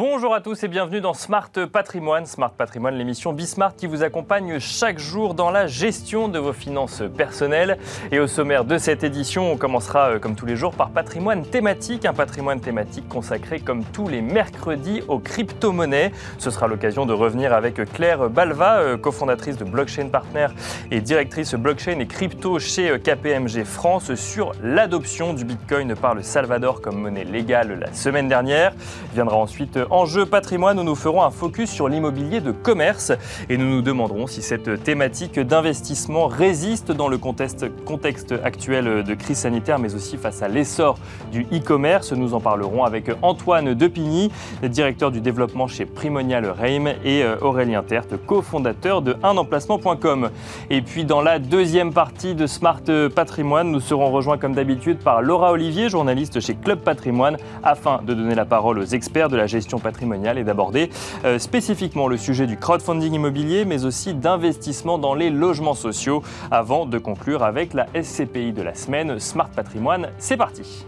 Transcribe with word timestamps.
Bonjour 0.00 0.32
à 0.32 0.40
tous 0.40 0.62
et 0.62 0.68
bienvenue 0.68 1.00
dans 1.00 1.12
Smart 1.12 1.50
Patrimoine. 1.72 2.24
Smart 2.24 2.52
Patrimoine, 2.52 2.94
l'émission 2.94 3.32
Bismart 3.32 3.74
qui 3.74 3.88
vous 3.88 4.04
accompagne 4.04 4.60
chaque 4.60 5.00
jour 5.00 5.34
dans 5.34 5.50
la 5.50 5.66
gestion 5.66 6.28
de 6.28 6.38
vos 6.38 6.52
finances 6.52 7.02
personnelles. 7.16 7.78
Et 8.12 8.20
au 8.20 8.28
sommaire 8.28 8.64
de 8.64 8.78
cette 8.78 9.02
édition, 9.02 9.50
on 9.50 9.56
commencera 9.56 10.10
euh, 10.10 10.18
comme 10.20 10.36
tous 10.36 10.46
les 10.46 10.54
jours 10.54 10.72
par 10.72 10.90
patrimoine 10.90 11.44
thématique, 11.44 12.04
un 12.04 12.12
patrimoine 12.12 12.60
thématique 12.60 13.08
consacré 13.08 13.58
comme 13.58 13.82
tous 13.82 14.06
les 14.06 14.22
mercredis 14.22 15.02
aux 15.08 15.18
crypto-monnaies. 15.18 16.12
Ce 16.38 16.52
sera 16.52 16.68
l'occasion 16.68 17.04
de 17.04 17.12
revenir 17.12 17.52
avec 17.52 17.84
Claire 17.92 18.30
Balva, 18.30 18.78
euh, 18.78 18.96
cofondatrice 18.96 19.56
de 19.56 19.64
Blockchain 19.64 20.10
Partner 20.10 20.46
et 20.92 21.00
directrice 21.00 21.56
blockchain 21.56 21.98
et 21.98 22.06
crypto 22.06 22.60
chez 22.60 22.88
euh, 22.88 22.98
KPMG 22.98 23.64
France, 23.64 24.14
sur 24.14 24.52
l'adoption 24.62 25.34
du 25.34 25.44
Bitcoin 25.44 25.96
par 25.96 26.14
le 26.14 26.22
Salvador 26.22 26.82
comme 26.82 27.00
monnaie 27.00 27.24
légale 27.24 27.80
la 27.80 27.92
semaine 27.92 28.28
dernière. 28.28 28.72
Viendra 29.12 29.36
ensuite 29.36 29.76
Enjeu 29.90 30.26
patrimoine 30.26 30.78
où 30.78 30.82
nous 30.82 30.94
ferons 30.94 31.22
un 31.22 31.30
focus 31.30 31.70
sur 31.70 31.88
l'immobilier 31.88 32.40
de 32.40 32.52
commerce 32.52 33.12
et 33.48 33.56
nous 33.56 33.64
nous 33.64 33.80
demanderons 33.80 34.26
si 34.26 34.42
cette 34.42 34.82
thématique 34.82 35.40
d'investissement 35.40 36.26
résiste 36.26 36.92
dans 36.92 37.08
le 37.08 37.16
contexte, 37.16 37.66
contexte 37.84 38.34
actuel 38.44 39.02
de 39.02 39.14
crise 39.14 39.38
sanitaire 39.38 39.78
mais 39.78 39.94
aussi 39.94 40.18
face 40.18 40.42
à 40.42 40.48
l'essor 40.48 40.98
du 41.32 41.46
e-commerce. 41.52 42.12
Nous 42.12 42.34
en 42.34 42.40
parlerons 42.40 42.84
avec 42.84 43.10
Antoine 43.22 43.72
Depigny, 43.72 44.30
directeur 44.62 45.10
du 45.10 45.20
développement 45.22 45.68
chez 45.68 45.86
Primonial 45.86 46.50
Reim 46.50 46.92
et 47.04 47.22
euh, 47.22 47.36
Aurélien 47.40 47.82
Tertre, 47.82 48.16
cofondateur 48.26 49.00
de 49.00 49.16
unemplacement.com. 49.22 50.30
Et 50.68 50.82
puis 50.82 51.04
dans 51.04 51.22
la 51.22 51.38
deuxième 51.38 51.92
partie 51.94 52.34
de 52.34 52.46
Smart 52.46 52.82
Patrimoine, 53.14 53.70
nous 53.70 53.80
serons 53.80 54.10
rejoints 54.10 54.38
comme 54.38 54.54
d'habitude 54.54 54.98
par 54.98 55.22
Laura 55.22 55.52
Olivier, 55.52 55.88
journaliste 55.88 56.40
chez 56.40 56.54
Club 56.54 56.80
Patrimoine, 56.80 57.36
afin 57.62 58.00
de 58.06 58.14
donner 58.14 58.34
la 58.34 58.44
parole 58.44 58.78
aux 58.78 58.84
experts 58.84 59.28
de 59.28 59.36
la 59.36 59.46
gestion 59.46 59.67
patrimoniale 59.76 60.38
et 60.38 60.44
d'aborder 60.44 60.88
euh, 61.26 61.38
spécifiquement 61.38 62.08
le 62.08 62.16
sujet 62.16 62.46
du 62.46 62.56
crowdfunding 62.56 63.12
immobilier, 63.12 63.66
mais 63.66 63.84
aussi 63.84 64.14
d'investissement 64.14 64.96
dans 64.96 65.14
les 65.14 65.28
logements 65.28 65.74
sociaux, 65.74 66.22
avant 66.50 66.86
de 66.86 66.96
conclure 66.96 67.42
avec 67.42 67.74
la 67.74 67.86
SCPI 68.00 68.52
de 68.54 68.62
la 68.62 68.74
semaine, 68.74 69.18
Smart 69.18 69.50
Patrimoine. 69.50 70.08
C'est 70.18 70.38
parti. 70.38 70.86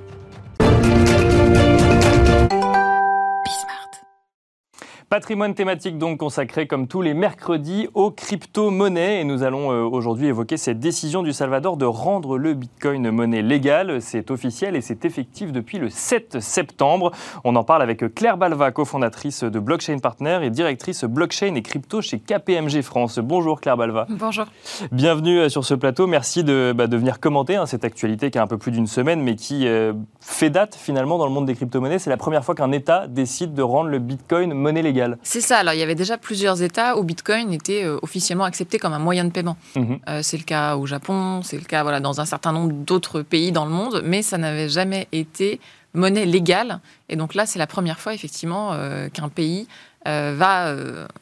Patrimoine 5.11 5.55
thématique 5.55 5.99
donc 5.99 6.19
consacré 6.21 6.69
comme 6.69 6.87
tous 6.87 7.03
les 7.03 7.15
mercredis 7.15 7.89
aux 7.95 8.13
crypto-monnaies 8.13 9.21
et 9.21 9.25
nous 9.25 9.43
allons 9.43 9.73
euh, 9.73 9.83
aujourd'hui 9.83 10.29
évoquer 10.29 10.57
cette 10.57 10.79
décision 10.79 11.25
du 11.25 11.33
Salvador 11.33 11.77
de 11.77 11.85
rendre 11.85 12.39
le 12.39 12.55
Bitcoin 12.55 13.11
monnaie 13.11 13.43
légale. 13.43 14.01
C'est 14.01 14.31
officiel 14.31 14.77
et 14.77 14.81
c'est 14.81 15.05
effectif 15.05 15.51
depuis 15.51 15.79
le 15.79 15.91
7 15.91 16.39
septembre. 16.39 17.11
On 17.43 17.57
en 17.57 17.65
parle 17.65 17.83
avec 17.83 18.15
Claire 18.15 18.37
Balva, 18.37 18.71
cofondatrice 18.71 19.43
de 19.43 19.59
Blockchain 19.59 19.99
Partner 19.99 20.39
et 20.45 20.51
directrice 20.51 21.03
blockchain 21.03 21.57
et 21.57 21.63
crypto 21.63 22.01
chez 22.03 22.21
KPMG 22.21 22.81
France. 22.83 23.19
Bonjour 23.19 23.61
Claire 23.61 23.77
Balva. 23.77 24.07
Bonjour. 24.11 24.45
Bienvenue 24.93 25.41
euh, 25.41 25.49
sur 25.49 25.65
ce 25.65 25.75
plateau. 25.75 26.07
Merci 26.07 26.45
de, 26.45 26.73
bah, 26.73 26.87
de 26.87 26.97
venir 26.97 27.19
commenter 27.19 27.57
hein, 27.57 27.67
cette 27.67 27.85
actualité 27.85 28.31
qui 28.31 28.39
a 28.39 28.45
un 28.45 28.47
peu 28.47 28.59
plus 28.59 28.71
d'une 28.71 28.87
semaine 28.87 29.21
mais 29.21 29.35
qui 29.35 29.67
euh, 29.67 29.93
fait 30.21 30.51
date 30.51 30.77
finalement 30.77 31.19
dans 31.19 31.27
le 31.27 31.33
monde 31.33 31.47
des 31.47 31.57
crypto-monnaies. 31.57 31.99
C'est 31.99 32.11
la 32.11 32.17
première 32.17 32.45
fois 32.45 32.55
qu'un 32.55 32.71
État 32.71 33.09
décide 33.09 33.55
de 33.55 33.63
rendre 33.63 33.91
le 33.91 33.99
Bitcoin 33.99 34.55
monnaie 34.55 34.83
légale. 34.83 35.00
C'est 35.23 35.41
ça. 35.41 35.59
Alors, 35.59 35.75
il 35.75 35.81
y 35.81 35.83
avait 35.83 35.95
déjà 35.95 36.19
plusieurs 36.19 36.63
États 36.63 36.99
où 36.99 37.05
Bitcoin 37.05 37.53
était 37.53 37.85
euh, 37.85 37.99
officiellement 38.03 38.45
accepté 38.45 38.79
comme 38.79 38.93
un 38.93 38.99
moyen 38.99 39.25
de 39.25 39.31
paiement. 39.31 39.57
Mhm. 39.77 39.99
Euh, 40.09 40.21
c'est 40.23 40.37
le 40.37 40.45
cas 40.45 40.77
au 40.77 40.87
Japon, 40.87 41.43
c'est 41.43 41.59
le 41.59 41.65
cas 41.65 41.83
voilà, 41.83 42.01
dans 42.01 42.21
un 42.21 42.25
certain 42.25 42.53
nombre 42.53 42.73
d'autres 42.73 43.23
pays 43.23 43.53
dans 43.53 43.65
le 43.65 43.71
monde, 43.71 44.03
mais 44.05 44.23
ça 44.23 44.39
n'avait 44.39 44.69
jamais 44.69 45.09
été 45.13 45.61
monnaie 45.95 46.25
légale. 46.25 46.81
Et 47.09 47.17
donc 47.17 47.35
là, 47.35 47.47
c'est 47.47 47.59
la 47.59 47.67
première 47.67 47.99
fois, 47.99 48.15
effectivement, 48.15 48.73
euh, 48.73 49.09
qu'un 49.09 49.29
pays 49.29 49.67
va 50.07 50.75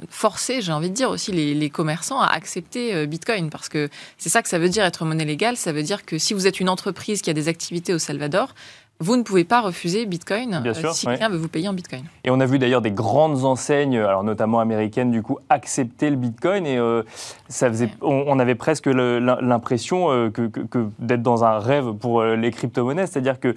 forcer, 0.08 0.62
j'ai 0.62 0.70
envie 0.70 0.88
de 0.88 0.94
dire 0.94 1.10
aussi, 1.10 1.32
les, 1.32 1.52
les 1.52 1.68
commerçants 1.68 2.20
à 2.20 2.28
accepter 2.28 3.08
Bitcoin. 3.08 3.50
Parce 3.50 3.68
que 3.68 3.88
c'est 4.18 4.28
ça 4.28 4.40
que 4.40 4.48
ça 4.48 4.60
veut 4.60 4.68
dire 4.68 4.84
être 4.84 5.04
monnaie 5.04 5.24
légale. 5.24 5.56
Ça 5.56 5.72
veut 5.72 5.82
dire 5.82 6.06
que 6.06 6.16
si 6.16 6.32
vous 6.32 6.46
êtes 6.46 6.60
une 6.60 6.68
entreprise 6.68 7.20
qui 7.20 7.28
a 7.28 7.32
des 7.32 7.48
activités 7.48 7.92
au 7.92 7.98
Salvador, 7.98 8.54
vous 9.00 9.16
ne 9.16 9.22
pouvez 9.22 9.44
pas 9.44 9.60
refuser 9.60 10.06
Bitcoin 10.06 10.60
euh, 10.66 10.92
si 10.92 11.06
quelqu'un 11.06 11.28
veut 11.28 11.36
vous 11.36 11.48
payer 11.48 11.68
en 11.68 11.72
Bitcoin. 11.72 12.02
Et 12.24 12.30
on 12.30 12.40
a 12.40 12.46
vu 12.46 12.58
d'ailleurs 12.58 12.82
des 12.82 12.90
grandes 12.90 13.44
enseignes, 13.44 13.96
alors 13.96 14.24
notamment 14.24 14.58
américaines, 14.58 15.12
du 15.12 15.22
coup, 15.22 15.38
accepter 15.48 16.10
le 16.10 16.16
Bitcoin. 16.16 16.66
Et 16.66 16.78
euh, 16.78 17.04
ça 17.48 17.68
faisait, 17.68 17.90
on, 18.02 18.36
avait 18.40 18.56
presque 18.56 18.86
l'impression 18.86 20.10
euh, 20.10 20.30
que, 20.30 20.50
d'être 20.98 21.22
dans 21.22 21.44
un 21.44 21.60
rêve 21.60 21.92
pour 21.92 22.24
les 22.24 22.50
crypto-monnaies. 22.50 23.06
C'est-à-dire 23.06 23.38
que 23.38 23.54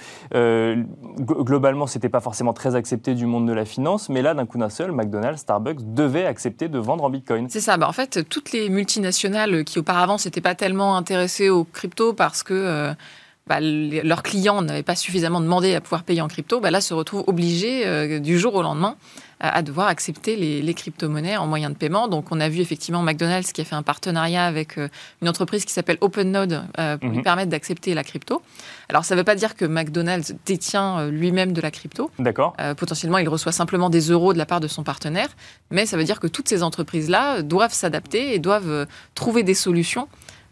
globalement, 1.19 1.87
ce 1.87 1.97
n'était 1.97 2.09
pas 2.09 2.21
forcément 2.21 2.53
très 2.53 2.75
accepté 2.75 3.15
du 3.15 3.25
monde 3.25 3.47
de 3.47 3.53
la 3.53 3.65
finance. 3.65 4.09
Mais 4.09 4.21
là, 4.21 4.35
d'un 4.35 4.45
coup 4.45 4.59
d'un 4.59 4.69
seul, 4.69 4.91
McDonald's, 4.91 5.41
Starbucks 5.41 5.93
devaient 5.95 6.25
accepter 6.27 6.67
de 6.67 6.77
vendre 6.77 7.03
en 7.03 7.09
Bitcoin. 7.09 7.47
C'est 7.49 7.61
ça. 7.61 7.77
Bah, 7.77 7.87
en 7.89 7.93
fait, 7.93 8.29
toutes 8.29 8.51
les 8.51 8.69
multinationales 8.69 9.63
qui 9.63 9.79
auparavant 9.79 10.19
s'étaient 10.19 10.39
pas 10.39 10.53
tellement 10.53 10.95
intéressées 10.95 11.49
aux 11.49 11.63
crypto 11.63 12.13
parce 12.13 12.43
que 12.43 12.93
bah, 13.51 13.59
leurs 13.59 14.23
clients 14.23 14.61
n'avaient 14.61 14.81
pas 14.81 14.95
suffisamment 14.95 15.41
demandé 15.41 15.75
à 15.75 15.81
pouvoir 15.81 16.03
payer 16.03 16.21
en 16.21 16.29
crypto, 16.29 16.61
bah, 16.61 16.71
là 16.71 16.79
se 16.79 16.93
retrouvent 16.93 17.25
obligés 17.27 17.85
euh, 17.85 18.19
du 18.19 18.39
jour 18.39 18.55
au 18.55 18.61
lendemain 18.61 18.95
à 19.41 19.63
devoir 19.63 19.87
accepter 19.87 20.35
les, 20.35 20.73
crypto-monnaies 20.75 21.35
en 21.35 21.47
moyen 21.47 21.71
de 21.71 21.75
paiement. 21.75 22.07
Donc, 22.07 22.27
on 22.29 22.39
a 22.39 22.47
vu 22.47 22.61
effectivement 22.61 23.01
McDonald's 23.01 23.51
qui 23.51 23.61
a 23.61 23.65
fait 23.65 23.73
un 23.73 23.81
partenariat 23.81 24.45
avec 24.45 24.77
euh, 24.77 24.87
une 25.23 25.27
entreprise 25.27 25.65
qui 25.65 25.73
s'appelle 25.73 25.97
OpenNode 25.99 26.63
euh, 26.77 26.97
pour 26.97 27.09
lui 27.09 27.17
mhm. 27.17 27.23
permettre 27.23 27.49
d'accepter 27.49 27.95
la 27.95 28.03
crypto. 28.03 28.43
Alors, 28.87 29.03
ça 29.03 29.15
ne 29.15 29.19
veut 29.19 29.23
pas 29.23 29.33
dire 29.33 29.55
que 29.55 29.65
McDonald's 29.65 30.35
détient 30.45 31.07
lui-même 31.07 31.53
de 31.53 31.59
la 31.59 31.71
crypto. 31.71 32.11
D'accord. 32.19 32.55
potentiellement, 32.77 33.17
il 33.17 33.27
reçoit 33.27 33.51
simplement 33.51 33.89
des 33.89 34.11
euros 34.11 34.31
de 34.31 34.37
la 34.37 34.45
part 34.45 34.59
de 34.59 34.67
son 34.67 34.83
partenaire. 34.83 35.29
Mais 35.71 35.87
ça 35.87 35.97
veut 35.97 36.03
dire 36.03 36.19
que 36.19 36.27
toutes 36.27 36.47
ces 36.47 36.61
entreprises-là 36.61 37.41
doivent 37.41 37.73
s'adapter 37.73 38.35
et 38.35 38.39
doivent 38.39 38.85
trouver 39.15 39.41
des 39.41 39.55
solutions 39.55 40.07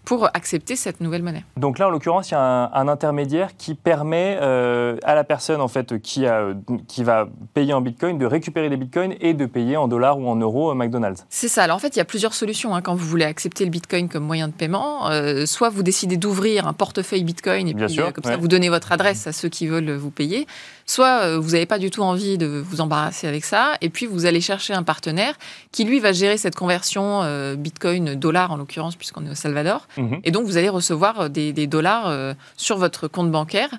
pour 0.10 0.28
accepter 0.34 0.76
cette 0.76 1.02
nouvelle 1.02 1.22
monnaie. 1.22 1.46
Donc 1.56 1.78
là, 1.78 1.88
en 1.88 1.92
l'occurrence, 1.92 2.32
il 2.32 2.34
y 2.34 2.36
a 2.36 2.72
un, 2.74 2.88
intermédiaire 2.88 3.56
qui 3.56 3.76
permet 3.76 4.40
euh, 4.42 4.98
à 5.04 5.14
la 5.14 5.24
personne 5.24 5.62
en 5.62 5.68
fait 5.68 6.02
qui, 6.02 6.26
a, 6.26 6.48
qui 6.88 7.04
va 7.04 7.28
payer 7.54 7.74
en 7.74 7.82
Bitcoin 7.82 8.18
de 8.18 8.26
récupérer 8.26 8.70
des 8.70 8.78
Bitcoins 8.78 9.14
et 9.22 9.36
de 9.36 9.46
payer 9.46 9.78
en 9.78 9.88
dollars 9.88 10.18
ou 10.18 10.28
en 10.28 10.36
euros 10.36 10.74
McDonald's. 10.74 11.28
C'est 11.30 11.48
ça. 11.48 11.62
Alors 11.62 11.76
en 11.76 11.80
fait, 11.80 11.96
il 11.96 12.00
y 12.00 12.02
a 12.02 12.06
plusieurs 12.06 12.34
solutions 12.34 12.74
hein, 12.74 12.82
quand 12.82 12.96
vous 12.96 13.06
voulez 13.06 13.26
accepter 13.26 13.66
le 13.66 13.70
Bitcoin 13.70 14.10
comme 14.10 14.24
moyen 14.24 14.48
de 14.48 14.54
paiement. 14.54 15.12
Euh, 15.12 15.46
soit 15.46 15.70
vous 15.70 15.84
décidez 15.84 16.18
d'ouvrir 16.18 16.68
un 16.68 16.74
portefeuille 16.74 17.24
Bitcoin 17.24 17.68
et 17.68 17.76
puis 17.76 18.00
euh, 18.00 18.10
comme 18.10 18.24
ça 18.24 18.36
vous 18.36 18.48
donnez 18.48 18.70
votre 18.70 18.92
adresse 18.92 19.28
à 19.28 19.32
ceux 19.32 19.50
qui 19.50 19.68
veulent 19.68 19.92
vous 19.92 20.10
payer. 20.10 20.48
Soit 20.88 21.38
vous 21.38 21.52
n'avez 21.52 21.68
pas 21.68 21.78
du 21.78 21.92
tout 21.92 22.02
envie 22.02 22.40
de 22.40 22.48
vous 22.48 22.82
embarrasser 22.82 23.28
avec 23.28 23.46
ça 23.46 23.74
et 23.80 23.90
puis 23.90 24.08
vous 24.08 24.26
allez 24.26 24.42
chercher 24.42 24.74
un 24.74 24.82
partenaire 24.82 25.36
qui 25.72 25.84
lui 25.84 26.00
va 26.00 26.14
gérer 26.14 26.38
cette 26.38 26.56
conversion 26.56 27.22
Bitcoin 27.56 28.16
dollar 28.16 28.52
en 28.52 28.58
l'occurrence 28.58 28.96
puisqu'on 28.96 29.24
est 29.28 29.30
au 29.30 29.36
Salvador 29.36 29.88
Mhm. 30.00 30.22
Et 30.24 30.32
donc, 30.32 30.46
vous 30.46 30.58
allez 30.58 30.70
recevoir 30.70 31.22
euh, 31.22 31.30
des, 31.30 31.68
dollars 31.68 32.08
euh, 32.08 32.34
sur 32.58 32.78
votre 32.78 33.08
compte 33.08 33.32
bancaire, 33.32 33.70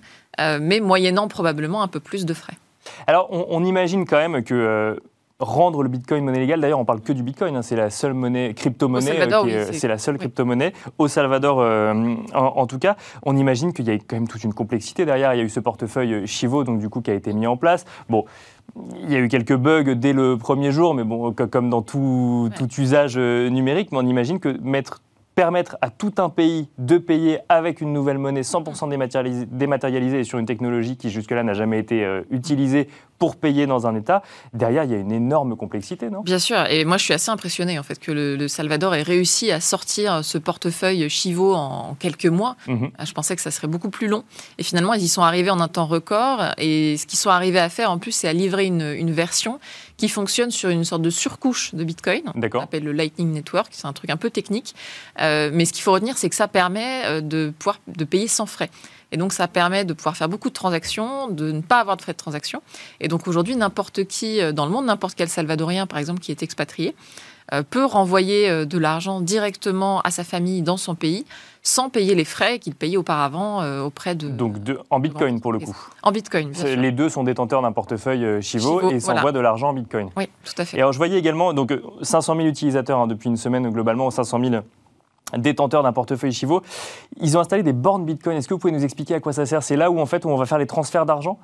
euh, 0.40 0.58
mais 0.60 0.80
moyennant 0.80 1.28
probablement 1.28 1.82
un 1.82 1.88
peu 1.88 2.00
plus 2.00 2.26
de 2.26 2.34
frais. 2.34 2.54
Alors, 3.06 3.28
on, 3.30 3.64
imagine 3.64 4.06
quand 4.06 4.16
même 4.16 4.42
que 4.42 4.98
rendre 5.38 5.82
le 5.82 5.88
Bitcoin 5.88 6.24
monnaie 6.24 6.40
légale. 6.40 6.60
D'ailleurs, 6.60 6.78
on 6.78 6.84
parle 6.84 7.00
que 7.00 7.12
du 7.12 7.22
Bitcoin. 7.22 7.56
Hein, 7.56 7.62
c'est 7.62 7.76
la 7.76 7.88
seule 7.88 8.14
monnaie 8.14 8.52
crypto-monnaie. 8.54 9.72
c'est 9.72 9.88
la 9.88 9.98
seule 9.98 10.18
crypto-monnaie 10.18 10.72
au 10.98 11.08
Salvador, 11.08 11.58
en, 12.34 12.66
tout 12.66 12.78
cas. 12.78 12.96
On 13.22 13.36
imagine 13.36 13.72
qu'il 13.72 13.86
y 13.86 13.90
a 13.90 13.94
quand 13.94 14.16
même 14.16 14.28
toute 14.28 14.44
une 14.44 14.54
complexité 14.54 15.04
derrière. 15.04 15.34
Il 15.34 15.38
y 15.38 15.40
a 15.40 15.44
eu 15.44 15.50
ce 15.50 15.60
portefeuille 15.60 16.26
Chivo, 16.26 16.64
donc 16.64 16.78
du 16.78 16.88
coup, 16.88 17.00
qui 17.00 17.10
a 17.10 17.14
été 17.14 17.32
mis 17.32 17.46
en 17.46 17.56
place. 17.56 17.84
Bon. 18.08 18.24
Il 19.02 19.12
y 19.12 19.16
a 19.16 19.18
eu 19.18 19.28
quelques 19.28 19.56
bugs 19.56 19.94
dès 19.94 20.12
le 20.12 20.36
premier 20.36 20.72
jour, 20.72 20.94
mais 20.94 21.04
bon, 21.04 21.32
comme 21.32 21.70
dans 21.70 21.82
tout, 21.82 22.50
tout 22.56 22.68
usage 22.80 23.18
numérique, 23.18 23.92
mais 23.92 23.98
on 23.98 24.06
imagine 24.06 24.40
que 24.40 24.56
mettre 24.62 25.00
permettre 25.40 25.78
à 25.80 25.88
tout 25.88 26.12
un 26.18 26.28
pays 26.28 26.68
de 26.76 26.98
payer 26.98 27.38
avec 27.48 27.80
une 27.80 27.94
nouvelle 27.94 28.18
monnaie 28.18 28.42
100% 28.42 28.90
dématérialisée, 29.50 30.20
et 30.20 30.24
sur 30.24 30.38
une 30.38 30.44
technologie 30.44 30.98
qui 30.98 31.08
jusque-là 31.08 31.42
n'a 31.42 31.54
jamais 31.54 31.78
été 31.78 32.04
euh, 32.04 32.20
utilisée 32.30 32.88
pour 33.20 33.36
payer 33.36 33.66
dans 33.66 33.86
un 33.86 33.94
État, 33.94 34.22
derrière, 34.54 34.84
il 34.84 34.90
y 34.90 34.94
a 34.94 34.96
une 34.96 35.12
énorme 35.12 35.54
complexité, 35.54 36.08
non? 36.08 36.22
Bien 36.22 36.38
sûr. 36.38 36.64
Et 36.70 36.86
moi, 36.86 36.96
je 36.96 37.04
suis 37.04 37.12
assez 37.12 37.30
impressionné 37.30 37.78
en 37.78 37.82
fait 37.82 37.98
que 37.98 38.10
le, 38.10 38.48
Salvador 38.48 38.94
ait 38.94 39.02
réussi 39.02 39.52
à 39.52 39.60
sortir 39.60 40.24
ce 40.24 40.38
portefeuille 40.38 41.08
Chivo 41.10 41.54
en, 41.54 41.94
quelques 41.98 42.26
mois. 42.26 42.56
Mhm. 42.66 42.90
Ah, 42.96 43.04
je 43.04 43.12
pensais 43.12 43.36
que 43.36 43.42
ça 43.42 43.50
serait 43.50 43.68
beaucoup 43.68 43.90
plus 43.90 44.08
long. 44.08 44.24
Et 44.56 44.62
finalement, 44.62 44.94
ils 44.94 45.02
y 45.02 45.08
sont 45.08 45.20
arrivés 45.20 45.50
en 45.50 45.60
un 45.60 45.68
temps 45.68 45.84
record. 45.84 46.54
Et 46.56 46.96
ce 46.96 47.06
qu'ils 47.06 47.18
sont 47.18 47.28
arrivés 47.28 47.58
à 47.58 47.68
faire, 47.68 47.90
en 47.90 47.98
plus, 47.98 48.12
c'est 48.12 48.26
à 48.26 48.32
livrer 48.32 48.64
une, 48.64 49.10
version 49.10 49.60
qui 50.00 50.08
fonctionne 50.08 50.50
sur 50.50 50.70
une 50.70 50.82
sorte 50.82 51.02
de 51.02 51.10
surcouche 51.10 51.74
de 51.74 51.84
Bitcoin. 51.84 52.22
D'accord. 52.34 52.62
s'appelle 52.62 52.84
le 52.84 52.92
Lightning 52.92 53.32
Network. 53.32 53.68
C'est 53.72 53.86
un 53.86 53.92
truc 53.92 54.08
un 54.08 54.16
peu 54.16 54.30
technique. 54.30 54.74
Euh, 55.20 55.50
mais 55.52 55.66
ce 55.66 55.74
qu'il 55.74 55.82
faut 55.82 55.92
retenir, 55.92 56.16
c'est 56.16 56.30
que 56.30 56.34
ça 56.34 56.48
permet 56.48 57.04
euh, 57.04 57.20
de 57.20 57.52
pouvoir 57.58 57.80
de 57.86 58.04
payer 58.04 58.26
sans 58.26 58.46
frais. 58.46 58.70
Et 59.12 59.18
donc, 59.18 59.34
ça 59.34 59.46
permet 59.46 59.84
de 59.84 59.92
pouvoir 59.92 60.16
faire 60.16 60.30
beaucoup 60.30 60.48
de 60.48 60.54
transactions, 60.54 61.28
de 61.28 61.52
ne 61.52 61.60
pas 61.60 61.80
avoir 61.80 61.98
de 61.98 62.02
frais 62.02 62.12
de 62.12 62.16
transaction. 62.16 62.62
Et 63.00 63.08
donc, 63.08 63.28
aujourd'hui, 63.28 63.56
n'importe 63.56 64.04
qui 64.06 64.40
euh, 64.40 64.52
dans 64.52 64.64
le 64.64 64.72
monde, 64.72 64.86
n'importe 64.86 65.16
quel 65.16 65.28
Salvadorien, 65.28 65.86
par 65.86 65.98
exemple, 65.98 66.20
qui 66.20 66.30
est 66.30 66.42
expatrié, 66.42 66.96
peut 67.70 67.84
renvoyer 67.84 68.64
de 68.64 68.78
l'argent 68.78 69.20
directement 69.20 70.00
à 70.02 70.12
sa 70.12 70.22
famille 70.22 70.62
dans 70.62 70.76
son 70.76 70.94
pays 70.94 71.26
sans 71.62 71.90
payer 71.90 72.14
les 72.14 72.24
frais 72.24 72.58
qu'il 72.58 72.74
payait 72.74 72.96
auparavant 72.96 73.62
auprès 73.82 74.14
de. 74.14 74.28
Donc 74.28 74.56
en 74.90 75.00
bitcoin 75.00 75.40
pour 75.40 75.52
le 75.52 75.58
coup 75.58 75.76
En 76.02 76.12
bitcoin, 76.12 76.50
bien 76.50 76.66
sûr. 76.66 76.80
Les 76.80 76.92
deux 76.92 77.08
sont 77.08 77.24
détenteurs 77.24 77.62
d'un 77.62 77.72
portefeuille 77.72 78.42
Chivo, 78.42 78.90
et 78.90 79.00
s'envoient 79.00 79.32
de 79.32 79.40
l'argent 79.40 79.70
en 79.70 79.74
bitcoin. 79.74 80.10
Oui, 80.16 80.28
tout 80.44 80.54
à 80.58 80.64
fait. 80.64 80.76
Et 80.76 80.80
alors 80.80 80.92
je 80.92 80.98
voyais 80.98 81.18
également 81.18 81.52
donc 81.52 81.72
500 82.02 82.36
000 82.36 82.46
utilisateurs 82.48 82.98
hein, 82.98 83.06
depuis 83.06 83.28
une 83.28 83.36
semaine 83.36 83.68
globalement, 83.70 84.10
500 84.10 84.40
000 84.42 84.62
détenteurs 85.36 85.84
d'un 85.84 85.92
portefeuille 85.92 86.32
Chivo. 86.32 86.62
Ils 87.20 87.36
ont 87.36 87.40
installé 87.40 87.62
des 87.62 87.72
bornes 87.72 88.04
Bitcoin. 88.04 88.36
Est-ce 88.36 88.48
que 88.48 88.54
vous 88.54 88.58
pouvez 88.58 88.72
nous 88.72 88.84
expliquer 88.84 89.14
à 89.14 89.20
quoi 89.20 89.32
ça 89.32 89.46
sert? 89.46 89.62
C'est 89.62 89.76
là 89.76 89.90
où 89.90 90.00
en 90.00 90.06
fait 90.06 90.24
où 90.24 90.28
on 90.28 90.36
va 90.36 90.46
faire 90.46 90.58
les 90.58 90.66
transferts 90.66 91.06
d'argent? 91.06 91.38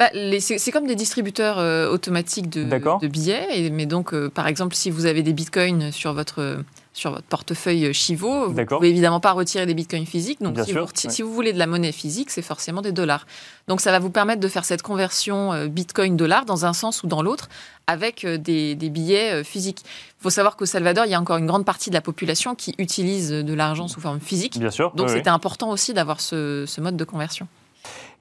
Bah, 0.00 0.08
c'est 0.40 0.70
comme 0.72 0.86
des 0.86 0.94
distributeurs 0.94 1.58
euh, 1.58 1.90
automatiques 1.90 2.48
de, 2.48 2.64
de, 2.64 3.06
billets. 3.06 3.46
Et, 3.50 3.68
mais 3.68 3.84
donc, 3.84 4.14
euh, 4.14 4.30
par 4.30 4.46
exemple, 4.46 4.74
si 4.74 4.90
vous 4.90 5.04
avez 5.04 5.22
des 5.22 5.34
bitcoins 5.34 5.92
sur 5.92 6.14
votre, 6.14 6.64
sur 6.94 7.10
votre 7.10 7.26
portefeuille 7.26 7.92
Chivo, 7.92 8.48
vous 8.48 8.54
ne 8.54 8.64
pouvez 8.64 8.88
évidemment 8.88 9.20
pas 9.20 9.32
retirer 9.32 9.66
des 9.66 9.74
bitcoins 9.74 10.06
physiques. 10.06 10.40
Donc, 10.40 10.58
si, 10.64 10.72
vous, 10.72 10.86
si, 10.94 11.20
vous, 11.20 11.34
voulez 11.34 11.52
de 11.52 11.58
la 11.58 11.66
monnaie 11.66 11.92
physique, 11.92 12.30
c'est 12.30 12.40
forcément 12.40 12.80
des 12.80 12.92
dollars. 12.92 13.26
Donc, 13.68 13.82
ça 13.82 13.90
va 13.90 13.98
vous 13.98 14.08
permettre 14.08 14.40
de 14.40 14.48
faire 14.48 14.64
cette 14.64 14.80
conversion 14.80 15.52
euh, 15.52 15.66
bitcoin-dollar 15.66 16.46
dans 16.46 16.64
un 16.64 16.72
sens 16.72 17.02
ou 17.02 17.06
dans 17.06 17.20
l'autre 17.20 17.50
avec 17.86 18.24
des, 18.24 18.76
des, 18.76 18.88
billets 18.88 19.44
physiques. 19.44 19.82
Il 19.84 20.22
faut 20.22 20.30
savoir 20.30 20.56
qu'au 20.56 20.64
Salvador, 20.64 21.04
il 21.04 21.10
y 21.10 21.14
a 21.14 21.20
encore 21.20 21.36
une 21.36 21.46
grande 21.46 21.66
partie 21.66 21.90
de 21.90 21.94
la 21.94 22.00
population 22.00 22.54
qui 22.54 22.74
utilise 22.78 23.30
de 23.30 23.52
l'argent 23.52 23.86
sous 23.86 24.00
forme 24.00 24.20
physique. 24.20 24.58
Bien 24.58 24.70
sûr. 24.70 24.92
Donc, 24.94 25.10
c'était 25.10 25.28
important 25.28 25.68
aussi 25.68 25.92
d'avoir 25.92 26.22
ce, 26.22 26.64
ce 26.66 26.80
mode 26.80 26.96
de 26.96 27.04
conversion. 27.04 27.48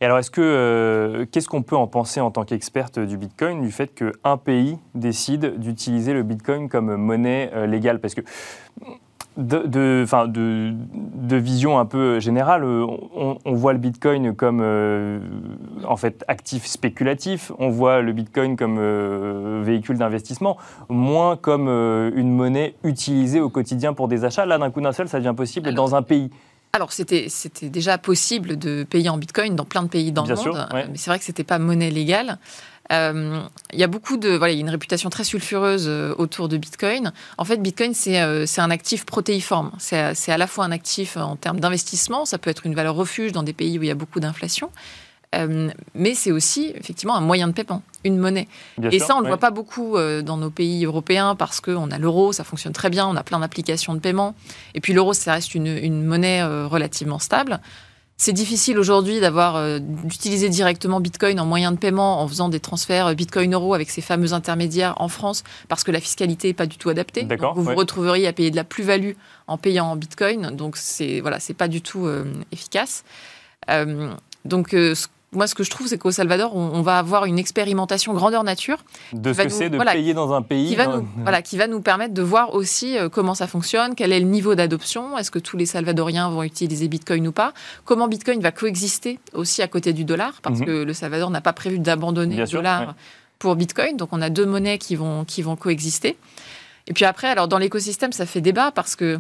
Et 0.02 0.06
alors, 0.06 0.18
est-ce 0.18 0.32
que 0.32 0.42
euh, 0.42 1.26
qu'est-ce 1.30 1.50
qu'on 1.50 1.62
peut 1.62 1.76
en 1.76 1.88
penser 1.88 2.22
en 2.22 2.32
tant 2.32 2.46
qu'experte 2.46 3.00
du 3.00 3.18
Bitcoin 3.18 3.62
du 3.62 3.72
fait 3.72 3.94
qu'un 3.94 4.38
pays 4.38 4.78
décide 4.96 5.60
d'utiliser 5.60 6.14
le 6.14 6.24
Bitcoin 6.24 6.70
comme 6.70 6.96
monnaie 6.96 7.52
euh, 7.54 7.66
légale? 7.66 8.00
Parce 8.00 8.16
que 8.16 8.22
de, 9.36 9.60
de, 9.60 10.06
de, 10.28 10.74
de, 10.74 11.36
vision 11.36 11.80
un 11.80 11.86
peu 11.86 12.20
générale, 12.22 12.64
euh, 12.64 12.86
on, 13.46 13.54
voit 13.54 13.74
le 13.74 13.80
Bitcoin 13.80 14.36
comme 14.36 14.62
en 15.86 15.98
fait 15.98 16.24
actif 16.30 16.66
spéculatif, 16.66 17.52
on 17.60 17.70
voit 17.70 18.02
le 18.02 18.14
Bitcoin 18.14 18.56
comme 18.56 19.64
véhicule 19.64 19.98
d'investissement, 19.98 20.58
moins 20.88 21.36
comme 21.36 21.68
une 21.68 22.34
monnaie 22.34 22.76
utilisée 22.84 23.42
au 23.42 23.50
quotidien 23.50 23.94
pour 23.94 24.08
des 24.08 24.24
achats. 24.24 24.46
Là, 24.46 24.58
d'un 24.58 24.72
coup 24.72 24.82
d'un 24.82 24.94
seul, 24.94 25.10
ça 25.10 25.20
devient 25.20 25.36
possible 25.36 25.74
dans 25.74 25.96
un 25.96 26.02
pays 26.02 26.32
alors, 26.72 26.92
c'était 26.92 27.28
déjà 27.64 27.98
possible 27.98 28.58
de 28.58 28.84
payer 28.84 29.10
en 29.10 29.18
bitcoin 29.18 29.56
dans 29.56 29.66
plein 29.66 29.82
de 29.82 29.88
pays 29.88 30.12
dans 30.12 30.26
le 30.26 30.36
monde, 30.36 30.68
mais 30.72 30.98
c'est 30.98 31.10
vrai 31.10 31.18
que 31.18 31.26
ce 31.26 31.32
n'était 31.32 31.44
pas 31.44 31.58
monnaie 31.58 31.90
légale. 31.90 32.38
Euh, 32.92 33.42
il 33.72 33.80
y 33.80 33.84
a 33.84 33.88
beaucoup 33.88 34.18
de. 34.18 34.30
Voilà, 34.30 34.54
il 34.54 34.58
y 34.58 34.60
a 34.60 34.62
une 34.62 34.70
réputation 34.70 35.10
très 35.10 35.24
sulfureuse 35.24 35.86
euh, 35.88 36.16
autour 36.18 36.50
de 36.50 36.58
Bitcoin. 36.58 37.12
En 37.38 37.46
fait, 37.46 37.58
Bitcoin, 37.58 37.94
c'est 37.94 38.20
euh, 38.22 38.46
un 38.58 38.72
actif 38.72 39.06
protéiforme. 39.06 39.72
C'est 39.78 40.32
à 40.32 40.38
la 40.38 40.48
fois 40.48 40.66
un 40.66 40.72
actif 40.72 41.18
en 41.18 41.36
termes 41.36 41.60
d'investissement, 41.60 42.26
ça 42.26 42.38
peut 42.38 42.50
être 42.50 42.66
une 42.66 42.76
valeur 42.76 42.96
refuge 42.96 43.32
dans 43.32 43.44
des 43.44 43.54
pays 43.54 43.78
où 43.78 43.84
il 43.84 43.88
y 43.88 43.92
a 43.92 43.96
beaucoup 43.96 44.20
d'inflation, 44.20 44.72
euh, 45.36 45.70
mais 45.94 46.16
c'est 46.16 46.32
aussi 46.32 46.72
effectivement 46.76 47.16
un 47.16 47.22
moyen 47.22 47.48
de 47.48 47.54
paiement, 47.54 47.84
une 48.04 48.18
monnaie. 48.18 48.48
et 48.92 48.98
ça, 48.98 49.16
on 49.16 49.20
ne 49.20 49.24
le 49.24 49.28
voit 49.28 49.38
pas 49.38 49.52
beaucoup 49.52 49.96
euh, 49.96 50.24
dans 50.24 50.38
nos 50.38 50.50
pays 50.50 50.86
européens 50.86 51.36
parce 51.36 51.62
qu'on 51.62 51.92
a 51.92 52.00
l'euro, 52.00 52.34
ça 52.34 52.44
fonctionne 52.44 52.74
très 52.74 52.90
bien, 52.90 53.06
on 53.08 53.16
a 53.16 53.24
plein 53.24 53.40
d'applications 53.40 53.94
de 53.94 54.00
paiement. 54.00 54.34
Et 54.74 54.82
puis 54.82 54.94
l'euro, 54.94 55.14
ça 55.14 55.34
reste 55.34 55.54
une, 55.54 56.04
monnaie 56.04 56.42
euh, 56.42 56.66
relativement 56.66 57.20
stable. 57.20 57.60
C'est 58.18 58.34
difficile 58.34 58.78
aujourd'hui 58.80 59.22
d'avoir 59.22 59.80
d'utiliser 59.80 60.50
directement 60.50 61.00
Bitcoin 61.00 61.40
en 61.40 61.46
moyen 61.46 61.72
de 61.72 61.78
paiement 61.78 62.22
en 62.22 62.28
faisant 62.28 62.50
des 62.50 62.60
transferts 62.60 63.16
Bitcoin-euro 63.16 63.74
avec 63.74 63.90
ces 63.90 64.02
fameux 64.02 64.34
intermédiaires 64.34 64.96
en 64.98 65.08
France 65.08 65.46
parce 65.70 65.86
que 65.86 65.92
la 65.92 66.02
fiscalité 66.02 66.50
n'est 66.50 66.54
pas 66.54 66.66
du 66.66 66.76
tout 66.76 66.90
adaptée. 66.90 67.26
vous 67.56 67.64
vous 67.64 67.76
retrouveriez 67.76 68.28
à 68.28 68.34
payer 68.34 68.52
de 68.52 68.58
la 68.58 68.66
plus-value 68.66 69.14
en 69.48 69.58
payant 69.58 69.86
en 69.86 69.96
Bitcoin, 69.96 70.54
donc 70.54 70.76
c'est 70.76 71.22
voilà, 71.22 71.40
c'est 71.40 71.54
pas 71.54 71.70
du 71.70 71.82
tout 71.82 72.10
efficace. 72.52 73.06
donc 74.44 74.72
ce 74.72 75.08
moi, 75.32 75.46
ce 75.46 75.54
que 75.54 75.64
je 75.64 75.70
trouve, 75.70 75.88
c'est 75.88 76.00
qu'au 76.00 76.12
Salvador, 76.12 76.56
on, 76.56 76.82
va 76.82 76.98
avoir 76.98 77.26
une 77.26 77.38
expérimentation 77.38 78.14
grandeur 78.14 78.44
nature. 78.44 78.78
De 79.14 79.32
ce 79.32 79.42
que 79.44 79.50
c'est 79.50 79.70
de 79.70 79.78
payer 79.78 80.16
dans 80.16 80.34
un 80.34 80.42
pays. 80.42 80.70
Qui 80.70 80.76
va, 80.76 80.88
nous, 80.88 81.08
voilà, 81.18 81.44
qui 81.44 81.56
va 81.56 81.68
nous 81.68 81.82
permettre 81.82 82.16
de 82.16 82.22
voir 82.24 82.56
aussi 82.56 82.98
euh, 82.98 83.10
comment 83.10 83.36
ça 83.36 83.46
fonctionne, 83.46 83.94
quel 83.94 84.12
est 84.12 84.20
le 84.20 84.26
niveau 84.26 84.56
d'adoption, 84.56 85.18
est-ce 85.18 85.30
que 85.30 85.38
tous 85.38 85.56
les 85.56 85.68
Salvadoriens 85.68 86.30
vont 86.30 86.42
utiliser 86.42 86.88
Bitcoin 86.88 87.28
ou 87.28 87.32
pas, 87.32 87.54
comment 87.86 88.08
Bitcoin 88.08 88.40
va 88.40 88.52
coexister 88.52 89.20
aussi 89.34 89.62
à 89.62 89.68
côté 89.68 89.94
du 89.94 90.04
dollar, 90.04 90.34
parce 90.42 90.62
mhm. 90.62 90.66
que 90.66 90.84
le 90.84 90.94
Salvador 90.94 91.30
n'a 91.30 91.42
pas 91.42 91.54
prévu 91.54 91.78
d'abandonner 91.78 92.36
le 92.36 92.48
dollar 92.48 92.96
pour 93.38 93.56
Bitcoin. 93.56 93.98
Donc, 93.98 94.10
on 94.12 94.22
a 94.22 94.32
deux 94.32 94.48
monnaies 94.48 94.80
qui 94.80 94.96
vont, 94.96 95.26
qui 95.26 95.44
vont 95.44 95.56
coexister. 95.56 96.18
Et 96.88 96.94
puis 96.94 97.06
après, 97.06 97.28
alors 97.28 97.48
dans 97.48 97.60
l'écosystème, 97.60 98.12
ça 98.12 98.26
fait 98.26 98.42
débat 98.42 98.72
parce 98.72 98.96
que 98.96 99.20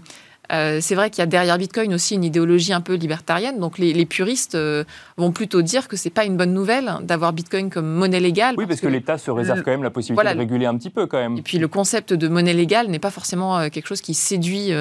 euh, 0.51 0.79
c'est 0.81 0.95
vrai 0.95 1.09
qu'il 1.09 1.19
y 1.19 1.21
a 1.21 1.25
derrière 1.25 1.57
Bitcoin 1.57 1.93
aussi 1.93 2.15
une 2.15 2.23
idéologie 2.23 2.73
un 2.73 2.81
peu 2.81 2.95
libertarienne. 2.95 3.59
Donc 3.59 3.77
les, 3.77 4.05
puristes 4.05 4.55
euh, 4.55 4.83
vont 5.17 5.31
plutôt 5.31 5.61
dire 5.61 5.87
que 5.87 5.95
c'est 5.95 6.09
pas 6.09 6.25
une 6.25 6.37
bonne 6.37 6.53
nouvelle 6.53 6.91
d'avoir 7.01 7.33
Bitcoin 7.33 7.69
comme 7.69 7.87
monnaie 7.87 8.19
légale. 8.19 8.55
Oui, 8.57 8.65
parce, 8.65 8.81
que, 8.81 8.87
l'État 8.87 9.17
se 9.17 9.29
réserve 9.29 9.61
quand 9.61 9.71
même 9.71 9.83
la 9.83 9.91
possibilité 9.91 10.33
de 10.33 10.39
réguler 10.39 10.65
un 10.65 10.77
petit 10.77 10.89
peu 10.89 11.05
quand 11.05 11.17
même. 11.17 11.37
Et 11.37 11.41
puis 11.41 11.59
le 11.59 11.67
concept 11.67 12.13
de 12.13 12.27
monnaie 12.27 12.53
légale 12.53 12.87
n'est 12.87 12.99
pas 12.99 13.11
forcément 13.11 13.57
euh, 13.57 13.69
quelque 13.69 13.87
chose 13.87 14.01
qui 14.01 14.13
séduit 14.13 14.71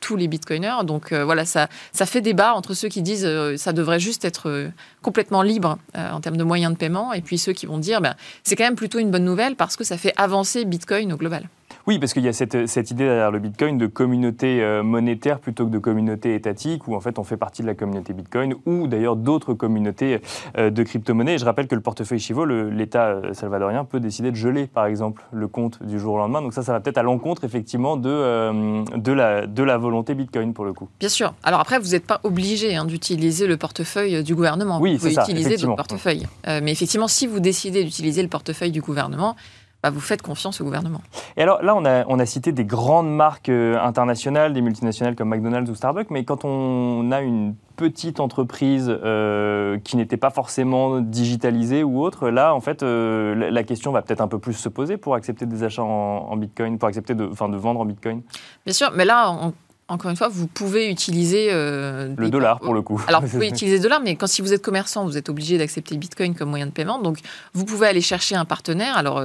tous 0.00 0.16
les 0.16 0.28
Bitcoiners. 0.28 0.84
Donc 0.84 1.12
voilà, 1.12 1.44
ça, 1.44 1.68
ça 1.92 2.06
fait 2.06 2.20
débat 2.20 2.54
entre 2.54 2.74
ceux 2.74 2.88
qui 2.88 3.02
disent 3.02 3.28
ça 3.56 3.72
devrait 3.72 4.00
juste 4.00 4.24
être 4.24 4.70
complètement 5.02 5.42
libre 5.42 5.78
en 5.94 6.20
termes 6.20 6.36
de 6.36 6.44
moyens 6.44 6.72
de 6.72 6.78
paiement, 6.78 7.12
et 7.12 7.20
puis 7.20 7.38
ceux 7.38 7.52
qui 7.52 7.66
vont 7.66 7.78
dire 7.78 8.00
ben, 8.00 8.14
c'est 8.42 8.56
quand 8.56 8.64
même 8.64 8.76
plutôt 8.76 8.98
une 8.98 9.10
bonne 9.10 9.24
nouvelle 9.24 9.56
parce 9.56 9.76
que 9.76 9.84
ça 9.84 9.96
fait 9.96 10.12
avancer 10.16 10.64
Bitcoin 10.64 11.12
au 11.12 11.16
global. 11.16 11.48
Oui, 11.86 12.00
parce 12.00 12.12
qu'il 12.12 12.24
y 12.24 12.28
a 12.28 12.32
cette, 12.32 12.54
idée 12.90 13.04
derrière 13.04 13.30
le 13.30 13.38
Bitcoin 13.38 13.78
de 13.78 13.86
communauté 13.86 14.60
euh, 14.60 14.82
monétaire 14.82 15.38
plutôt 15.38 15.66
que 15.66 15.70
de 15.70 15.78
communauté 15.78 16.34
étatique, 16.34 16.88
où 16.88 16.96
en 16.96 17.00
fait 17.00 17.16
on 17.20 17.22
fait 17.22 17.36
partie 17.36 17.62
de 17.62 17.68
la 17.68 17.76
communauté 17.76 18.12
Bitcoin, 18.12 18.56
ou 18.66 18.88
d'ailleurs 18.88 19.14
d'autres 19.14 19.54
communautés 19.54 20.20
euh, 20.58 20.70
de 20.70 20.82
crypto-monnaies. 20.82 21.38
je 21.38 21.44
rappelle 21.44 21.68
que 21.68 21.76
le 21.76 21.80
portefeuille 21.80 22.18
Chivo, 22.18 22.44
l'État 22.44 23.10
euh, 23.10 23.34
salvadorien 23.34 23.84
peut 23.84 24.00
décider 24.00 24.32
de 24.32 24.36
geler, 24.36 24.66
par 24.66 24.86
exemple, 24.86 25.22
le 25.32 25.46
compte 25.46 25.80
du 25.80 26.00
jour 26.00 26.14
au 26.14 26.18
lendemain. 26.18 26.42
Donc 26.42 26.54
ça, 26.54 26.64
ça 26.64 26.72
va 26.72 26.80
peut-être 26.80 26.98
à 26.98 27.04
l'encontre, 27.04 27.44
effectivement, 27.44 27.96
de, 27.96 28.84
de, 28.96 29.12
la, 29.12 29.46
de 29.46 29.62
la 29.62 29.78
volonté 29.78 30.16
Bitcoin, 30.16 30.54
pour 30.54 30.64
le 30.64 30.72
coup. 30.72 30.88
Bien 30.98 31.08
sûr. 31.08 31.34
Alors 31.44 31.60
après, 31.60 31.78
vous 31.78 31.90
n'êtes 31.90 32.06
pas 32.06 32.18
obligé 32.24 32.74
hein, 32.74 32.84
d'utiliser 32.84 33.46
le 33.46 33.56
portefeuille 33.56 34.24
du 34.24 34.34
gouvernement. 34.34 34.80
Oui, 34.80 34.94
vous 34.94 34.98
pouvez 34.98 35.12
ça, 35.12 35.22
utiliser 35.22 35.56
d'autres 35.56 35.76
portefeuilles. 35.76 36.26
mais 36.46 36.72
effectivement, 36.72 37.06
si 37.06 37.28
vous 37.28 37.38
décidez 37.38 37.84
d'utiliser 37.84 38.22
le 38.22 38.28
portefeuille 38.28 38.72
du 38.72 38.80
gouvernement, 38.80 39.36
bah, 39.82 39.90
vous 39.90 40.00
faites 40.00 40.22
confiance 40.22 40.60
au 40.60 40.64
gouvernement. 40.64 41.00
Et 41.36 41.42
alors 41.42 41.62
là, 41.62 41.76
on 41.76 41.84
a, 41.84 42.04
on 42.08 42.18
a 42.18 42.26
cité 42.26 42.50
des 42.50 42.64
grandes 42.64 43.14
marques 43.14 43.48
euh, 43.48 43.78
internationales, 43.78 44.52
des 44.52 44.60
multinationales 44.60 45.14
comme 45.14 45.28
McDonald's 45.28 45.70
ou 45.70 45.74
Starbucks, 45.74 46.10
mais 46.10 46.24
quand 46.24 46.44
on 46.44 47.12
a 47.12 47.20
une 47.20 47.54
petite 47.76 48.18
entreprise 48.18 48.88
euh, 48.90 49.78
qui 49.84 49.96
n'était 49.96 50.16
pas 50.16 50.30
forcément 50.30 51.00
digitalisée 51.00 51.84
ou 51.84 52.02
autre, 52.02 52.30
là, 52.30 52.54
en 52.54 52.60
fait, 52.60 52.82
euh, 52.82 53.50
la 53.50 53.62
question 53.62 53.92
va 53.92 54.02
peut-être 54.02 54.22
un 54.22 54.28
peu 54.28 54.38
plus 54.38 54.54
se 54.54 54.68
poser 54.68 54.96
pour 54.96 55.14
accepter 55.14 55.46
des 55.46 55.62
achats 55.62 55.82
en, 55.82 56.36
Bitcoin, 56.36 56.78
pour 56.78 56.88
accepter 56.88 57.14
de, 57.14 57.26
de 57.26 57.56
vendre 57.56 57.80
en 57.80 57.84
Bitcoin. 57.84 58.22
Bien 58.64 58.74
sûr, 58.74 58.90
mais 58.94 59.04
là, 59.04 59.52
encore 59.88 60.10
une 60.10 60.16
fois, 60.16 60.28
vous 60.28 60.48
pouvez 60.48 60.90
utiliser... 60.90 61.52
le 61.52 62.28
dollar, 62.28 62.58
pour 62.58 62.74
le 62.74 62.82
coup. 62.82 63.00
Alors, 63.06 63.20
vous 63.20 63.28
pouvez 63.28 63.48
utiliser 63.50 63.76
le 63.76 63.82
dollar, 63.82 64.00
mais 64.02 64.16
quand 64.16 64.26
si 64.26 64.42
vous 64.42 64.52
êtes 64.52 64.62
commerçant, 64.62 65.04
vous 65.04 65.18
êtes 65.18 65.28
obligé 65.28 65.58
d'accepter 65.58 65.96
Bitcoin 65.96 66.34
comme 66.34 66.48
moyen 66.48 66.66
de 66.66 66.72
paiement. 66.72 66.98
Donc, 66.98 67.18
vous 67.52 67.64
pouvez 67.64 67.86
aller 67.86 68.00
chercher 68.00 68.34
un 68.34 68.46
partenaire. 68.46 68.96
Alors, 68.96 69.22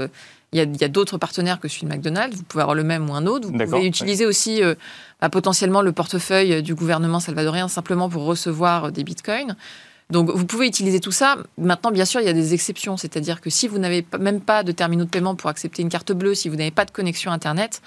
il 0.53 0.81
y 0.81 0.83
a, 0.83 0.87
d'autres 0.89 1.17
partenaires 1.17 1.61
que 1.61 1.69
celui 1.69 1.87
de 1.87 1.93
McDonald's. 1.93 2.35
Vous 2.35 2.43
pouvez 2.43 2.61
avoir 2.61 2.75
le 2.75 2.83
même 2.83 3.09
ou 3.09 3.13
un 3.13 3.25
autre. 3.25 3.47
Vous 3.47 3.57
pouvez 3.57 3.85
utiliser 3.85 4.25
aussi 4.25 4.61
euh, 4.61 4.75
bah, 5.21 5.29
potentiellement 5.29 5.81
le 5.81 5.93
portefeuille 5.93 6.61
du 6.61 6.75
gouvernement 6.75 7.21
salvadorien 7.21 7.69
simplement 7.69 8.09
pour 8.09 8.25
recevoir 8.25 8.85
euh, 8.85 8.91
des 8.91 9.05
bitcoins. 9.05 9.55
Donc 10.09 10.29
vous 10.29 10.45
pouvez 10.45 10.67
utiliser 10.67 10.99
tout 10.99 11.13
ça. 11.13 11.37
Maintenant, 11.57 11.91
bien 11.91 12.03
sûr, 12.03 12.19
il 12.19 12.25
y 12.25 12.29
a 12.29 12.33
des 12.33 12.53
exceptions. 12.53 12.97
C'est-à-dire 12.97 13.39
que 13.39 13.49
si 13.49 13.69
vous 13.69 13.77
n'avez 13.77 14.05
même 14.19 14.41
pas 14.41 14.63
de 14.63 14.73
terminaux 14.73 15.05
de 15.05 15.09
paiement 15.09 15.35
pour 15.35 15.49
accepter 15.49 15.83
une 15.83 15.89
carte 15.89 16.11
bleue, 16.11 16.35
si 16.35 16.49
vous 16.49 16.57
n'avez 16.57 16.71
pas 16.71 16.83
de 16.83 16.91
connexion 16.91 17.31
Internet, 17.31 17.81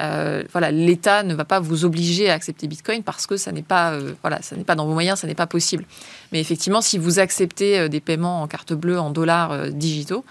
euh, 0.00 0.42
voilà, 0.50 0.72
l'État 0.72 1.22
ne 1.22 1.36
va 1.36 1.44
pas 1.44 1.60
vous 1.60 1.84
obliger 1.84 2.30
à 2.30 2.34
accepter 2.34 2.66
Bitcoin 2.66 3.04
parce 3.04 3.28
que 3.28 3.36
ça 3.36 3.52
n'est 3.52 3.62
pas, 3.62 3.96
voilà, 4.22 4.42
ça 4.42 4.56
n'est 4.56 4.64
pas 4.64 4.74
dans 4.74 4.86
vos 4.86 4.92
moyens, 4.92 5.20
ça 5.20 5.28
n'est 5.28 5.36
pas 5.36 5.46
possible. 5.46 5.84
Mais 6.32 6.40
effectivement, 6.40 6.80
si 6.80 6.98
vous 6.98 7.20
acceptez 7.20 7.88
des 7.88 8.00
paiements 8.00 8.42
en 8.42 8.48
carte 8.48 8.72
bleue, 8.72 8.98
en 8.98 9.10
dollars 9.10 9.68
digitaux, 9.70 10.24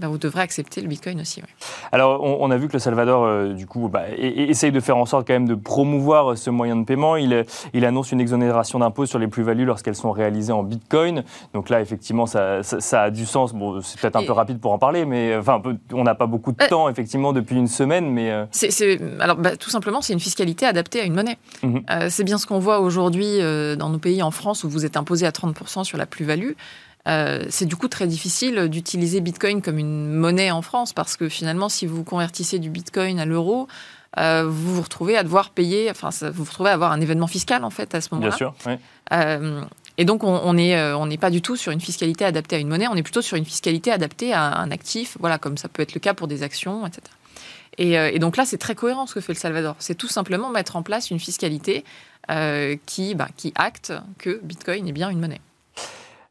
ben, 0.00 0.08
vous 0.08 0.16
devrez 0.16 0.40
accepter 0.40 0.80
le 0.80 0.88
Bitcoin 0.88 1.20
aussi. 1.20 1.42
Alors, 1.92 2.22
on, 2.22 2.50
a 2.50 2.56
vu 2.56 2.66
que 2.66 2.72
le 2.72 2.78
Salvador, 2.78 3.24
euh, 3.24 3.52
du 3.52 3.66
coup, 3.66 3.90
bah, 3.90 4.04
essaye 4.16 4.72
de 4.72 4.80
faire 4.80 4.96
en 4.96 5.04
sorte 5.04 5.26
quand 5.26 5.34
même 5.34 5.46
de 5.46 5.54
promouvoir 5.54 6.38
ce 6.38 6.48
moyen 6.48 6.76
de 6.76 6.84
paiement. 6.86 7.16
Il, 7.16 7.44
il 7.74 7.84
annonce 7.84 8.10
une 8.10 8.20
exonération 8.20 8.78
d'impôts 8.78 9.04
sur 9.04 9.18
les 9.18 9.28
plus-values 9.28 9.66
lorsqu'elles 9.66 9.94
sont 9.94 10.10
réalisées 10.10 10.54
en 10.54 10.62
Bitcoin. 10.62 11.24
Donc 11.52 11.68
là, 11.68 11.82
effectivement, 11.82 12.24
ça, 12.24 12.62
ça, 12.62 13.02
a 13.02 13.10
du 13.10 13.26
sens. 13.26 13.52
Bon, 13.52 13.82
c'est 13.82 14.00
peut-être 14.00 14.16
un 14.16 14.24
peu 14.24 14.32
rapide 14.32 14.60
pour 14.60 14.72
en 14.72 14.78
parler, 14.78 15.04
mais 15.04 15.36
enfin, 15.36 15.60
on 15.92 16.04
n'a 16.04 16.14
pas 16.14 16.26
beaucoup 16.26 16.52
de 16.52 16.62
euh, 16.62 16.68
temps, 16.68 16.88
effectivement, 16.88 17.34
depuis 17.34 17.56
une 17.56 17.68
semaine. 17.68 18.10
Mais 18.10 18.30
euh, 18.30 18.46
alors, 19.20 19.36
bah, 19.36 19.58
tout 19.58 19.68
simplement, 19.68 20.00
c'est 20.00 20.14
une 20.14 20.20
fiscalité 20.20 20.64
adaptée 20.64 21.02
à 21.02 21.04
une 21.04 21.14
monnaie. 21.14 21.36
Mhm. 21.62 21.82
c'est 22.08 22.24
bien 22.24 22.38
ce 22.38 22.46
qu'on 22.46 22.58
voit 22.58 22.80
aujourd'hui 22.80 23.38
dans 23.76 23.90
nos 23.90 23.98
pays 23.98 24.22
en 24.22 24.30
France 24.30 24.64
où 24.64 24.70
vous 24.70 24.86
êtes 24.86 24.96
imposé 24.96 25.26
à 25.26 25.30
30% 25.30 25.84
sur 25.84 25.98
la 25.98 26.06
plus-value. 26.06 26.52
Euh, 27.08 27.44
c'est 27.48 27.66
du 27.66 27.74
coup 27.74 27.88
très 27.88 28.06
difficile 28.06 28.68
d'utiliser 28.68 29.20
Bitcoin 29.20 29.60
comme 29.60 29.78
une 29.78 30.12
monnaie 30.12 30.50
en 30.50 30.62
France 30.62 30.92
parce 30.92 31.16
que 31.16 31.28
finalement, 31.28 31.68
si 31.68 31.86
vous 31.86 32.04
convertissez 32.04 32.58
du 32.58 32.70
Bitcoin 32.70 33.18
à 33.18 33.24
l'euro, 33.24 33.68
vous 34.16 34.74
vous 34.74 34.82
retrouvez 34.82 35.16
à 35.16 35.22
devoir 35.22 35.50
payer, 35.50 35.90
enfin, 35.90 36.10
vous 36.10 36.44
vous 36.44 36.50
retrouvez 36.50 36.70
à 36.70 36.74
avoir 36.74 36.92
un 36.92 37.00
événement 37.00 37.26
fiscal 37.26 37.64
en 37.64 37.70
fait 37.70 37.94
à 37.94 38.00
ce 38.00 38.08
moment-là. 38.12 38.28
Bien 38.28 38.36
sûr. 38.36 38.54
Oui. 38.66 38.74
et 39.98 40.04
donc, 40.04 40.22
on 40.22 40.52
n'est 40.52 40.92
on 40.92 41.08
pas 41.16 41.30
du 41.30 41.42
tout 41.42 41.56
sur 41.56 41.72
une 41.72 41.80
fiscalité 41.80 42.24
adaptée 42.24 42.56
à 42.56 42.58
une 42.58 42.68
monnaie, 42.68 42.88
on 42.88 42.94
est 42.94 43.02
plutôt 43.02 43.22
sur 43.22 43.36
une 43.36 43.46
fiscalité 43.46 43.90
adaptée 43.90 44.32
à 44.32 44.58
un 44.58 44.70
actif, 44.70 45.16
voilà, 45.18 45.38
comme 45.38 45.56
ça 45.56 45.68
peut 45.68 45.82
être 45.82 45.94
le 45.94 46.00
cas 46.00 46.14
pour 46.14 46.28
des 46.28 46.42
actions, 46.42 46.86
etc. 46.86 47.02
Et, 47.78 48.18
donc 48.18 48.36
là, 48.36 48.44
c'est 48.44 48.58
très 48.58 48.74
cohérent 48.74 49.06
ce 49.06 49.14
que 49.14 49.20
fait 49.20 49.32
le 49.32 49.38
Salvador. 49.38 49.76
C'est 49.78 49.96
tout 49.96 50.08
simplement 50.08 50.50
mettre 50.50 50.76
en 50.76 50.82
place 50.82 51.10
une 51.10 51.18
fiscalité 51.18 51.84
qui, 52.86 53.14
bah, 53.14 53.28
qui 53.36 53.52
acte 53.56 53.94
que 54.18 54.40
Bitcoin 54.42 54.86
est 54.86 54.92
bien 54.92 55.08
une 55.08 55.20
monnaie. 55.20 55.40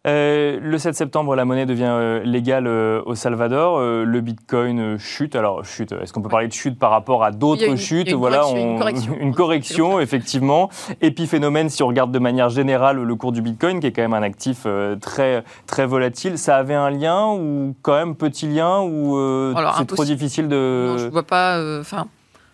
Euh, 0.08 0.60
le 0.60 0.78
7 0.80 0.96
septembre, 0.96 1.36
la 1.36 1.46
monnaie 1.46 1.68
devient 1.68 1.84
euh, 1.86 2.24
légale 2.24 2.66
euh, 2.66 3.04
au 3.06 3.14
Salvador. 3.14 3.80
le 3.80 4.22
Bitcoin 4.22 4.98
chute. 4.98 5.36
Alors, 5.36 5.64
chute. 5.64 5.92
Est-ce 5.92 6.12
qu'on 6.12 6.22
peut 6.22 6.30
parler 6.30 6.48
de 6.48 6.54
chute 6.54 6.80
par 6.80 6.90
rapport 6.90 7.24
à 7.24 7.32
d'autres 7.32 7.76
chutes? 7.76 8.10
une 8.10 8.16
Voilà, 8.18 8.40
correction, 8.40 9.16
une 9.20 9.36
correction, 9.36 10.00
effectivement. 10.00 10.70
Épiphénomène, 11.02 11.70
si 11.70 11.84
on 11.84 11.88
regarde 11.88 12.12
de 12.12 12.20
manière 12.20 12.50
générale 12.50 12.98
le 12.98 13.16
cours 13.16 13.32
du 13.32 13.42
Bitcoin, 13.42 13.80
qui 13.80 13.88
est 13.88 13.92
quand 13.92 14.02
même 14.02 14.14
un 14.14 14.24
actif 14.24 14.66
très 15.02 15.44
très 15.68 15.86
volatile. 15.86 16.38
Ça 16.38 16.58
avait 16.58 16.74
un 16.74 16.90
lien 16.90 17.28
ou 17.34 17.76
quand 17.82 17.96
même 17.96 18.16
petit 18.16 18.48
lien 18.48 18.82
ou 18.82 19.54
c'est 19.78 19.88
trop 19.88 20.06
difficile 20.06 20.48
de. 20.48 20.88
Non, 20.90 20.98
je 20.98 21.08
vois 21.08 21.24
pas. 21.24 21.62
Enfin, 21.80 22.08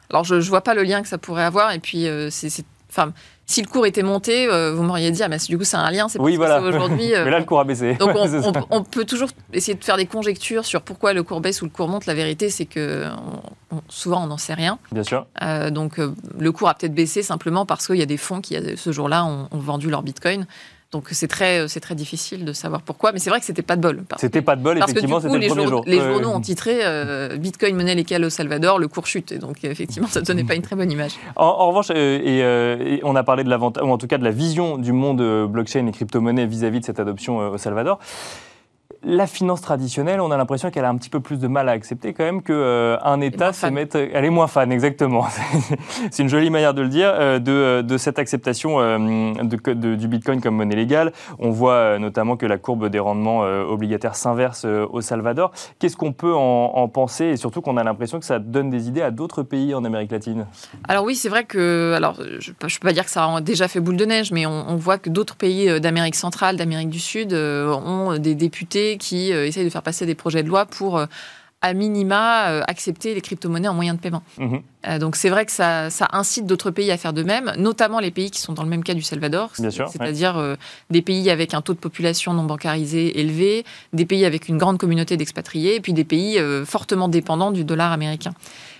alors 0.10 0.25
je, 0.25 0.42
je 0.42 0.50
vois 0.50 0.62
pas 0.62 0.74
le 0.74 0.84
lien 0.84 1.01
que 1.01 1.08
ça 1.08 1.18
pourrait 1.18 1.44
avoir. 1.44 1.72
Et 1.72 1.80
puis 1.80 2.08
c'est, 2.30 2.66
enfin 2.89 3.13
si 3.50 3.62
le 3.62 3.68
cours 3.68 3.86
était 3.86 4.04
monté, 4.04 4.46
euh, 4.46 4.74
vous 4.74 4.84
m'auriez 4.84 5.10
dit, 5.10 5.24
ah, 5.24 5.30
mais 5.30 5.38
du 5.38 5.58
coup, 5.58 5.63
c'est 5.63 5.77
un 5.77 5.89
lien, 5.89 6.10
c'est 6.10 6.20
oui, 6.20 6.36
voilà. 6.36 6.62
aujourd'hui. 6.62 7.12
mais 7.12 7.32
là, 7.32 7.39
le 7.39 7.46
cours 7.46 7.62
a 7.62 7.63
baissé. 7.63 7.96
Donc, 7.96 8.12
on, 8.70 8.84
peut 8.84 9.06
toujours 9.06 9.30
essayer 9.54 9.77
de 9.77 9.84
faire 9.84 9.96
des 9.96 10.06
conjectures 10.06 10.66
sur 10.66 10.82
pourquoi 10.82 11.13
le 11.13 11.24
cours 11.24 11.39
baisse 11.39 11.62
ou 11.62 11.66
le 11.66 11.72
cours 11.72 11.88
monte. 11.88 12.08
La 12.08 12.13
vérité, 12.13 12.50
c'est 12.50 12.66
que 12.66 13.06
souvent, 13.88 14.24
on 14.25 14.27
n'en 14.27 14.38
sait 14.38 14.54
rien. 14.54 14.80
Bien 14.92 15.04
sûr. 15.04 15.25
Euh, 15.42 15.70
donc, 15.70 15.98
euh, 15.98 16.13
le 16.38 16.51
cours 16.51 16.68
a 16.68 16.74
peut-être 16.74 16.94
baissé 16.94 17.24
simplement 17.24 17.66
parce 17.66 17.88
qu'il 17.88 17.96
y 17.96 18.01
a 18.01 18.06
des 18.06 18.18
fonds 18.18 18.42
qui, 18.42 18.58
ce 18.75 18.92
jour-là, 18.92 19.24
ont, 19.24 19.48
ont 19.50 19.60
vendu 19.60 19.89
leur 19.89 20.04
bitcoin. 20.04 20.46
Donc 20.91 21.08
c'est 21.12 21.27
très, 21.27 21.67
c'est 21.67 21.82
très 21.82 21.96
difficile 21.96 22.46
de 22.46 22.53
savoir 22.53 22.82
pourquoi, 22.82 23.12
mais 23.12 23.20
c'est 23.20 23.29
vrai 23.29 23.39
que 23.39 23.46
c'était 23.46 23.62
pas 23.62 23.75
de 23.75 23.82
bol. 23.82 24.03
C'était 24.17 24.41
pas 24.41 24.56
de 24.56 24.62
bol, 24.62 24.77
effectivement, 24.77 25.20
c'était 25.20 25.38
le 25.38 25.48
premier 25.48 25.67
jour. 25.67 25.84
Les 25.86 26.00
journaux 26.00 26.29
ont 26.29 26.39
titré 26.39 26.79
euh, 26.82 27.36
Bitcoin 27.36 27.75
monnaie 27.75 27.96
légale 27.96 28.24
au 28.24 28.29
Salvador, 28.29 28.79
le 28.79 28.88
cours 28.88 29.06
chute. 29.06 29.34
Et 29.34 29.38
donc 29.38 29.65
effectivement, 29.65 30.08
ça 30.08 30.22
ne 30.22 30.25
donnait 30.25 30.46
pas 30.46 30.56
une 30.56 30.62
très 30.62 30.77
bonne 30.77 30.91
image. 30.91 31.12
En, 31.36 31.67
revanche, 31.67 31.89
euh, 31.91 31.94
euh, 31.96 32.77
et, 32.79 33.01
on 33.03 33.17
a 33.17 33.24
parlé 33.24 33.44
de 33.44 33.50
l'avantage, 33.50 33.84
ou 33.84 33.89
en 33.89 33.98
tout 33.98 34.08
cas 34.08 34.17
de 34.17 34.24
la 34.24 34.32
vision 34.32 34.77
du 34.77 34.94
monde 34.94 35.48
blockchain 35.48 35.86
et 35.88 35.91
crypto-monnaie 35.91 36.46
vis-à-vis 36.46 36.79
de 36.79 36.86
cette 36.86 37.01
adoption 37.01 37.38
au 37.38 37.58
Salvador 37.58 38.00
la 39.08 39.26
finance 39.26 39.62
traditionnelle, 39.62 40.20
on 40.20 40.32
a 40.32 40.38
l'impression 40.38 40.70
qu'elle 40.70 40.84
a 40.84 40.90
un 40.90 40.98
petit 40.98 41.10
peu 41.10 41.22
plus 41.22 41.40
de 41.40 41.48
mal 41.48 41.70
à 41.70 41.72
accepter 41.72 42.14
quand 42.14 42.26
même 42.26 42.42
qu'un 42.42 42.54
euh, 42.54 43.22
État 43.22 43.54
se 43.54 43.66
mette. 43.68 43.96
Elle 43.96 44.26
est 44.26 44.30
moins 44.30 44.48
fan, 44.48 44.70
exactement. 44.72 45.26
C'est 46.12 46.24
une 46.24 46.30
jolie 46.30 46.50
manière 46.50 46.74
de 46.74 46.82
le 46.82 46.90
dire, 46.90 47.12
euh, 47.14 47.40
de, 47.40 47.98
cette 47.98 48.20
acceptation 48.20 48.80
euh, 48.82 49.44
du 49.44 50.08
Bitcoin 50.08 50.42
comme 50.42 50.56
monnaie 50.56 50.76
légale. 50.76 51.14
On 51.40 51.52
voit 51.52 51.98
notamment 52.00 52.36
que 52.36 52.46
la 52.46 52.58
courbe 52.58 52.90
des 52.90 53.00
rendements 53.00 53.40
obligataires 53.40 54.16
s'inverse 54.16 54.66
au 54.66 55.02
Salvador. 55.02 55.52
Qu'est-ce 55.80 55.96
qu'on 55.96 56.12
peut 56.12 56.36
en, 56.36 56.88
penser 56.90 57.26
et 57.26 57.38
surtout 57.38 57.62
qu'on 57.62 57.78
a 57.78 57.84
l'impression 57.84 58.20
que 58.20 58.26
ça 58.26 58.40
donne 58.40 58.70
des 58.70 58.88
idées 58.88 59.02
à 59.02 59.12
d'autres 59.12 59.42
pays 59.42 59.74
en 59.74 59.86
Amérique 59.86 60.12
latine? 60.12 60.46
Alors 60.88 61.06
oui, 61.06 61.16
c'est 61.16 61.30
vrai 61.30 61.46
que. 61.46 61.94
Alors, 61.96 62.16
je 62.40 62.52
ne 62.52 62.54
peux 62.54 62.68
pas 62.82 62.94
dire 62.94 63.06
que 63.06 63.12
ça 63.12 63.26
a 63.26 63.42
déjà 63.42 63.68
fait 63.68 63.80
boule 63.80 63.98
de 63.98 64.06
neige, 64.06 64.32
mais 64.32 64.46
on, 64.46 64.70
on 64.70 64.76
voit 64.76 64.98
que 64.98 65.10
d'autres 65.10 65.36
pays 65.36 65.80
d'Amérique 65.80 66.16
centrale, 66.16 66.58
d'Amérique 66.58 66.90
du 66.90 67.00
Sud 67.00 67.34
ont 67.34 68.18
des 68.18 68.36
députés 68.36 68.97
qui 68.98 69.34
euh, 69.34 69.46
essayent 69.46 69.66
de 69.66 69.70
faire 69.70 69.84
passer 69.84 70.06
des 70.06 70.16
projets 70.16 70.44
de 70.44 70.48
loi 70.50 70.66
pour 70.66 70.98
euh, 70.98 71.06
à 71.62 71.74
minima 71.74 72.50
euh, 72.50 72.63
accepter 72.68 73.16
les 73.16 73.22
crypto-monnaies 73.22 73.68
en 73.68 73.74
moyen 73.74 73.96
de 73.96 74.00
paiement. 74.00 74.22
Mhm. 74.38 75.00
donc 75.00 75.16
c'est 75.16 75.30
vrai 75.30 75.46
que 75.46 75.51
ça, 75.51 75.89
incite 76.12 76.46
d'autres 76.46 76.70
pays 76.70 76.92
à 76.92 76.98
faire 76.98 77.13
de 77.13 77.24
même, 77.24 77.51
notamment 77.58 78.00
les 78.00 78.12
pays 78.12 78.30
qui 78.30 78.39
sont 78.39 78.54
dans 78.54 78.63
le 78.63 78.70
même 78.70 78.84
cas 78.84 78.94
du 78.94 79.01
Salvador, 79.01 79.51
c'est-à-dire 79.56 80.56
des 80.92 81.01
pays 81.01 81.32
avec 81.32 81.56
un 81.56 81.62
taux 81.62 81.74
de 81.74 81.80
population 81.80 82.34
non 82.34 82.44
bancarisé 82.44 83.20
élevé, 83.20 83.66
des 83.92 84.06
pays 84.06 84.24
avec 84.24 84.50
une 84.50 84.60
grande 84.60 84.77
communauté 84.77 85.18
d'expatriés, 85.18 85.75
et 85.75 85.80
puis 85.80 85.94
des 85.94 86.04
pays 86.04 86.39
fortement 86.66 87.08
dépendants 87.08 87.51
du 87.51 87.63
dollar 87.63 87.92
américain. 87.92 88.34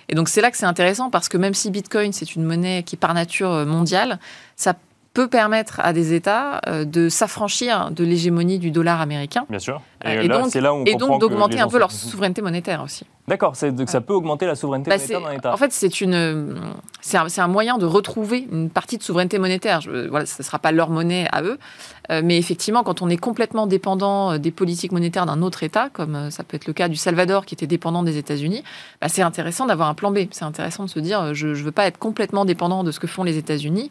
Et 0.08 0.14
donc 0.14 0.28
c'est 0.28 0.40
là 0.40 0.52
que 0.52 0.56
c'est 0.56 0.64
intéressant 0.64 1.10
parce 1.10 1.28
que 1.28 1.36
même 1.36 1.54
si 1.54 1.70
Bitcoin 1.72 2.12
c'est 2.12 2.36
une 2.36 2.44
monnaie 2.44 2.84
qui 2.84 2.94
est 2.94 2.98
par 2.98 3.12
nature 3.12 3.66
mondiale, 3.66 4.20
ça 4.54 4.74
peut 5.18 5.26
permettre 5.26 5.80
à 5.80 5.92
des 5.92 6.12
États 6.12 6.60
euh, 6.68 6.84
de 6.84 7.08
s'affranchir 7.08 7.90
de 7.90 8.04
l'hégémonie 8.04 8.60
du 8.60 8.70
dollar 8.70 9.00
américain. 9.00 9.46
Bien 9.50 9.58
sûr. 9.58 9.82
Euh, 10.06 10.22
et, 10.22 10.28
donc, 10.28 10.54
et 10.86 10.94
donc 10.94 11.20
d'augmenter 11.20 11.58
un 11.58 11.66
peu 11.66 11.80
leur 11.80 11.90
souveraineté 11.90 12.40
monétaire 12.40 12.84
aussi. 12.84 13.04
D'accord, 13.26 13.56
ça 13.56 14.00
peut 14.00 14.12
augmenter 14.12 14.46
la 14.46 14.54
souveraineté 14.54 14.88
bah, 14.90 14.96
monétaire 14.96 15.20
d'un 15.20 15.32
État. 15.32 15.52
En 15.52 15.56
fait, 15.56 15.72
c'est 15.72 16.00
une, 16.00 16.54
c'est 17.00 17.18
un, 17.40 17.48
moyen 17.48 17.78
de 17.78 17.84
retrouver 17.84 18.46
une 18.52 18.70
partie 18.70 18.96
de 18.96 19.02
souveraineté 19.02 19.40
monétaire. 19.40 19.80
Je, 19.80 20.06
voilà, 20.06 20.24
ce 20.24 20.40
ne 20.40 20.44
sera 20.44 20.60
pas 20.60 20.70
leur 20.70 20.88
monnaie 20.88 21.26
à 21.32 21.42
eux, 21.42 21.58
euh, 22.12 22.22
mais 22.24 22.38
effectivement, 22.38 22.84
quand 22.84 23.02
on 23.02 23.08
est 23.08 23.16
complètement 23.16 23.66
dépendant 23.66 24.38
des 24.38 24.52
politiques 24.52 24.92
monétaires 24.92 25.26
d'un 25.26 25.42
autre 25.42 25.64
État, 25.64 25.88
comme 25.92 26.30
ça 26.30 26.44
peut 26.44 26.54
être 26.54 26.68
le 26.68 26.72
cas 26.74 26.86
du 26.86 26.96
Salvador 26.96 27.44
qui 27.44 27.56
était 27.56 27.66
dépendant 27.66 28.04
des 28.04 28.18
États-Unis, 28.18 28.62
bah, 29.00 29.08
c'est 29.08 29.22
intéressant 29.22 29.66
d'avoir 29.66 29.88
un 29.88 29.94
plan 29.94 30.12
B. 30.12 30.28
C'est 30.30 30.44
intéressant 30.44 30.84
de 30.84 30.90
se 30.90 31.00
dire, 31.00 31.34
je 31.34 31.48
ne 31.48 31.54
veux 31.54 31.72
pas 31.72 31.86
être 31.86 31.98
complètement 31.98 32.44
dépendant 32.44 32.84
de 32.84 32.92
ce 32.92 33.00
que 33.00 33.08
font 33.08 33.24
les 33.24 33.36
États-Unis. 33.36 33.90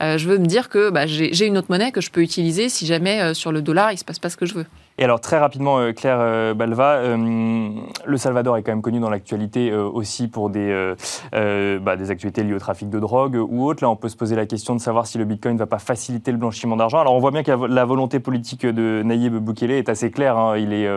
Euh, 0.00 0.18
je 0.18 0.28
veux 0.28 0.38
me 0.38 0.46
dire 0.46 0.68
que 0.68 0.90
bah, 0.90 1.06
j'ai 1.06 1.46
une 1.46 1.58
autre 1.58 1.68
monnaie 1.70 1.92
que 1.92 2.00
je 2.00 2.10
peux 2.10 2.22
utiliser 2.22 2.68
si 2.68 2.86
jamais 2.86 3.20
euh, 3.20 3.34
sur 3.34 3.52
le 3.52 3.62
dollar, 3.62 3.92
il 3.92 3.98
se 3.98 4.04
passe 4.04 4.18
pas 4.18 4.30
ce 4.30 4.36
que 4.36 4.46
je 4.46 4.54
veux. 4.54 4.66
Et 5.00 5.04
alors 5.04 5.20
très 5.20 5.38
rapidement, 5.38 5.78
euh, 5.78 5.92
Claire 5.92 6.54
Balva, 6.56 7.02
le 7.16 8.16
Salvador 8.16 8.56
est 8.56 8.62
quand 8.62 8.72
même 8.72 8.82
connu 8.82 8.98
dans 8.98 9.10
l'actualité 9.10 9.72
aussi 9.72 10.26
pour 10.26 10.50
des, 10.50 10.94
bah, 11.32 11.96
des 11.96 12.10
actualités 12.10 12.42
liées 12.42 12.54
au 12.54 12.58
trafic 12.58 12.90
de 12.90 12.98
drogue 12.98 13.36
ou 13.36 13.64
autres. 13.64 13.82
Là, 13.82 13.90
on 13.90 13.96
peut 13.96 14.08
se 14.08 14.16
poser 14.16 14.34
la 14.34 14.46
question 14.46 14.74
de 14.74 14.80
savoir 14.80 15.06
si 15.06 15.18
le 15.18 15.24
Bitcoin 15.24 15.54
ne 15.54 15.58
va 15.58 15.66
pas 15.66 15.78
faciliter 15.78 16.32
le 16.32 16.38
blanchiment 16.38 16.76
d'argent. 16.76 16.98
Alors 16.98 17.14
on 17.14 17.20
voit 17.20 17.30
bien 17.30 17.44
que 17.44 17.52
la 17.52 17.84
volonté 17.84 18.18
politique 18.18 18.66
de 18.66 19.02
Nayib 19.04 19.36
Bukele 19.36 19.70
est 19.70 19.88
assez 19.88 20.10
claire. 20.10 20.36
Hein. 20.36 20.58
Il 20.58 20.72
est, 20.72 20.88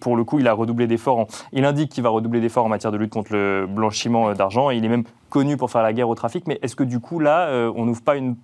pour 0.00 0.16
le 0.16 0.22
coup, 0.22 0.38
il 0.38 0.46
a 0.46 0.52
redoublé 0.52 0.86
d'efforts. 0.86 1.26
Il 1.52 1.64
indique 1.64 1.90
qu'il 1.90 2.04
va 2.04 2.10
redoubler 2.10 2.40
d'efforts 2.40 2.66
en 2.66 2.68
matière 2.68 2.92
de 2.92 2.96
lutte 2.96 3.12
contre 3.12 3.32
le 3.32 3.66
blanchiment 3.68 4.34
d'argent. 4.34 4.70
Il 4.70 4.84
est 4.84 4.88
même 4.88 5.04
connu 5.36 5.58
pour 5.58 5.70
faire 5.70 5.82
la 5.82 5.92
guerre 5.92 6.08
au 6.08 6.14
trafic, 6.14 6.46
mais 6.46 6.58
est-ce 6.62 6.74
que 6.74 6.82
du 6.82 6.98
coup, 6.98 7.18
là, 7.18 7.48
euh, 7.48 7.70
on 7.76 7.84
n'ouvre 7.84 8.00
pas 8.00 8.16
une 8.16 8.36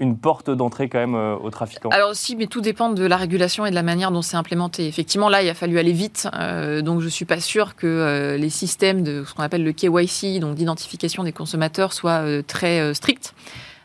une 0.00 0.16
porte 0.16 0.50
d'entrée 0.50 0.88
quand 0.88 0.98
même 0.98 1.14
euh, 1.14 1.36
aux 1.36 1.50
trafiquants? 1.50 1.90
Alors 1.90 2.16
si, 2.16 2.34
mais 2.34 2.46
tout 2.46 2.62
dépend 2.62 2.88
de 2.88 3.04
la 3.04 3.16
régulation 3.16 3.64
et 3.64 3.70
de 3.70 3.74
la 3.74 3.82
manière 3.82 4.10
dont 4.10 4.22
c'est 4.22 4.38
implémenté. 4.38 4.88
Effectivement, 4.88 5.28
là, 5.28 5.42
il 5.42 5.48
a 5.50 5.54
fallu 5.54 5.78
aller 5.78 5.92
vite, 5.92 6.26
euh, 6.34 6.80
donc 6.80 7.00
je 7.00 7.04
ne 7.04 7.10
suis 7.10 7.26
pas 7.26 7.40
sûre 7.40 7.76
que 7.76 8.36
les 8.36 8.48
systèmes 8.48 9.02
de 9.02 9.22
ce 9.24 9.34
qu'on 9.34 9.42
appelle 9.42 9.62
le 9.62 9.72
KYC, 9.72 10.40
donc 10.40 10.54
d'identification 10.56 11.24
des 11.24 11.32
consommateurs, 11.32 11.92
soient 11.92 12.24
très 12.42 12.94
stricts. 12.94 13.34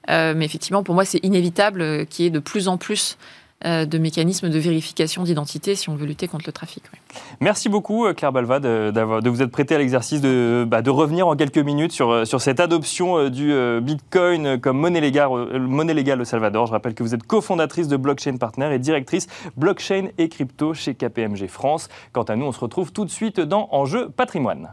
mais 0.08 0.46
effectivement, 0.46 0.82
pour 0.82 0.96
moi, 0.96 1.04
c'est 1.04 1.24
inévitable 1.24 2.08
qu'il 2.08 2.24
y 2.24 2.28
ait 2.30 2.32
de 2.32 2.40
plus 2.40 2.70
en 2.70 2.78
plus 2.78 3.18
de 3.66 3.98
mécanismes 3.98 4.50
de 4.50 4.60
vérification 4.60 5.24
d'identité 5.24 5.76
si 5.76 5.90
on 5.90 5.96
veut 5.96 6.06
lutter 6.06 6.28
contre 6.28 6.46
le 6.48 6.54
trafic. 6.54 6.84
Merci 7.40 7.70
beaucoup 7.70 8.06
euh, 8.06 8.14
Claire 8.14 8.32
Balva 8.32 8.60
de, 8.60 9.30
vous 9.30 9.42
être 9.42 9.52
prêtée 9.52 9.76
à 9.76 9.78
l'exercice 9.78 10.22
de, 10.22 10.66
bah, 10.68 10.82
revenir 10.86 11.28
en 11.28 11.36
quelques 11.36 11.58
minutes 11.58 11.92
sur, 11.92 12.12
euh, 12.12 12.26
cette 12.26 12.60
adoption 12.60 13.30
du 13.30 13.54
Bitcoin 13.82 14.60
comme 14.60 14.78
monnaie 14.78 15.02
légale, 15.02 15.30
monnaie 15.60 15.94
légale 15.94 16.22
au 16.22 16.26
Salvador. 16.26 16.68
Je 16.68 16.72
rappelle 16.72 16.94
que 16.94 17.04
vous 17.04 17.14
êtes 17.14 17.24
cofondatrice 17.24 17.88
de 17.88 17.98
Blockchain 17.98 18.38
Partner 18.38 18.74
et 18.74 18.80
directrice 18.80 19.28
blockchain 19.58 20.10
et 20.18 20.30
crypto 20.30 20.74
chez 20.74 20.96
KPMG 20.96 21.48
France. 21.48 21.90
Quant 22.14 22.24
à 22.24 22.36
nous, 22.36 22.46
on 22.46 22.52
se 22.52 22.60
retrouve 22.60 22.92
tout 22.92 23.06
de 23.06 23.12
suite 23.12 23.40
dans 23.40 23.68
Enjeu 23.72 24.10
patrimoine. 24.10 24.70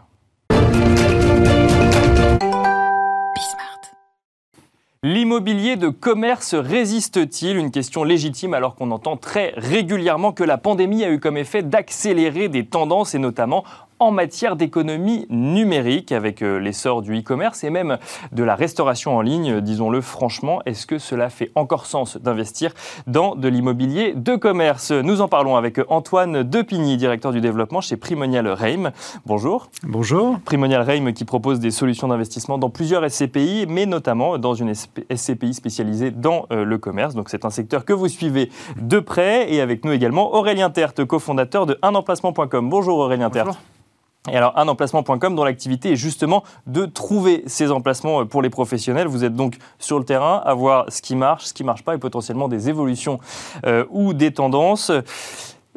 L'immobilier 5.03 5.77
de 5.77 5.91
commerce 5.91 6.55
résiste-t-il? 6.55 7.59
Une 7.59 7.71
question 7.71 8.03
légitime 8.03 8.55
alors 8.55 8.75
qu'on 8.75 8.91
entend 8.91 9.19
très 9.19 9.53
régulièrement 9.57 10.33
que 10.33 10.43
la 10.43 10.57
pandémie 10.57 11.05
a 11.05 11.11
eu 11.11 11.21
comme 11.21 11.37
effet 11.37 11.63
d'accélérer 11.63 12.49
des 12.49 12.65
tendances 12.65 13.15
et 13.15 13.19
notamment 13.19 13.63
en 13.99 14.11
matière 14.11 14.57
d'économie 14.57 15.27
numérique 15.31 16.13
avec 16.13 16.43
euh, 16.43 16.59
l'essor 16.59 17.03
du 17.03 17.19
e-commerce 17.19 17.65
et 17.65 17.71
même 17.71 17.99
de 18.33 18.45
la 18.45 18.55
restauration 18.55 19.17
en 19.17 19.21
ligne, 19.21 19.61
disons-le 19.61 20.01
franchement, 20.01 20.61
est-ce 20.67 20.87
que 20.87 20.99
cela 20.99 21.31
fait 21.31 21.51
encore 21.55 21.87
sens 21.87 22.17
d'investir 22.17 22.73
dans 23.07 23.35
de 23.35 23.49
l'immobilier 23.49 24.13
de 24.15 24.37
commerce? 24.37 24.91
Nous 24.93 25.21
en 25.21 25.29
parlons 25.29 25.57
avec 25.57 25.81
Antoine 25.89 26.43
Depigny, 26.43 26.97
directeur 26.97 27.33
du 27.33 27.41
développement 27.41 27.81
chez 27.81 27.97
Primonial 27.97 28.49
Reim. 28.49 28.93
Bonjour. 29.25 29.71
Bonjour. 29.83 30.39
Primonial 30.41 30.83
Reim 30.83 31.13
qui 31.13 31.25
propose 31.25 31.61
des 31.61 31.71
solutions 31.71 32.09
d'investissement 32.09 32.59
dans 32.59 32.71
plusieurs 32.71 33.09
SCPI, 33.11 33.67
mais 33.69 33.87
notamment 33.87 34.39
dans 34.39 34.55
une 34.55 34.75
SCPI 34.75 35.55
spécialisée 35.55 36.11
dans 36.11 36.47
euh, 36.53 36.65
le 36.65 36.79
commerce. 36.79 37.15
Donc 37.15 37.29
c'est 37.29 37.45
un 37.45 37.51
secteur 37.51 37.85
que 37.85 37.93
vous 37.93 38.09
suivez 38.09 38.51
de 38.81 38.99
près 38.99 39.53
et 39.53 39.61
avec 39.61 39.85
nous 39.85 39.93
également 39.93 40.35
Aurélien 40.35 40.71
Tertre, 40.71 41.05
cofondateur 41.05 41.67
de 41.67 41.79
unemplacement.com. 41.83 42.69
Bonjour 42.69 42.99
Aurélien 42.99 43.31
Tertre. 43.31 43.59
Et 44.31 44.37
alors, 44.37 44.53
unemplacement.com, 44.57 45.35
dont 45.35 45.45
l'activité 45.45 45.93
est 45.93 45.97
justement 45.97 46.43
de 46.67 46.87
trouver 46.87 47.43
ces 47.47 47.71
emplacements 47.71 48.23
euh, 48.23 48.25
pour 48.25 48.43
les 48.43 48.51
professionnels. 48.51 49.07
Vous 49.07 49.25
êtes 49.25 49.35
donc 49.35 49.59
sur 49.79 49.99
le 49.99 50.05
terrain 50.05 50.43
à 50.45 50.55
voir 50.55 50.87
ce 50.89 51.03
qui 51.03 51.17
marche, 51.17 51.45
ce 51.45 51.55
qui 51.55 51.63
ne 51.63 51.67
marche 51.67 51.83
pas 51.83 51.95
et 51.95 51.99
potentiellement 51.99 52.49
des 52.49 52.69
évolutions 52.69 53.21
euh, 53.65 53.85
ou 53.91 54.15
des 54.15 54.33
tendances. 54.33 54.91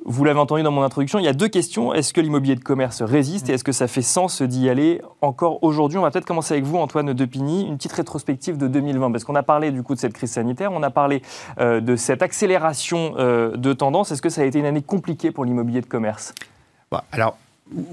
Vous 0.06 0.24
l'avez 0.24 0.40
entendu 0.40 0.64
dans 0.64 0.72
mon 0.72 0.82
introduction, 0.82 1.20
il 1.20 1.26
y 1.26 1.28
a 1.28 1.34
deux 1.34 1.50
questions. 1.50 1.94
Est-ce 1.94 2.14
que 2.14 2.22
l'immobilier 2.22 2.56
de 2.56 2.64
commerce 2.64 3.02
résiste 3.02 3.50
et 3.50 3.54
est-ce 3.54 3.66
que 3.66 3.74
ça 3.74 3.88
fait 3.88 4.02
sens 4.02 4.42
d'y 4.42 4.70
aller 4.70 5.02
encore 5.22 5.62
aujourd'hui? 5.62 5.98
On 5.98 6.02
va 6.02 6.10
peut-être 6.10 6.26
commencer 6.26 6.54
avec 6.54 6.64
vous, 6.64 6.78
Antoine 6.78 7.14
Depigny, 7.14 7.68
une 7.68 7.76
petite 7.76 7.92
rétrospective 7.92 8.58
de 8.58 8.68
2020, 8.68 9.12
parce 9.12 9.26
qu'on 9.26 9.36
a 9.36 9.44
parlé 9.44 9.72
du 9.72 9.84
coup 9.84 9.96
de 9.96 10.00
cette 10.00 10.14
crise 10.14 10.32
sanitaire, 10.32 10.72
on 10.72 10.84
a 10.84 10.90
parlé 10.90 11.22
euh, 11.60 11.82
de 11.82 11.98
cette 11.98 12.22
accélération 12.22 13.14
de 13.14 13.74
tendance. 13.74 14.12
Est-ce 14.12 14.22
que 14.22 14.30
ça 14.30 14.42
a 14.42 14.46
été 14.46 14.58
une 14.58 14.66
année 14.66 14.82
compliquée 14.82 15.32
pour 15.32 15.44
l'immobilier 15.44 15.82
de 15.82 15.86
commerce? 15.86 16.34
Bah, 16.90 17.04
Alors, 17.12 17.36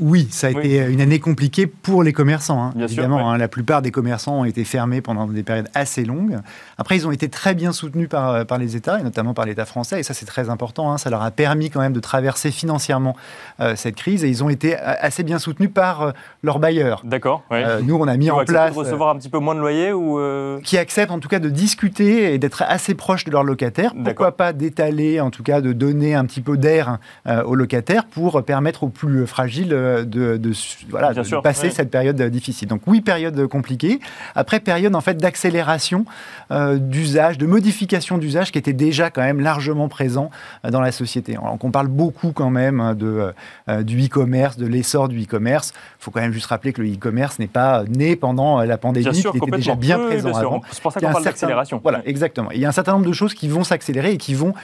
oui, 0.00 0.28
ça 0.30 0.47
a 0.47 0.50
été 0.50 0.78
une 0.87 1.02
année 1.02 1.21
compliquée 1.21 1.66
pour 1.66 2.02
les 2.02 2.14
commerçants. 2.14 2.62
Hein. 2.62 2.73
évidemment, 2.80 3.30
hein. 3.30 3.37
la 3.37 3.49
plupart 3.49 3.83
des 3.83 3.90
commerçants 3.90 4.40
ont 4.40 4.45
été 4.45 4.64
fermés 4.64 5.02
pendant 5.02 5.26
des 5.26 5.42
périodes 5.42 5.68
assez 5.75 6.04
longues. 6.04 6.38
Après, 6.78 6.97
ils 6.97 7.06
ont 7.06 7.11
été 7.11 7.28
très 7.28 7.54
bien 7.54 7.73
soutenus 7.73 8.09
par, 8.09 8.30
euh, 8.30 8.45
par 8.45 8.56
les 8.56 8.75
États, 8.75 8.99
et 9.00 9.02
notamment 9.02 9.35
par 9.35 9.45
l'État 9.45 9.66
français. 9.66 10.00
Et 10.00 10.02
ça, 10.02 10.14
c'est 10.14 10.25
très 10.25 10.49
important. 10.49 10.92
Hein. 10.92 10.99
Ça 10.99 11.11
leur 11.11 11.23
a 11.23 11.30
permis 11.30 11.68
quand 11.68 11.80
même 11.80 11.92
de 11.92 12.00
traverser 12.00 12.50
financièrement 12.50 13.16
euh, 13.61 13.76
cette 13.76 13.97
crise. 13.97 14.25
Et 14.25 14.28
ils 14.28 14.42
ont 14.42 14.49
été 14.49 14.76
euh, 14.76 14.95
assez 14.99 15.23
bien 15.25 15.38
soutenus 15.38 15.71
par 15.73 16.14
leurs 16.42 16.59
bailleurs. 16.59 17.02
D'accord. 17.04 17.42
nous, 17.83 17.97
on 17.97 18.09
a 18.09 18.16
mis 18.16 18.30
en 18.30 18.45
place. 18.45 18.73
De 18.73 18.78
recevoir 18.78 19.11
un 19.11 19.18
petit 19.18 19.28
peu 19.28 19.38
moins 19.38 19.54
de 19.54 19.61
loyer 19.61 19.92
ou 19.92 20.18
Qui 20.62 20.78
acceptent 20.78 21.12
en 21.12 21.21
tout 21.21 21.28
cas 21.28 21.38
de 21.38 21.50
discuter 21.50 22.33
et 22.33 22.38
d'être 22.38 22.62
assez 22.66 22.95
proches 22.95 23.25
de 23.25 23.30
leurs 23.30 23.45
locataires. 23.45 23.92
Pourquoi 24.04 24.33
pas 24.33 24.54
d'étaler, 24.54 25.21
en 25.21 25.30
tout 25.30 25.42
cas, 25.42 25.61
de 25.61 25.73
donner 25.73 26.14
un 26.14 26.25
petit 26.25 26.40
peu 26.40 26.56
d'air 26.56 26.99
aux 27.26 27.54
locataires 27.54 28.06
pour 28.06 28.42
permettre 28.42 28.85
aux 28.85 28.88
plus 28.88 29.26
fragiles 29.26 29.65
de, 29.68 30.04
de, 30.04 30.52
voilà, 30.88 31.12
de 31.12 31.40
passer 31.40 31.70
cette 31.70 31.90
période 31.90 32.20
difficile. 32.23 32.68
Donc 32.68 32.82
oui, 32.87 33.00
période 33.00 33.46
compliquée. 33.46 34.00
Après, 34.35 34.61
période 34.61 34.94
en 34.94 35.00
fait 35.00 35.16
d'accélération 35.16 36.04
euh, 36.50 36.76
d'usage, 36.76 37.38
de 37.38 37.46
modification 37.46 38.18
d'usage 38.18 38.52
qui 38.52 38.58
était 38.58 38.73
déjà 38.73 39.11
quand 39.11 39.23
même 39.23 39.40
largement 39.40 39.88
présent 39.88 40.30
euh, 40.64 40.70
dans 40.70 40.80
la 40.80 40.92
société. 40.92 41.35
Donc 41.35 41.64
on 41.64 41.70
parle 41.70 41.88
beaucoup 41.88 42.32
quand 42.32 42.50
même 42.50 42.80
hein, 42.80 42.94
de, 42.94 43.32
euh, 43.68 43.82
du 43.82 44.04
e-commerce, 44.04 44.56
de 44.56 44.66
l'essor 44.66 45.08
du 45.08 45.23
e-commerce. 45.23 45.73
Il 45.75 46.04
faut 46.04 46.11
quand 46.11 46.20
même 46.20 46.32
juste 46.32 46.46
rappeler 46.46 46.73
que 46.73 46.82
le 46.82 46.88
e-commerce 46.92 47.38
n'est 47.38 47.46
pas 47.46 47.85
né 47.88 48.16
pendant 48.16 48.62
la 48.62 48.78
pandémie, 48.78 49.06
il 49.11 49.37
était 49.37 49.56
déjà 49.56 49.75
bien 49.75 49.99
présent 49.99 50.62
C'est 50.70 50.82
pour 50.82 50.92
ça 50.92 51.00
qu'on 51.00 51.11
parle 51.11 51.25
d'accélération. 51.25 51.80
Voilà, 51.82 52.02
exactement. 52.06 52.50
Il 52.52 52.61
y 52.61 52.64
a 52.64 52.68
un 52.68 52.73
certain 52.73 52.92
nombre 52.92 53.06
de 53.06 53.12
choses 53.12 53.35
qui 53.35 53.49
vont 53.49 53.64
s'accélérer 53.64 54.12
et 54.12 54.16
qui 54.18 54.35
vont, 54.35 54.54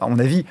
à 0.00 0.08
mon 0.08 0.18
avis, 0.18 0.44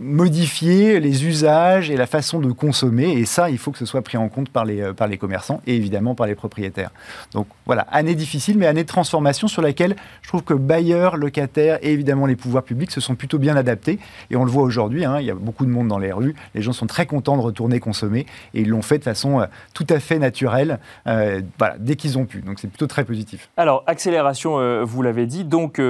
modifier 0.00 1.00
les 1.00 1.26
usages 1.26 1.90
et 1.90 1.96
la 1.96 2.06
façon 2.06 2.40
de 2.40 2.50
consommer. 2.52 3.12
Et 3.12 3.26
ça, 3.34 3.50
il 3.50 3.58
faut 3.58 3.70
que 3.70 3.78
ce 3.78 3.86
soit 3.86 4.02
pris 4.02 4.16
en 4.16 4.28
compte 4.28 4.48
par 4.48 4.64
les, 4.64 4.92
par 4.92 5.08
les 5.08 5.18
commerçants 5.18 5.60
et 5.66 5.76
évidemment 5.76 6.14
par 6.14 6.26
les 6.26 6.34
propriétaires. 6.34 6.90
Donc 7.32 7.46
voilà, 7.66 7.82
année 7.90 8.14
difficile, 8.14 8.58
mais 8.58 8.66
année 8.66 8.82
de 8.82 8.88
transformation 8.88 9.48
sur 9.48 9.62
laquelle 9.62 9.96
je 10.22 10.28
trouve 10.28 10.42
que 10.42 10.54
bailleurs, 10.54 11.16
locataires 11.16 11.78
et 11.82 11.92
évidemment 11.92 12.26
les 12.26 12.36
pouvoirs 12.36 12.62
publics 12.62 12.90
se 12.90 13.00
sont 13.00 13.14
plutôt 13.14 13.38
bien 13.38 13.56
adaptés. 13.56 13.98
Et 14.30 14.36
on 14.36 14.44
le 14.44 14.50
voit 14.50 14.62
aujourd'hui, 14.62 15.04
hein, 15.04 15.18
il 15.20 15.26
y 15.26 15.30
a 15.30 15.34
beaucoup 15.34 15.66
de 15.66 15.70
monde 15.70 15.88
dans 15.88 15.98
les 15.98 16.12
rues, 16.12 16.34
les 16.54 16.62
gens 16.62 16.72
sont 16.72 16.86
très 16.86 17.06
contents 17.06 17.36
de 17.36 17.42
retourner 17.42 17.80
consommer 17.80 18.26
et 18.54 18.62
ils 18.62 18.68
l'ont 18.68 18.82
fait 18.82 18.98
de 18.98 19.04
façon 19.04 19.40
euh, 19.40 19.46
tout 19.74 19.86
à 19.88 20.00
fait 20.00 20.18
naturelle 20.18 20.78
euh, 21.06 21.42
voilà, 21.58 21.76
dès 21.78 21.96
qu'ils 21.96 22.18
ont 22.18 22.24
pu. 22.24 22.40
Donc 22.40 22.58
c'est 22.58 22.68
plutôt 22.68 22.86
très 22.86 23.04
positif. 23.04 23.48
Alors, 23.56 23.84
accélération, 23.86 24.58
euh, 24.58 24.84
vous 24.84 25.02
l'avez 25.02 25.26
dit, 25.26 25.44
donc 25.44 25.80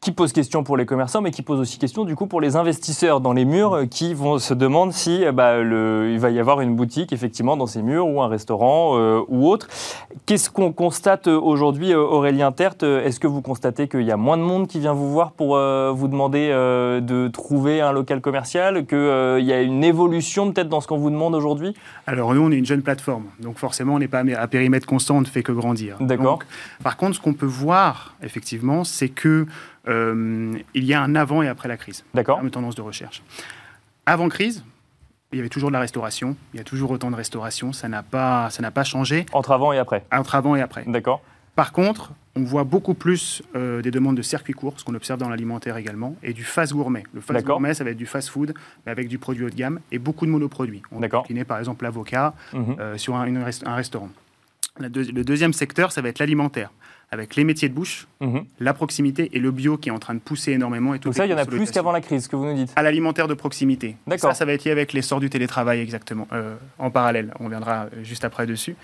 qui 0.00 0.12
pose 0.12 0.32
question 0.32 0.62
pour 0.62 0.76
les 0.76 0.86
commerçants, 0.86 1.20
mais 1.20 1.32
qui 1.32 1.42
pose 1.42 1.58
aussi 1.58 1.78
question 1.78 2.04
du 2.04 2.14
coup 2.14 2.28
pour 2.28 2.40
les 2.40 2.54
investisseurs 2.54 3.20
dans 3.20 3.32
les 3.32 3.44
murs 3.44 3.74
euh, 3.74 3.86
qui 3.86 4.14
vont 4.14 4.38
se 4.38 4.54
demander 4.54 4.92
si 4.92 5.24
euh, 5.24 5.32
bah, 5.32 5.58
le, 5.58 6.10
il 6.12 6.20
va 6.20 6.30
y 6.30 6.38
avoir 6.38 6.60
une 6.60 6.76
boutique 6.76 7.12
effectivement 7.12 7.56
dans 7.56 7.66
ces 7.66 7.82
murs 7.82 8.06
ou 8.06 8.22
un 8.22 8.28
restaurant 8.28 8.96
euh, 8.96 9.20
ou 9.26 9.48
autre. 9.48 9.66
Qu'est-ce 10.24 10.50
qu'on 10.50 10.72
constate 10.72 11.26
aujourd'hui, 11.26 11.94
Aurélien 11.94 12.52
Tertre 12.52 12.86
Est-ce 12.86 13.18
que 13.18 13.26
vous 13.26 13.42
constatez 13.42 13.88
qu'il 13.88 14.02
y 14.02 14.12
a 14.12 14.16
moins 14.16 14.36
de 14.36 14.42
monde 14.42 14.68
qui 14.68 14.78
vient 14.78 14.92
vous 14.92 15.10
voir 15.10 15.32
pour 15.32 15.56
vous 15.56 16.08
demander 16.08 16.48
de 16.48 17.28
trouver 17.28 17.80
un 17.80 17.92
local 17.92 18.20
commercial, 18.20 18.86
qu'il 18.86 19.44
y 19.44 19.52
a 19.52 19.62
une 19.62 19.84
évolution 19.84 20.52
peut-être 20.52 20.68
dans 20.68 20.80
ce 20.80 20.86
qu'on 20.86 20.98
vous 20.98 21.10
demande 21.10 21.34
aujourd'hui? 21.34 21.74
Alors 22.06 22.34
nous, 22.34 22.42
on 22.42 22.50
est 22.50 22.56
une 22.56 22.66
jeune 22.66 22.82
plateforme, 22.82 23.24
donc 23.40 23.58
forcément, 23.58 23.94
on 23.94 23.98
n'est 23.98 24.08
pas 24.08 24.22
à 24.36 24.46
périmètre 24.48 24.86
constant, 24.86 25.16
on 25.16 25.20
ne 25.22 25.26
fait 25.26 25.42
que 25.42 25.52
grandir. 25.52 25.96
D'accord. 26.00 26.40
Par 26.82 26.96
contre, 26.96 27.16
ce 27.16 27.20
qu'on 27.20 27.34
peut 27.34 27.46
voir 27.46 28.14
effectivement, 28.22 28.84
c'est 28.84 29.08
que 29.08 29.28
euh, 29.28 29.46
il 29.86 30.84
y 30.84 30.94
a 30.94 31.02
un 31.02 31.14
avant 31.14 31.42
et 31.42 31.48
après 31.48 31.68
la 31.68 31.76
crise. 31.76 32.04
D'accord. 32.14 32.40
Une 32.42 32.50
tendance 32.50 32.74
de 32.74 32.82
recherche. 32.82 33.22
Avant 34.06 34.28
crise, 34.28 34.64
il 35.32 35.36
y 35.36 35.40
avait 35.40 35.50
toujours 35.50 35.68
de 35.68 35.74
la 35.74 35.80
restauration. 35.80 36.36
Il 36.54 36.56
y 36.56 36.60
a 36.60 36.64
toujours 36.64 36.90
autant 36.90 37.10
de 37.10 37.16
restauration. 37.16 37.72
Ça 37.72 37.88
n'a 37.88 38.02
pas, 38.02 38.48
ça 38.50 38.62
n'a 38.62 38.70
pas 38.70 38.84
changé. 38.84 39.26
Entre 39.32 39.52
avant 39.52 39.72
et 39.72 39.78
après. 39.78 40.04
Entre 40.10 40.34
avant 40.34 40.56
et 40.56 40.62
après. 40.62 40.84
D'accord. 40.86 41.20
Par 41.54 41.72
contre, 41.72 42.12
on 42.34 42.44
voit 42.44 42.64
beaucoup 42.64 42.94
plus 42.94 43.42
euh, 43.56 43.82
des 43.82 43.90
demandes 43.90 44.16
de 44.16 44.22
circuits 44.22 44.54
courts, 44.54 44.74
ce 44.78 44.84
qu'on 44.84 44.94
observe 44.94 45.18
dans 45.18 45.28
l'alimentaire 45.28 45.76
également, 45.76 46.16
et 46.22 46.32
du 46.32 46.44
fast 46.44 46.72
gourmet. 46.72 47.02
Le 47.12 47.20
fast 47.20 47.44
gourmet, 47.44 47.74
ça 47.74 47.84
va 47.84 47.90
être 47.90 47.96
du 47.96 48.06
fast 48.06 48.28
food, 48.28 48.54
mais 48.86 48.92
avec 48.92 49.08
du 49.08 49.18
produit 49.18 49.44
haut 49.44 49.50
de 49.50 49.54
gamme 49.54 49.80
et 49.90 49.98
beaucoup 49.98 50.24
de 50.24 50.30
monoproduits. 50.30 50.82
On 50.92 51.00
va 51.00 51.08
décliner 51.08 51.44
par 51.44 51.58
exemple 51.58 51.84
l'avocat 51.84 52.34
mhm. 52.52 52.76
euh, 52.78 52.96
sur 52.96 53.16
un, 53.16 53.34
un, 53.34 53.74
restaurant. 53.74 54.08
le 54.78 54.88
deuxième 55.24 55.52
secteur, 55.52 55.90
ça 55.90 56.00
va 56.00 56.08
être 56.08 56.20
l'alimentaire 56.20 56.70
avec 57.10 57.36
les 57.36 57.44
métiers 57.44 57.68
de 57.68 57.74
bouche, 57.74 58.06
mhm. 58.20 58.44
la 58.60 58.74
proximité 58.74 59.30
et 59.32 59.38
le 59.38 59.50
bio 59.50 59.78
qui 59.78 59.88
est 59.88 59.92
en 59.92 59.98
train 59.98 60.14
de 60.14 60.20
pousser 60.20 60.52
énormément. 60.52 60.94
Et 60.94 60.98
tout 60.98 61.08
Donc 61.08 61.16
ça, 61.16 61.26
il 61.26 61.30
y 61.30 61.34
en 61.34 61.38
a 61.38 61.46
plus 61.46 61.70
qu'avant 61.70 61.92
la 61.92 62.00
crise, 62.00 62.24
ce 62.24 62.28
que 62.28 62.36
vous 62.36 62.44
nous 62.44 62.54
dites 62.54 62.72
À 62.76 62.82
l'alimentaire 62.82 63.28
de 63.28 63.34
proximité. 63.34 63.96
D'accord. 64.06 64.30
Ça, 64.30 64.38
ça 64.38 64.44
va 64.44 64.52
être 64.52 64.64
lié 64.64 64.70
avec 64.70 64.92
l'essor 64.92 65.20
du 65.20 65.30
télétravail, 65.30 65.80
exactement, 65.80 66.28
euh, 66.32 66.56
en 66.78 66.90
parallèle. 66.90 67.32
On 67.40 67.48
viendra 67.48 67.86
juste 68.02 68.24
après 68.24 68.46
dessus. 68.46 68.76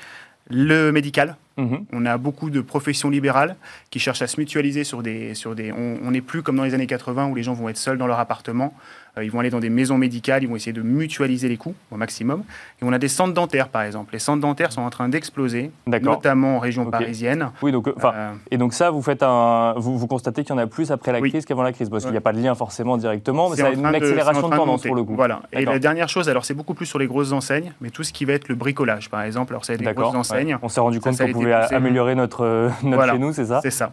Le 0.48 0.90
médical, 0.90 1.36
mhm. 1.56 1.86
on 1.92 2.06
a 2.06 2.16
beaucoup 2.18 2.50
de 2.50 2.60
professions 2.60 3.10
libérales 3.10 3.56
qui 3.90 3.98
cherchent 3.98 4.22
à 4.22 4.26
se 4.26 4.40
mutualiser 4.40 4.84
sur 4.84 5.02
des... 5.02 5.34
Sur 5.34 5.54
des 5.54 5.72
on 5.72 6.10
n'est 6.10 6.20
plus 6.20 6.42
comme 6.42 6.56
dans 6.56 6.64
les 6.64 6.74
années 6.74 6.86
80 6.86 7.28
où 7.28 7.34
les 7.34 7.42
gens 7.42 7.54
vont 7.54 7.68
être 7.68 7.76
seuls 7.76 7.98
dans 7.98 8.06
leur 8.06 8.18
appartement. 8.18 8.74
Euh, 9.16 9.24
ils 9.24 9.30
vont 9.30 9.40
aller 9.40 9.50
dans 9.50 9.60
des 9.60 9.70
maisons 9.70 9.96
médicales, 9.96 10.42
ils 10.42 10.48
vont 10.48 10.56
essayer 10.56 10.72
de 10.72 10.82
mutualiser 10.82 11.48
les 11.48 11.56
coûts 11.56 11.74
au 11.90 11.96
maximum. 11.96 12.42
Et 12.82 12.84
on 12.84 12.92
a 12.92 12.98
des 12.98 13.08
centres 13.08 13.32
dentaires, 13.32 13.68
par 13.68 13.82
exemple. 13.82 14.12
Les 14.12 14.18
centres 14.18 14.40
dentaires 14.40 14.72
sont 14.72 14.82
en 14.82 14.90
train 14.90 15.08
d'exploser, 15.08 15.70
notamment 15.86 16.56
en 16.56 16.58
région 16.58 16.90
parisienne. 16.90 17.50
Oui, 17.62 17.70
donc, 17.70 17.86
euh, 17.88 18.32
et 18.50 18.58
donc 18.58 18.74
ça, 18.74 18.90
vous, 18.90 19.02
faites 19.02 19.22
un, 19.22 19.74
vous, 19.76 19.98
vous 19.98 20.06
constatez 20.06 20.42
qu'il 20.42 20.54
y 20.54 20.58
en 20.58 20.62
a 20.62 20.66
plus 20.66 20.90
après 20.90 21.12
la 21.12 21.20
crise 21.20 21.44
qu'avant 21.44 21.62
la 21.62 21.72
crise, 21.72 21.88
parce 21.90 22.04
qu'il 22.04 22.12
n'y 22.12 22.18
a 22.18 22.22
pas 22.22 22.32
de 22.32 22.40
lien 22.40 22.54
forcément 22.54 22.96
directement, 22.96 23.50
mais 23.50 23.56
c'est 23.56 23.74
une 23.74 23.86
accélération 23.86 24.48
de, 24.48 24.56
tendance 24.56 24.82
pour 24.82 24.94
le 24.94 25.04
coup. 25.04 25.14
Voilà. 25.14 25.42
Et 25.52 25.64
la 25.64 25.78
dernière 25.78 26.08
chose, 26.08 26.28
alors 26.28 26.44
c'est 26.44 26.54
beaucoup 26.54 26.74
plus 26.74 26.86
sur 26.86 26.98
les 26.98 27.06
grosses 27.06 27.32
enseignes, 27.32 27.72
mais 27.80 27.90
tout 27.90 28.02
ce 28.02 28.12
qui 28.12 28.24
va 28.24 28.32
être 28.32 28.48
le 28.48 28.56
bricolage, 28.56 29.10
par 29.10 29.22
exemple. 29.22 29.52
Alors 29.52 29.64
c'est 29.64 29.76
des 29.76 29.92
grosses 29.92 30.14
enseignes. 30.14 30.58
On 30.62 30.68
s'est 30.68 30.80
rendu 30.80 31.00
compte 31.00 31.16
qu'on 31.18 31.43
pouvait 31.44 31.74
améliorer 31.74 32.14
notre, 32.14 32.70
notre 32.82 33.12
chez 33.12 33.18
nous, 33.18 33.32
c'est 33.32 33.46
ça 33.46 33.60
C'est 33.62 33.70
ça. 33.70 33.92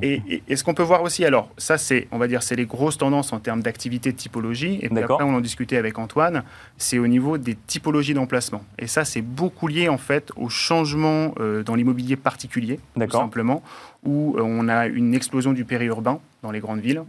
Et, 0.00 0.42
et, 0.48 0.56
ce 0.56 0.64
qu'on 0.64 0.74
peut 0.74 0.82
voir 0.82 1.02
aussi, 1.02 1.24
alors 1.24 1.50
ça 1.58 1.76
c'est, 1.76 2.08
on 2.12 2.18
va 2.18 2.28
dire, 2.28 2.42
c'est 2.42 2.56
les 2.56 2.66
grosses 2.66 2.98
tendances 2.98 3.32
en 3.32 3.40
termes 3.40 3.62
d'activité 3.62 4.12
de 4.12 4.16
typologie. 4.16 4.78
Et 4.80 4.88
puis 4.88 5.02
après, 5.02 5.24
on 5.24 5.42
discuter 5.42 5.76
avec 5.76 5.98
Antoine, 5.98 6.44
c'est 6.78 6.98
au 6.98 7.06
niveau 7.06 7.36
des 7.36 7.54
typologies 7.54 8.14
d'emplacement. 8.14 8.64
Et 8.78 8.86
ça, 8.86 9.04
c'est 9.04 9.20
beaucoup 9.20 9.68
lié 9.68 9.90
en 9.90 9.98
fait 9.98 10.32
au 10.36 10.48
changement 10.48 11.34
euh, 11.38 11.62
dans 11.62 11.74
l'immobilier 11.74 12.16
particulier, 12.16 12.80
tout 12.98 13.10
simplement, 13.10 13.62
où 14.04 14.36
euh, 14.38 14.42
on 14.42 14.68
a 14.68 14.86
une 14.86 15.14
explosion 15.14 15.52
du 15.52 15.64
périurbain 15.64 16.20
dans 16.42 16.50
les 16.50 16.60
grandes 16.60 16.80
villes, 16.80 17.02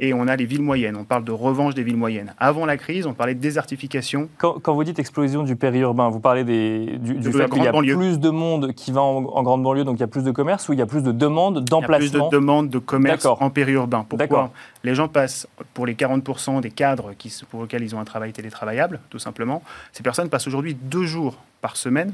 et 0.00 0.12
on 0.12 0.26
a 0.26 0.34
les 0.34 0.44
villes 0.44 0.62
moyennes. 0.62 0.96
On 0.96 1.04
parle 1.04 1.24
de 1.24 1.30
revanche 1.30 1.74
des 1.74 1.84
villes 1.84 1.96
moyennes. 1.96 2.34
Avant 2.38 2.66
la 2.66 2.76
crise, 2.76 3.06
on 3.06 3.14
parlait 3.14 3.34
de 3.34 3.40
désertification. 3.40 4.28
Quand, 4.38 4.74
vous 4.74 4.84
dites 4.84 4.98
explosion 4.98 5.44
du 5.44 5.54
périurbain, 5.54 6.08
vous 6.08 6.18
parlez 6.18 6.42
des, 6.42 6.98
du, 6.98 7.14
du 7.14 7.32
fait 7.32 7.48
qu'il 7.48 7.62
y 7.62 7.68
a 7.68 7.72
plus 7.72 8.18
de 8.18 8.30
monde 8.30 8.72
qui 8.72 8.90
va 8.90 9.00
en, 9.00 9.42
grande 9.42 9.62
banlieue, 9.62 9.84
donc 9.84 9.98
il 9.98 10.00
y 10.00 10.04
a 10.04 10.08
plus 10.08 10.24
de 10.24 10.32
commerce, 10.32 10.68
ou 10.68 10.72
il 10.72 10.80
y 10.80 10.82
a 10.82 10.86
plus 10.86 11.02
de 11.02 11.12
demandes 11.12 11.64
d'emplacement 11.64 11.98
Il 11.98 12.12
y 12.12 12.16
a 12.16 12.18
plus 12.18 12.30
de 12.30 12.30
demandes 12.30 12.68
de 12.68 12.78
commerce 12.78 13.26
en 13.26 13.50
périurbain. 13.50 14.04
Pourquoi 14.08 14.50
Les 14.82 14.96
gens 14.96 15.06
passent, 15.06 15.46
pour 15.72 15.86
les 15.86 15.94
40% 15.94 16.60
des 16.60 16.70
cadres 16.70 17.12
qui, 17.16 17.32
pour 17.48 17.62
lesquels 17.62 17.82
ils 17.82 17.94
ont 17.94 18.00
un 18.00 18.04
travail 18.04 18.32
télétravaillable, 18.32 19.00
tout 19.08 19.20
simplement, 19.20 19.62
ces 19.92 20.02
personnes 20.02 20.28
passent 20.28 20.48
aujourd'hui 20.48 20.74
deux 20.74 21.04
jours 21.04 21.38
par 21.60 21.76
semaine 21.76 22.12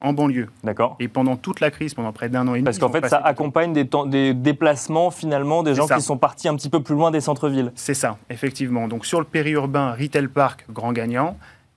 en 0.00 0.12
banlieue. 0.12 0.48
D'accord. 0.64 0.96
Et 0.98 1.08
pendant 1.08 1.36
toute 1.36 1.60
la 1.60 1.70
crise, 1.70 1.94
pendant 1.94 2.12
près 2.12 2.28
d'un 2.28 2.48
an 2.48 2.54
et 2.54 2.58
demi. 2.58 2.64
Parce 2.64 2.78
qu'en 2.78 2.90
fait, 2.90 3.06
ça 3.06 3.18
accompagne 3.18 3.72
des, 3.72 3.88
des, 4.06 4.34
déplacements 4.34 5.10
finalement 5.10 5.62
des 5.62 5.74
gens 5.74 5.86
qui 5.86 6.00
sont 6.00 6.16
partis 6.16 6.48
un 6.48 6.56
petit 6.56 6.70
peu 6.70 6.82
plus 6.82 6.94
loin 6.94 7.10
des 7.10 7.20
centres-villes. 7.20 7.72
C'est 7.74 7.94
ça, 7.94 8.16
effectivement. 8.30 8.88
Donc 8.88 9.06
sur 9.06 9.18
le 9.18 9.26
périurbain, 9.26 9.92
Retail 9.92 10.28
Park, 10.28 10.64
grand 10.70 10.92
gagnant. 10.92 11.36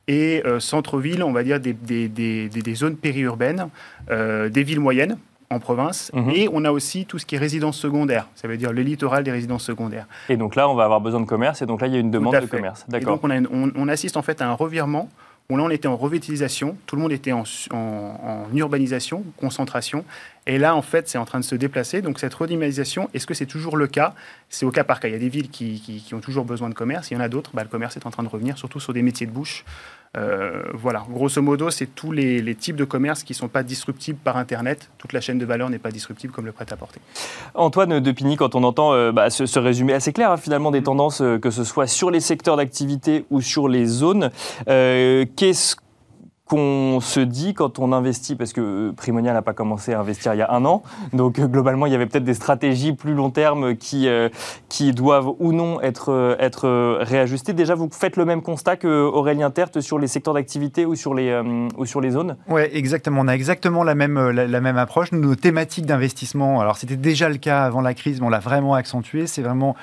Et 0.10 0.42
euh, 0.46 0.60
centre-ville, 0.60 1.24
on 1.24 1.32
va 1.32 1.44
dire 1.44 1.62
des, 1.62 1.74
des 1.74 2.76
zones 2.76 2.98
périurbaines, 2.98 3.70
euh, 4.12 4.50
des 4.50 4.64
villes 4.64 4.82
moyennes 4.82 5.18
en 5.54 5.60
province. 5.60 6.12
Mhm. 6.14 6.32
Et 6.32 6.50
on 6.52 6.66
a 6.66 6.72
aussi 6.72 7.06
tout 7.06 7.20
ce 7.20 7.26
qui 7.26 7.36
est 7.36 7.38
résidence 7.38 7.78
secondaire. 7.78 8.28
Ça 8.36 8.48
veut 8.48 8.58
dire 8.58 8.74
le 8.74 8.82
littoral 8.82 9.24
des 9.24 9.32
résidences 9.32 9.64
secondaires. 9.64 10.08
Et 10.30 10.38
donc 10.38 10.56
là, 10.56 10.68
on 10.68 10.76
va 10.76 10.84
avoir 10.84 11.00
besoin 11.00 11.22
de 11.22 11.26
commerce. 11.26 11.62
Et 11.62 11.66
donc 11.66 11.82
là, 11.82 11.88
il 11.88 11.94
y 11.94 11.98
a 11.98 12.00
une 12.00 12.12
demande 12.12 12.36
de 12.36 12.46
commerce. 12.46 12.86
D'accord. 12.90 13.20
donc 13.20 13.32
on, 13.52 13.72
on, 13.76 13.88
assiste 13.88 14.18
en 14.18 14.22
fait 14.22 14.42
à 14.42 14.50
un 14.50 14.54
revirement 14.54 15.10
là 15.50 15.64
on 15.64 15.70
était 15.70 15.88
en 15.88 15.98
revitalisation, 15.98 16.78
tout 16.86 16.96
le 16.96 17.02
monde 17.02 17.12
était 17.12 17.32
en, 17.32 17.44
urbanisation, 18.54 19.24
concentration, 19.38 20.06
et 20.48 20.58
là 20.58 20.76
en 20.76 20.82
fait 20.82 21.08
c'est 21.08 21.18
en 21.18 21.26
train 21.26 21.40
de 21.40 21.46
se 21.46 21.56
déplacer. 21.56 22.02
Donc 22.02 22.20
cette 22.20 22.34
redynamisation, 22.34 23.10
est-ce 23.14 23.28
que 23.28 23.34
c'est 23.34 23.46
toujours 23.46 23.78
le 23.78 23.88
cas? 23.88 24.16
C'est 24.50 24.66
au 24.66 24.72
cas 24.72 24.84
par 24.84 25.00
cas. 25.00 25.08
Il 25.08 25.12
y 25.12 25.16
a 25.16 25.20
des 25.20 25.30
villes 25.30 25.50
qui, 25.50 26.04
ont 26.14 26.20
toujours 26.20 26.46
besoin 26.46 26.70
de 26.70 26.74
commerce, 26.74 27.12
il 27.12 27.16
y 27.16 27.18
en 27.18 27.22
a 27.22 27.30
d'autres, 27.30 27.52
bah, 27.54 27.64
le 27.64 27.70
commerce 27.70 27.98
est 27.98 28.06
en 28.06 28.12
train 28.12 28.24
de 28.24 28.30
revenir, 28.30 28.58
surtout 28.58 28.80
sur 28.80 28.94
des 28.94 29.02
métiers 29.02 29.28
de 29.28 29.32
bouche. 29.32 29.66
Voilà, 30.74 31.06
grosso 31.10 31.42
modo, 31.42 31.70
c'est 31.70 31.88
tous 31.88 32.12
les, 32.12 32.56
types 32.56 32.76
de 32.76 32.86
commerce 32.86 33.24
qui 33.24 33.34
ne 33.34 33.38
sont 33.38 33.48
pas 33.48 33.64
disruptibles 33.64 34.20
par 34.24 34.38
Internet. 34.38 34.90
Toute 34.98 35.14
la 35.14 35.22
chaîne 35.22 35.40
de 35.40 35.46
valeur 35.46 35.70
n'est 35.70 35.80
pas 35.80 35.92
disruptible 35.92 36.32
comme 36.32 36.46
le 36.46 36.52
prêt-à-porter. 36.52 37.00
Antoine 37.56 38.00
Depigny, 38.00 38.36
quand 38.36 38.56
on 38.56 38.64
entend 38.64 39.12
bah, 39.12 39.30
ce, 39.30 39.60
résumé 39.60 39.94
assez 39.94 40.14
clair 40.14 40.32
hein, 40.32 40.38
finalement 40.38 40.72
des 40.72 40.84
tendances, 40.84 41.24
que 41.42 41.50
ce 41.50 41.64
soit 41.64 41.88
sur 41.88 42.12
les 42.12 42.20
secteurs 42.20 42.58
d'activité 42.58 43.26
ou 43.32 43.42
sur 43.42 43.68
les 43.68 43.86
zones, 43.86 44.30
qu'est-ce 44.66 45.76
qu'on 46.46 47.00
se 47.00 47.22
dit 47.22 47.54
quand 47.54 47.80
on 47.80 47.94
investit, 47.94 48.36
parce 48.36 48.52
que 48.52 48.92
Primonial 48.92 49.34
n'a 49.34 49.42
pas 49.42 49.54
commencé 49.54 49.94
à 49.94 50.00
investir 50.00 50.34
il 50.34 50.40
y 50.40 50.42
a 50.42 50.52
un 50.52 50.66
an, 50.66 50.84
donc 51.14 51.40
euh, 51.40 51.48
globalement 51.48 51.86
il 51.86 51.94
y 51.94 51.96
avait 51.96 52.06
peut-être 52.06 52.26
des 52.26 52.34
stratégies 52.34 52.92
plus 52.92 53.14
long 53.14 53.30
terme 53.30 53.76
qui, 53.78 54.10
euh, 54.10 54.28
qui 54.68 54.92
doivent 54.92 55.30
ou 55.40 55.54
non 55.54 55.80
être, 55.82 56.12
euh, 56.12 56.36
être 56.40 57.00
réajustées. 57.02 57.54
Déjà, 57.54 57.76
vous 57.76 57.88
faites 57.92 58.18
le 58.18 58.26
même 58.26 58.42
constat 58.42 58.76
qu'Aurélien 58.76 59.52
Tertre 59.52 59.80
sur 59.80 60.00
les 60.00 60.08
secteurs 60.08 60.34
d'activité 60.34 60.86
ou, 60.86 60.96
sur 60.96 61.14
les 61.14 61.34
ou 61.78 61.86
sur 61.86 62.02
les 62.02 62.12
zones? 62.12 62.36
Oui, 62.50 62.62
exactement. 62.74 63.22
On 63.22 63.28
a 63.28 63.34
exactement 63.34 63.84
la 63.84 63.96
même, 63.96 64.20
la, 64.30 64.62
même 64.62 64.78
approche. 64.78 65.12
Nos 65.12 65.36
thématiques 65.36 65.86
d'investissement, 65.86 66.60
alors 66.60 66.78
c'était 66.78 66.98
déjà 66.98 67.30
le 67.30 67.38
cas 67.38 67.64
avant 67.64 67.82
la 67.82 67.94
crise, 67.94 68.20
mais 68.20 68.28
on 68.28 68.30
l'a 68.30 68.40
vraiment 68.40 68.74
accentué. 68.74 69.28
C'est 69.28 69.42
vraiment 69.42 69.76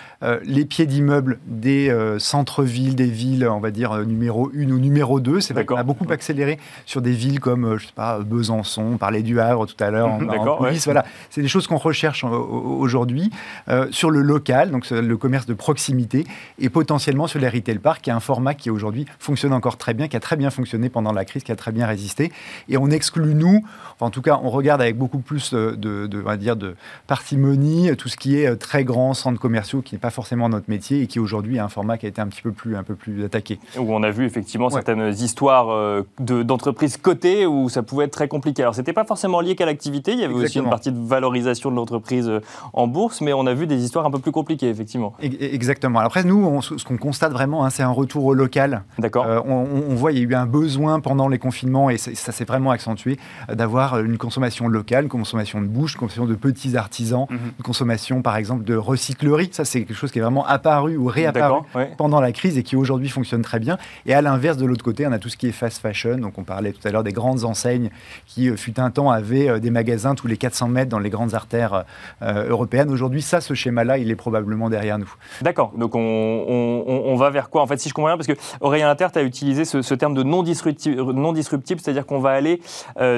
les 0.43 0.65
pieds 0.65 0.87
d'immeubles 0.87 1.39
des 1.47 1.95
centres-villes, 2.19 2.95
des 2.97 3.07
villes, 3.07 3.49
on 3.49 3.61
va 3.61 3.71
dire 3.71 3.97
numéro 4.07 4.51
1 4.55 4.71
ou 4.71 4.79
numéro 4.79 5.21
2. 5.21 5.41
C'est 5.41 5.55
vrai 5.55 5.65
qu'on 5.65 5.77
a 5.77 5.83
beaucoup 5.83 6.11
accéléré 6.11 6.50
sur 6.87 7.03
des 7.03 7.13
villes 7.13 7.41
comme, 7.41 7.65
euh, 7.65 7.79
je 7.79 7.87
sais 7.87 7.93
pas, 7.95 8.19
Besançon, 8.19 8.93
on 8.95 8.97
parlait 8.97 9.23
du 9.23 9.41
Havre 9.41 9.67
tout 9.67 9.83
à 9.83 9.91
l'heure, 9.91 10.09
en, 10.09 10.19
Voilà, 10.85 11.05
c'est 11.29 11.43
des 11.43 11.49
choses 11.49 11.67
qu'on 11.67 11.77
recherche 11.77 12.25
aujourd'hui 12.25 13.31
euh, 13.69 13.87
sur 13.91 14.11
le 14.11 14.23
local, 14.23 14.71
donc 14.71 14.89
le 14.91 15.17
commerce 15.17 15.47
de 15.47 15.55
proximité, 15.55 16.27
et 16.59 16.69
potentiellement 16.69 17.27
sur 17.27 17.39
les 17.39 17.49
retail 17.49 17.79
parks, 17.79 18.03
qui 18.03 18.11
est 18.11 18.13
un 18.13 18.21
format 18.21 18.55
qui 18.55 18.71
aujourd'hui 18.71 19.07
fonctionne 19.19 19.53
encore 19.53 19.77
très 19.77 19.95
bien, 19.95 20.09
qui 20.09 20.17
a 20.17 20.21
très 20.21 20.37
bien 20.37 20.51
fonctionné 20.51 20.89
pendant 20.89 21.13
la 21.13 21.25
crise, 21.25 21.43
qui 21.43 21.53
a 21.53 21.57
très 21.57 21.73
bien 21.73 21.87
résisté. 21.87 22.33
Et 22.69 22.77
on 22.77 22.89
exclut, 22.91 23.35
nous, 23.35 23.65
en 24.01 24.11
tout 24.11 24.23
cas, 24.23 24.41
on 24.43 24.51
regarde 24.51 24.81
avec 24.81 24.97
beaucoup 24.97 25.19
plus 25.19 25.53
de, 25.53 25.77
de, 25.77 26.21
on 26.21 26.25
va 26.25 26.37
dire, 26.37 26.57
de 26.57 26.75
parcimonie 27.07 27.95
tout 27.97 28.09
ce 28.09 28.17
qui 28.17 28.39
est 28.39 28.47
euh, 28.47 28.57
très 28.57 28.85
grand 28.85 29.15
centres 29.15 29.41
commerciaux, 29.41 29.83
qui 29.83 29.95
n'est 29.95 30.01
pas 30.01 30.11
forcément 30.11 30.49
notre 30.49 30.69
métier 30.69 31.03
et 31.03 31.07
qui 31.07 31.19
aujourd'hui 31.19 31.57
est 31.57 31.61
un 31.61 31.69
format 31.69 31.99
qui 31.99 32.07
a 32.07 32.09
été 32.09 32.21
un 32.21 32.29
petit 32.29 32.43
peu 32.43 32.53
plus, 32.53 32.77
un 32.77 32.83
peu 32.83 32.95
plus 32.95 33.25
attaqué. 33.25 33.59
Où 33.79 33.95
on 33.95 34.03
a 34.03 34.11
vu 34.11 34.25
effectivement 34.25 34.71
certaines 34.71 35.09
histoires 35.11 36.05
de 36.19 36.40
d'entreprises 36.45 36.97
cotées 36.97 37.47
où 37.47 37.69
ça 37.69 37.83
pouvait 37.83 38.05
être 38.05 38.13
très 38.13 38.29
compliqué. 38.29 38.63
Alors, 38.63 38.75
c'était 38.75 38.93
pas 38.93 39.05
forcément 39.05 39.41
lié 39.41 39.55
qu'à 39.55 39.67
l'activité, 39.67 40.13
il 40.13 40.21
y 40.21 40.25
avait 40.25 40.35
aussi 40.35 40.59
une 40.59 40.69
partie 40.69 40.93
de 40.93 40.99
valorisation 40.99 41.71
de 41.71 41.77
l'entreprise 41.77 42.29
euh, 42.29 42.41
en 42.73 42.87
bourse, 42.87 43.21
mais 43.21 43.33
on 43.33 43.47
a 43.47 43.55
vu 43.55 43.67
des 43.67 43.83
histoires 43.83 44.07
un 44.07 44.11
peu 44.11 44.19
plus 44.19 44.33
compliquées, 44.33 44.69
effectivement. 44.69 45.15
Exactement. 45.21 46.01
Après, 46.01 46.25
nous, 46.25 46.63
ce 46.63 46.85
qu'on 46.85 46.97
constate 46.97 47.33
vraiment, 47.33 47.65
hein, 47.65 47.71
c'est 47.71 47.83
un 47.83 47.91
retour 47.91 48.25
au 48.25 48.35
local. 48.35 48.83
D'accord. 48.99 49.27
Euh, 49.27 49.41
on, 49.47 49.95
voit, 49.95 50.13
il 50.13 50.19
y 50.19 50.21
a 50.21 50.25
eu 50.25 50.35
un 50.35 50.47
besoin 50.47 51.01
pendant 51.01 51.29
les 51.29 51.39
confinements, 51.39 51.91
et 51.91 51.99
ça 51.99 52.33
s'est 52.33 52.45
vraiment 52.45 52.71
accentué, 52.71 53.19
euh, 53.49 53.55
d'avoir 53.55 54.01
une 54.01 54.19
consommation 54.19 54.69
locale, 54.69 55.05
une 55.05 55.11
consommation 55.11 55.61
de 55.61 55.67
bouche, 55.67 55.95
une 55.95 56.01
consommation 56.01 56.27
de 56.27 56.35
petits 56.35 56.77
artisans, 56.77 57.27
mhm. 57.31 57.39
une 57.59 57.65
consommation, 57.65 58.23
par 58.23 58.37
exemple, 58.37 58.65
de 58.65 58.77
recyclerie. 58.77 59.51
Ça, 59.53 59.65
c'est 59.65 59.81
quelque 59.85 59.97
chose 59.97 60.11
qui 60.11 60.19
est 60.19 60.23
vraiment 60.23 60.47
apparu 60.47 60.97
ou 60.97 61.07
réapparu 61.07 61.63
pendant 61.97 62.21
la 62.21 62.33
crise 62.33 62.59
et 62.59 62.63
qui 62.63 62.77
aujourd'hui 62.77 63.09
fonctionne 63.09 63.43
très 63.43 63.59
bien. 63.59 63.79
Et 64.07 64.15
à 64.15 64.23
l'inverse, 64.23 64.57
de 64.57 64.67
l'autre 64.67 64.85
côté, 64.85 65.07
on 65.07 65.13
a 65.13 65.19
tout 65.19 65.29
ce 65.29 65.37
qui 65.37 65.47
est 65.49 65.53
fast 65.53 65.81
fashion, 65.81 66.30
donc 66.31 66.39
on 66.39 66.45
parlait 66.45 66.73
tout 66.73 66.87
à 66.87 66.93
l'heure 66.93 67.03
des 67.03 67.13
grandes 67.13 67.45
enseignes 67.45 67.91
qui, 68.27 68.49
euh, 68.49 68.57
fut 68.57 68.79
un 68.79 68.91
temps, 68.91 69.11
avaient 69.11 69.49
euh, 69.49 69.59
des 69.59 69.71
magasins 69.71 70.15
tous 70.15 70.29
les 70.29 70.37
400 70.37 70.69
mètres 70.69 70.89
dans 70.89 71.01
les 71.01 71.11
grandes 71.11 71.35
artères 71.35 71.85
euh, 72.23 72.49
européennes. 72.49 72.91
Aujourd'hui, 72.91 73.21
ça, 73.21 73.41
ce 73.41 73.55
schéma-là, 73.55 73.99
il 73.99 74.11
est 74.13 74.17
probablement 74.17 74.71
derrière 74.71 74.99
nous. 74.99 75.13
D'accord. 75.43 75.73
Donc, 75.77 75.97
on, 75.97 77.17
va 77.17 77.31
vers 77.31 77.51
quoi 77.51 77.63
En 77.63 77.67
fait, 77.67 77.79
si 77.79 77.89
je 77.89 77.95
comprends 77.95 78.11
bien, 78.11 78.17
parce 78.17 78.29
que 78.29 78.35
Aurélien 78.61 78.89
Intert 78.89 79.11
a 79.17 79.23
utilisé 79.23 79.65
ce, 79.65 79.95
terme 79.95 80.15
de 80.15 80.23
non 80.23 80.43
disruptible, 80.43 81.13
non 81.13 81.33
disruptible 81.33 81.81
c'est-à-dire 81.81 82.07
qu'on 82.07 82.21
va 82.21 82.31
aller 82.31 82.61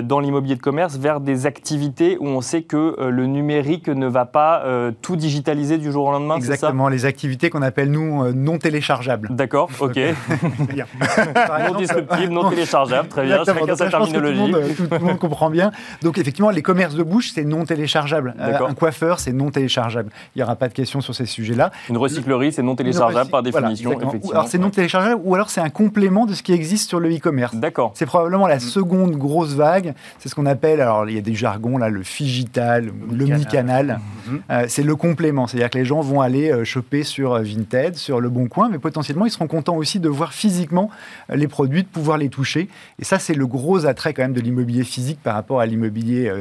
dans 0.03 0.19
l'immobilier 0.19 0.57
de 0.57 0.61
commerce 0.61 0.97
vers 0.97 1.21
des 1.21 1.47
activités 1.47 2.17
où 2.19 2.27
on 2.27 2.41
sait 2.41 2.63
que 2.63 2.97
le 2.99 3.27
numérique 3.27 3.89
ne 3.89 4.07
va 4.07 4.25
pas 4.25 4.65
tout 5.03 5.17
digitaliser 5.17 5.79
du 5.79 5.93
jour 5.93 6.07
au 6.07 6.13
lendemain. 6.13 6.37
Exactement. 6.37 6.89
les 6.89 7.05
activités 7.05 7.51
qu'on 7.51 7.63
appelle, 7.63 7.91
nous, 7.91 8.33
non 8.33 8.59
téléchargeables. 8.59 9.29
D'accord, 9.31 9.69
ok. 9.81 9.99
non 11.71 11.79
disruptible, 11.79 12.33
non 12.33 12.51
très 13.09 13.27
bien. 13.27 13.45
Chacun 13.45 13.77
sa 13.77 13.89
terminologie. 13.89 14.75
Tout, 14.77 14.89
le 14.91 14.99
monde 14.99 15.19
comprend 15.19 15.51
bien. 15.51 15.73
Donc, 16.03 16.19
effectivement, 16.19 16.51
les 16.51 16.63
commerces 16.63 16.95
de 16.95 17.03
bouche, 17.03 17.31
c'est 17.35 17.45
non 17.45 17.65
téléchargeable. 17.65 18.35
Euh, 18.41 18.67
un 18.67 18.75
coiffeur, 18.75 19.21
c'est 19.21 19.33
non 19.33 19.51
téléchargeable. 19.51 20.11
Il 20.35 20.39
n'y 20.39 20.43
aura 20.43 20.57
pas 20.57 20.69
de 20.69 20.75
questions 20.75 21.01
sur 21.01 21.15
ces 21.15 21.27
sujets-là. 21.27 21.71
Une 21.89 21.97
recyclerie, 21.97 22.53
c'est 22.53 22.63
non 22.63 22.77
téléchargeable 22.77 23.31
par 23.31 23.43
définition. 23.43 23.93
alors, 24.31 24.49
c'est 24.49 24.59
non 24.59 24.71
téléchargeable 24.71 25.21
ou 25.25 25.35
alors 25.35 25.51
c'est 25.51 25.61
un 25.61 25.71
complément 25.71 26.27
de 26.27 26.35
ce 26.35 26.43
qui 26.43 26.53
existe 26.53 26.89
sur 26.89 27.01
le 27.01 27.15
e-commerce. 27.15 27.55
D'accord. 27.55 27.93
C'est 27.95 28.07
probablement 28.07 28.47
la 28.47 28.59
seconde 28.59 29.17
grosse 29.17 29.55
vague. 29.55 29.95
C'est 30.19 30.29
ce 30.29 30.35
qu'on 30.35 30.47
appelle, 30.47 30.81
alors 30.81 31.09
il 31.09 31.15
y 31.15 31.19
a 31.19 31.23
des 31.23 31.35
jargons 31.35 31.79
là, 31.79 31.89
le 31.89 32.03
figital, 32.03 32.93
l'omnicanal. 33.11 34.01
Mhm. 34.27 34.43
Euh, 34.51 34.65
c'est 34.69 34.83
le 34.83 34.97
complément. 34.97 35.47
C'est-à-dire 35.47 35.71
que 35.71 35.79
les 35.79 35.85
gens 35.85 36.01
vont 36.01 36.21
aller 36.21 36.51
euh, 36.51 36.65
choper 36.65 37.03
sur 37.03 37.39
Vinted, 37.41 37.97
sur 37.97 38.21
Le 38.21 38.29
Bon 38.29 38.47
Coin, 38.47 38.69
mais 38.71 38.79
potentiellement 38.79 39.27
ils 39.27 39.31
seront 39.31 39.47
contents 39.47 39.77
aussi 39.77 40.01
de 40.01 40.09
voir 40.09 40.33
physiquement 40.33 40.91
les 41.29 41.49
produits, 41.49 41.83
de 41.83 41.89
pouvoir 41.89 42.19
les 42.19 42.29
toucher. 42.29 42.69
Et 42.99 43.05
ça, 43.05 43.19
c'est 43.19 43.35
le 43.35 43.47
gros 43.47 43.87
attrait 43.87 44.15
quand 44.15 44.23
même 44.23 44.33
de 44.33 44.41
l'immobilier 44.41 44.85
physique 44.85 45.21
par 45.23 45.35
rapport 45.35 45.61
à 45.61 45.67
l'immobilier 45.67 46.33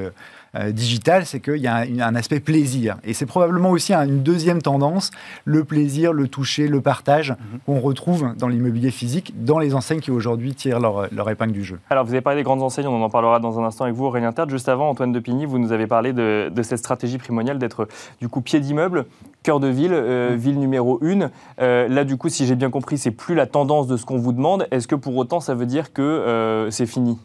euh, 0.55 0.61
euh, 0.61 0.71
digital, 0.71 1.25
c'est 1.25 1.39
qu'il 1.39 1.57
y 1.57 1.67
a 1.67 1.77
un, 1.77 2.15
aspect 2.15 2.39
plaisir. 2.39 2.97
Et 3.03 3.13
c'est 3.13 3.25
probablement 3.25 3.71
aussi 3.71 3.93
une 3.93 4.23
deuxième 4.23 4.61
tendance, 4.61 5.11
le 5.45 5.63
plaisir, 5.63 6.13
le 6.13 6.27
toucher, 6.27 6.67
le 6.67 6.81
partage, 6.81 7.31
mhm. 7.31 7.59
qu'on 7.65 7.79
retrouve 7.79 8.33
dans 8.37 8.47
l'immobilier 8.47 8.91
physique, 8.91 9.33
dans 9.43 9.59
les 9.59 9.73
enseignes 9.73 9.99
qui 9.99 10.11
aujourd'hui 10.11 10.53
tirent 10.53 10.79
leur, 10.79 11.29
épingle 11.29 11.53
du 11.53 11.63
jeu. 11.63 11.79
Alors, 11.89 12.05
vous 12.05 12.11
avez 12.11 12.21
parlé 12.21 12.39
des 12.39 12.43
grandes 12.43 12.61
enseignes, 12.61 12.87
on 12.87 13.03
en 13.03 13.09
parlera 13.09 13.39
dans 13.39 13.59
un 13.59 13.63
instant 13.63 13.85
avec 13.85 13.95
vous, 13.95 14.05
Aurélien 14.05 14.31
Terte. 14.31 14.49
Juste 14.49 14.69
avant, 14.69 14.89
Antoine 14.89 15.11
Depigny, 15.11 15.45
vous 15.45 15.59
nous 15.59 15.71
avez 15.71 15.87
parlé 15.87 16.13
de, 16.13 16.51
cette 16.61 16.79
stratégie 16.79 17.17
primoniale 17.17 17.57
d'être 17.57 17.87
du 18.19 18.29
coup 18.29 18.41
pied 18.41 18.59
d'immeuble, 18.59 19.05
cœur 19.43 19.59
de 19.59 19.67
ville, 19.67 19.93
euh, 19.93 20.31
mhm. 20.31 20.37
ville 20.37 20.59
numéro 20.59 20.99
une. 21.01 21.29
là, 21.57 22.03
du 22.03 22.17
coup, 22.17 22.29
si 22.29 22.45
j'ai 22.45 22.55
bien 22.55 22.69
compris, 22.69 22.97
c'est 22.97 23.11
plus 23.11 23.35
la 23.35 23.45
tendance 23.45 23.87
de 23.87 23.97
ce 23.97 24.05
qu'on 24.05 24.17
vous 24.17 24.33
demande. 24.33 24.67
Est-ce 24.71 24.87
que 24.87 24.95
pour 24.95 25.15
autant, 25.15 25.39
ça 25.39 25.55
veut 25.55 25.65
dire 25.65 25.93
que 25.93 26.67
c'est 26.69 26.85
fini? 26.85 27.17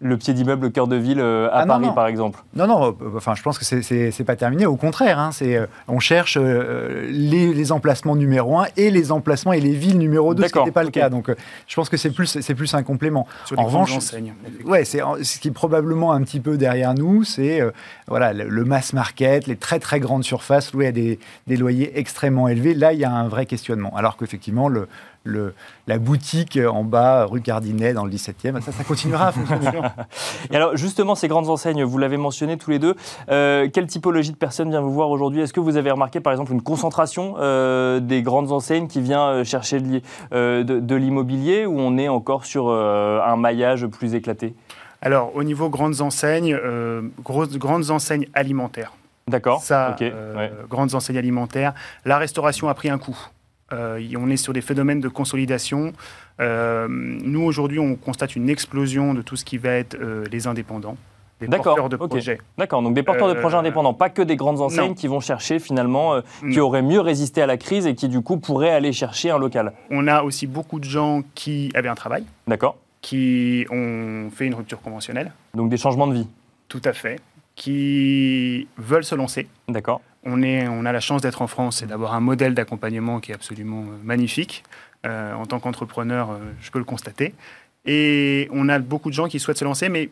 Le 0.00 0.16
pied 0.16 0.34
d'immeuble 0.34 0.70
cœur 0.70 0.86
de 0.86 0.96
ville 0.96 1.20
euh, 1.20 1.48
à 1.48 1.60
ah, 1.60 1.66
Paris, 1.66 1.88
par 1.94 2.06
exemple 2.06 2.42
Non, 2.54 2.66
non, 2.66 2.88
euh, 2.88 3.16
enfin, 3.16 3.34
je 3.34 3.42
pense 3.42 3.58
que 3.58 3.64
c'est 3.64 4.24
pas 4.24 4.36
terminé. 4.36 4.66
Au 4.66 4.76
contraire, 4.76 5.18
hein, 5.18 5.30
c'est 5.32 5.56
euh, 5.56 5.66
on 5.88 6.00
cherche 6.00 6.36
les, 6.38 7.72
emplacements 7.72 8.14
numéro 8.14 8.58
1 8.58 8.66
et 8.76 8.90
les 8.90 9.10
emplacements 9.10 9.52
et 9.52 9.60
les 9.60 9.72
villes 9.72 9.98
numéro 9.98 10.34
2, 10.34 10.46
ce 10.46 10.52
qui 10.52 10.58
n'était 10.58 10.70
pas 10.70 10.84
le 10.84 10.90
cas. 10.90 11.08
Donc, 11.08 11.34
je 11.66 11.74
pense 11.74 11.88
que 11.88 11.96
c'est 11.96 12.10
plus, 12.10 12.38
plus 12.56 12.74
un 12.74 12.82
complément. 12.82 13.26
Sur 13.44 13.58
en 13.58 13.64
revanche, 13.64 13.98
ouais, 14.64 14.84
ce 14.84 15.38
qui 15.38 15.48
est 15.48 15.52
probablement 15.52 16.12
un 16.12 16.22
petit 16.22 16.40
peu 16.40 16.56
derrière 16.56 16.94
nous, 16.94 17.24
c'est 17.24 17.60
voilà, 18.06 18.32
le, 18.32 18.64
mass 18.64 18.92
market, 18.92 19.46
les 19.46 19.56
très 19.56 19.78
très 19.78 20.00
grandes 20.00 20.24
surfaces 20.24 20.72
louées 20.72 20.88
à 20.88 20.92
des, 20.92 21.18
des 21.46 21.56
loyers 21.56 21.98
extrêmement 21.98 22.48
élevés. 22.48 22.74
Là, 22.74 22.92
il 22.92 23.00
y 23.00 23.04
a 23.04 23.10
un 23.10 23.28
vrai 23.28 23.46
questionnement. 23.46 23.94
Alors 23.96 24.16
qu'effectivement, 24.16 24.68
le, 24.68 24.88
la 25.86 25.98
boutique 25.98 26.58
en 26.58 26.84
bas, 26.84 27.24
rue 27.24 27.40
Cardinet, 27.40 27.92
dans 27.92 28.04
le 28.04 28.10
17e. 28.10 28.60
Ça, 28.60 28.72
ça 28.72 28.84
continuera 28.84 29.28
à 29.28 29.32
fonctionner. 29.32 29.70
Et 30.50 30.56
alors, 30.56 30.76
justement, 30.76 31.14
ces 31.14 31.28
grandes 31.28 31.48
enseignes, 31.48 31.84
vous 31.84 31.98
l'avez 31.98 32.16
mentionné 32.16 32.56
tous 32.56 32.70
les 32.70 32.78
deux. 32.78 32.94
Euh, 33.30 33.68
quelle 33.72 33.86
typologie 33.86 34.32
de 34.32 34.36
personnes 34.36 34.70
vient 34.70 34.80
vous 34.80 34.92
voir 34.92 35.10
aujourd'hui? 35.10 35.40
Est-ce 35.40 35.52
que 35.52 35.60
vous 35.60 35.76
avez 35.76 35.90
remarqué, 35.90 36.20
par 36.20 36.32
exemple, 36.32 36.52
une 36.52 36.62
concentration 36.62 37.36
euh, 37.38 38.00
des 38.00 38.22
grandes 38.22 38.52
enseignes 38.52 38.88
qui 38.88 39.00
vient 39.00 39.28
euh, 39.28 39.44
chercher 39.44 39.80
de, 39.80 40.94
l'immobilier 40.96 41.66
ou 41.66 41.78
on 41.78 41.98
est 41.98 42.08
encore 42.08 42.44
sur 42.44 42.70
un 42.70 43.36
maillage 43.36 43.86
plus 43.86 44.14
éclaté? 44.14 44.54
Alors, 45.02 45.32
au 45.36 45.44
niveau 45.44 45.68
grandes 45.68 46.00
enseignes, 46.00 46.58
grosses, 47.22 47.56
grandes 47.58 47.90
enseignes 47.90 48.26
alimentaires. 48.34 48.92
D'accord. 49.28 49.60
Ça, 49.62 49.96
grandes 50.70 50.94
enseignes 50.94 51.18
alimentaires. 51.18 51.74
La 52.04 52.18
restauration 52.18 52.68
a 52.68 52.74
pris 52.74 52.88
un 52.88 52.98
coup. 52.98 53.16
Euh, 53.72 54.00
on 54.16 54.30
est 54.30 54.36
sur 54.36 54.52
des 54.52 54.60
phénomènes 54.60 55.00
de 55.00 55.08
consolidation. 55.08 55.92
Euh, 56.40 56.86
nous, 56.88 57.42
aujourd'hui, 57.42 57.78
on 57.78 57.96
constate 57.96 58.36
une 58.36 58.48
explosion 58.48 59.14
de 59.14 59.22
tout 59.22 59.36
ce 59.36 59.44
qui 59.44 59.58
va 59.58 59.70
être 59.70 59.96
euh, 59.96 60.24
les 60.30 60.46
indépendants. 60.46 60.96
Des 61.40 61.48
porteurs 61.48 61.90
de 61.90 61.96
projets. 61.96 62.38
D'accord, 62.56 62.80
donc 62.80 62.94
des 62.94 63.02
porteurs 63.02 63.28
de 63.28 63.38
projets 63.38 63.58
indépendants, 63.58 63.92
pas 63.92 64.08
que 64.08 64.22
des 64.22 64.36
grandes 64.36 64.62
enseignes 64.62 64.94
qui 64.94 65.06
vont 65.06 65.20
chercher 65.20 65.58
finalement, 65.58 66.22
qui 66.50 66.60
auraient 66.60 66.80
mieux 66.80 67.00
résisté 67.00 67.42
à 67.42 67.46
la 67.46 67.58
crise 67.58 67.86
et 67.86 67.94
qui 67.94 68.08
du 68.08 68.22
coup 68.22 68.38
pourraient 68.38 68.70
aller 68.70 68.90
chercher 68.94 69.28
un 69.28 69.36
local. 69.36 69.74
On 69.90 70.08
a 70.08 70.22
aussi 70.22 70.46
beaucoup 70.46 70.80
de 70.80 70.86
gens 70.86 71.22
qui 71.34 71.70
avaient 71.74 71.90
un 71.90 71.94
travail. 71.94 72.24
D'accord. 72.46 72.78
Qui 73.02 73.66
ont 73.70 74.30
fait 74.34 74.46
une 74.46 74.54
rupture 74.54 74.80
conventionnelle. 74.80 75.30
Donc 75.52 75.68
des 75.68 75.76
changements 75.76 76.06
de 76.06 76.14
vie. 76.14 76.26
Tout 76.68 76.80
à 76.86 76.94
fait. 76.94 77.20
Qui 77.54 78.66
veulent 78.78 79.04
se 79.04 79.14
lancer. 79.14 79.46
D'accord 79.68 80.00
on, 80.26 80.84
a 80.84 80.92
la 80.92 81.00
chance 81.00 81.22
d'être 81.22 81.42
en 81.42 81.46
France 81.46 81.82
et 81.82 81.86
d'avoir 81.86 82.14
un 82.14 82.20
modèle 82.20 82.54
d'accompagnement 82.54 83.20
qui 83.20 83.30
est 83.30 83.34
absolument 83.34 83.82
euh, 83.82 83.96
magnifique. 84.02 84.64
Euh, 85.06 85.34
en 85.34 85.46
tant 85.46 85.60
qu'entrepreneur, 85.60 86.30
euh, 86.30 86.38
je 86.60 86.70
peux 86.70 86.78
le 86.78 86.84
constater. 86.84 87.34
Et 87.84 88.48
on 88.50 88.68
a 88.68 88.78
beaucoup 88.80 89.08
de 89.08 89.14
gens 89.14 89.28
qui 89.28 89.38
souhaitent 89.38 89.58
se 89.58 89.64
lancer, 89.64 89.88
mais 89.88 90.10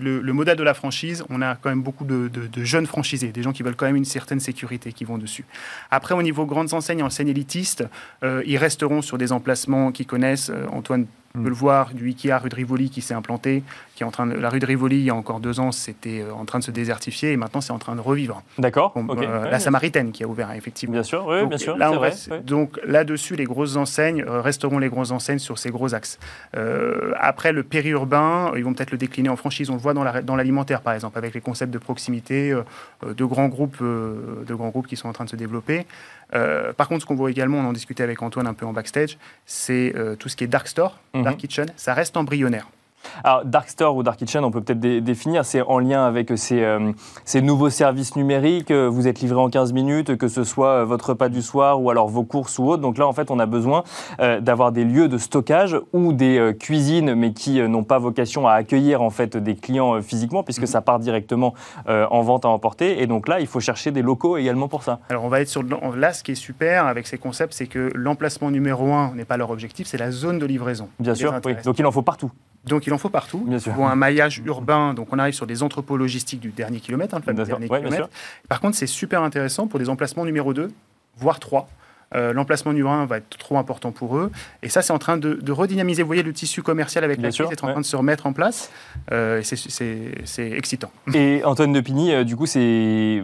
le, 0.00 0.20
modèle 0.32 0.56
de 0.56 0.62
la 0.62 0.74
franchise, 0.74 1.24
on 1.28 1.42
a 1.42 1.54
quand 1.54 1.68
même 1.68 1.82
beaucoup 1.82 2.04
de, 2.04 2.30
jeunes 2.64 2.86
franchisés, 2.86 3.32
des 3.32 3.42
gens 3.42 3.52
qui 3.52 3.62
veulent 3.62 3.76
quand 3.76 3.86
même 3.86 3.96
une 3.96 4.04
certaine 4.04 4.40
sécurité 4.40 4.92
qui 4.92 5.04
vont 5.04 5.18
dessus. 5.18 5.44
Après, 5.90 6.14
au 6.14 6.22
niveau 6.22 6.46
grandes 6.46 6.74
enseignes, 6.74 7.02
enseignes 7.02 7.28
élitistes, 7.28 7.84
ils 8.22 8.56
resteront 8.56 9.02
sur 9.02 9.18
des 9.18 9.32
emplacements 9.32 9.90
qu'ils 9.90 10.06
connaissent. 10.06 10.52
Antoine 10.70 11.06
On 11.34 11.42
peut 11.42 11.48
le 11.48 11.54
voir 11.54 11.94
du 11.94 12.08
Ikea 12.08 12.38
rue 12.38 12.48
de 12.48 12.54
Rivoli 12.54 12.90
qui 12.90 13.00
s'est 13.00 13.14
implanté, 13.14 13.62
qui 13.94 14.02
est 14.02 14.06
en 14.06 14.10
train 14.10 14.26
de, 14.26 14.34
la 14.34 14.50
rue 14.50 14.58
de 14.58 14.66
Rivoli 14.66 14.98
il 14.98 15.04
y 15.04 15.10
a 15.10 15.14
encore 15.14 15.40
deux 15.40 15.60
ans 15.60 15.72
c'était 15.72 16.20
euh, 16.20 16.34
en 16.34 16.44
train 16.44 16.58
de 16.58 16.64
se 16.64 16.70
désertifier 16.70 17.32
et 17.32 17.36
maintenant 17.36 17.60
c'est 17.60 17.72
en 17.72 17.78
train 17.78 17.96
de 17.96 18.00
revivre. 18.00 18.42
D'accord. 18.58 18.94
Euh, 18.96 19.50
la 19.50 19.58
Samaritaine 19.58 20.12
qui 20.12 20.24
a 20.24 20.28
ouvert 20.28 20.52
effectivement. 20.52 20.94
Bien 20.94 21.02
sûr, 21.02 21.24
oui, 21.26 21.46
bien 21.46 21.58
sûr. 21.58 21.76
Là, 21.76 21.90
Donc 22.44 22.78
là-dessus 22.86 23.36
les 23.36 23.44
grosses 23.44 23.76
enseignes 23.76 24.24
resteront 24.26 24.78
les 24.78 24.88
grosses 24.88 25.10
enseignes 25.10 25.38
sur 25.38 25.58
ces 25.58 25.70
gros 25.70 25.94
axes. 25.94 26.18
après 27.18 27.52
le 27.52 27.62
périurbain, 27.62 28.52
ils 28.56 28.64
vont 28.64 28.74
peut-être 28.74 28.90
le 28.90 28.98
décliner 28.98 29.28
en 29.28 29.36
franchise. 29.36 29.70
On 29.70 29.74
le 29.74 29.80
voit 29.80 29.94
dans 29.94 30.36
l'alimentaire 30.36 30.82
par 30.82 30.94
exemple 30.94 31.18
avec 31.18 31.34
les 31.34 31.40
concepts 31.40 31.72
de 31.72 31.78
proximité, 31.78 32.54
de 33.06 33.24
grands 33.24 33.48
groupes, 33.48 33.82
de 33.82 34.54
grands 34.54 34.68
groupes 34.68 34.86
qui 34.86 34.96
sont 34.96 35.08
en 35.08 35.12
train 35.12 35.24
de 35.24 35.30
se 35.30 35.36
développer. 35.36 35.86
Euh, 36.34 36.72
par 36.72 36.88
contre, 36.88 37.02
ce 37.02 37.06
qu'on 37.06 37.14
voit 37.14 37.30
également, 37.30 37.58
on 37.58 37.64
en 37.64 37.72
discutait 37.72 38.02
avec 38.02 38.22
Antoine 38.22 38.46
un 38.46 38.54
peu 38.54 38.64
en 38.66 38.72
backstage, 38.72 39.18
c'est 39.46 39.92
euh, 39.96 40.16
tout 40.16 40.28
ce 40.28 40.36
qui 40.36 40.44
est 40.44 40.48
dark 40.48 40.66
store, 40.66 40.98
mhm. 41.14 41.21
Dark 41.22 41.38
kitchen, 41.38 41.66
ça 41.76 41.94
reste 41.94 42.16
embryonnaire. 42.16 42.68
Alors, 43.24 43.44
Dark 43.44 43.68
Store 43.68 43.96
ou 43.96 44.02
Dark 44.02 44.18
Kitchen, 44.18 44.44
on 44.44 44.50
peut 44.50 44.60
peut-être 44.60 44.80
définir, 44.80 45.44
c'est 45.44 45.62
en 45.62 45.78
lien 45.78 46.04
avec 46.04 46.32
ces, 46.36 46.62
euh, 46.62 46.92
ces, 47.24 47.42
nouveaux 47.42 47.70
services 47.70 48.16
numériques. 48.16 48.70
Euh, 48.70 48.88
vous 48.88 49.08
êtes 49.08 49.20
livré 49.20 49.38
en 49.38 49.48
15 49.48 49.72
minutes, 49.72 50.16
que 50.16 50.28
ce 50.28 50.44
soit 50.44 50.68
euh, 50.68 50.84
votre 50.84 51.10
repas 51.10 51.28
du 51.28 51.42
soir 51.42 51.80
ou 51.80 51.90
alors 51.90 52.08
vos 52.08 52.24
courses 52.24 52.58
ou 52.58 52.68
autres. 52.68 52.82
Donc 52.82 52.98
là, 52.98 53.06
en 53.06 53.12
fait, 53.12 53.30
on 53.30 53.38
a 53.38 53.46
besoin 53.46 53.84
d'avoir 54.18 54.72
des 54.72 54.84
lieux 54.84 55.08
de 55.08 55.18
stockage 55.18 55.76
ou 55.92 56.12
des 56.12 56.54
cuisines, 56.58 57.14
mais 57.14 57.32
qui 57.32 57.60
n'ont 57.60 57.84
pas 57.84 57.98
vocation 57.98 58.46
à 58.46 58.52
accueillir 58.52 59.02
en 59.02 59.10
fait 59.10 59.36
des 59.36 59.54
clients 59.54 60.00
physiquement, 60.00 60.42
puisque 60.42 60.62
mhm. 60.62 60.66
ça 60.66 60.80
part 60.80 60.98
directement 60.98 61.54
en 61.86 62.22
vente 62.22 62.44
à 62.44 62.48
emporter. 62.48 63.02
Et 63.02 63.06
donc 63.06 63.28
là, 63.28 63.40
il 63.40 63.46
faut 63.46 63.60
chercher 63.60 63.90
des 63.90 64.02
locaux 64.02 64.36
également 64.36 64.68
pour 64.68 64.82
ça. 64.82 65.00
Alors, 65.08 65.24
on 65.24 65.28
va 65.28 65.40
être 65.40 65.48
sur 65.48 65.62
là, 65.62 66.12
ce 66.12 66.22
qui 66.22 66.32
est 66.32 66.36
super 66.36 66.86
avec 66.86 67.06
ces 67.06 67.18
concepts, 67.18 67.52
c'est 67.52 67.66
que 67.66 67.90
l'emplacement 67.94 68.50
numéro 68.50 68.92
un 68.92 69.14
n'est 69.14 69.24
pas 69.24 69.36
leur 69.36 69.50
objectif, 69.50 69.86
c'est 69.86 69.98
la 69.98 70.10
zone 70.10 70.38
de 70.38 70.46
livraison. 70.46 70.88
Bien 70.98 71.14
sûr, 71.14 71.34
oui. 71.44 71.54
Donc 71.64 71.78
il 71.78 71.86
en 71.86 71.92
faut 71.92 72.02
partout. 72.02 72.30
Donc 72.64 72.86
il 72.86 72.92
en 72.92 72.98
faut 72.98 73.08
partout. 73.08 73.44
Bien 73.46 73.58
sûr. 73.58 73.72
Pour 73.72 73.88
un 73.88 73.96
maillage 73.96 74.40
urbain, 74.44 74.94
donc 74.94 75.08
on 75.12 75.18
arrive 75.18 75.34
sur 75.34 75.46
des 75.46 75.62
entrepôts 75.62 75.96
logistiques 75.96 76.40
du 76.40 76.50
dernier 76.50 76.80
kilomètre, 76.80 77.14
hein, 77.14 77.20
dernier 77.32 77.68
kilomètre. 77.68 78.08
Par 78.48 78.60
contre, 78.60 78.76
c'est 78.76 78.86
super 78.86 79.22
intéressant 79.22 79.66
pour 79.66 79.78
des 79.78 79.88
emplacements 79.88 80.24
numéro 80.24 80.54
2, 80.54 80.70
voire 81.16 81.40
3. 81.40 81.68
Euh, 82.14 82.32
l'emplacement 82.32 82.72
numéro 82.72 82.92
1 82.92 83.06
va 83.06 83.18
être 83.18 83.38
trop 83.38 83.56
important 83.56 83.90
pour 83.90 84.18
eux. 84.18 84.30
Et 84.62 84.68
ça, 84.68 84.82
c'est 84.82 84.92
en 84.92 84.98
train 84.98 85.16
de, 85.16 85.50
redynamiser. 85.50 86.02
Vous 86.02 86.08
voyez, 86.08 86.22
le 86.22 86.32
tissu 86.32 86.62
commercial 86.62 87.04
avec 87.04 87.20
la 87.20 87.30
crise 87.30 87.50
est 87.50 87.64
en 87.64 87.72
train 87.72 87.80
de 87.80 87.86
se 87.86 87.96
remettre 87.96 88.26
en 88.26 88.32
place. 88.32 88.70
Euh, 89.12 89.42
c'est 89.42 90.50
excitant. 90.50 90.90
Et 91.14 91.42
Antoine 91.44 91.72
Depigny, 91.72 92.12
euh, 92.12 92.24
du 92.24 92.36
coup, 92.36 92.46
c'est 92.46 93.22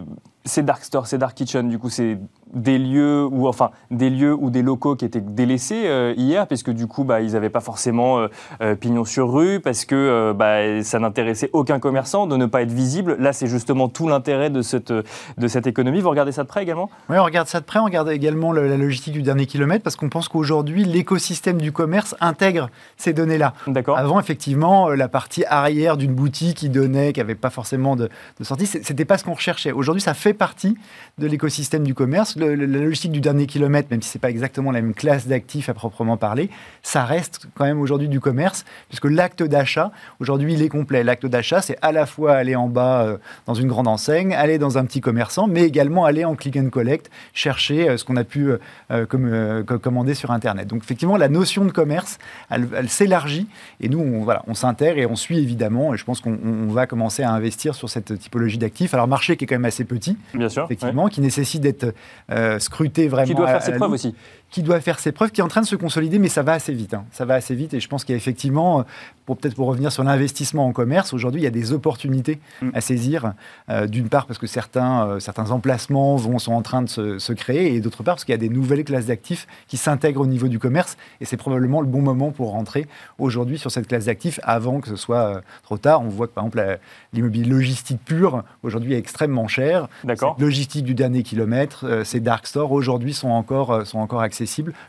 Dark 0.57 0.83
Store, 0.83 1.07
c'est 1.07 1.17
Dark 1.17 1.35
Kitchen. 1.35 1.69
Du 1.69 1.79
coup, 1.79 1.89
c'est 1.89 2.17
des 2.53 2.77
lieux 2.77 3.25
ou 3.25 3.47
enfin 3.47 3.71
des 3.91 4.09
lieux 4.09 4.33
ou 4.33 4.49
des 4.49 4.61
locaux 4.61 4.95
qui 4.95 5.05
étaient 5.05 5.21
délaissés 5.21 5.83
euh, 5.85 6.13
hier 6.17 6.47
parce 6.47 6.63
que 6.63 6.71
du 6.71 6.87
coup 6.87 7.03
bah, 7.03 7.21
ils 7.21 7.33
n'avaient 7.33 7.49
pas 7.49 7.59
forcément 7.59 8.19
euh, 8.19 8.27
euh, 8.61 8.75
pignon 8.75 9.05
sur 9.05 9.31
rue 9.31 9.59
parce 9.59 9.85
que 9.85 10.33
bah, 10.35 10.81
ça 10.83 10.99
n'intéressait 10.99 11.49
aucun 11.53 11.79
commerçant 11.79 12.27
de 12.27 12.35
ne 12.37 12.45
pas 12.45 12.61
être 12.63 12.71
visible. 12.71 13.17
Là 13.19 13.33
c'est 13.33 13.47
justement 13.47 13.87
tout 13.87 14.07
l'intérêt 14.07 14.49
de 14.49 14.61
cette, 14.61 14.91
de 14.91 15.47
cette 15.47 15.67
économie. 15.67 16.01
Vous 16.01 16.09
regardez 16.09 16.31
ça 16.31 16.43
de 16.43 16.47
près 16.47 16.63
également? 16.63 16.89
Oui 17.09 17.17
on 17.19 17.23
regarde 17.23 17.47
ça 17.47 17.59
de 17.59 17.65
près. 17.65 17.79
On 17.79 17.85
regarde 17.85 18.09
également 18.09 18.51
la 18.51 18.77
logistique 18.77 19.13
du 19.13 19.21
dernier 19.21 19.45
kilomètre 19.45 19.83
parce 19.83 19.95
qu'on 19.95 20.09
pense 20.09 20.27
qu'aujourd'hui 20.27 20.85
l'écosystème 20.85 21.59
du 21.59 21.71
commerce 21.71 22.15
intègre 22.19 22.69
ces 22.97 23.13
données 23.13 23.37
là 23.37 23.53
d'accord. 23.67 23.97
Avant 23.97 24.19
effectivement 24.19 24.89
la 24.89 25.07
partie 25.07 25.45
arrière 25.45 25.97
d'une 25.97 26.13
boutique 26.13 26.57
qui 26.57 26.69
donnait 26.69 27.13
qui 27.13 27.19
n'avait 27.19 27.35
pas 27.35 27.49
forcément 27.49 27.95
de, 27.95 28.09
de 28.39 28.43
sortie 28.43 28.65
c'était 28.65 29.05
pas 29.05 29.17
ce 29.17 29.23
qu'on 29.23 29.33
recherchait. 29.33 29.71
Aujourd'hui 29.71 30.01
ça 30.01 30.13
fait 30.13 30.28
partie 30.33 30.75
de 31.17 31.27
l'écosystème 31.27 31.83
du 31.83 31.93
commerce 31.93 32.35
la 32.35 32.55
logistique 32.55 33.11
du 33.11 33.21
dernier 33.21 33.45
kilomètre, 33.45 33.89
même 33.91 34.01
si 34.01 34.09
ce 34.09 34.17
n'est 34.17 34.21
pas 34.21 34.29
exactement 34.29 34.71
la 34.71 34.81
même 34.81 34.93
classe 34.93 35.27
d'actifs 35.27 35.69
à 35.69 35.73
proprement 35.73 36.17
parler, 36.17 36.49
ça 36.81 37.05
reste 37.05 37.47
quand 37.55 37.65
même 37.65 37.79
aujourd'hui 37.79 38.07
du 38.07 38.19
commerce, 38.19 38.65
puisque 38.87 39.05
l'acte 39.05 39.43
d'achat, 39.43 39.91
aujourd'hui, 40.19 40.53
il 40.53 40.61
est 40.61 40.69
complet. 40.69 41.03
L'acte 41.03 41.25
d'achat, 41.25 41.61
c'est 41.61 41.77
à 41.81 41.91
la 41.91 42.05
fois 42.05 42.33
aller 42.35 42.55
en 42.55 42.67
bas 42.67 43.03
euh, 43.03 43.17
dans 43.45 43.53
une 43.53 43.67
grande 43.67 43.87
enseigne, 43.87 44.33
aller 44.33 44.57
dans 44.57 44.77
un 44.77 44.85
petit 44.85 45.01
commerçant, 45.01 45.47
mais 45.47 45.63
également 45.63 46.05
aller 46.05 46.25
en 46.25 46.35
click 46.35 46.57
and 46.57 46.69
collect, 46.69 47.09
chercher 47.33 47.89
euh, 47.89 47.97
ce 47.97 48.05
qu'on 48.05 48.15
a 48.15 48.23
pu 48.23 48.51
euh, 48.91 49.63
commander 49.63 50.13
sur 50.13 50.31
Internet. 50.31 50.67
Donc 50.67 50.83
effectivement, 50.83 51.17
la 51.17 51.29
notion 51.29 51.65
de 51.65 51.71
commerce, 51.71 52.17
elle, 52.49 52.89
s'élargit, 52.89 53.47
et 53.81 53.89
nous, 53.89 54.23
voilà, 54.23 54.43
on 54.47 54.53
s'intègre 54.53 54.99
et 54.99 55.05
on 55.05 55.15
suit 55.15 55.39
évidemment, 55.39 55.93
et 55.93 55.97
je 55.97 56.05
pense 56.05 56.21
qu'on 56.21 56.67
va 56.67 56.87
commencer 56.87 57.23
à 57.23 57.31
investir 57.31 57.75
sur 57.75 57.89
cette 57.89 58.17
typologie 58.19 58.57
d'actifs. 58.57 58.93
Alors, 58.93 59.07
marché 59.07 59.37
qui 59.37 59.45
est 59.45 59.47
quand 59.47 59.55
même 59.55 59.65
assez 59.65 59.83
petit, 59.83 60.17
Bien 60.33 60.49
sûr, 60.49 60.65
effectivement, 60.65 61.07
qui 61.07 61.21
nécessite 61.21 61.61
d'être 61.61 61.93
euh, 62.31 62.59
scruter 62.59 63.07
vraiment. 63.07 63.27
Qui 63.27 63.35
doit 63.35 63.47
faire 63.47 63.63
ses 63.63 63.73
preuves 63.73 63.91
aussi 63.91 64.15
qui 64.49 64.63
doit 64.63 64.79
faire 64.79 64.99
ses 64.99 65.11
preuves, 65.11 65.31
qui 65.31 65.41
est 65.41 65.43
en 65.43 65.47
train 65.47 65.61
de 65.61 65.67
se 65.67 65.75
consolider, 65.75 66.19
mais 66.19 66.27
ça 66.27 66.41
va 66.43 66.53
assez 66.53 66.73
vite. 66.73 66.93
Hein. 66.93 67.05
Ça 67.11 67.25
va 67.25 67.35
assez 67.35 67.55
vite 67.55 67.73
et 67.73 67.79
je 67.79 67.87
pense 67.87 68.03
qu'il 68.03 68.13
y 68.13 68.15
a 68.15 68.17
effectivement, 68.17 68.83
pour 69.25 69.37
peut-être 69.37 69.55
pour 69.55 69.67
revenir 69.67 69.91
sur 69.91 70.03
l'investissement 70.03 70.65
en 70.65 70.71
commerce, 70.71 71.13
aujourd'hui 71.13 71.41
il 71.41 71.43
y 71.43 71.47
a 71.47 71.51
des 71.51 71.71
opportunités 71.71 72.39
mm. 72.61 72.69
à 72.73 72.81
saisir. 72.81 73.33
Euh, 73.69 73.85
d'une 73.87 74.09
part 74.09 74.25
parce 74.25 74.39
que 74.39 74.47
certains, 74.47 75.07
euh, 75.07 75.19
certains 75.19 75.51
emplacements 75.51 76.15
vont, 76.15 76.39
sont 76.39 76.53
en 76.53 76.61
train 76.61 76.81
de 76.81 76.87
se, 76.87 77.33
créer 77.33 77.75
et 77.75 77.79
d'autre 77.79 78.01
part 78.01 78.15
parce 78.15 78.25
qu'il 78.25 78.33
y 78.33 78.35
a 78.35 78.39
des 78.39 78.49
nouvelles 78.49 78.83
classes 78.83 79.05
d'actifs 79.05 79.47
qui 79.67 79.77
s'intègrent 79.77 80.21
au 80.21 80.25
niveau 80.25 80.47
du 80.47 80.57
commerce 80.57 80.97
et 81.21 81.25
c'est 81.25 81.37
probablement 81.37 81.81
le 81.81 81.87
bon 81.87 82.01
moment 82.01 82.31
pour 82.31 82.49
rentrer 82.49 82.87
aujourd'hui 83.19 83.59
sur 83.59 83.69
cette 83.69 83.87
classe 83.87 84.05
d'actifs 84.05 84.39
avant 84.43 84.81
que 84.81 84.89
ce 84.89 84.95
soit 84.95 85.35
euh, 85.35 85.41
trop 85.61 85.77
tard. 85.77 86.01
On 86.01 86.09
voit 86.09 86.27
que 86.27 86.33
par 86.33 86.43
exemple 86.43 86.79
l'immobilier 87.13 87.45
logistique 87.45 87.99
pur 88.03 88.43
aujourd'hui 88.63 88.93
est 88.93 88.97
extrêmement 88.97 89.47
cher. 89.47 89.87
D'accord. 90.03 90.35
Logistique 90.39 90.85
du 90.85 90.95
dernier 90.95 91.21
kilomètre, 91.21 92.03
ces 92.03 92.19
dark 92.19 92.47
stores 92.47 92.71
aujourd'hui 92.71 93.13
sont 93.13 93.29
encore, 93.29 93.85
sont 93.85 93.99
encore 93.99 94.21
accessibles 94.21 94.38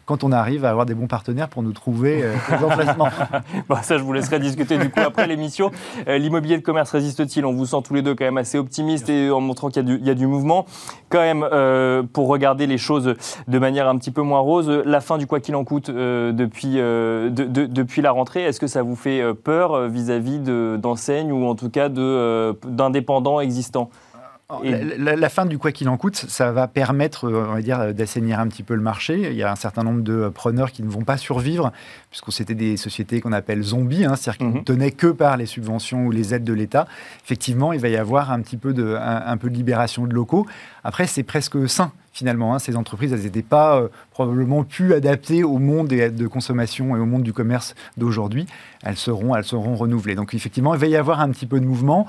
quand 0.06 0.24
on 0.24 0.32
arrive 0.32 0.64
à 0.64 0.70
avoir 0.70 0.86
des 0.86 0.94
bons 0.94 1.06
partenaires 1.06 1.48
pour 1.48 1.62
nous 1.62 1.72
trouver 1.72 2.22
euh, 2.22 2.34
emplacements. 2.64 3.08
bon, 3.68 3.76
ça, 3.82 3.98
je 3.98 4.02
vous 4.02 4.12
laisserai 4.12 4.38
discuter 4.38 4.78
du 4.78 4.90
coup 4.90 5.00
après 5.00 5.26
l'émission. 5.26 5.70
Euh, 6.08 6.18
l'immobilier 6.18 6.58
de 6.58 6.62
commerce 6.62 6.90
résiste-t-il? 6.90 7.44
On 7.44 7.52
vous 7.52 7.66
sent 7.66 7.78
tous 7.84 7.94
les 7.94 8.02
deux 8.02 8.14
quand 8.14 8.24
même 8.24 8.38
assez 8.38 8.58
optimistes 8.58 9.08
et 9.08 9.30
en 9.30 9.40
montrant 9.40 9.68
qu'il 9.68 10.04
y, 10.04 10.10
a 10.10 10.14
du 10.14 10.26
mouvement. 10.26 10.66
Quand 11.08 11.20
même, 11.20 11.46
euh, 11.52 12.02
pour 12.02 12.28
regarder 12.28 12.66
les 12.66 12.78
choses 12.78 13.14
de 13.48 13.58
manière 13.58 13.88
un 13.88 13.96
petit 13.98 14.10
peu 14.10 14.22
moins 14.22 14.40
rose, 14.40 14.68
la 14.68 15.00
fin 15.00 15.18
du 15.18 15.26
quoi 15.26 15.40
qu'il 15.40 15.54
en 15.56 15.64
coûte 15.64 15.90
depuis, 15.90 16.74
depuis 16.74 18.02
la 18.02 18.10
rentrée, 18.10 18.42
est-ce 18.42 18.60
que 18.60 18.66
ça 18.66 18.82
vous 18.82 18.96
fait 18.96 19.22
peur 19.34 19.88
vis-à-vis 19.88 20.38
d'enseignes 20.78 21.32
ou 21.32 21.46
en 21.46 21.54
tout 21.54 21.70
cas 21.70 21.88
d'indépendants 21.88 23.40
existants? 23.40 23.90
La, 24.98 25.28
fin 25.28 25.46
du 25.46 25.58
quoi 25.58 25.72
qu'il 25.72 25.88
en 25.88 25.96
coûte, 25.96 26.16
ça 26.16 26.52
va 26.52 26.68
permettre, 26.68 27.26
euh, 27.28 27.46
on 27.48 27.54
va 27.54 27.62
dire, 27.62 27.94
d'assainir 27.94 28.40
un 28.40 28.48
petit 28.48 28.62
peu 28.62 28.74
le 28.74 28.80
marché. 28.80 29.30
Il 29.30 29.36
y 29.36 29.42
a 29.42 29.50
un 29.50 29.56
certain 29.56 29.82
nombre 29.82 30.02
de 30.02 30.28
preneurs 30.28 30.72
qui 30.72 30.82
ne 30.82 30.88
vont 30.88 31.04
pas 31.04 31.16
survivre, 31.16 31.72
puisque 32.10 32.32
c'était 32.32 32.54
des 32.54 32.76
sociétés 32.76 33.20
qu'on 33.20 33.32
appelle 33.32 33.62
zombies, 33.62 34.04
hein, 34.04 34.16
c'est-à-dire 34.16 34.38
qui 34.38 34.58
ne 34.58 34.62
tenaient 34.62 34.90
que 34.90 35.08
par 35.08 35.36
les 35.36 35.46
subventions 35.46 36.06
ou 36.06 36.10
les 36.10 36.34
aides 36.34 36.44
de 36.44 36.52
l'État. 36.52 36.86
Effectivement, 37.24 37.72
il 37.72 37.80
va 37.80 37.88
y 37.88 37.96
avoir 37.96 38.30
un 38.32 38.40
petit 38.40 38.56
peu 38.56 38.72
de, 38.72 38.96
un, 39.00 39.36
peu 39.36 39.50
de 39.50 39.54
libération 39.54 40.06
de 40.06 40.14
locaux. 40.14 40.46
Après, 40.84 41.06
c'est 41.06 41.22
presque 41.22 41.68
sain 41.68 41.92
finalement. 42.12 42.54
Hein. 42.54 42.58
Ces 42.58 42.76
entreprises, 42.76 43.12
elles 43.12 43.22
n'étaient 43.22 43.42
pas 43.42 43.76
euh, 43.76 43.88
probablement 44.10 44.64
plus 44.64 44.94
adaptées 44.94 45.44
au 45.44 45.58
monde 45.58 45.88
de 45.88 46.26
consommation 46.26 46.96
et 46.96 47.00
au 47.00 47.06
monde 47.06 47.22
du 47.22 47.32
commerce 47.32 47.74
d'aujourd'hui. 47.96 48.46
Elles 48.82 48.96
seront, 48.96 49.36
elles 49.36 49.44
seront 49.44 49.76
renouvelées. 49.76 50.16
Donc 50.16 50.34
effectivement, 50.34 50.74
il 50.74 50.80
va 50.80 50.86
y 50.88 50.96
avoir 50.96 51.20
un 51.20 51.30
petit 51.30 51.46
peu 51.46 51.60
de 51.60 51.64
mouvement 51.64 52.06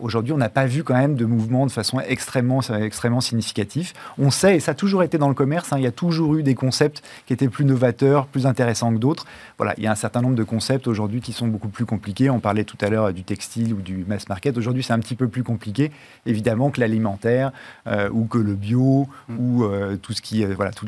aujourd'hui, 0.00 0.32
on 0.32 0.38
n'a 0.38 0.48
pas 0.48 0.66
vu 0.66 0.84
quand 0.84 0.94
même 0.94 1.14
de 1.14 1.24
mouvement 1.24 1.66
de 1.66 1.72
façon 1.72 2.00
extrêmement, 2.00 2.60
extrêmement 2.60 3.20
significatif. 3.20 3.94
On 4.18 4.30
sait, 4.30 4.56
et 4.56 4.60
ça 4.60 4.72
a 4.72 4.74
toujours 4.74 5.02
été 5.02 5.18
dans 5.18 5.28
le 5.28 5.34
commerce, 5.34 5.72
hein, 5.72 5.78
il 5.78 5.84
y 5.84 5.86
a 5.86 5.92
toujours 5.92 6.36
eu 6.36 6.42
des 6.42 6.54
concepts 6.54 7.02
qui 7.26 7.32
étaient 7.32 7.48
plus 7.48 7.64
novateurs, 7.64 8.26
plus 8.26 8.46
intéressants 8.46 8.92
que 8.92 8.98
d'autres. 8.98 9.26
Voilà, 9.58 9.74
il 9.78 9.84
y 9.84 9.86
a 9.86 9.92
un 9.92 9.96
certain 9.96 10.22
nombre 10.22 10.34
de 10.34 10.44
concepts 10.44 10.86
aujourd'hui 10.86 11.20
qui 11.20 11.32
sont 11.32 11.48
beaucoup 11.48 11.68
plus 11.68 11.86
compliqués. 11.86 12.30
On 12.30 12.40
parlait 12.40 12.64
tout 12.64 12.78
à 12.80 12.88
l'heure 12.88 13.12
du 13.12 13.24
textile 13.24 13.74
ou 13.74 13.80
du 13.80 14.04
mass 14.06 14.28
market. 14.28 14.56
Aujourd'hui, 14.56 14.82
c'est 14.82 14.92
un 14.92 14.98
petit 14.98 15.16
peu 15.16 15.28
plus 15.28 15.42
compliqué, 15.42 15.90
évidemment, 16.26 16.70
que 16.70 16.80
l'alimentaire 16.80 17.52
euh, 17.86 18.08
ou 18.12 18.24
que 18.24 18.38
le 18.38 18.54
bio 18.54 19.08
mm. 19.28 19.38
ou 19.38 19.64
euh, 19.64 19.96
tout 19.96 20.12
ce 20.12 20.22
qui, 20.22 20.44
euh, 20.44 20.54
voilà, 20.54 20.70
tout 20.72 20.86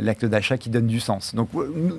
l'acte 0.00 0.24
d'achat 0.24 0.58
qui 0.58 0.70
donne 0.70 0.86
du 0.86 1.00
sens. 1.00 1.34
Donc 1.34 1.48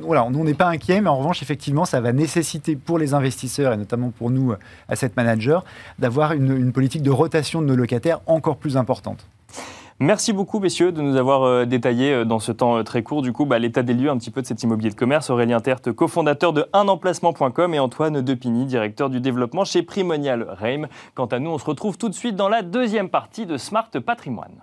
voilà, 0.02 0.26
on 0.26 0.44
n'est 0.44 0.54
pas 0.54 0.68
inquiet, 0.68 1.02
mais 1.02 1.10
en 1.10 1.18
revanche, 1.18 1.42
effectivement, 1.42 1.86
ça 1.86 2.02
va 2.02 2.12
nécessiter 2.12 2.76
pour 2.76 3.00
les 3.00 3.14
investisseurs 3.14 3.74
et 3.74 3.78
notamment 3.78 4.10
pour 4.10 4.30
nous, 4.30 4.54
asset 4.90 5.12
managers, 5.16 5.60
d'avoir 6.00 6.34
une, 6.34 6.72
politique 6.72 7.02
de 7.02 7.12
rotation 7.12 7.62
de 7.62 7.68
nos 7.68 7.76
locataires 7.76 8.20
encore 8.28 8.58
plus 8.58 8.78
importante. 8.78 9.26
Merci 10.00 10.32
beaucoup, 10.32 10.60
messieurs, 10.60 10.92
de 10.92 11.02
nous 11.02 11.16
avoir 11.16 11.42
euh, 11.42 11.66
détaillé 11.66 12.14
euh, 12.14 12.24
dans 12.24 12.38
ce 12.38 12.52
temps 12.52 12.78
euh, 12.78 12.84
très 12.84 13.02
court, 13.02 13.24
du 13.24 13.34
coup, 13.34 13.46
bah, 13.46 13.58
l'état 13.58 13.82
des 13.82 13.96
lieux 13.96 14.12
un 14.12 14.18
petit 14.18 14.30
peu 14.30 14.44
de 14.44 14.46
cet 14.46 14.62
immobilier 14.62 14.92
de 14.92 14.96
commerce. 14.96 15.32
Aurélien 15.32 15.60
Tertre, 15.60 15.92
cofondateur 15.92 16.54
de 16.54 16.68
unemplacement.com 16.76 17.74
et 17.74 17.80
Antoine 17.80 18.22
Depigny, 18.22 18.66
directeur 18.66 19.10
du 19.10 19.20
développement 19.20 19.66
chez 19.66 19.82
Primonial 19.82 20.46
Reim. 20.50 20.88
Quant 21.16 21.26
à 21.26 21.40
nous, 21.40 21.50
on 21.50 21.58
se 21.58 21.66
retrouve 21.66 21.98
tout 21.98 22.10
de 22.10 22.14
suite 22.14 22.36
dans 22.36 22.50
la 22.50 22.62
deuxième 22.62 23.10
partie 23.10 23.48
de 23.48 23.58
Smart 23.58 23.90
Patrimoine. 24.06 24.62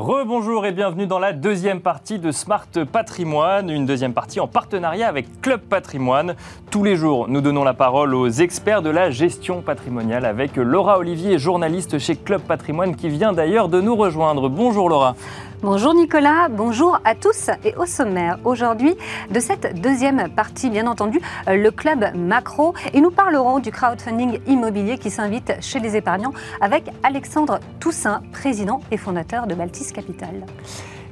Rebonjour 0.00 0.64
et 0.64 0.72
bienvenue 0.72 1.06
dans 1.06 1.18
la 1.18 1.34
deuxième 1.34 1.82
partie 1.82 2.18
de 2.18 2.32
Smart 2.32 2.66
Patrimoine, 2.90 3.68
une 3.68 3.84
deuxième 3.84 4.14
partie 4.14 4.40
en 4.40 4.48
partenariat 4.48 5.06
avec 5.06 5.42
Club 5.42 5.60
Patrimoine. 5.60 6.36
Tous 6.70 6.82
les 6.82 6.96
jours, 6.96 7.28
nous 7.28 7.42
donnons 7.42 7.64
la 7.64 7.74
parole 7.74 8.14
aux 8.14 8.26
experts 8.26 8.80
de 8.80 8.88
la 8.88 9.10
gestion 9.10 9.60
patrimoniale 9.60 10.24
avec 10.24 10.56
Laura 10.56 10.98
Olivier, 10.98 11.38
journaliste 11.38 11.98
chez 11.98 12.16
Club 12.16 12.40
Patrimoine 12.40 12.96
qui 12.96 13.10
vient 13.10 13.34
d'ailleurs 13.34 13.68
de 13.68 13.82
nous 13.82 13.94
rejoindre. 13.94 14.48
Bonjour 14.48 14.88
Laura. 14.88 15.16
Bonjour 15.62 15.92
Nicolas, 15.92 16.48
bonjour 16.48 16.98
à 17.04 17.14
tous 17.14 17.50
et 17.66 17.74
au 17.76 17.84
sommaire 17.84 18.38
aujourd'hui 18.46 18.94
de 19.30 19.40
cette 19.40 19.78
deuxième 19.82 20.30
partie, 20.34 20.70
bien 20.70 20.86
entendu, 20.86 21.20
le 21.46 21.68
club 21.68 22.16
macro. 22.16 22.72
Et 22.94 23.02
nous 23.02 23.10
parlerons 23.10 23.58
du 23.58 23.70
crowdfunding 23.70 24.38
immobilier 24.46 24.96
qui 24.96 25.10
s'invite 25.10 25.52
chez 25.60 25.78
les 25.78 25.96
épargnants 25.96 26.32
avec 26.62 26.84
Alexandre 27.02 27.60
Toussaint, 27.78 28.22
président 28.32 28.80
et 28.90 28.96
fondateur 28.96 29.46
de 29.46 29.54
Baltis 29.54 29.92
Capital. 29.92 30.46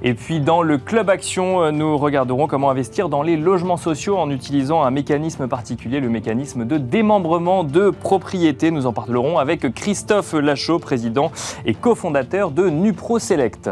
Et 0.03 0.15
puis 0.15 0.41
dans 0.41 0.63
le 0.63 0.79
Club 0.79 1.11
Action, 1.11 1.61
euh, 1.61 1.71
nous 1.71 1.99
regarderons 1.99 2.47
comment 2.47 2.71
investir 2.71 3.11
dans 3.11 3.23
les 3.23 3.37
logements 3.37 3.77
sociaux 3.77 4.17
en 4.17 4.31
utilisant 4.31 4.83
un 4.83 4.91
mécanisme 4.91 5.47
particulier, 5.47 6.01
le 6.01 6.09
mécanisme 6.09 6.65
de 6.65 6.79
démembrement 6.79 7.65
de 7.65 7.91
propriété. 7.91 8.71
Nous 8.71 8.87
en 8.87 8.95
parlerons 8.95 9.39
avec 9.39 9.75
Christophe 9.75 10.33
Lachaud, 10.33 10.79
président 10.79 11.33
et 11.67 11.75
cofondateur 11.75 12.51
de 12.51 12.71
Nupro 12.71 13.19
Select. 13.19 13.69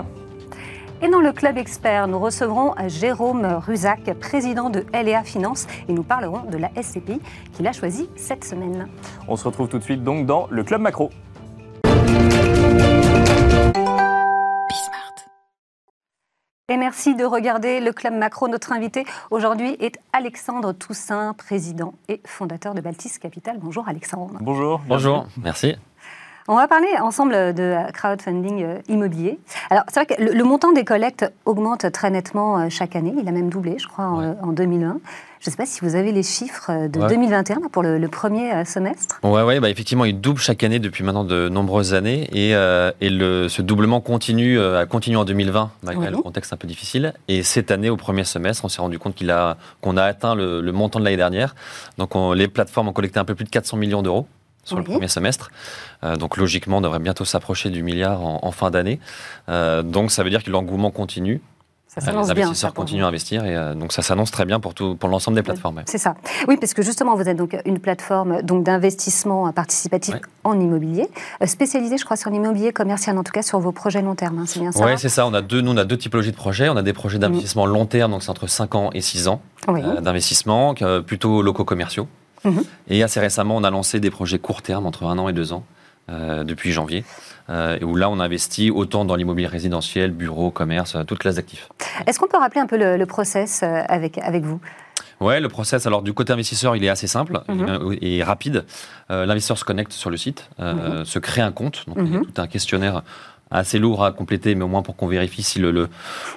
Et 1.07 1.09
dans 1.09 1.21
le 1.21 1.31
club 1.31 1.57
expert, 1.57 2.09
nous 2.09 2.19
recevrons 2.19 2.75
Jérôme 2.89 3.47
Ruzac, 3.65 4.13
président 4.19 4.71
de 4.71 4.85
LEA 4.93 5.23
Finance, 5.23 5.69
et 5.89 5.93
nous 5.93 6.03
parlerons 6.03 6.43
de 6.51 6.59
la 6.59 6.69
SCPI 6.71 7.21
qu'il 7.53 7.65
a 7.69 7.73
choisie 7.73 8.09
cette 8.17 8.43
semaine. 8.45 8.89
On 9.29 9.37
se 9.37 9.45
retrouve 9.45 9.69
tout 9.69 9.79
de 9.79 9.85
suite 9.85 10.03
donc 10.03 10.27
dans 10.27 10.49
le 10.51 10.65
club 10.65 10.81
macro. 10.81 11.11
Et 16.69 16.77
merci 16.77 17.15
de 17.15 17.25
regarder 17.25 17.79
le 17.79 17.93
Club 17.93 18.15
Macro. 18.15 18.49
Notre 18.49 18.73
invité 18.73 19.07
aujourd'hui 19.31 19.77
est 19.79 20.01
Alexandre 20.13 20.73
Toussaint, 20.73 21.33
président 21.35 21.95
et 22.09 22.21
fondateur 22.25 22.75
de 22.75 22.81
Baltis 22.81 23.21
Capital. 23.21 23.59
Bonjour 23.61 23.87
Alexandre. 23.87 24.39
Bonjour. 24.41 24.81
Bonjour, 24.89 25.27
merci. 25.41 25.77
On 26.49 26.55
va 26.55 26.69
parler 26.69 26.87
ensemble 27.01 27.55
de 27.55 27.75
crowdfunding 27.93 28.63
euh, 28.63 28.79
immobilier. 28.89 29.41
Alors, 29.69 29.83
c'est 29.89 30.05
vrai 30.05 30.07
que 30.07 30.23
le, 30.23 30.45
montant 30.45 30.71
des 30.71 30.85
collectes 30.85 31.29
augmente 31.45 31.91
très 31.91 32.09
nettement 32.09 32.59
euh, 32.59 32.67
chaque 32.71 32.95
année. 32.95 33.13
Il 33.21 33.27
a 33.29 33.33
même 33.33 33.51
doublé, 33.51 33.77
je 33.81 33.89
crois, 33.89 34.05
en, 34.05 34.53
2001. 34.53 35.01
Je 35.41 35.49
ne 35.49 35.51
sais 35.51 35.57
pas 35.57 35.67
si 35.67 35.81
vous 35.81 35.97
avez 35.97 36.13
les 36.13 36.23
chiffres 36.23 36.71
euh, 36.71 36.87
de 36.87 37.01
2021 37.01 37.63
pour 37.73 37.83
le, 37.83 38.07
premier 38.07 38.65
semestre. 38.65 39.19
Oui, 39.25 39.43
ouais, 39.43 39.59
bah 39.59 39.69
effectivement, 39.69 40.05
il 40.05 40.21
double 40.21 40.39
chaque 40.39 40.63
année 40.63 40.79
depuis 40.79 41.03
maintenant 41.03 41.25
de 41.25 41.49
nombreuses 41.49 41.95
années. 41.95 42.29
Et, 42.33 42.51
et 42.53 43.11
le, 43.11 43.49
ce 43.49 43.63
doublement 43.63 44.01
continue, 44.01 44.61
continué 44.89 45.17
en 45.17 45.25
2020, 45.25 45.73
malgré 45.83 46.11
le 46.11 46.19
contexte 46.19 46.53
un 46.53 46.57
peu 46.57 46.69
difficile. 46.69 47.13
Et 47.27 47.43
cette 47.43 47.73
année, 47.73 47.91
au 47.91 47.97
premier 47.97 48.23
semestre, 48.23 48.65
on 48.65 48.69
s'est 48.69 48.81
rendu 48.81 49.01
compte 49.01 49.19
qu'on 49.19 49.29
a, 49.29 49.57
qu'on 49.81 49.97
a 49.97 50.05
atteint 50.05 50.37
le, 50.37 50.63
montant 50.71 51.01
de 51.01 51.05
l'année 51.05 51.17
dernière. 51.17 51.57
Donc, 51.99 52.13
les 52.37 52.47
plateformes 52.47 52.87
ont 52.87 52.93
collecté 52.93 53.19
un 53.19 53.25
peu 53.25 53.35
plus 53.35 53.45
de 53.45 53.51
400 53.51 53.77
millions 53.77 54.03
d'euros 54.03 54.29
sur 54.67 54.77
le 54.77 54.85
premier 54.85 55.09
semestre. 55.09 55.51
Euh, 56.05 56.17
donc 56.17 56.37
logiquement, 56.37 56.79
on 56.79 56.81
devrait 56.81 56.99
bientôt 56.99 57.25
s'approcher 57.25 57.71
du 57.71 57.83
milliard 57.83 58.23
en, 58.23 58.51
fin 58.51 58.71
d'année. 58.71 59.01
Euh, 59.49 59.83
donc 59.83 60.11
ça 60.11 60.23
veut 60.23 60.31
dire 60.31 60.43
que 60.43 60.51
l'engouement 60.51 60.91
continue. 60.91 61.41
Ça 61.89 62.13
les 62.13 62.31
investisseurs 62.31 62.75
continuent 62.75 63.05
à 63.05 63.07
investir 63.07 63.47
et 63.47 63.57
euh, 63.57 63.75
donc 63.75 63.91
ça 63.91 64.03
s'annonce 64.03 64.31
très 64.31 64.45
bien 64.45 64.61
pour, 64.61 64.75
tout, 64.75 64.97
pour 64.97 65.09
l'ensemble 65.09 65.35
des 65.35 65.43
plateformes. 65.43 65.83
C'est 65.87 65.97
ça. 65.97 66.15
Oui, 66.47 66.59
parce 66.59 66.75
que 66.75 66.83
justement, 66.83 67.15
vous 67.17 67.27
êtes 67.27 67.39
donc 67.39 67.57
une 67.65 67.79
plateforme 67.79 68.43
donc 68.43 68.65
d'investissement 68.65 69.51
participatif 69.53 70.17
en 70.45 70.61
immobilier, 70.61 71.09
spécialisée, 71.47 71.97
je 71.97 72.05
crois, 72.05 72.19
sur 72.19 72.29
l'immobilier 72.29 72.71
commercial, 72.75 73.17
en 73.17 73.25
tout 73.25 73.33
cas 73.33 73.41
sur 73.41 73.61
vos 73.61 73.73
projets 73.73 74.03
long 74.03 74.15
terme. 74.15 74.41
Hein, 74.41 74.45
c'est 74.47 74.61
bien 74.61 74.73
ça 74.73 74.85
Oui, 74.85 74.93
c'est 74.99 75.09
ça. 75.09 75.27
On 75.27 75.33
a 75.33 75.41
deux, 75.41 75.63
nous, 75.63 75.73
on 75.73 75.77
a 75.79 75.85
deux 75.85 75.97
typologies 75.97 76.33
de 76.33 76.37
projets. 76.37 76.69
On 76.69 76.77
a 76.77 76.83
des 76.83 76.93
projets 76.93 77.19
d'investissement 77.19 77.65
long 77.65 77.87
terme, 77.87 78.11
donc 78.11 78.23
c'est 78.23 78.31
entre 78.31 78.47
5 78.47 78.75
ans 78.75 78.91
et 78.93 79.01
6 79.01 79.29
ans 79.29 79.41
d'investissement, 80.03 80.75
plutôt 81.07 81.41
locaux 81.41 81.65
commerciaux. 81.65 82.09
Mhm. 82.47 82.65
Et 82.89 83.03
assez 83.03 83.21
récemment, 83.21 83.57
on 83.57 83.65
a 83.65 83.71
lancé 83.71 84.01
des 84.01 84.11
projets 84.11 84.39
court 84.39 84.63
terme, 84.63 84.87
entre 84.87 85.05
un 85.05 85.19
an 85.19 85.29
et 85.29 85.33
deux 85.33 85.53
ans, 85.53 85.65
euh, 86.09 86.45
depuis 86.45 86.71
janvier, 86.71 87.05
euh, 87.51 87.79
où 87.83 87.97
là, 87.97 88.09
on 88.09 88.21
investit 88.21 88.71
autant 88.71 89.05
dans 89.05 89.17
l'immobilier 89.17 89.49
résidentiel, 89.49 90.13
bureau, 90.13 90.51
commerce, 90.51 90.95
euh, 90.95 91.03
toute 91.03 91.19
classe 91.19 91.35
d'actifs. 91.35 91.69
Est-ce 92.07 92.19
qu'on 92.19 92.29
peut 92.29 92.39
rappeler 92.39 92.61
un 92.61 92.67
peu 92.67 92.77
le, 92.77 93.05
process 93.07 93.63
avec, 93.63 94.19
avec 94.19 94.45
vous? 94.45 94.61
Ouais, 95.21 95.41
le 95.41 95.49
process. 95.49 95.87
Alors 95.87 96.03
du 96.03 96.13
côté 96.13 96.33
investisseur, 96.33 96.77
il 96.77 96.85
est 96.85 96.89
assez 96.89 97.07
simple 97.07 97.41
mhm. 97.49 97.97
et, 98.03 98.23
rapide. 98.23 98.65
L'investisseur 99.09 99.59
se 99.59 99.65
connecte 99.65 99.93
sur 99.93 100.11
le 100.11 100.17
site, 100.17 100.49
mhm. 100.59 101.05
se 101.05 101.19
crée 101.19 101.41
un 101.41 101.53
compte, 101.53 101.85
donc 101.89 101.97
il 102.01 102.13
y 102.13 102.17
a 102.17 102.21
tout 102.21 102.41
un 102.41 102.47
questionnaire 102.47 103.03
assez 103.51 103.79
lourd 103.79 104.05
à 104.05 104.13
compléter, 104.13 104.55
mais 104.55 104.65
au 104.65 104.69
moins 104.69 104.83
pour 104.83 104.97
qu'on 104.97 105.07
vérifie 105.07 105.43
si 105.43 105.59
le, 105.61 105.89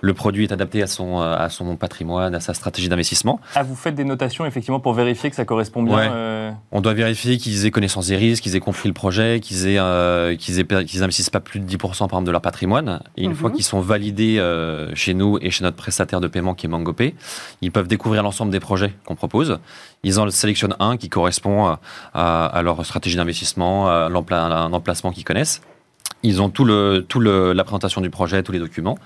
le, 0.02 0.14
produit 0.14 0.44
est 0.44 0.52
adapté 0.52 0.84
à 0.84 0.88
son, 0.88 1.20
à 1.20 1.50
son 1.50 1.76
patrimoine, 1.76 2.36
à 2.36 2.40
sa 2.40 2.54
stratégie 2.54 2.88
d'investissement. 2.88 3.40
Ah, 3.56 3.64
vous 3.64 3.76
faites 3.76 3.96
des 3.96 4.04
notations 4.04 4.46
effectivement 4.46 4.80
pour 4.80 4.94
vérifier 4.94 5.30
que 5.30 5.36
ça 5.36 5.46
correspond 5.46 5.82
bien 5.82 5.98
euh, 6.12 6.52
On 6.72 6.82
doit 6.82 6.94
vérifier 6.94 7.38
qu'ils 7.38 7.66
aient 7.66 7.72
connaissance 7.72 8.08
des 8.08 8.16
risques, 8.16 8.44
qu'ils 8.44 8.56
aient 8.56 8.60
compris 8.60 8.88
le 8.88 8.94
projet, 8.94 9.40
qu'ils 9.40 9.68
aient, 9.68 9.80
euh, 9.80 10.36
qu'ils 10.36 10.66
qu'ils 10.86 11.04
investissent 11.04 11.30
pas 11.32 11.40
plus 11.40 11.60
de 11.60 11.66
10% 11.66 11.78
par 11.80 12.06
exemple 12.06 12.26
de 12.26 12.32
leur 12.32 12.42
patrimoine. 12.42 13.02
Et 13.18 13.24
une 13.24 13.34
fois 13.34 13.50
mhm. 13.50 13.56
qu'ils 13.56 13.66
sont 13.66 13.82
validés 13.82 14.38
euh, 14.38 14.94
chez 14.94 15.14
nous 15.14 15.40
et 15.42 15.50
chez 15.50 15.64
notre 15.64 15.78
prestataire 15.78 16.22
de 16.22 16.28
paiement 16.28 16.54
qui 16.54 16.68
est 16.68 16.70
Mangopay, 16.70 17.16
ils 17.62 17.72
peuvent 17.72 17.88
découvrir 17.88 18.22
l'ensemble 18.22 18.52
des 18.52 18.60
projets 18.60 18.94
qu'on 19.06 19.16
propose. 19.16 19.60
Ils 20.04 20.20
en 20.20 20.30
sélectionnent 20.30 20.76
un 20.80 20.96
qui 20.96 21.10
correspond 21.10 21.76
à, 22.14 22.46
à 22.46 22.62
leur 22.62 22.86
stratégie 22.86 23.18
d'investissement, 23.18 23.90
à 23.90 24.10
l'emplacement 24.10 25.12
qu'ils 25.12 25.26
connaissent. 25.26 25.62
Ils 26.24 26.42
ont 26.42 26.50
tout 26.50 26.66
le, 26.66 27.06
tout 27.08 27.20
le, 27.20 27.54
la 27.54 27.64
présentation 27.64 28.02
du 28.02 28.10
projet, 28.10 28.44
tous 28.44 28.52
les 28.52 28.60
documents. 28.60 28.98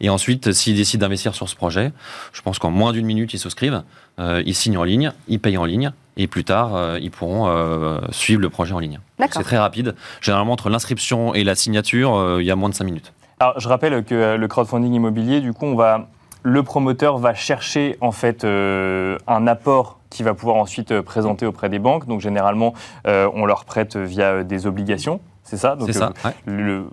Et 0.00 0.08
ensuite, 0.08 0.52
s'ils 0.52 0.76
décident 0.76 1.02
d'investir 1.02 1.34
sur 1.34 1.48
ce 1.48 1.56
projet, 1.56 1.92
je 2.32 2.42
pense 2.42 2.58
qu'en 2.58 2.70
moins 2.70 2.92
d'une 2.92 3.06
minute, 3.06 3.34
ils 3.34 3.38
souscrivent, 3.38 3.82
euh, 4.18 4.42
ils 4.46 4.54
signent 4.54 4.78
en 4.78 4.84
ligne, 4.84 5.12
ils 5.28 5.40
payent 5.40 5.58
en 5.58 5.64
ligne, 5.64 5.92
et 6.16 6.26
plus 6.26 6.44
tard, 6.44 6.74
euh, 6.74 6.98
ils 7.00 7.10
pourront 7.10 7.48
euh, 7.48 7.98
suivre 8.10 8.40
le 8.40 8.48
projet 8.48 8.72
en 8.72 8.78
ligne. 8.78 9.00
C'est 9.18 9.42
très 9.42 9.58
rapide. 9.58 9.94
Généralement, 10.20 10.52
entre 10.52 10.70
l'inscription 10.70 11.34
et 11.34 11.44
la 11.44 11.54
signature, 11.54 12.38
il 12.40 12.46
y 12.46 12.50
a 12.50 12.56
moins 12.56 12.70
de 12.70 12.74
5 12.74 12.84
minutes. 12.84 13.12
Alors, 13.40 13.58
je 13.60 13.68
rappelle 13.68 14.04
que 14.04 14.36
le 14.36 14.48
crowdfunding 14.48 14.94
immobilier, 14.94 15.40
du 15.40 15.52
coup, 15.52 15.66
on 15.66 15.74
va, 15.74 16.08
le 16.42 16.62
promoteur 16.62 17.18
va 17.18 17.34
chercher 17.34 17.98
en 18.00 18.12
fait 18.12 18.44
un 18.44 19.46
apport 19.46 19.98
qui 20.08 20.22
va 20.22 20.34
pouvoir 20.34 20.56
ensuite 20.56 21.00
présenter 21.00 21.44
auprès 21.44 21.68
des 21.68 21.78
banques. 21.78 22.06
Donc, 22.06 22.20
généralement, 22.20 22.72
on 23.04 23.44
leur 23.44 23.64
prête 23.64 23.96
via 23.96 24.44
des 24.44 24.66
obligations 24.66 25.20
c'est 25.44 25.56
ça 25.56 25.76
C'est 25.86 25.92
ça. 25.92 26.12
Euh, 26.48 26.84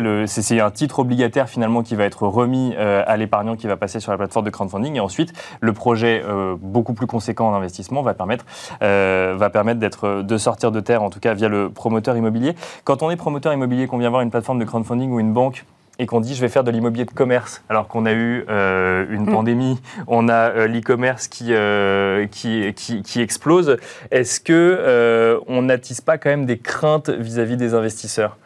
le, 0.00 0.26
c'est 0.26 0.60
un 0.60 0.70
titre 0.70 0.98
obligataire 0.98 1.48
finalement 1.48 1.82
qui 1.82 1.94
va 1.94 2.04
être 2.04 2.26
remis 2.26 2.74
euh, 2.76 3.02
à 3.06 3.16
l'épargnant 3.16 3.56
qui 3.56 3.66
va 3.66 3.76
passer 3.76 3.98
sur 3.98 4.12
la 4.12 4.18
plateforme 4.18 4.44
de 4.44 4.50
crowdfunding 4.50 4.96
et 4.96 5.00
ensuite 5.00 5.32
le 5.60 5.72
projet 5.72 6.22
euh, 6.22 6.54
beaucoup 6.60 6.92
plus 6.92 7.06
conséquent 7.06 7.48
en 7.48 7.54
investissement 7.54 8.02
va 8.02 8.12
permettre, 8.12 8.44
va 8.80 9.50
permettre 9.50 9.80
d'être, 9.80 10.22
de 10.22 10.38
sortir 10.38 10.70
de 10.70 10.80
terre 10.80 11.02
en 11.02 11.08
tout 11.08 11.20
cas 11.20 11.32
via 11.32 11.48
le 11.48 11.70
promoteur 11.70 12.16
immobilier. 12.16 12.54
Quand 12.84 13.02
on 13.02 13.10
est 13.10 13.16
promoteur 13.16 13.52
immobilier, 13.52 13.86
qu'on 13.86 13.98
vient 13.98 14.10
voir 14.10 14.22
une 14.22 14.30
plateforme 14.30 14.58
de 14.58 14.64
crowdfunding 14.64 15.10
ou 15.12 15.20
une 15.20 15.32
banque, 15.32 15.64
et 16.00 16.06
qu'on 16.06 16.20
dit 16.20 16.34
je 16.34 16.40
vais 16.40 16.48
faire 16.48 16.64
de 16.64 16.70
l'immobilier 16.70 17.04
de 17.04 17.10
commerce, 17.10 17.62
alors 17.68 17.86
qu'on 17.86 18.06
a 18.06 18.12
eu 18.12 18.44
euh, 18.48 19.04
une 19.10 19.24
mm. 19.24 19.32
pandémie, 19.32 19.78
on 20.06 20.28
a 20.28 20.50
euh, 20.50 20.66
l'e-commerce 20.66 21.28
qui, 21.28 21.48
euh, 21.50 22.26
qui, 22.26 22.72
qui, 22.74 23.20
explose, 23.20 23.76
est-ce 24.10 24.40
que 24.40 25.38
on 25.46 25.62
n'attise 25.62 26.00
pas 26.00 26.16
quand 26.16 26.30
même 26.30 26.46
des 26.46 26.58
craintes 26.58 27.10
vis-à-vis 27.10 27.58
des 27.58 27.74
investisseurs? 27.74 28.38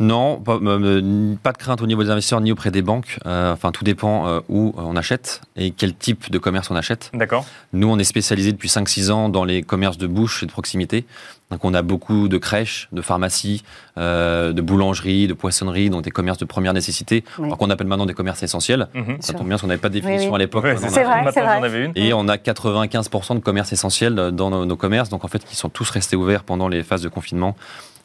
Non, 0.00 0.40
pas, 0.40 0.58
de 0.58 1.58
crainte 1.58 1.82
au 1.82 1.86
niveau 1.86 2.02
des 2.02 2.10
investisseurs 2.10 2.40
ni 2.40 2.50
auprès 2.50 2.70
des 2.70 2.82
banques. 2.82 3.18
enfin, 3.24 3.70
tout 3.72 3.84
dépend 3.84 4.40
où 4.48 4.72
on 4.76 4.96
achète 4.96 5.42
et 5.56 5.70
quel 5.70 5.94
type 5.94 6.30
de 6.30 6.38
commerce 6.38 6.70
on 6.70 6.76
achète. 6.76 7.10
D'accord. 7.12 7.44
Nous, 7.74 7.88
on 7.88 7.98
est 7.98 8.04
spécialisé 8.04 8.52
depuis 8.52 8.68
5-6 8.68 9.10
ans 9.10 9.28
dans 9.28 9.44
les 9.44 9.62
commerces 9.62 9.98
de 9.98 10.06
bouche 10.06 10.42
et 10.42 10.46
de 10.46 10.50
proximité. 10.50 11.04
Donc 11.50 11.64
on 11.64 11.74
a 11.74 11.82
beaucoup 11.82 12.28
de 12.28 12.38
crèches, 12.38 12.88
de 12.90 13.00
pharmacies, 13.00 13.62
euh, 13.98 14.52
de 14.52 14.60
boulangeries, 14.60 15.28
de 15.28 15.32
poissonneries, 15.32 15.90
donc 15.90 16.02
des 16.02 16.10
commerces 16.10 16.38
de 16.38 16.44
première 16.44 16.72
nécessité, 16.72 17.22
qu'on 17.36 17.70
appelle 17.70 17.86
maintenant 17.86 18.06
des 18.06 18.14
commerces 18.14 18.42
essentiels. 18.42 18.88
Mhm. 18.94 19.18
Ça 19.20 19.32
tombe 19.32 19.42
bien, 19.42 19.50
parce 19.50 19.62
qu'on 19.62 19.68
n'avait 19.68 19.80
pas 19.80 19.88
de 19.88 19.94
définition 19.94 20.34
à 20.34 20.38
l'époque. 20.38 20.66
c'est 20.78 21.04
vrai, 21.04 21.24
c'est 21.32 21.42
vrai. 21.42 21.92
Et 21.94 22.12
on 22.12 22.26
a 22.28 22.36
95% 22.36 23.36
de 23.36 23.40
commerces 23.40 23.72
essentiels 23.72 24.14
dans 24.32 24.50
nos, 24.66 24.76
commerces, 24.76 25.08
donc 25.08 25.24
en 25.24 25.28
fait, 25.28 25.44
qui 25.44 25.56
sont 25.56 25.68
tous 25.68 25.88
restés 25.90 26.16
ouverts 26.16 26.42
pendant 26.42 26.68
les 26.68 26.82
phases 26.82 27.02
de 27.02 27.08
confinement. 27.08 27.56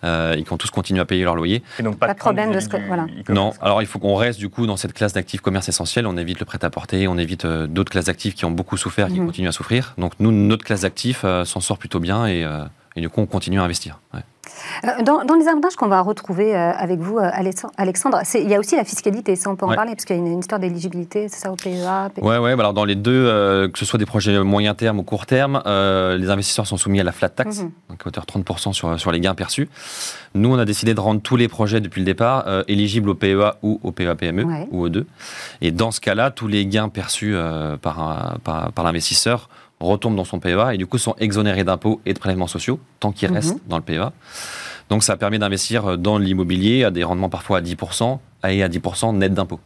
Euh, 0.04 0.34
et 0.34 0.42
qui 0.42 0.52
ont 0.52 0.58
tous 0.58 0.72
continué 0.72 1.00
à 1.00 1.06
payer 1.06 1.24
leur 1.24 1.36
loyer. 1.36 1.62
Et 1.78 1.84
donc 1.84 2.00
pas, 2.00 2.12
de 2.12 2.18
problème 2.18 2.52
de 2.52 2.60
ce 2.60 2.68
que, 2.68 2.78
voilà. 2.88 3.06
Non, 3.30 3.54
alors 3.62 3.84
il 3.84 3.86
faut 3.86 4.00
qu'on 4.00 4.16
reste 4.16 4.40
du 4.40 4.50
coup 4.50 4.66
dans 4.66 4.76
cette 4.76 4.94
classe 4.94 5.14
d'actifs 5.14 5.42
commerce 5.42 5.70
essentiel. 5.70 6.08
On 6.08 6.18
évite 6.18 6.40
le 6.40 6.46
prêt-à-porter, 6.48 7.08
on 7.08 7.20
évite 7.20 7.46
euh, 7.46 7.68
d'autres 7.68 7.92
classes 7.92 8.06
d'actifs 8.06 8.34
qui 8.34 8.44
ont 8.46 8.50
beaucoup 8.50 8.78
souffert, 8.78 9.10
qui 9.10 9.20
mhm. 9.20 9.28
continuent 9.28 9.50
à 9.50 9.52
souffrir. 9.52 9.94
Donc 10.00 10.14
nous, 10.18 10.32
notre 10.32 10.66
classe 10.66 10.82
d'actifs 10.82 11.24
s'en 11.44 11.60
sort 11.60 11.78
plutôt 11.78 12.00
bien 12.00 12.26
et 12.26 12.44
et 12.96 13.02
du 13.02 13.10
coup, 13.10 13.22
on 13.22 13.26
continue 13.26 13.60
à 13.60 13.64
investir. 13.64 14.00
Euh, 14.84 15.04
dans, 15.04 15.36
les 15.36 15.48
avantages 15.48 15.76
qu'on 15.76 15.88
va 15.88 16.02
retrouver 16.02 16.56
euh, 16.56 16.72
avec 16.72 17.00
vous, 17.00 17.18
euh, 17.18 17.30
Alexandre, 17.78 18.22
il 18.36 18.50
y 18.50 18.56
a 18.56 18.60
aussi 18.60 18.76
la 18.76 18.84
fiscalité, 18.84 19.36
ça 19.36 19.50
on 19.50 19.56
peut 19.56 19.66
en 19.66 19.74
parler, 19.74 19.92
parce 19.92 20.06
qu'il 20.06 20.16
y 20.16 20.20
a 20.20 20.22
une, 20.22 20.40
histoire 20.40 20.60
d'éligibilité, 20.60 21.28
c'est 21.30 21.40
ça, 21.40 21.52
au 21.52 21.56
PEA 21.56 22.10
Oui, 22.22 22.38
ouais, 22.38 22.56
bah 22.56 22.64
alors 22.64 22.74
dans 22.74 22.86
les 22.86 22.96
deux, 22.96 23.70
que 23.72 23.78
ce 23.78 23.86
soit 23.86 24.00
des 24.00 24.06
projets 24.06 24.40
moyen 24.44 24.74
terme 24.74 25.00
ou 25.00 25.04
court 25.04 25.26
terme, 25.26 25.62
les 25.66 26.30
investisseurs 26.30 26.68
sont 26.68 26.78
soumis 26.78 27.00
à 27.00 27.04
la 27.04 27.12
flat 27.12 27.30
tax, 27.30 27.62
mhm. 27.62 27.72
donc 27.90 28.02
à 28.04 28.08
hauteur 28.08 28.26
30% 28.26 28.74
sur, 28.74 29.00
sur 29.00 29.12
les 29.12 29.20
gains 29.20 29.36
perçus. 29.36 29.70
Nous, 30.34 30.52
on 30.52 30.58
a 30.58 30.66
décidé 30.66 30.94
de 30.94 31.00
rendre 31.00 31.22
tous 31.22 31.36
les 31.36 31.48
projets 31.48 31.82
depuis 31.82 32.00
le 32.02 32.06
départ 32.06 32.46
éligibles 32.68 33.10
au 33.10 33.16
PEA 33.16 33.56
ou 33.62 33.80
au 33.84 33.92
PEA-PME, 33.92 34.46
ou 34.72 34.84
aux 34.84 34.90
deux. 34.90 35.06
Et 35.62 35.72
dans 35.72 35.92
ce 35.92 36.02
cas-là, 36.02 36.32
tous 36.32 36.48
les 36.48 36.66
gains 36.66 36.90
perçus 36.90 37.36
par, 37.82 38.38
par, 38.44 38.72
par 38.72 38.86
l'investisseur 38.86 39.50
retombent 39.82 40.16
dans 40.16 40.26
son 40.26 40.40
PEA 40.40 40.74
et 40.74 40.78
du 40.78 40.88
coup 40.88 40.98
sont 40.98 41.16
exonérés 41.20 41.64
d'impôts 41.64 42.02
et 42.06 42.14
de 42.14 42.20
prélèvements 42.20 42.48
sociaux 42.48 42.80
tant 43.00 43.12
qu'ils 43.12 43.30
mhm. 43.30 43.36
restent 43.36 43.58
dans 43.68 43.78
le 43.78 43.84
PEA. 43.84 44.12
Donc 44.90 45.04
ça 45.04 45.18
permet 45.18 45.40
d'investir 45.40 45.98
dans 45.98 46.18
l'immobilier 46.18 46.84
à 46.84 46.92
des 46.92 47.04
rendements 47.04 47.30
parfois 47.30 47.60
à 47.60 47.62
10% 47.62 48.20
et 48.48 48.64
à 48.64 48.70
10% 48.70 49.18
net 49.18 49.34
d'impôts. 49.34 49.60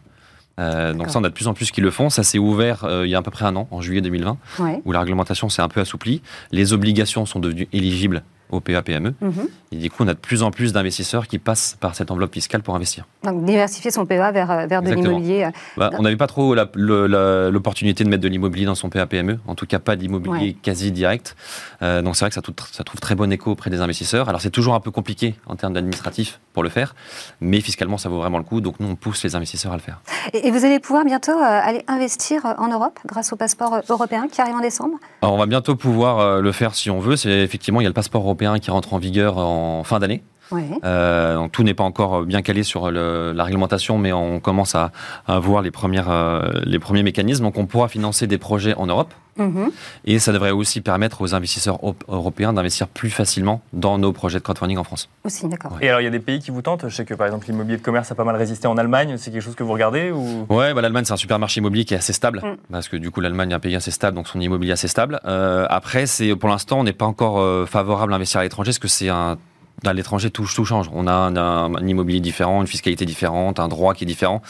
Euh, 0.57 0.93
donc 0.93 1.09
ça, 1.09 1.19
on 1.19 1.23
a 1.23 1.29
de 1.29 1.33
plus 1.33 1.47
en 1.47 1.53
plus 1.53 1.71
qui 1.71 1.81
le 1.81 1.91
font. 1.91 2.09
Ça 2.09 2.23
s'est 2.23 2.37
ouvert 2.37 2.87
il 3.03 3.09
y 3.09 3.15
a 3.15 3.17
à 3.17 3.21
peu 3.21 3.31
près 3.31 3.45
un 3.45 3.55
an, 3.55 3.67
en 3.71 3.81
juillet 3.81 4.01
2020, 4.01 4.37
où 4.85 4.91
la 4.91 4.99
réglementation 4.99 5.49
s'est 5.49 5.61
un 5.61 5.67
peu 5.67 5.81
assouplie. 5.81 6.21
Les 6.51 6.73
obligations 6.73 7.25
sont 7.25 7.39
devenues 7.39 7.67
éligibles 7.73 8.23
au 8.55 8.61
PA-PME. 8.61 9.13
Mhm. 9.21 9.47
Et 9.71 9.77
du 9.77 9.89
coup, 9.89 10.03
on 10.03 10.07
a 10.07 10.13
de 10.13 10.19
plus 10.19 10.43
en 10.43 10.51
plus 10.51 10.73
d'investisseurs 10.73 11.27
qui 11.27 11.39
passent 11.39 11.77
par 11.79 11.95
cette 11.95 12.11
enveloppe 12.11 12.33
fiscale 12.33 12.61
pour 12.61 12.75
investir. 12.75 13.05
Donc, 13.23 13.43
diversifier 13.43 13.91
son 13.91 14.05
PA 14.05 14.31
vers, 14.31 14.51
euh, 14.51 14.67
vers 14.67 14.81
de 14.81 14.91
l'immobilier. 14.91 15.45
Euh, 15.45 15.51
bah, 15.75 15.89
on 15.97 16.03
n'avait 16.03 16.15
pas 16.15 16.27
trop 16.27 16.55
l'opportunité 16.55 18.03
de 18.03 18.09
mettre 18.09 18.23
de 18.23 18.27
l'immobilier 18.27 18.65
dans 18.65 18.75
son 18.75 18.89
PA-PME, 18.89 19.39
en 19.47 19.55
tout 19.55 19.65
cas 19.65 19.79
pas 19.79 19.95
d'immobilier 19.95 20.53
quasi 20.61 20.91
direct. 20.91 21.35
Euh, 21.81 22.01
donc, 22.01 22.15
c'est 22.15 22.25
vrai 22.25 22.29
que 22.29 22.35
ça, 22.35 22.41
ça, 22.71 22.83
trouve 22.83 22.99
très 22.99 23.15
bon 23.15 23.31
écho 23.31 23.51
auprès 23.51 23.69
des 23.69 23.81
investisseurs. 23.81 24.29
Alors, 24.29 24.41
c'est 24.41 24.49
toujours 24.49 24.75
un 24.75 24.79
peu 24.79 24.91
compliqué 24.91 25.35
en 25.47 25.55
termes 25.55 25.73
d'administratif 25.73 26.39
pour 26.53 26.63
le 26.63 26.69
faire, 26.69 26.95
mais 27.41 27.59
fiscalement, 27.59 27.97
ça 27.97 28.07
vaut 28.07 28.19
vraiment 28.19 28.37
le 28.37 28.43
coup. 28.43 28.61
Donc, 28.61 28.79
nous, 28.79 28.87
on 28.87 28.95
pousse 28.95 29.23
les 29.23 29.35
investisseurs 29.35 29.73
à 29.73 29.75
le 29.75 29.81
faire. 29.81 29.99
Et, 30.33 30.51
vous 30.51 30.63
allez 30.63 30.79
pouvoir 30.79 31.03
bientôt 31.03 31.37
aller 31.37 31.83
investir 31.87 32.45
en 32.57 32.69
Europe 32.69 32.97
grâce 33.05 33.33
au 33.33 33.35
passeport 33.35 33.81
européen 33.89 34.27
qui 34.31 34.39
arrive 34.39 34.55
en 34.55 34.61
décembre? 34.61 34.97
Alors, 35.21 35.33
on 35.33 35.37
va 35.37 35.47
bientôt 35.47 35.75
pouvoir 35.75 36.41
le 36.41 36.51
faire 36.53 36.75
si 36.75 36.89
on 36.89 36.99
veut. 36.99 37.17
C'est 37.17 37.39
effectivement, 37.39 37.81
il 37.81 37.83
y 37.83 37.87
a 37.87 37.89
le 37.89 37.93
passeport 37.93 38.21
européen 38.21 38.44
qui 38.59 38.71
rentre 38.71 38.93
en 38.93 38.97
vigueur 38.97 39.37
en 39.37 39.83
fin 39.83 39.99
d'année. 39.99 40.23
Euh, 40.53 41.47
tout 41.51 41.63
n'est 41.63 41.73
pas 41.73 41.83
encore 41.83 42.23
bien 42.23 42.41
calé 42.41 42.63
sur 42.63 42.91
la 42.91 43.43
réglementation, 43.43 43.97
mais 43.97 44.13
on 44.13 44.39
commence 44.39 44.75
à, 44.75 44.91
voir 45.27 45.61
les, 45.61 45.71
premières, 45.71 46.09
euh, 46.09 46.61
les 46.63 46.79
premiers 46.79 47.03
mécanismes. 47.03 47.43
Donc 47.43 47.57
on 47.57 47.65
pourra 47.65 47.87
financer 47.87 48.27
des 48.27 48.37
projets 48.37 48.73
en 48.75 48.87
Europe. 48.87 49.13
Mhm. 49.37 49.69
Et 50.05 50.17
ça 50.19 50.31
devrait 50.31 50.51
aussi 50.51 50.79
permettre 50.79 51.21
aux 51.21 51.35
investisseurs 51.35 51.77
européens 52.07 52.53
d'investir 52.53 52.87
plus 52.87 53.09
facilement 53.09 53.61
dans 53.73 53.97
nos 53.97 54.13
projets 54.13 54.39
de 54.39 54.43
crowdfunding 54.43 54.77
en 54.77 54.85
France. 54.85 55.09
Aussi, 55.25 55.47
d'accord. 55.49 55.77
Et 55.81 55.89
alors, 55.89 55.99
il 55.99 56.05
y 56.05 56.07
a 56.07 56.11
des 56.11 56.19
pays 56.19 56.39
qui 56.39 56.51
vous 56.51 56.61
tentent? 56.61 56.87
Je 56.87 56.95
sais 56.95 57.03
que 57.03 57.13
par 57.13 57.27
exemple, 57.27 57.47
l'immobilier 57.47 57.77
de 57.77 57.81
commerce 57.81 58.09
a 58.11 58.15
pas 58.15 58.23
mal 58.23 58.37
résisté 58.37 58.67
en 58.67 58.77
Allemagne. 58.77 59.17
C'est 59.17 59.31
quelque 59.31 59.41
chose 59.41 59.55
que 59.55 59.63
vous 59.63 59.73
regardez 59.73 60.11
ou... 60.11 60.45
Ouais, 60.49 60.73
bah, 60.73 60.81
l'Allemagne, 60.81 61.03
c'est 61.03 61.13
un 61.13 61.17
supermarché 61.17 61.59
immobilier 61.59 61.83
qui 61.83 61.93
est 61.93 61.97
assez 61.97 62.13
stable. 62.13 62.39
Mm. 62.43 62.55
Parce 62.71 62.87
que 62.87 62.95
du 62.95 63.11
coup, 63.11 63.19
l'Allemagne 63.19 63.51
est 63.51 63.55
un 63.55 63.59
pays 63.59 63.75
assez 63.75 63.91
stable, 63.91 64.15
donc 64.15 64.29
son 64.29 64.39
immobilier 64.39 64.71
est 64.71 64.73
assez 64.73 64.87
stable. 64.87 65.19
Euh, 65.25 65.65
après, 65.69 66.05
pour 66.39 66.47
l'instant, 66.47 66.79
on 66.79 66.83
n'est 66.85 66.93
pas 66.93 67.05
encore 67.05 67.67
favorable 67.67 68.13
à 68.13 68.15
investir 68.15 68.39
à 68.39 68.43
l'étranger, 68.43 68.69
parce 68.69 68.79
que 68.79 68.87
c'est 68.87 69.09
un 69.09 69.37
à 69.85 69.93
l'étranger, 69.93 70.29
tout, 70.29 70.47
tout, 70.53 70.65
change. 70.65 70.89
On 70.93 71.07
a 71.07 71.13
un, 71.13 71.87
immobilier 71.87 72.19
différent, 72.19 72.61
une 72.61 72.67
fiscalité 72.67 73.05
différente, 73.05 73.59
un 73.59 73.67
droit 73.67 73.93
qui 73.93 74.03
est 74.03 74.07
différent. 74.07 74.41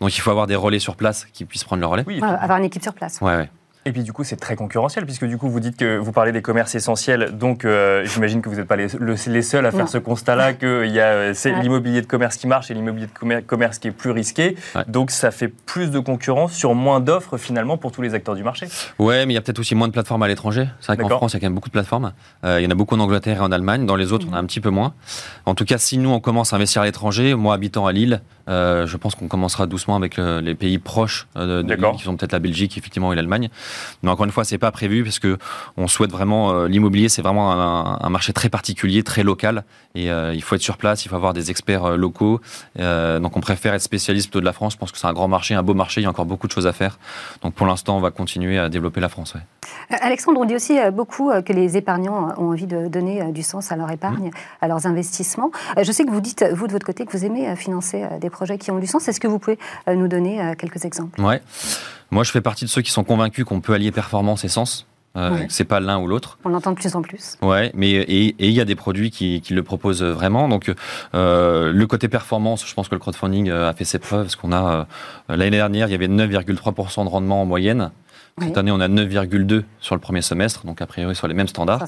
Donc 0.00 0.16
il 0.16 0.20
faut 0.20 0.30
avoir 0.30 0.46
des 0.46 0.56
relais 0.56 0.78
sur 0.78 0.96
place 0.96 1.26
qui 1.32 1.44
puissent 1.44 1.64
prendre 1.64 1.80
le 1.80 1.86
relais. 1.86 2.04
Oui, 2.06 2.20
avoir 2.22 2.58
une 2.58 2.64
équipe 2.64 2.82
sur 2.82 2.94
place. 2.94 3.20
Ouais, 3.20 3.36
ouais. 3.36 3.50
Et 3.86 3.92
puis 3.92 4.02
du 4.02 4.14
coup, 4.14 4.24
c'est 4.24 4.36
très 4.36 4.56
concurrentiel, 4.56 5.04
puisque 5.04 5.26
du 5.26 5.36
coup, 5.36 5.50
vous 5.50 5.60
dites 5.60 5.76
que 5.76 5.98
vous 5.98 6.12
parlez 6.12 6.32
des 6.32 6.40
commerces 6.40 6.74
essentiels, 6.74 7.36
donc 7.36 7.66
euh, 7.66 8.04
j'imagine 8.06 8.40
que 8.40 8.48
vous 8.48 8.56
n'êtes 8.56 8.66
pas 8.66 8.76
les, 8.76 8.86
les, 9.26 9.42
seuls 9.42 9.66
à 9.66 9.70
faire 9.70 9.88
ce 9.88 9.98
constat-là, 9.98 10.54
qu'il 10.54 10.90
y 10.90 11.00
a 11.00 11.06
euh, 11.06 11.34
l'immobilier 11.60 12.00
de 12.00 12.06
commerce 12.06 12.36
qui 12.36 12.46
marche 12.46 12.70
et 12.70 12.74
l'immobilier 12.74 13.06
de 13.06 13.40
commerce 13.40 13.78
qui 13.78 13.88
est 13.88 13.90
plus 13.90 14.10
risqué. 14.10 14.56
Donc 14.88 15.10
ça 15.10 15.30
fait 15.30 15.48
plus 15.48 15.90
de 15.90 15.98
concurrence 15.98 16.54
sur 16.54 16.74
moins 16.74 17.00
d'offres 17.00 17.36
finalement 17.36 17.76
pour 17.76 17.92
tous 17.92 18.00
les 18.00 18.14
acteurs 18.14 18.34
du 18.34 18.42
marché. 18.42 18.68
Ouais, 18.98 19.26
mais 19.26 19.34
il 19.34 19.36
y 19.36 19.38
a 19.38 19.42
peut-être 19.42 19.58
aussi 19.58 19.74
moins 19.74 19.88
de 19.88 19.92
plateformes 19.92 20.22
à 20.22 20.28
l'étranger. 20.28 20.66
C'est 20.80 20.94
vrai 20.94 20.96
qu'en 20.96 21.08
France, 21.08 21.32
il 21.32 21.34
y 21.34 21.36
a 21.36 21.40
quand 21.40 21.46
même 21.46 21.54
beaucoup 21.54 21.68
de 21.68 21.74
plateformes. 21.74 22.12
Euh, 22.44 22.60
il 22.60 22.64
y 22.64 22.66
en 22.66 22.70
a 22.70 22.74
beaucoup 22.74 22.94
en 22.94 23.00
Angleterre 23.00 23.36
et 23.36 23.40
en 23.40 23.52
Allemagne. 23.52 23.84
Dans 23.84 23.96
les 23.96 24.12
autres, 24.12 24.26
on 24.30 24.34
a 24.34 24.38
un 24.38 24.46
petit 24.46 24.60
peu 24.60 24.70
moins. 24.70 24.94
En 25.44 25.54
tout 25.54 25.66
cas, 25.66 25.76
si 25.76 25.98
nous, 25.98 26.10
on 26.10 26.20
commence 26.20 26.54
à 26.54 26.56
investir 26.56 26.80
à 26.80 26.86
l'étranger, 26.86 27.34
moi 27.34 27.54
habitant 27.54 27.86
à 27.86 27.92
Lille, 27.92 28.22
je 28.46 28.96
pense 28.96 29.14
qu'on 29.14 29.28
commencera 29.28 29.66
doucement 29.66 29.96
avec 29.96 30.16
les 30.16 30.54
pays 30.54 30.78
proches 30.78 31.26
de, 31.36 31.62
de 31.62 31.74
qui 31.96 32.04
sont 32.04 32.16
peut-être 32.16 32.32
la 32.32 32.38
Belgique, 32.38 32.76
effectivement, 32.78 33.12
et 33.12 33.16
l'Allemagne. 33.16 33.48
Mais 34.02 34.10
encore 34.10 34.26
une 34.26 34.32
fois, 34.32 34.44
c'est 34.44 34.58
pas 34.58 34.70
prévu 34.70 35.04
parce 35.04 35.18
que 35.18 35.38
on 35.76 35.88
souhaite 35.88 36.10
vraiment 36.10 36.52
euh, 36.52 36.68
l'immobilier, 36.68 37.08
c'est 37.08 37.22
vraiment 37.22 37.52
un, 37.52 38.10
marché 38.10 38.32
très 38.32 38.48
particulier, 38.48 39.02
très 39.02 39.22
local, 39.22 39.64
et 39.94 40.10
euh, 40.10 40.32
il 40.34 40.42
faut 40.42 40.54
être 40.54 40.62
sur 40.62 40.76
place, 40.76 41.04
il 41.04 41.08
faut 41.08 41.16
avoir 41.16 41.32
des 41.32 41.50
experts 41.50 41.84
euh, 41.84 41.96
locaux. 41.96 42.40
donc 42.76 43.36
on 43.36 43.40
préfère 43.40 43.74
être 43.74 43.82
spécialiste 43.82 44.28
plutôt 44.28 44.40
de 44.40 44.44
la 44.44 44.52
France. 44.52 44.74
Je 44.74 44.78
pense 44.78 44.92
que 44.92 44.98
c'est 44.98 45.06
un 45.06 45.12
grand 45.12 45.28
marché, 45.28 45.54
un 45.54 45.62
beau 45.62 45.74
marché, 45.74 46.00
il 46.00 46.04
y 46.04 46.06
a 46.06 46.10
encore 46.10 46.26
beaucoup 46.26 46.46
de 46.46 46.52
choses 46.52 46.66
à 46.66 46.72
faire. 46.72 46.98
Donc 47.42 47.54
pour 47.54 47.66
l'instant, 47.66 47.96
on 47.96 48.00
va 48.00 48.10
continuer 48.10 48.58
à 48.58 48.68
développer 48.68 49.00
la 49.00 49.08
France. 49.08 49.34
Alexandre, 49.90 50.40
on 50.40 50.44
dit 50.44 50.54
aussi 50.54 50.78
beaucoup 50.92 51.30
que 51.44 51.52
les 51.52 51.76
épargnants 51.76 52.34
ont 52.38 52.50
envie 52.50 52.66
de 52.66 52.88
donner 52.88 53.32
du 53.32 53.42
sens 53.42 53.72
à 53.72 53.76
leur 53.76 53.90
épargne, 53.90 54.30
à 54.60 54.68
leurs 54.68 54.86
investissements. 54.86 55.50
Je 55.80 55.90
sais 55.90 56.04
que 56.04 56.10
vous 56.10 56.20
dites, 56.20 56.44
vous 56.52 56.66
de 56.66 56.72
votre 56.72 56.86
côté, 56.86 57.04
que 57.04 57.12
vous 57.16 57.24
aimez 57.24 57.54
financer 57.56 58.04
des 58.20 58.30
projets 58.34 58.58
qui 58.58 58.70
ont 58.70 58.78
du 58.78 58.86
sens. 58.86 59.08
Est-ce 59.08 59.20
que 59.20 59.28
vous 59.28 59.38
pouvez 59.38 59.58
nous 59.86 60.08
donner 60.08 60.54
quelques 60.58 60.84
exemples? 60.84 61.20
Ouais. 61.20 61.40
Moi, 62.10 62.24
je 62.24 62.30
fais 62.30 62.40
partie 62.40 62.64
de 62.64 62.70
ceux 62.70 62.82
qui 62.82 62.90
sont 62.90 63.04
convaincus 63.04 63.44
qu'on 63.44 63.60
peut 63.60 63.72
allier 63.72 63.90
performance 63.90 64.44
et 64.44 64.48
sens. 64.48 64.86
Euh, 65.16 65.44
C'est 65.48 65.64
pas 65.64 65.78
l'un 65.78 65.98
ou 66.00 66.08
l'autre. 66.08 66.38
On 66.44 66.48
l'entend 66.48 66.72
de 66.72 66.76
plus 66.76 66.94
en 66.96 67.02
plus. 67.02 67.36
Ouais, 67.40 67.70
mais 67.74 67.92
et 67.92 68.34
il 68.38 68.52
y 68.52 68.60
a 68.60 68.64
des 68.64 68.74
produits 68.74 69.10
qui, 69.10 69.40
qui, 69.40 69.54
le 69.54 69.62
proposent 69.62 70.02
vraiment. 70.02 70.48
Donc 70.48 70.72
euh, 71.14 71.72
le 71.72 71.86
côté 71.86 72.08
performance, 72.08 72.66
je 72.66 72.74
pense 72.74 72.88
que 72.88 72.94
le 72.96 72.98
crowdfunding 72.98 73.48
euh, 73.48 73.68
a 73.68 73.72
fait 73.74 73.84
ses 73.84 74.00
preuves. 74.00 74.24
Parce 74.24 74.36
qu'on 74.36 74.52
a 74.52 74.86
euh, 75.30 75.36
l'année 75.36 75.56
dernière, 75.56 75.86
il 75.88 75.92
y 75.92 75.94
avait 75.94 76.08
9,3% 76.08 77.04
de 77.04 77.08
rendement 77.08 77.42
en 77.42 77.46
moyenne. 77.46 77.92
Cette 78.40 78.58
année, 78.58 78.72
on 78.72 78.80
a 78.80 78.88
9,2 78.88 79.62
sur 79.78 79.94
le 79.94 80.00
premier 80.00 80.20
semestre, 80.20 80.66
donc 80.66 80.82
a 80.82 80.86
priori 80.86 81.14
sur 81.14 81.28
les 81.28 81.34
mêmes 81.34 81.46
standards. 81.46 81.84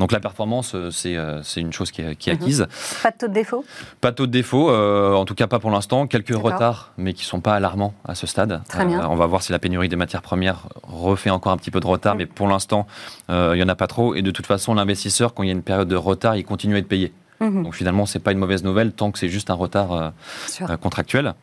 Donc 0.00 0.10
la 0.10 0.18
performance, 0.18 0.74
euh, 0.74 0.90
euh, 1.06 1.40
c'est 1.44 1.60
une 1.60 1.72
chose 1.72 1.92
qui 1.92 2.02
est, 2.02 2.16
qui 2.16 2.30
est 2.30 2.34
mhm. 2.34 2.42
acquise. 2.42 2.66
Pas 3.00 3.12
de 3.12 3.16
taux 3.16 3.28
de 3.28 3.32
défaut? 3.32 3.64
Pas 4.00 4.10
de 4.10 4.16
taux 4.16 4.26
de 4.26 4.32
défaut, 4.32 4.70
euh, 4.70 5.14
en 5.14 5.24
tout 5.24 5.36
cas 5.36 5.46
pas 5.46 5.60
pour 5.60 5.70
l'instant. 5.70 6.08
Quelques 6.08 6.34
retards, 6.34 6.92
mais 6.98 7.12
qui 7.12 7.22
ne 7.22 7.26
sont 7.26 7.40
pas 7.40 7.54
alarmants 7.54 7.94
à 8.04 8.16
ce 8.16 8.26
stade. 8.26 8.62
Très 8.68 8.84
bien. 8.84 9.08
on 9.08 9.14
va 9.14 9.26
voir 9.26 9.44
si 9.44 9.52
la 9.52 9.60
pénurie 9.60 9.88
des 9.88 9.94
matières 9.94 10.22
premières 10.22 10.66
refait 10.82 11.30
encore 11.30 11.52
un 11.52 11.56
petit 11.56 11.70
peu 11.70 11.78
de 11.78 11.86
retard, 11.86 12.14
mhm. 12.14 12.18
mais 12.18 12.26
pour 12.26 12.48
l'instant, 12.48 12.88
il 13.28 13.52
n'y 13.52 13.62
en 13.62 13.68
a 13.68 13.76
pas 13.76 13.86
trop. 13.86 14.16
Et 14.16 14.22
de 14.22 14.32
toute 14.32 14.46
façon, 14.46 14.74
l'investisseur, 14.74 15.32
quand 15.32 15.44
il 15.44 15.46
y 15.46 15.50
a 15.50 15.54
une 15.54 15.62
période 15.62 15.88
de 15.88 15.96
retard, 15.96 16.34
il 16.34 16.44
continue 16.44 16.74
à 16.74 16.78
être 16.78 16.88
payé. 16.88 17.12
Mhm. 17.40 17.62
Donc 17.62 17.74
finalement, 17.76 18.04
ce 18.04 18.18
n'est 18.18 18.22
pas 18.22 18.32
une 18.32 18.38
mauvaise 18.38 18.64
nouvelle 18.64 18.92
tant 18.92 19.12
que 19.12 19.18
c'est 19.20 19.28
juste 19.28 19.48
un 19.48 19.54
retard 19.54 20.12
contractuel. 20.80 21.34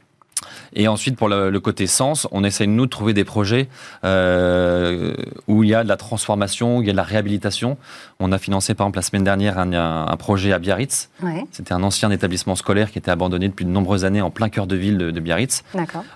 Et 0.73 0.87
ensuite, 0.87 1.15
pour 1.15 1.29
le, 1.29 1.59
côté 1.59 1.87
sens, 1.87 2.27
on 2.31 2.43
essaye, 2.43 2.67
nous, 2.67 2.85
de 2.85 2.89
trouver 2.89 3.13
des 3.13 3.23
projets 3.23 3.67
euh, 4.03 5.13
où 5.47 5.63
il 5.63 5.69
y 5.69 5.75
a 5.75 5.83
de 5.83 5.87
la 5.87 5.97
transformation, 5.97 6.77
où 6.77 6.81
il 6.81 6.87
y 6.87 6.89
a 6.89 6.93
de 6.93 6.97
la 6.97 7.03
réhabilitation. 7.03 7.77
On 8.19 8.31
a 8.31 8.37
financé, 8.37 8.73
par 8.73 8.85
exemple, 8.85 8.97
la 8.99 9.03
semaine 9.03 9.23
dernière, 9.23 9.59
un, 9.59 10.17
projet 10.17 10.53
à 10.53 10.59
Biarritz. 10.59 11.09
C'était 11.51 11.73
un 11.73 11.83
ancien 11.83 12.11
établissement 12.11 12.55
scolaire 12.55 12.91
qui 12.91 12.99
était 12.99 13.11
abandonné 13.11 13.49
depuis 13.49 13.65
de 13.65 13.71
nombreuses 13.71 14.05
années 14.05 14.21
en 14.21 14.29
plein 14.29 14.49
cœur 14.49 14.67
de 14.67 14.75
ville 14.75 14.97
de, 14.97 15.19
Biarritz. 15.19 15.63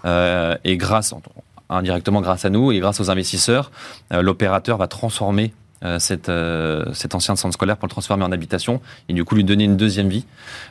Euh, 0.06 0.56
et 0.64 0.78
grâce, 0.78 1.14
indirectement 1.70 2.22
grâce 2.22 2.46
à 2.46 2.50
nous 2.50 2.72
et 2.72 2.80
grâce 2.80 3.00
aux 3.00 3.10
investisseurs, 3.10 3.72
euh, 4.14 4.22
l'opérateur 4.22 4.78
va 4.78 4.88
transformer 4.88 5.54
euh, 5.84 6.00
cette, 6.00 6.30
euh, 6.30 6.86
cet 6.94 7.16
ancien 7.16 7.36
centre 7.36 7.54
scolaire 7.54 7.76
pour 7.76 7.88
le 7.88 7.92
transformer 7.92 8.24
en 8.24 8.32
habitation 8.32 8.82
et 9.10 9.14
du 9.14 9.26
coup 9.26 9.36
lui 9.36 9.44
donner 9.44 9.66
une 9.66 9.76
deuxième 9.76 10.08
vie. 10.08 10.26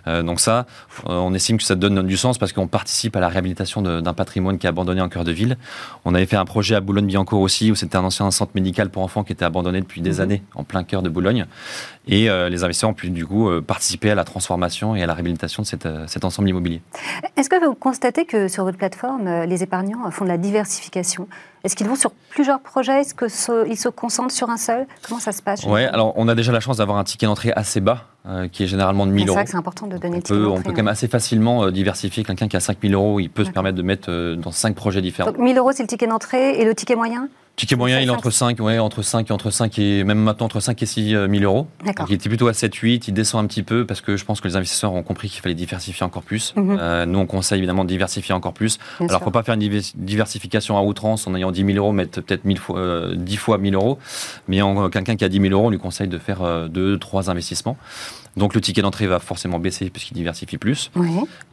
Euh, 0.06 0.22
donc 0.22 0.40
ça, 0.40 0.66
on 1.04 1.34
estime 1.34 1.58
que 1.58 1.62
ça 1.62 1.74
donne 1.74 2.06
du 2.06 2.16
sens 2.16 2.38
parce 2.38 2.54
qu'on 2.54 2.68
participe 2.68 3.14
à 3.14 3.20
la 3.20 3.28
réhabilitation 3.28 3.82
d'un 3.82 4.14
patrimoine 4.14 4.56
qui 4.56 4.66
est 4.66 4.70
abandonné 4.70 5.02
en 5.02 5.10
cœur 5.10 5.24
de 5.24 5.30
ville. 5.30 5.58
On 6.06 6.14
avait 6.14 6.24
fait 6.24 6.36
un 6.36 6.46
projet 6.46 6.74
à 6.74 6.80
Boulogne-Billancourt 6.80 7.40
aussi 7.40 7.70
où 7.70 7.74
c'était 7.74 7.96
un 7.96 8.04
ancien 8.04 8.30
centre 8.30 8.52
médical 8.54 8.88
pour 8.88 9.02
enfants 9.02 9.24
qui 9.24 9.32
était 9.32 9.44
abandonné 9.44 9.82
depuis 9.82 10.00
des 10.00 10.14
mhm. 10.14 10.20
années 10.20 10.42
en 10.54 10.64
plein 10.64 10.84
cœur 10.84 11.02
de 11.02 11.10
Boulogne. 11.10 11.46
Et 12.06 12.24
les 12.24 12.64
investisseurs 12.64 12.90
ont 12.90 12.94
pu 12.94 13.08
du 13.08 13.24
coup 13.24 13.50
participer 13.66 14.10
à 14.10 14.14
la 14.14 14.24
transformation 14.24 14.94
et 14.94 15.02
à 15.02 15.06
la 15.06 15.14
réhabilitation 15.14 15.62
de 15.62 15.66
cette, 15.66 15.88
cet 16.06 16.24
ensemble 16.24 16.50
immobilier. 16.50 16.82
Est-ce 17.36 17.48
que 17.48 17.64
vous 17.64 17.74
constatez 17.74 18.26
que 18.26 18.46
sur 18.48 18.64
votre 18.64 18.76
plateforme, 18.76 19.44
les 19.44 19.62
épargnants 19.62 20.10
font 20.10 20.24
de 20.24 20.28
la 20.28 20.36
diversification 20.36 21.28
est-ce 21.64 21.74
qu'ils 21.74 21.88
vont 21.88 21.96
sur 21.96 22.12
plusieurs 22.30 22.60
projets? 22.60 23.00
Est-ce 23.00 23.14
qu'ils 23.14 23.78
se 23.78 23.88
concentrent 23.88 24.34
sur 24.34 24.50
un 24.50 24.56
seul? 24.58 24.86
Comment 25.08 25.18
ça 25.20 25.32
se 25.32 25.42
passe? 25.42 25.64
Oui, 25.66 25.82
alors 25.84 26.12
on 26.16 26.28
a 26.28 26.34
déjà 26.34 26.52
la 26.52 26.60
chance 26.60 26.76
d'avoir 26.76 26.98
un 26.98 27.04
ticket 27.04 27.26
d'entrée 27.26 27.52
assez 27.56 27.80
bas, 27.80 28.04
euh, 28.26 28.48
qui 28.48 28.64
est 28.64 28.66
généralement 28.66 29.06
de 29.06 29.12
1000 29.12 29.28
euros. 29.28 29.28
C'est 29.28 29.34
vrai 29.34 29.44
que 29.44 29.50
c'est 29.50 29.56
important 29.58 29.86
de 29.86 29.98
donner 29.98 30.16
on 30.16 30.20
peut, 30.20 30.46
On 30.46 30.62
peut 30.62 30.70
quand 30.70 30.76
même 30.76 30.88
assez 30.88 31.08
facilement 31.08 31.64
euh, 31.64 31.70
diversifier. 31.70 32.24
Quelqu'un 32.24 32.48
qui 32.48 32.56
a 32.56 32.60
5000 32.60 32.94
euros, 32.94 33.20
il 33.20 33.28
peut 33.28 33.44
se 33.44 33.50
permettre 33.50 33.76
de 33.76 33.82
mettre 33.82 34.10
euh, 34.10 34.34
dans 34.34 34.50
5 34.50 34.74
projets 34.74 35.02
différents. 35.02 35.30
Donc 35.30 35.38
1000 35.38 35.58
euros, 35.58 35.72
c'est 35.72 35.82
le 35.82 35.88
ticket 35.88 36.06
d'entrée 36.06 36.58
et 36.58 36.64
le 36.64 36.74
ticket 36.74 36.96
moyen 36.96 37.28
Ticket 37.56 37.76
moyen, 37.76 38.00
il 38.00 38.08
est 38.08 38.10
entre 38.10 38.30
5, 38.30 38.58
ouais, 38.58 38.80
entre 38.80 39.02
5 39.02 39.30
et 39.30 39.32
entre 39.32 39.50
5 39.50 39.78
et 39.78 40.02
même 40.02 40.18
maintenant 40.18 40.46
entre 40.46 40.58
5 40.58 40.82
et 40.82 40.86
6 40.86 41.10
000 41.10 41.28
euros. 41.44 41.68
Donc 41.84 42.08
il 42.08 42.14
était 42.14 42.28
plutôt 42.28 42.48
à 42.48 42.52
7, 42.52 42.74
8, 42.74 43.06
il 43.06 43.14
descend 43.14 43.44
un 43.44 43.46
petit 43.46 43.62
peu 43.62 43.86
parce 43.86 44.00
que 44.00 44.16
je 44.16 44.24
pense 44.24 44.40
que 44.40 44.48
les 44.48 44.56
investisseurs 44.56 44.92
ont 44.92 45.04
compris 45.04 45.28
qu'il 45.28 45.40
fallait 45.40 45.54
diversifier 45.54 46.04
encore 46.04 46.24
plus. 46.24 46.52
Mhm. 46.56 46.76
euh, 46.80 47.06
nous, 47.06 47.20
on 47.20 47.26
conseille 47.26 47.58
évidemment 47.58 47.84
de 47.84 47.88
diversifier 47.88 48.34
encore 48.34 48.54
plus. 48.54 48.80
Alors, 48.98 49.12
il 49.12 49.14
ne 49.14 49.18
faut 49.20 49.30
pas 49.30 49.44
faire 49.44 49.54
une 49.54 49.80
diversification 49.94 50.76
à 50.76 50.82
outrance 50.82 51.28
en 51.28 51.34
ayant 51.36 51.52
10 51.52 51.64
000 51.64 51.78
euros, 51.78 51.92
mettre 51.92 52.20
peut-être 52.22 52.44
1000 52.44 52.58
fois, 52.58 52.76
euh, 52.76 53.14
10 53.14 53.36
fois 53.36 53.58
1000 53.58 53.76
euros. 53.76 53.98
Mais 54.48 54.58
quelqu'un 54.90 55.14
qui 55.14 55.24
a 55.24 55.28
10 55.28 55.40
000 55.40 55.52
euros, 55.52 55.66
on 55.68 55.70
lui 55.70 55.78
conseille 55.78 56.08
de 56.08 56.18
faire 56.18 56.42
euh, 56.42 56.66
2, 56.66 56.98
3 56.98 57.30
investissements. 57.30 57.76
Donc 58.36 58.54
le 58.54 58.60
ticket 58.60 58.82
d'entrée 58.82 59.06
va 59.06 59.18
forcément 59.18 59.58
baisser 59.58 59.90
puisqu'il 59.90 60.14
diversifie 60.14 60.58
plus. 60.58 60.90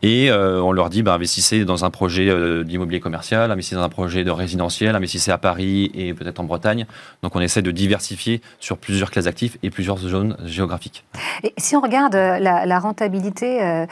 Et 0.01 0.31
euh, 0.31 0.61
on 0.61 0.71
leur 0.71 0.89
dit, 0.89 1.03
bah, 1.03 1.13
investissez 1.13 1.65
dans 1.65 1.85
un 1.85 1.89
projet 1.89 2.29
euh, 2.29 2.63
d'immobilier 2.63 2.99
commercial, 2.99 3.51
investissez 3.51 3.75
dans 3.75 3.83
un 3.83 3.89
projet 3.89 4.23
de 4.23 4.31
résidentiel, 4.31 4.95
investissez 4.95 5.31
à 5.31 5.37
Paris 5.37 5.91
et 5.93 6.13
peut-être 6.13 6.39
en 6.39 6.43
Bretagne. 6.43 6.85
Donc 7.23 7.35
on 7.35 7.41
essaie 7.41 7.61
de 7.61 7.71
diversifier 7.71 8.41
sur 8.59 8.77
plusieurs 8.77 9.11
classes 9.11 9.25
d'actifs 9.25 9.57
et 9.63 9.69
plusieurs 9.69 9.97
zones 9.97 10.37
géographiques. 10.45 11.05
Et 11.43 11.53
si 11.57 11.75
on 11.75 11.81
regarde 11.81 12.15
euh, 12.15 12.39
la, 12.39 12.79
rentabilité 12.81 13.85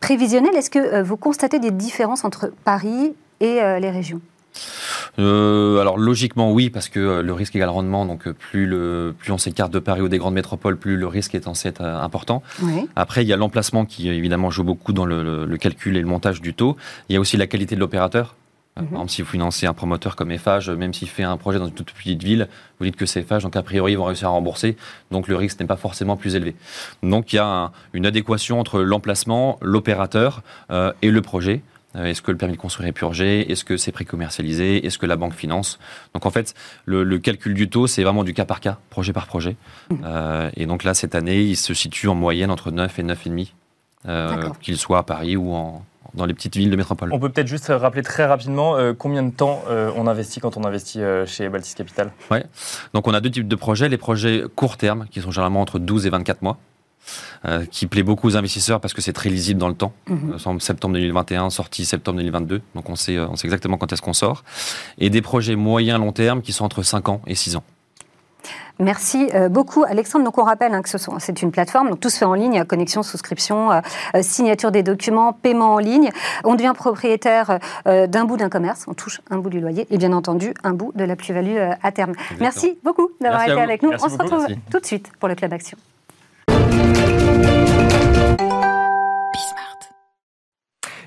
prévisionnelle, 0.00 0.56
est-ce 0.56 0.70
que 0.70 1.02
vous 1.02 1.16
constatez 1.16 1.60
des 1.60 1.70
différences 1.70 2.24
entre 2.24 2.50
Paris 2.64 3.14
et 3.40 3.60
les 3.80 3.90
régions? 3.90 4.20
Euh, 5.18 5.80
alors 5.80 5.98
logiquement 5.98 6.52
oui, 6.52 6.70
parce 6.70 6.88
que 6.88 7.00
euh, 7.00 7.22
le 7.22 7.32
risque 7.32 7.56
égale 7.56 7.70
rendement, 7.70 8.06
donc 8.06 8.26
euh, 8.26 8.32
plus, 8.32 8.66
le, 8.66 9.14
plus 9.18 9.32
on 9.32 9.38
s'écarte 9.38 9.72
de 9.72 9.78
Paris 9.78 10.00
ou 10.00 10.08
des 10.08 10.18
grandes 10.18 10.34
métropoles, 10.34 10.76
plus 10.76 10.96
le 10.96 11.06
risque 11.06 11.34
est 11.34 11.44
censé 11.44 11.68
être 11.68 11.82
important. 11.82 12.42
Après, 12.96 13.24
il 13.24 13.28
y 13.28 13.32
a 13.32 13.36
l'emplacement 13.36 13.84
qui 13.84 14.08
évidemment 14.08 14.50
joue 14.50 14.64
beaucoup 14.64 14.92
dans 14.92 15.06
le, 15.06 15.56
calcul 15.58 15.96
et 15.96 16.00
le 16.00 16.06
montage 16.06 16.40
du 16.40 16.54
taux. 16.54 16.76
Il 17.08 17.14
y 17.14 17.16
a 17.16 17.20
aussi 17.20 17.36
la 17.36 17.46
qualité 17.46 17.74
de 17.74 17.80
l'opérateur. 17.80 18.36
Par 18.74 18.84
exemple, 18.84 19.10
si 19.10 19.22
vous 19.22 19.28
financez 19.28 19.66
un 19.66 19.74
promoteur 19.74 20.14
comme 20.14 20.30
Eiffage, 20.30 20.70
même 20.70 20.94
s'il 20.94 21.08
fait 21.08 21.24
un 21.24 21.36
projet 21.36 21.58
dans 21.58 21.66
une 21.66 21.72
toute 21.72 21.90
petite 21.90 22.22
ville, 22.22 22.46
vous 22.78 22.86
dites 22.86 22.94
que 22.94 23.06
c'est 23.06 23.20
Eiffage, 23.20 23.42
donc 23.42 23.56
a 23.56 23.62
priori, 23.64 23.92
ils 23.92 23.98
vont 23.98 24.04
réussir 24.04 24.28
à 24.28 24.30
rembourser, 24.30 24.76
donc 25.10 25.26
le 25.26 25.34
risque 25.34 25.58
n'est 25.58 25.66
pas 25.66 25.76
forcément 25.76 26.16
plus 26.16 26.36
élevé. 26.36 26.54
Donc 27.02 27.32
il 27.32 27.36
y 27.36 27.40
a 27.40 27.72
une 27.92 28.06
adéquation 28.06 28.60
entre 28.60 28.80
l'emplacement, 28.80 29.58
l'opérateur 29.62 30.42
et 30.70 31.10
le 31.10 31.22
projet. 31.22 31.62
Euh, 31.96 32.04
est-ce 32.04 32.22
que 32.22 32.30
le 32.30 32.36
permis 32.36 32.54
de 32.54 32.60
construire 32.60 32.88
est 32.88 32.92
purgé? 32.92 33.50
Est-ce 33.50 33.64
que 33.64 33.76
c'est 33.76 33.92
pré-commercialisé? 33.92 34.84
Est-ce 34.86 34.98
que 34.98 35.06
la 35.06 35.16
banque 35.16 35.34
finance? 35.34 35.78
Donc 36.14 36.26
en 36.26 36.30
fait, 36.30 36.54
le, 36.84 37.18
calcul 37.18 37.54
du 37.54 37.68
taux, 37.68 37.86
c'est 37.86 38.02
vraiment 38.02 38.24
du 38.24 38.34
cas 38.34 38.44
par 38.44 38.60
cas, 38.60 38.78
projet 38.90 39.12
par 39.12 39.26
projet. 39.26 39.56
Mmh. 39.90 39.96
Euh, 40.04 40.50
et 40.56 40.66
donc 40.66 40.84
là, 40.84 40.94
cette 40.94 41.14
année, 41.14 41.40
il 41.40 41.56
se 41.56 41.74
situe 41.74 42.08
en 42.08 42.14
moyenne 42.14 42.50
entre 42.50 42.70
9 42.70 42.98
et 42.98 43.02
9,5, 43.02 43.52
euh, 44.06 44.50
qu'il 44.60 44.76
soit 44.76 44.98
à 44.98 45.02
Paris 45.02 45.36
ou 45.36 45.54
dans 46.14 46.26
les 46.26 46.34
petites 46.34 46.56
villes 46.56 46.70
de 46.70 46.76
métropole. 46.76 47.10
On 47.12 47.18
peut 47.18 47.28
peut-être 47.28 47.48
juste 47.48 47.68
rappeler 47.68 48.02
très 48.02 48.24
rapidement 48.24 48.76
combien 48.96 49.22
de 49.22 49.30
temps 49.30 49.62
on 49.68 50.06
investit 50.06 50.40
quand 50.40 50.56
on 50.56 50.64
investit 50.64 51.00
chez 51.26 51.48
Baltis 51.48 51.74
Capital? 51.74 52.12
Oui, 52.30 52.38
donc 52.94 53.06
on 53.06 53.14
a 53.14 53.20
deux 53.20 53.30
types 53.30 53.48
de 53.48 53.56
projets. 53.56 53.88
Les 53.88 53.98
projets 53.98 54.44
court 54.54 54.78
terme, 54.78 55.06
qui 55.10 55.20
sont 55.20 55.30
généralement 55.30 55.60
entre 55.60 55.78
12 55.78 56.06
et 56.06 56.10
24 56.10 56.42
mois. 56.42 56.58
Euh, 57.44 57.64
qui 57.70 57.86
plaît 57.86 58.02
beaucoup 58.02 58.26
aux 58.26 58.36
investisseurs 58.36 58.80
parce 58.80 58.94
que 58.94 59.00
c'est 59.00 59.12
très 59.12 59.28
lisible 59.28 59.60
dans 59.60 59.68
le 59.68 59.74
temps. 59.74 59.92
Mhm. 60.08 60.34
Euh, 60.44 60.58
septembre 60.58 60.94
2021, 60.94 61.50
sortie 61.50 61.84
septembre 61.84 62.18
2022. 62.18 62.62
Donc 62.74 62.90
on 62.90 62.96
sait, 62.96 63.16
euh, 63.16 63.28
on 63.28 63.36
sait 63.36 63.46
exactement 63.46 63.76
quand 63.78 63.92
est-ce 63.92 64.02
qu'on 64.02 64.12
sort. 64.12 64.42
Et 64.98 65.08
des 65.08 65.22
projets 65.22 65.54
moyens 65.54 66.00
long 66.00 66.10
terme 66.10 66.42
qui 66.42 66.52
sont 66.52 66.64
entre 66.64 66.82
5 66.82 67.08
ans 67.08 67.20
et 67.28 67.36
6 67.36 67.54
ans. 67.56 67.62
Merci 68.80 69.28
beaucoup, 69.50 69.82
Alexandre. 69.82 70.24
Donc, 70.24 70.38
on 70.38 70.44
rappelle 70.44 70.72
hein, 70.72 70.82
que 70.82 70.88
ce 70.88 70.98
c'est 71.18 71.42
une 71.42 71.50
plateforme, 71.50 71.90
donc 71.90 71.98
tout 71.98 72.10
se 72.10 72.18
fait 72.18 72.24
en 72.24 72.34
ligne 72.34 72.64
connexion, 72.64 73.02
souscription, 73.02 73.70
signature 74.20 74.70
des 74.70 74.84
documents, 74.84 75.32
paiement 75.32 75.74
en 75.74 75.78
ligne. 75.78 76.10
On 76.44 76.54
devient 76.54 76.74
propriétaire 76.76 77.58
d'un 77.84 78.24
bout 78.24 78.36
d'un 78.36 78.48
commerce, 78.48 78.84
on 78.86 78.94
touche 78.94 79.20
un 79.30 79.38
bout 79.38 79.50
du 79.50 79.58
loyer 79.58 79.88
et 79.90 79.98
bien 79.98 80.12
entendu 80.12 80.54
un 80.62 80.74
bout 80.74 80.92
de 80.94 81.02
la 81.02 81.16
plus-value 81.16 81.56
à 81.82 81.90
terme. 81.90 82.12
Merci 82.38 82.78
beaucoup 82.84 83.10
d'avoir 83.20 83.42
été 83.42 83.60
avec 83.60 83.82
nous. 83.82 83.90
on 84.00 84.08
se 84.08 84.16
retrouve 84.16 84.46
tout 84.70 84.78
de 84.78 84.86
suite 84.86 85.10
pour 85.18 85.28
le 85.28 85.34
Club 85.34 85.52
Action. 85.52 85.76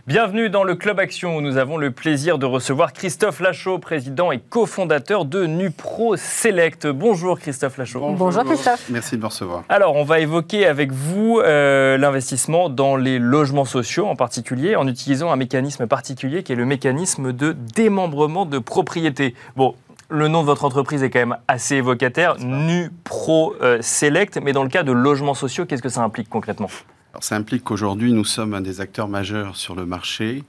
Bienvenue 0.07 0.49
dans 0.49 0.65
le 0.65 0.75
Club 0.75 0.99
Action 0.99 1.37
où 1.37 1.41
nous 1.41 1.57
avons 1.57 1.77
le 1.77 1.91
plaisir 1.91 2.37
de 2.37 2.45
recevoir 2.45 2.91
Christophe 2.91 3.39
Lachaud, 3.39 3.79
président 3.79 4.31
et 4.33 4.39
cofondateur 4.39 5.23
de 5.23 5.45
Nupro 5.45 6.17
Select. 6.17 6.87
Bonjour 6.87 7.39
Christophe 7.39 7.77
Lachaud. 7.77 8.15
Bonjour, 8.17 8.43
Christophe. 8.43 8.89
Merci 8.89 9.15
de 9.15 9.21
me 9.21 9.27
recevoir. 9.27 9.63
Alors 9.69 9.95
on 9.95 10.03
va 10.03 10.19
évoquer 10.19 10.65
avec 10.65 10.91
vous 10.91 11.39
euh, 11.39 11.97
l'investissement 11.97 12.67
dans 12.67 12.97
les 12.97 13.19
logements 13.19 13.63
sociaux 13.63 14.07
en 14.07 14.17
particulier 14.17 14.75
en 14.75 14.87
utilisant 14.87 15.31
un 15.31 15.37
mécanisme 15.37 15.87
particulier 15.87 16.43
qui 16.43 16.51
est 16.51 16.57
le 16.57 16.65
mécanisme 16.65 17.31
de 17.31 17.53
démembrement 17.53 18.45
de 18.45 18.59
propriété. 18.59 19.35
Bon, 19.55 19.75
le 20.09 20.27
nom 20.27 20.41
de 20.41 20.47
votre 20.47 20.65
entreprise 20.65 21.03
est 21.03 21.09
quand 21.09 21.19
même 21.19 21.37
assez 21.47 21.75
évocataire, 21.75 22.35
Nupro 22.39 23.55
euh, 23.61 23.77
Select, 23.81 24.39
mais 24.43 24.51
dans 24.51 24.63
le 24.63 24.69
cas 24.69 24.83
de 24.83 24.91
logements 24.91 25.35
sociaux, 25.35 25.65
qu'est-ce 25.65 25.81
que 25.81 25.89
ça 25.89 26.01
implique 26.01 26.27
concrètement? 26.27 26.67
Alors, 27.13 27.23
Ça 27.23 27.35
implique 27.35 27.63
qu'aujourd'hui, 27.63 28.13
nous 28.13 28.25
sommes 28.25 28.53
un 28.53 28.61
des 28.61 28.79
acteurs 28.81 29.07
majeurs 29.07 29.57
sur 29.57 29.75
le 29.75 29.85
marché, 29.85 30.43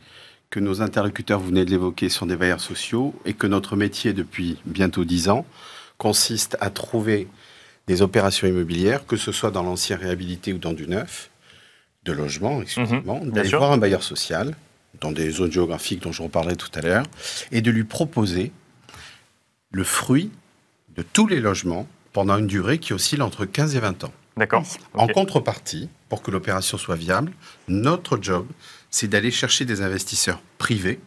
que 0.51 0.61
nos 0.61 0.83
interlocuteurs, 0.83 1.41
vous 1.41 1.49
venez 1.49 1.65
de 1.65 1.71
l'évoquer, 1.71 2.09
sont 2.09 2.27
des 2.27 2.37
bailleurs 2.37 2.61
sociaux, 2.61 3.15
et 3.25 3.33
que 3.33 3.47
notre 3.47 3.75
métier 3.75 4.13
depuis 4.13 4.59
bientôt 4.65 5.05
dix 5.05 5.29
ans 5.29 5.47
consiste 5.99 6.57
à 6.61 6.71
trouver 6.71 7.27
des 7.89 8.03
opérations 8.03 8.47
immobilières, 8.47 9.07
que 9.07 9.17
ce 9.17 9.33
soit 9.33 9.51
dans 9.51 9.63
l'ancien 9.63 9.97
réhabilité 9.97 10.53
ou 10.53 10.59
dans 10.59 10.73
du 10.73 10.87
neuf, 10.87 11.31
de 12.05 12.13
logement, 12.13 12.63
exclusivement, 12.63 13.21
mhm, 13.21 13.31
d'aller 13.31 13.49
voir 13.49 13.73
un 13.73 13.79
bailleur 13.79 14.03
social, 14.03 14.55
dans 15.01 15.11
des 15.11 15.31
zones 15.31 15.51
géographiques 15.51 16.03
dont 16.03 16.13
je 16.13 16.23
reparlerai 16.23 16.57
tout 16.57 16.71
à 16.75 16.81
l'heure, 16.81 17.05
et 17.51 17.61
de 17.61 17.71
lui 17.71 17.85
proposer 17.85 18.53
le 19.73 19.85
fruit 19.85 20.31
de 20.97 21.03
tous 21.03 21.27
les 21.27 21.41
logements 21.41 21.89
pendant 22.13 22.37
une 22.37 22.47
durée 22.47 22.79
qui 22.79 22.93
oscille 22.93 23.23
entre 23.23 23.47
15 23.47 23.75
et 23.75 23.81
20 23.81 24.05
ans. 24.05 24.13
D'accord. 24.37 24.65
En 24.95 25.07
contrepartie, 25.09 25.89
pour 26.13 26.21
que 26.21 26.31
l'opération 26.31 26.77
soit 26.77 26.95
viable, 26.95 27.33
notre 27.69 28.19
job, 28.21 28.47
c'est 28.91 29.09
d'aller 29.09 29.31
chercher 29.31 29.65
des 29.65 29.81
investisseurs 29.81 30.43
privés, 30.59 31.01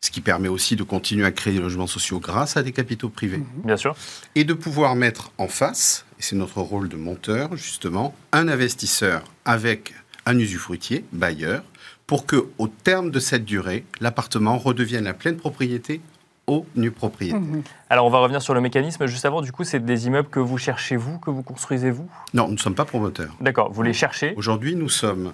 ce 0.00 0.10
qui 0.10 0.20
permet 0.20 0.48
aussi 0.48 0.74
de 0.74 0.82
continuer 0.82 1.24
à 1.24 1.30
créer 1.30 1.54
des 1.54 1.60
logements 1.60 1.86
sociaux 1.86 2.18
grâce 2.18 2.56
à 2.56 2.64
des 2.64 2.72
capitaux 2.72 3.08
privés. 3.08 3.38
Mhm. 3.38 3.46
Bien 3.66 3.76
sûr. 3.76 3.94
Et 4.34 4.42
de 4.42 4.52
pouvoir 4.52 4.96
mettre 4.96 5.30
en 5.38 5.46
face, 5.46 6.06
et 6.18 6.22
c'est 6.22 6.34
notre 6.34 6.60
rôle 6.60 6.88
de 6.88 6.96
monteur 6.96 7.56
justement, 7.56 8.16
un 8.32 8.48
investisseur 8.48 9.22
avec 9.44 9.94
un 10.26 10.36
usufruitier, 10.36 11.04
bailleur, 11.12 11.62
pour 12.08 12.26
que, 12.26 12.48
au 12.58 12.66
terme 12.66 13.12
de 13.12 13.20
cette 13.20 13.44
durée, 13.44 13.84
l'appartement 14.00 14.58
redevienne 14.58 15.04
la 15.04 15.14
pleine 15.14 15.36
propriété 15.36 16.00
aux 16.46 16.66
nus 16.76 16.90
propriétaires. 16.90 17.40
Mhm. 17.40 17.62
Alors 17.90 18.06
on 18.06 18.10
va 18.10 18.18
revenir 18.18 18.42
sur 18.42 18.54
le 18.54 18.60
mécanisme. 18.60 19.06
Juste 19.06 19.24
avant, 19.24 19.42
du 19.42 19.52
coup, 19.52 19.64
c'est 19.64 19.84
des 19.84 20.06
immeubles 20.06 20.28
que 20.28 20.40
vous 20.40 20.58
cherchez 20.58 20.96
vous, 20.96 21.18
que 21.18 21.30
vous 21.30 21.42
construisez 21.42 21.90
vous? 21.90 22.08
Non, 22.34 22.46
nous 22.46 22.54
ne 22.54 22.58
sommes 22.58 22.74
pas 22.74 22.84
promoteurs. 22.84 23.34
D'accord, 23.40 23.72
vous 23.72 23.82
les 23.82 23.92
cherchez 23.92 24.34
Aujourd'hui, 24.36 24.76
nous 24.76 24.88
sommes 24.88 25.32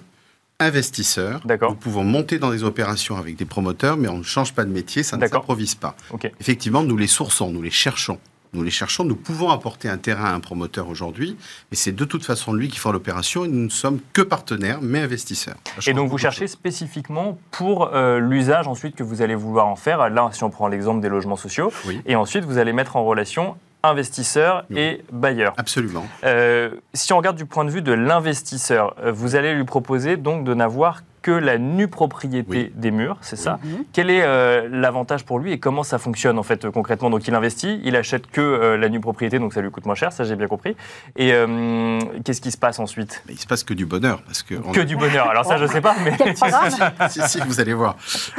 investisseurs. 0.59 1.41
D'accord. 1.45 1.71
Nous 1.71 1.77
pouvons 1.77 2.03
monter 2.03 2.39
dans 2.39 2.51
des 2.51 2.63
opérations 2.63 3.17
avec 3.17 3.35
des 3.35 3.45
promoteurs, 3.45 3.97
mais 3.97 4.07
on 4.07 4.19
ne 4.19 4.23
change 4.23 4.53
pas 4.53 4.63
de 4.65 4.71
métier, 4.71 5.03
ça 5.03 5.17
ne 5.17 5.27
s'improvise 5.27 5.75
pas. 5.75 5.95
Effectivement, 6.39 6.83
nous 6.83 6.97
les 6.97 7.07
sourçons, 7.07 7.51
nous 7.51 7.61
les 7.61 7.71
cherchons 7.71 8.19
nous 8.53 8.63
les 8.63 8.71
cherchons. 8.71 9.03
Nous 9.03 9.15
pouvons 9.15 9.49
apporter 9.49 9.89
un 9.89 9.97
terrain 9.97 10.25
à 10.25 10.33
un 10.33 10.39
promoteur 10.39 10.89
aujourd'hui, 10.89 11.37
mais 11.71 11.77
c'est 11.77 11.91
de 11.91 12.05
toute 12.05 12.25
façon 12.25 12.53
lui 12.53 12.69
qui 12.69 12.79
fera 12.79 12.93
l'opération 12.93 13.45
et 13.45 13.47
nous 13.47 13.65
ne 13.65 13.69
sommes 13.69 13.99
que 14.13 14.21
partenaires, 14.21 14.79
mais 14.81 14.99
investisseurs. 14.99 15.55
Et 15.87 15.93
donc 15.93 16.09
vous 16.09 16.17
cherchez 16.17 16.47
spécifiquement 16.47 17.37
pour 17.51 17.93
euh, 17.93 18.19
l'usage 18.19 18.67
ensuite 18.67 18.95
que 18.95 19.03
vous 19.03 19.21
allez 19.21 19.35
vouloir 19.35 19.67
en 19.67 19.75
faire. 19.75 20.09
Là, 20.09 20.29
si 20.31 20.43
on 20.43 20.49
prend 20.49 20.67
l'exemple 20.67 21.01
des 21.01 21.09
logements 21.09 21.35
sociaux, 21.35 21.71
et 22.05 22.15
ensuite 22.15 22.45
vous 22.45 22.57
allez 22.57 22.73
mettre 22.73 22.95
en 22.95 23.03
relation 23.05 23.55
investisseurs 23.83 24.65
et 24.73 25.03
bailleurs. 25.11 25.53
Absolument. 25.57 26.05
Euh, 26.23 26.71
si 26.93 27.11
on 27.11 27.17
regarde 27.17 27.35
du 27.35 27.45
point 27.45 27.65
de 27.65 27.69
vue 27.69 27.81
de 27.81 27.91
l'investisseur, 27.91 28.95
euh, 29.03 29.11
vous 29.11 29.35
allez 29.35 29.53
lui 29.53 29.65
proposer 29.65 30.15
donc 30.15 30.45
de 30.45 30.53
n'avoir 30.53 31.01
que 31.23 31.31
la 31.31 31.57
nue 31.57 31.87
propriété 31.87 32.71
des 32.75 32.91
murs, 32.91 33.17
c'est 33.21 33.37
ça. 33.37 33.59
Mhm. 33.63 33.85
Quel 33.93 34.09
est 34.09 34.21
euh, 34.21 34.67
l'avantage 34.69 35.23
pour 35.23 35.39
lui 35.39 35.53
et 35.53 35.57
comment 35.57 35.81
ça 35.81 35.97
fonctionne 35.97 36.37
en 36.37 36.43
fait 36.43 36.69
concrètement? 36.69 37.09
Donc 37.09 37.27
il 37.27 37.33
investit, 37.33 37.81
il 37.83 37.95
achète 37.95 38.27
que 38.27 38.41
euh, 38.41 38.77
la 38.77 38.89
nue 38.89 38.99
propriété, 38.99 39.39
donc 39.39 39.53
ça 39.53 39.61
lui 39.61 39.71
coûte 39.71 39.85
moins 39.85 39.95
cher, 39.95 40.11
ça 40.11 40.25
j'ai 40.25 40.35
bien 40.35 40.47
compris. 40.47 40.75
Et 41.15 41.33
euh, 41.33 41.99
qu'est-ce 42.23 42.41
qui 42.41 42.51
se 42.51 42.57
passe 42.57 42.77
ensuite? 42.77 43.23
Il 43.29 43.39
se 43.39 43.47
passe 43.47 43.63
que 43.63 43.73
du 43.73 43.85
bonheur 43.85 44.21
parce 44.23 44.43
que 44.43 44.55
que 44.73 44.81
du 44.81 44.97
bonheur. 44.97 45.29
Alors 45.29 45.45
ça 45.45 45.57
je 45.57 45.65
sais 45.65 45.81
pas, 45.81 45.95
mais 46.03 46.13
si, 47.09 47.21
si, 47.27 47.39
vous 47.47 47.59
allez 47.61 47.73
voir. 47.73 47.95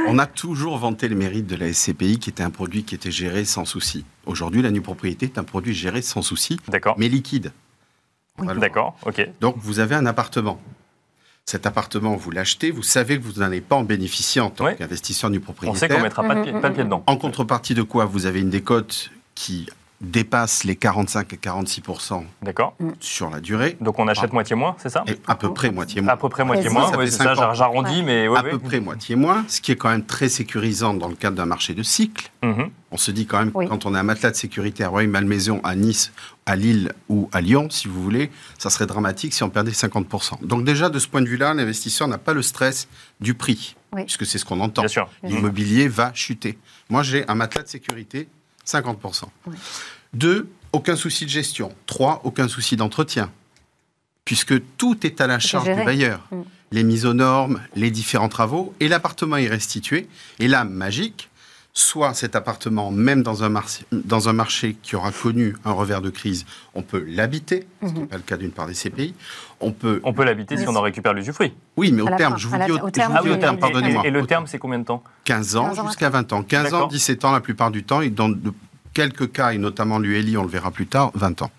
On 0.06 0.18
a 0.18 0.26
toujours 0.26 0.76
vanté 0.76 1.08
le 1.08 1.16
mérite 1.16 1.46
de 1.46 1.56
la 1.56 1.72
SCPI 1.72 2.18
qui 2.18 2.30
était 2.30 2.42
un 2.42 2.50
produit 2.50 2.84
qui 2.84 2.94
était 2.94 3.10
géré 3.10 3.44
sans 3.44 3.64
souci. 3.64 4.04
Aujourd'hui, 4.26 4.60
la 4.62 4.70
nue 4.70 4.82
propriété 4.82 5.26
est 5.26 5.38
un 5.38 5.44
produit 5.44 5.74
géré 5.74 6.02
sans 6.02 6.22
souci, 6.22 6.60
mais 6.98 7.08
liquide. 7.08 7.52
D'accord, 8.38 8.96
ok. 9.06 9.26
Donc 9.40 9.56
vous 9.58 9.80
avez 9.80 9.94
un 9.94 10.06
appartement 10.06 10.60
cet 11.46 11.66
appartement, 11.66 12.16
vous 12.16 12.30
l'achetez, 12.30 12.70
vous 12.70 12.82
savez 12.82 13.18
que 13.18 13.22
vous 13.22 13.40
n'allez 13.40 13.60
pas 13.60 13.76
en 13.76 13.84
bénéficier 13.84 14.40
en 14.40 14.50
tant 14.50 14.74
qu'investisseur 14.74 15.30
du 15.30 15.40
propriétaire. 15.40 15.76
On 15.76 15.78
sait 15.78 15.88
qu'on 15.88 15.98
ne 15.98 16.02
mettra 16.02 16.22
pas, 16.22 16.34
de 16.36 16.42
pied, 16.42 16.84
dedans. 16.84 17.04
En 17.06 17.16
contrepartie 17.16 17.74
de 17.74 17.82
quoi 17.82 18.06
vous 18.06 18.26
avez 18.26 18.40
une 18.40 18.50
décote 18.50 19.10
qui 19.34 19.66
dépasse 20.04 20.64
les 20.64 20.76
45 20.76 21.32
et 21.32 21.36
46 21.36 21.82
D'accord. 22.42 22.76
sur 23.00 23.30
la 23.30 23.40
durée. 23.40 23.76
Donc 23.80 23.98
on 23.98 24.08
achète 24.08 24.32
moitié 24.32 24.56
moins, 24.56 24.76
c'est 24.78 24.88
ça 24.88 25.04
À 25.26 25.34
peu 25.34 25.52
près 25.52 25.70
moitié 25.70 26.00
moins. 26.00 26.12
À 26.12 26.16
peu 26.16 26.28
près 26.28 26.44
moitié 26.44 26.70
moins, 26.70 26.90
c'est 26.92 27.10
ça, 27.10 27.34
j'arrondis, 27.54 28.02
mais... 28.02 28.26
à 28.34 28.42
peu 28.42 28.58
près 28.58 28.80
moitié 28.80 29.16
moins, 29.16 29.44
ce 29.48 29.60
qui 29.60 29.72
est 29.72 29.76
quand 29.76 29.90
même 29.90 30.04
très 30.04 30.28
sécurisant 30.28 30.94
dans 30.94 31.08
le 31.08 31.14
cadre 31.14 31.36
d'un 31.36 31.46
marché 31.46 31.74
de 31.74 31.82
cycle. 31.82 32.30
Mhm. 32.42 32.70
On 32.90 32.96
se 32.96 33.10
dit 33.10 33.26
quand 33.26 33.38
même, 33.38 33.52
quand 33.52 33.86
on 33.86 33.94
a 33.94 34.00
un 34.00 34.04
matelas 34.04 34.30
de 34.30 34.36
sécurité 34.36 34.84
à 34.84 34.88
Roy-Malmaison, 34.88 35.60
à 35.64 35.74
Nice, 35.74 36.12
à 36.46 36.54
Lille 36.54 36.92
ou 37.08 37.28
à 37.32 37.40
Lyon, 37.40 37.68
si 37.68 37.88
vous 37.88 38.00
voulez, 38.00 38.30
ça 38.56 38.70
serait 38.70 38.86
dramatique 38.86 39.34
si 39.34 39.42
on 39.42 39.50
perdait 39.50 39.72
50%. 39.72 40.46
Donc 40.46 40.64
déjà, 40.64 40.90
de 40.90 40.98
ce 41.00 41.08
point 41.08 41.20
de 41.20 41.28
vue-là, 41.28 41.54
l'investisseur 41.54 42.06
n'a 42.06 42.18
pas 42.18 42.34
le 42.34 42.42
stress 42.42 42.86
du 43.20 43.34
prix, 43.34 43.74
puisque 43.96 44.26
c'est 44.26 44.38
ce 44.38 44.44
qu'on 44.44 44.60
entend. 44.60 44.84
L'immobilier 45.24 45.88
va 45.88 46.12
chuter. 46.14 46.56
Moi, 46.88 47.02
j'ai 47.02 47.28
un 47.28 47.34
matelas 47.34 47.62
de 47.62 47.68
sécurité, 47.68 48.28
50%. 48.66 49.24
Deux, 50.12 50.48
aucun 50.72 50.96
souci 50.96 51.24
de 51.24 51.30
gestion. 51.30 51.74
Trois, 51.86 52.20
aucun 52.24 52.48
souci 52.48 52.76
d'entretien, 52.76 53.30
puisque 54.24 54.54
tout 54.76 55.06
est 55.06 55.20
à 55.20 55.26
la 55.26 55.38
charge 55.38 55.74
du 55.74 55.84
bailleur. 55.84 56.26
Mm. 56.30 56.42
Les 56.72 56.82
mises 56.82 57.06
aux 57.06 57.14
normes, 57.14 57.60
les 57.76 57.90
différents 57.90 58.28
travaux, 58.28 58.74
et 58.80 58.88
l'appartement 58.88 59.36
est 59.36 59.48
restitué. 59.48 60.08
Et 60.40 60.48
là, 60.48 60.64
magique, 60.64 61.30
soit 61.76 62.14
cet 62.14 62.36
appartement, 62.36 62.92
même 62.92 63.24
dans 63.24 63.42
un, 63.42 63.48
marché, 63.48 63.84
dans 63.90 64.28
un 64.28 64.32
marché 64.32 64.76
qui 64.80 64.94
aura 64.94 65.10
connu 65.10 65.56
un 65.64 65.72
revers 65.72 66.00
de 66.00 66.08
crise, 66.08 66.46
on 66.74 66.82
peut 66.82 67.04
l'habiter, 67.06 67.66
ce 67.82 67.88
qui 67.88 67.94
n'est 67.94 68.00
mhm. 68.00 68.06
pas 68.06 68.16
le 68.16 68.22
cas 68.22 68.36
d'une 68.36 68.52
part 68.52 68.68
des 68.68 68.74
CPI. 68.74 69.14
On 69.60 69.72
peut, 69.72 70.00
on 70.04 70.12
peut 70.12 70.24
l'habiter 70.24 70.56
si 70.56 70.68
on 70.68 70.76
en 70.76 70.80
récupère 70.80 71.12
l'usufruit. 71.14 71.52
Oui, 71.76 71.90
mais 71.90 72.02
au 72.02 72.16
terme, 72.16 72.38
je 72.38 72.46
vous 72.46 72.56
dis 72.56 72.70
au, 72.70 72.90
terme, 72.90 73.58
pardonnez-moi. 73.58 74.06
Et, 74.06 74.10
le 74.10 74.24
terme, 74.24 74.46
c'est 74.46 74.58
combien 74.58 74.78
de 74.78 74.84
temps? 74.84 75.02
15 75.24 75.56
ans, 75.56 75.86
jusqu'à 75.86 76.10
20 76.10 76.32
ans. 76.32 76.42
15 76.44 76.74
ans, 76.74 76.86
17 76.86 77.24
ans 77.24 77.32
la 77.32 77.40
plupart 77.40 77.72
du 77.72 77.82
temps, 77.82 78.00
et 78.00 78.10
dans 78.10 78.28
de 78.28 78.52
quelques 78.92 79.32
cas, 79.32 79.52
et 79.52 79.58
notamment 79.58 79.98
l'ULI, 79.98 80.36
on 80.36 80.44
le 80.44 80.48
verra 80.48 80.70
plus 80.70 80.86
tard, 80.86 81.10
20 81.14 81.42
ans. 81.42 81.50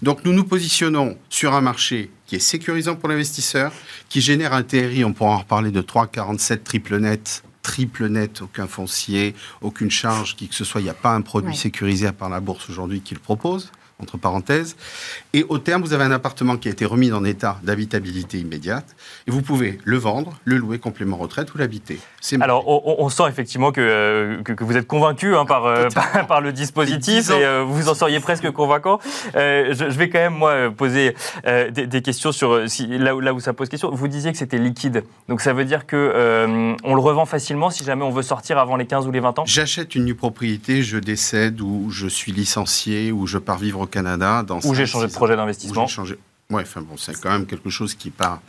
Donc 0.00 0.24
nous 0.24 0.32
nous 0.32 0.44
positionnons 0.44 1.16
sur 1.28 1.54
un 1.54 1.60
marché 1.60 2.10
qui 2.26 2.36
est 2.36 2.40
sécurisant 2.40 2.96
pour 2.96 3.10
l'investisseur, 3.10 3.70
qui 4.08 4.22
génère 4.22 4.54
un 4.54 4.62
TRI, 4.62 5.04
on 5.04 5.12
pourra 5.12 5.32
en 5.32 5.38
reparler, 5.38 5.70
de 5.70 5.82
3,47 5.82 6.62
triple 6.62 6.96
net 6.96 7.44
triple 7.62 8.06
net, 8.06 8.42
aucun 8.42 8.66
foncier, 8.66 9.34
aucune 9.60 9.90
charge, 9.90 10.36
qui 10.36 10.48
que 10.48 10.54
ce 10.54 10.64
soit. 10.64 10.80
Il 10.80 10.84
n'y 10.84 10.90
a 10.90 10.94
pas 10.94 11.14
un 11.14 11.22
produit 11.22 11.56
sécurisé 11.56 12.06
à 12.06 12.12
part 12.12 12.28
la 12.28 12.40
bourse 12.40 12.68
aujourd'hui 12.68 13.00
qui 13.00 13.14
le 13.14 13.20
propose 13.20 13.70
entre 14.02 14.18
parenthèses. 14.18 14.76
Et 15.32 15.44
au 15.48 15.58
terme, 15.58 15.82
vous 15.82 15.92
avez 15.92 16.04
un 16.04 16.10
appartement 16.10 16.56
qui 16.56 16.68
a 16.68 16.70
été 16.72 16.84
remis 16.84 17.12
en 17.12 17.24
état 17.24 17.58
d'habitabilité 17.62 18.38
immédiate. 18.38 18.94
Et 19.26 19.30
vous 19.30 19.42
pouvez 19.42 19.78
le 19.84 19.96
vendre, 19.96 20.34
le 20.44 20.56
louer 20.56 20.78
complément 20.78 21.16
retraite 21.16 21.54
ou 21.54 21.58
l'habiter. 21.58 21.98
Alors, 22.40 22.68
on, 22.68 23.08
sent 23.08 23.24
effectivement 23.28 23.72
que, 23.72 23.80
euh, 23.80 24.42
que, 24.42 24.64
vous 24.64 24.76
êtes 24.76 24.86
convaincu 24.86 25.34
hein, 25.34 25.44
par, 25.44 25.66
euh, 25.66 25.88
par, 26.28 26.40
le 26.40 26.52
dispositif 26.52 27.30
et 27.30 27.44
euh, 27.44 27.64
vous 27.66 27.88
en 27.88 27.94
seriez 27.94 28.20
presque 28.20 28.50
convaincant. 28.50 29.00
Je, 29.34 29.84
vais 29.98 30.08
quand 30.08 30.18
même, 30.18 30.34
moi, 30.34 30.70
poser 30.70 31.14
des, 31.44 32.02
questions 32.02 32.32
sur 32.32 32.68
si, 32.68 32.86
là, 32.86 33.14
où, 33.14 33.20
là 33.20 33.32
où 33.32 33.40
ça 33.40 33.52
pose 33.52 33.68
question. 33.68 33.90
Vous 33.90 34.08
disiez 34.08 34.32
que 34.32 34.38
c'était 34.38 34.58
liquide. 34.58 35.04
Donc, 35.28 35.40
ça 35.40 35.52
veut 35.52 35.64
dire 35.64 35.86
que 35.86 36.76
on 36.84 36.94
le 36.94 37.00
revend 37.00 37.26
facilement 37.26 37.70
si 37.70 37.84
jamais 37.84 38.04
on 38.04 38.10
veut 38.10 38.22
sortir 38.22 38.58
avant 38.58 38.76
les 38.76 38.86
15 38.86 39.06
ou 39.06 39.10
les 39.10 39.20
20 39.20 39.40
ans? 39.40 39.44
J'achète 39.46 39.94
une 39.94 40.04
nue 40.04 40.14
propriété, 40.14 40.82
je 40.82 40.98
décède 40.98 41.60
ou 41.60 41.90
je 41.90 42.06
suis 42.06 42.32
licencié 42.32 43.12
ou 43.12 43.26
je 43.26 43.38
pars 43.38 43.58
vivre 43.58 43.86
Canada. 43.92 44.42
Dans 44.42 44.58
où 44.64 44.74
j'ai 44.74 44.86
changé 44.86 45.06
de 45.06 45.12
projet 45.12 45.36
d'investissement. 45.36 45.86
Changé... 45.86 46.18
Ouais, 46.50 46.62
enfin 46.62 46.82
bon, 46.82 46.96
c'est 46.96 47.18
quand 47.20 47.30
même 47.30 47.46
quelque 47.46 47.70
chose 47.70 47.94
qui 47.94 48.10
part. 48.10 48.40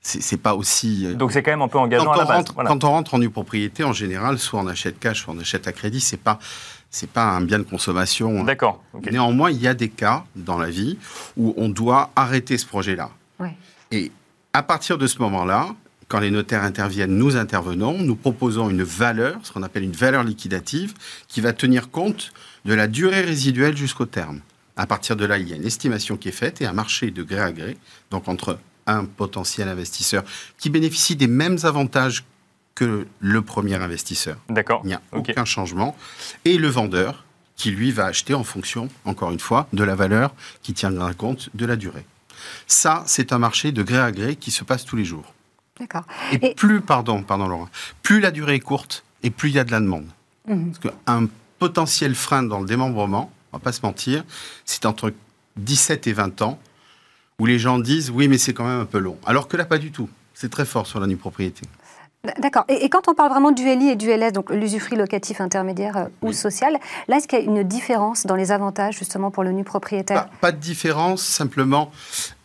C'est 0.00 0.40
pas 0.40 0.54
aussi. 0.54 1.06
Euh, 1.06 1.14
Donc 1.14 1.32
c'est 1.32 1.42
quand 1.42 1.50
même 1.50 1.62
un 1.62 1.68
peu 1.68 1.78
engageant 1.78 2.06
quand 2.06 2.12
à 2.12 2.16
la 2.18 2.24
base. 2.24 2.36
Rentre, 2.36 2.54
Quand 2.54 2.84
on 2.84 2.90
rentre 2.90 3.14
en 3.14 3.18
nue 3.18 3.30
propriété, 3.30 3.84
en 3.84 3.92
général, 3.92 4.38
soit 4.38 4.60
on 4.60 4.66
achète 4.66 4.98
cash, 4.98 5.22
soit 5.22 5.34
on 5.34 5.38
achète 5.38 5.66
à 5.68 5.72
crédit. 5.72 6.00
C'est 6.00 6.16
pas 6.16 6.38
c'est 6.90 7.10
pas 7.10 7.24
un 7.24 7.40
bien 7.42 7.58
de 7.58 7.64
consommation. 7.64 8.44
D'accord. 8.44 8.82
Néanmoins, 9.10 9.50
il 9.50 9.60
y 9.60 9.68
a 9.68 9.74
des 9.74 9.90
cas 9.90 10.24
dans 10.36 10.58
la 10.58 10.70
vie 10.70 10.98
où 11.36 11.52
on 11.56 11.68
doit 11.68 12.10
arrêter 12.16 12.56
ce 12.56 12.66
projet-là. 12.66 13.10
Et 13.90 14.12
à 14.52 14.62
partir 14.62 14.98
de 14.98 15.06
ce 15.06 15.18
moment-là, 15.20 15.68
quand 16.08 16.20
les 16.20 16.30
notaires 16.30 16.62
interviennent, 16.62 17.16
nous 17.16 17.36
intervenons, 17.36 17.98
nous 17.98 18.16
proposons 18.16 18.70
une 18.70 18.82
valeur, 18.82 19.38
ce 19.42 19.52
qu'on 19.52 19.62
appelle 19.62 19.82
une 19.82 19.92
valeur 19.92 20.24
liquidative, 20.24 20.94
qui 21.26 21.40
va 21.40 21.52
tenir 21.52 21.90
compte 21.90 22.32
de 22.64 22.74
la 22.74 22.86
durée 22.86 23.20
résiduelle 23.20 23.76
jusqu'au 23.76 24.06
terme. 24.06 24.40
À 24.78 24.86
partir 24.86 25.16
de 25.16 25.26
là, 25.26 25.38
il 25.38 25.48
y 25.48 25.52
a 25.52 25.56
une 25.56 25.66
estimation 25.66 26.16
qui 26.16 26.28
est 26.28 26.32
faite 26.32 26.62
et 26.62 26.66
un 26.66 26.72
marché 26.72 27.10
de 27.10 27.22
gré 27.24 27.40
à 27.40 27.52
gré, 27.52 27.76
donc 28.10 28.28
entre 28.28 28.58
un 28.86 29.04
potentiel 29.04 29.68
investisseur 29.68 30.22
qui 30.56 30.70
bénéficie 30.70 31.16
des 31.16 31.26
mêmes 31.26 31.58
avantages 31.64 32.24
que 32.76 33.08
le 33.18 33.42
premier 33.42 33.74
investisseur. 33.74 34.36
D'accord. 34.48 34.82
Il 34.84 34.88
n'y 34.88 34.94
a 34.94 35.02
aucun 35.10 35.44
changement. 35.44 35.96
Et 36.44 36.58
le 36.58 36.68
vendeur 36.68 37.24
qui, 37.56 37.72
lui, 37.72 37.90
va 37.90 38.06
acheter 38.06 38.34
en 38.34 38.44
fonction, 38.44 38.88
encore 39.04 39.32
une 39.32 39.40
fois, 39.40 39.66
de 39.72 39.82
la 39.82 39.96
valeur 39.96 40.32
qui 40.62 40.74
tiendra 40.74 41.12
compte 41.12 41.50
de 41.54 41.66
la 41.66 41.74
durée. 41.74 42.06
Ça, 42.68 43.02
c'est 43.06 43.32
un 43.32 43.38
marché 43.38 43.72
de 43.72 43.82
gré 43.82 43.98
à 43.98 44.12
gré 44.12 44.36
qui 44.36 44.52
se 44.52 44.62
passe 44.62 44.84
tous 44.84 44.94
les 44.94 45.04
jours. 45.04 45.34
D'accord. 45.80 46.04
Et, 46.40 46.54
plus, 46.54 46.80
pardon, 46.80 47.24
pardon 47.24 47.48
Laurent, 47.48 47.68
plus 48.02 48.20
la 48.20 48.30
durée 48.30 48.54
est 48.54 48.60
courte 48.60 49.02
et 49.24 49.30
plus 49.30 49.48
il 49.48 49.56
y 49.56 49.58
a 49.58 49.64
de 49.64 49.72
la 49.72 49.80
demande. 49.80 50.06
Mhm. 50.46 50.70
Parce 50.70 50.94
qu'un 50.94 51.28
potentiel 51.58 52.14
frein 52.14 52.44
dans 52.44 52.60
le 52.60 52.66
démembrement, 52.66 53.32
on 53.52 53.58
va 53.58 53.62
pas 53.62 53.72
se 53.72 53.80
mentir, 53.82 54.24
c'est 54.64 54.86
entre 54.86 55.12
17 55.56 56.06
et 56.06 56.12
20 56.12 56.42
ans, 56.42 56.58
où 57.38 57.46
les 57.46 57.58
gens 57.58 57.78
disent 57.78 58.10
oui, 58.10 58.28
mais 58.28 58.38
c'est 58.38 58.52
quand 58.52 58.66
même 58.66 58.80
un 58.80 58.86
peu 58.86 58.98
long. 58.98 59.16
Alors 59.26 59.48
que 59.48 59.56
là, 59.56 59.64
pas 59.64 59.78
du 59.78 59.92
tout. 59.92 60.08
C'est 60.34 60.50
très 60.50 60.64
fort 60.64 60.86
sur 60.86 61.00
la 61.00 61.06
nue 61.06 61.16
propriété. 61.16 61.62
D'accord. 62.38 62.64
Et, 62.68 62.88
quand 62.88 63.08
on 63.08 63.14
parle 63.14 63.30
vraiment 63.30 63.52
du 63.52 63.64
LI 63.64 63.90
et 63.90 63.96
du 63.96 64.10
LS, 64.10 64.32
donc 64.32 64.50
l'usufruit 64.50 64.98
locatif 64.98 65.40
intermédiaire 65.40 65.96
euh, 65.96 66.04
ou 66.20 66.32
social, 66.32 66.76
là, 67.06 67.16
est-ce 67.16 67.28
qu'il 67.28 67.38
y 67.38 67.42
a 67.42 67.44
une 67.44 67.62
différence 67.62 68.26
dans 68.26 68.34
les 68.34 68.50
avantages 68.50 68.98
justement 68.98 69.30
pour 69.30 69.44
le 69.44 69.52
nu 69.52 69.62
propriétaire? 69.62 70.28
Pas, 70.40 70.50
de 70.50 70.58
différence, 70.58 71.22
simplement 71.22 71.92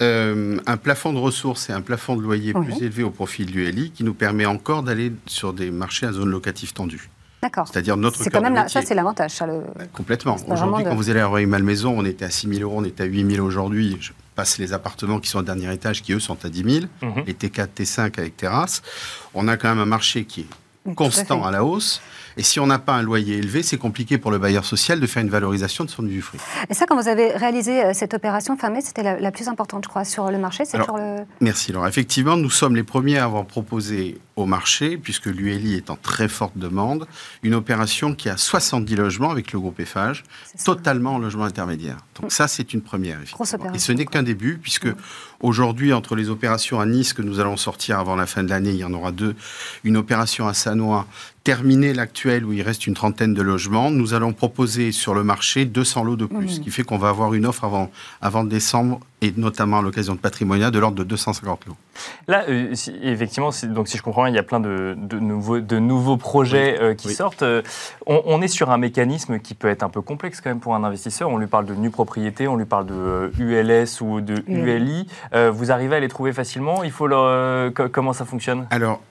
euh, 0.01 0.59
un 0.67 0.77
plafond 0.77 1.11
de 1.11 1.17
ressources 1.17 1.69
et 1.69 1.73
un 1.73 1.81
plafond 1.81 2.15
de 2.15 2.21
loyer 2.21 2.53
plus 2.53 2.83
élevé 2.83 3.03
au 3.03 3.09
profit 3.09 3.45
de 3.45 3.51
l'ULI 3.51 3.91
qui 3.91 4.03
nous 4.03 4.13
permet 4.13 4.45
encore 4.45 4.83
d'aller 4.83 5.11
sur 5.25 5.53
des 5.53 5.71
marchés 5.71 6.05
à 6.05 6.11
zone 6.11 6.29
locative 6.29 6.73
tendue. 6.73 7.09
D'accord. 7.43 7.67
C'est-à-dire 7.67 7.97
notre 7.97 8.23
C'est 8.23 8.29
quand 8.29 8.41
même 8.41 8.69
ça, 8.69 8.81
c'est 8.81 8.95
l'avantage. 8.95 9.31
Ça, 9.31 9.45
le... 9.45 9.63
Complètement. 9.91 10.37
Aujourd'hui, 10.47 10.85
quand 10.85 10.95
vous 10.95 11.09
allez 11.09 11.19
à 11.19 11.27
Royal 11.27 11.49
Malmaison, 11.49 11.93
on 11.95 12.05
était 12.05 12.23
à 12.23 12.29
6 12.29 12.47
000 12.47 12.61
euros, 12.61 12.79
on 12.79 12.85
est 12.85 13.01
à 13.01 13.03
8 13.03 13.35
000 13.35 13.45
aujourd'hui. 13.45 13.97
Je 13.99 14.13
passe 14.33 14.57
les 14.59 14.71
appartements 14.71 15.19
qui 15.19 15.29
sont 15.29 15.39
au 15.39 15.43
dernier 15.43 15.71
étage, 15.73 16.01
qui 16.01 16.13
eux 16.13 16.21
sont 16.21 16.37
à 16.45 16.49
10 16.49 16.63
000, 16.63 16.85
mhm. 17.01 17.23
les 17.27 17.33
T4, 17.33 17.67
T5 17.75 18.17
avec 18.17 18.37
terrasse. 18.37 18.81
On 19.33 19.49
a 19.49 19.57
quand 19.57 19.67
même 19.67 19.79
un 19.79 19.85
marché 19.85 20.23
qui 20.23 20.47
est 20.87 20.93
constant 20.95 21.43
à, 21.43 21.51
la 21.51 21.65
hausse. 21.65 22.01
Et 22.37 22.43
si 22.43 22.59
on 22.59 22.67
n'a 22.67 22.79
pas 22.79 22.93
un 22.93 23.01
loyer 23.01 23.37
élevé, 23.37 23.63
c'est 23.63 23.77
compliqué 23.77 24.17
pour 24.17 24.31
le 24.31 24.37
bailleur 24.37 24.65
social 24.65 24.99
de 24.99 25.07
faire 25.07 25.23
une 25.23 25.29
valorisation 25.29 25.83
de 25.83 25.89
son 25.89 26.05
usufruit. 26.05 26.39
Et 26.69 26.73
ça, 26.73 26.85
quand 26.85 26.99
vous 26.99 27.07
avez 27.07 27.31
réalisé 27.31 27.83
euh, 27.83 27.91
cette 27.93 28.13
opération 28.13 28.57
fermée, 28.57 28.81
c'était 28.81 29.19
la, 29.19 29.31
plus 29.31 29.47
importante, 29.47 29.83
je 29.83 29.89
crois, 29.89 30.05
sur 30.05 30.31
le 30.31 30.37
marché. 30.37 30.63
le... 30.73 31.23
Merci. 31.41 31.71
Alors, 31.71 31.87
effectivement, 31.87 32.37
nous 32.37 32.49
sommes 32.49 32.75
les 32.75 32.83
premiers 32.83 33.17
à 33.17 33.25
avoir 33.25 33.45
proposé 33.45 34.17
au 34.35 34.45
marché, 34.45 34.97
puisque 34.97 35.27
l'ULI 35.27 35.75
est 35.75 35.89
en 35.89 35.95
très 35.95 36.27
forte 36.27 36.57
demande, 36.57 37.07
une 37.43 37.53
opération 37.53 38.15
qui 38.15 38.29
a 38.29 38.37
70 38.37 38.95
logements 38.95 39.29
avec 39.29 39.51
le 39.51 39.59
groupe 39.59 39.79
Eiffage, 39.79 40.23
totalement 40.65 41.15
en 41.15 41.19
logement 41.19 41.43
intermédiaire. 41.43 41.97
Donc 42.19 42.31
ça, 42.31 42.47
c'est 42.47 42.73
une 42.73 42.81
première. 42.81 43.19
Et 43.73 43.79
ce 43.79 43.91
n'est 43.91 44.05
qu'un 44.05 44.23
début, 44.23 44.57
puisque 44.57 44.87
aujourd'hui, 45.39 45.93
entre 45.93 46.15
les 46.15 46.29
opérations 46.29 46.79
à 46.79 46.85
Nice 46.85 47.13
que 47.13 47.21
nous 47.21 47.39
allons 47.39 47.57
sortir 47.57 47.99
avant 47.99 48.15
la 48.15 48.25
fin 48.25 48.43
de 48.43 48.49
l'année, 48.49 48.71
il 48.71 48.77
y 48.77 48.83
en 48.83 48.93
aura 48.93 49.11
deux, 49.11 49.35
une 49.83 49.97
opération 49.97 50.47
à 50.47 50.53
Sanois, 50.53 51.05
terminer 51.43 51.93
l'actuel 51.93 52.45
où 52.45 52.53
il 52.53 52.61
reste 52.61 52.87
une 52.87 52.93
trentaine 52.93 53.33
de 53.33 53.41
logements, 53.41 53.91
nous 53.91 54.13
allons 54.13 54.31
proposer 54.31 54.91
sur 54.91 55.13
le 55.13 55.23
marché 55.23 55.65
200 55.65 56.03
lots 56.03 56.15
de 56.15 56.25
plus, 56.25 56.49
ce 56.49 56.59
qui 56.61 56.71
fait 56.71 56.83
qu'on 56.83 56.97
va 56.97 57.09
avoir 57.09 57.33
une 57.33 57.45
offre 57.45 57.65
avant, 57.65 57.91
avant 58.21 58.43
décembre 58.45 59.01
et 59.21 59.33
notamment 59.35 59.79
à 59.79 59.81
l'occasion 59.81 60.15
de 60.15 60.19
Patrimonia, 60.19 60.71
de 60.71 60.79
l'ordre 60.79 60.97
de 60.97 61.03
250 61.03 61.65
lots. 61.65 61.75
Là, 62.27 62.43
euh, 62.49 62.73
effectivement, 63.01 63.49
donc 63.63 63.87
si 63.87 63.97
je 63.97 64.03
comprends 64.03 64.23
bien, 64.23 64.31
il 64.31 64.35
y 64.35 64.39
a 64.39 64.43
plein 64.43 64.59
de, 64.59 64.95
nouveaux, 65.19 65.59
de 65.59 65.79
nouveaux 65.79 66.17
projets 66.17 66.77
euh, 66.81 66.93
qui 66.93 67.13
sortent. 67.13 67.43
Euh, 67.43 67.61
on, 68.05 68.41
est 68.41 68.47
sur 68.47 68.71
un 68.71 68.77
mécanisme 68.77 69.39
qui 69.39 69.53
peut 69.53 69.69
être 69.69 69.83
un 69.83 69.89
peu 69.89 70.01
complexe 70.01 70.41
quand 70.41 70.49
même 70.49 70.59
pour 70.59 70.75
un 70.75 70.83
investisseur. 70.83 71.29
On 71.29 71.37
lui 71.37 71.47
parle 71.47 71.65
de 71.65 71.73
nue 71.73 71.89
propriété, 71.89 72.47
on 72.47 72.55
lui 72.55 72.65
parle 72.65 72.85
de 72.85 73.31
ULS 73.37 74.01
ou 74.01 74.21
de 74.21 74.43
ULI. 74.47 75.07
vous 75.51 75.71
arrivez 75.71 75.97
à 75.97 75.99
les 75.99 76.09
trouver 76.09 76.33
facilement? 76.33 76.83
Il 76.83 76.91
faut 76.91 77.07
leur, 77.07 77.73
comment 77.91 78.13
ça 78.13 78.25
fonctionne? 78.25 78.67
Alors, 78.71 79.01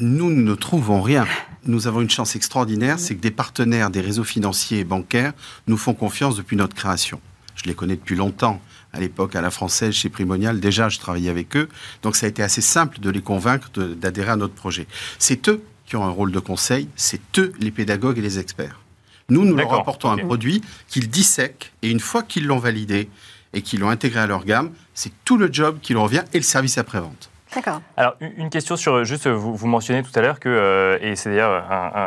nous 0.00 0.30
ne 0.30 0.54
trouvons 0.54 1.02
rien. 1.02 1.26
Nous 1.64 1.86
avons 1.86 2.00
une 2.00 2.10
chance 2.10 2.34
extraordinaire, 2.34 2.98
c'est 2.98 3.14
que 3.14 3.20
des 3.20 3.30
partenaires 3.30 3.90
des 3.90 4.00
réseaux 4.00 4.24
financiers 4.24 4.78
et 4.78 4.84
bancaires 4.84 5.32
nous 5.66 5.76
font 5.76 5.94
confiance 5.94 6.36
depuis 6.36 6.56
notre 6.56 6.74
création. 6.74 7.20
Je 7.54 7.64
les 7.64 7.74
connais 7.74 7.96
depuis 7.96 8.16
longtemps 8.16 8.60
à 8.92 9.00
l'époque 9.00 9.36
à 9.36 9.42
la 9.42 9.50
française 9.50 9.92
chez 9.92 10.08
Primonial. 10.08 10.58
Déjà, 10.58 10.88
je 10.88 10.98
travaillais 10.98 11.28
avec 11.28 11.54
eux. 11.56 11.68
Donc, 12.02 12.16
ça 12.16 12.26
a 12.26 12.28
été 12.28 12.42
assez 12.42 12.62
simple 12.62 12.98
de 13.00 13.10
les 13.10 13.20
convaincre 13.20 13.70
d'adhérer 13.70 14.30
à 14.30 14.36
notre 14.36 14.54
projet. 14.54 14.86
C'est 15.18 15.48
eux 15.48 15.62
qui 15.84 15.96
ont 15.96 16.04
un 16.04 16.10
rôle 16.10 16.32
de 16.32 16.40
conseil, 16.40 16.88
c'est 16.96 17.20
eux 17.38 17.52
les 17.60 17.70
pédagogues 17.70 18.18
et 18.18 18.22
les 18.22 18.38
experts. 18.38 18.80
Nous, 19.28 19.44
nous 19.44 19.54
leur 19.54 19.72
apportons 19.74 20.10
un 20.10 20.16
produit 20.16 20.62
qu'ils 20.88 21.10
dissèquent 21.10 21.72
et 21.82 21.90
une 21.90 22.00
fois 22.00 22.22
qu'ils 22.22 22.46
l'ont 22.46 22.58
validé 22.58 23.08
et 23.52 23.62
qu'ils 23.62 23.80
l'ont 23.80 23.90
intégré 23.90 24.20
à 24.20 24.26
leur 24.26 24.44
gamme, 24.44 24.70
c'est 24.94 25.12
tout 25.24 25.36
le 25.36 25.52
job 25.52 25.78
qui 25.82 25.92
leur 25.92 26.04
revient 26.04 26.24
et 26.32 26.38
le 26.38 26.44
service 26.44 26.78
après-vente. 26.78 27.29
D'accord. 27.54 27.80
Alors, 27.96 28.14
une 28.20 28.48
question 28.48 28.76
sur, 28.76 29.04
juste, 29.04 29.26
vous, 29.26 29.66
mentionnez 29.66 30.02
tout 30.02 30.12
à 30.14 30.20
l'heure 30.20 30.38
que, 30.38 30.48
euh, 30.48 30.98
et 31.00 31.16
c'est 31.16 31.30
d'ailleurs 31.30 31.64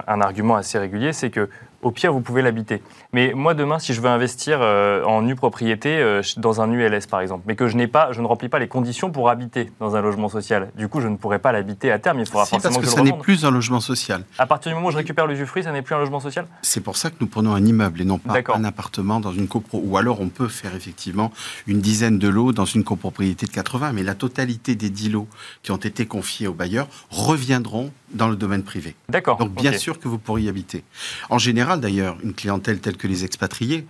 un, 0.07 0.21
argument 0.21 0.55
assez 0.55 0.79
régulier, 0.79 1.11
c'est 1.11 1.29
que 1.29 1.49
au 1.81 1.91
pire, 1.91 2.13
vous 2.13 2.21
pouvez 2.21 2.41
l'habiter. 2.41 2.81
Mais 3.14 3.34
moi, 3.36 3.53
demain, 3.53 3.78
si 3.78 3.93
je 3.93 4.01
veux 4.01 4.09
investir 4.09 4.59
euh, 4.61 5.03
en 5.03 5.22
nue 5.22 5.36
propriété 5.36 5.97
euh, 5.97 6.24
dans 6.38 6.61
un 6.61 6.72
ULS, 6.72 7.05
par 7.07 7.22
exemple, 7.22 7.43
mais 7.47 7.55
que 7.55 7.68
je 7.68 7.78
n'ai 7.78 7.86
pas, 7.86 8.11
je 8.11 8.22
ne 8.22 8.26
remplis 8.26 8.49
pas 8.49 8.57
les 8.57 8.68
conditions 8.68 9.11
pour 9.11 9.30
habiter 9.30 9.72
dans 9.80 9.95
un 9.95 10.01
logement 10.01 10.30
social, 10.30 10.72
du 10.76 10.88
coup, 10.88 10.99
je 10.99 11.07
ne 11.07 11.16
pourrais 11.16 11.38
pas 11.38 11.51
l'habiter 11.51 11.91
à 11.91 11.99
terme. 11.99 12.20
Il 12.20 12.26
faudra 12.26 12.45
forcément 12.45 12.74
parce 12.74 12.86
que, 12.86 12.91
ça 12.91 13.03
n'est 13.03 13.14
plus 13.14 13.45
un 13.45 13.51
logement 13.51 13.80
social. 13.80 14.26
À 14.39 14.47
partir 14.47 14.72
du 14.72 14.76
moment 14.76 14.88
où 14.88 14.91
je 14.91 14.97
récupère 14.97 15.28
l'usufruit, 15.28 15.64
ça 15.64 15.72
n'est 15.72 15.84
plus 15.84 15.93
un 15.93 15.99
logement 15.99 16.20
social? 16.20 16.47
C'est 16.64 16.82
pour 16.82 16.97
ça 16.97 17.11
que 17.11 17.16
nous 17.22 17.28
prenons 17.28 17.53
un 17.53 17.64
immeuble 17.64 18.01
et 18.01 18.05
non 18.05 18.18
pas 18.18 18.34
un 18.51 18.64
appartement 18.64 19.20
dans 19.20 19.32
une 19.32 19.47
copro. 19.47 19.80
Ou 19.84 19.97
alors, 19.97 20.20
on 20.20 20.30
peut 20.30 20.47
faire 20.47 20.76
effectivement 20.76 21.32
une 21.68 21.82
dizaine 21.82 22.18
de 22.18 22.28
lots 22.28 22.51
dans 22.51 22.66
une 22.66 22.84
copropriété 22.84 23.45
de 23.45 23.51
80, 23.51 23.93
mais 23.93 24.01
la 24.01 24.16
totalité 24.16 24.74
des 24.74 24.89
10 24.89 25.09
lots 25.09 25.28
qui 25.61 25.72
ont 25.72 25.78
été 25.78 26.07
confiés 26.07 26.47
aux 26.47 26.53
bailleurs 26.53 26.88
reviendront 27.11 27.91
dans 28.14 28.28
le 28.28 28.36
domaine 28.36 28.64
privé. 28.64 28.95
D'accord. 29.09 29.38
Donc, 29.38 29.53
bien 29.53 29.74
sûr 29.74 29.99
que 29.99 30.07
vous 30.07 30.18
pourriez 30.18 30.47
y 30.47 30.49
habiter. 30.49 30.84
En 31.30 31.38
général, 31.38 31.80
d'ailleurs, 31.80 32.18
une 32.24 32.34
clientèle 32.34 32.80
telle 32.80 32.97
que 32.97 33.03
les 33.08 33.26
expatriés 33.26 33.86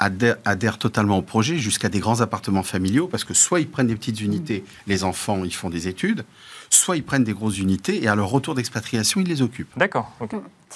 adhère, 0.00 0.78
totalement 0.78 1.18
au 1.18 1.22
projet 1.22 1.58
jusqu'à 1.58 1.88
des 1.88 2.00
grands 2.00 2.20
appartements 2.20 2.62
familiaux 2.62 3.06
parce 3.06 3.24
que 3.24 3.34
soit 3.34 3.60
ils 3.60 3.68
prennent 3.68 3.86
des 3.86 3.96
petites 3.96 4.20
unités, 4.20 4.64
les 4.86 5.04
enfants, 5.04 5.44
ils 5.44 5.54
font 5.54 5.68
des 5.68 5.88
études, 5.88 6.24
soit 6.70 6.96
ils 6.96 7.04
prennent 7.04 7.24
des 7.24 7.34
grosses 7.34 7.58
unités 7.58 8.02
et 8.02 8.08
à 8.08 8.14
leur 8.14 8.30
retour 8.30 8.54
d'expatriation, 8.54 9.20
ils 9.20 9.28
les 9.28 9.42
occupent. 9.42 9.76
D'accord. 9.76 10.10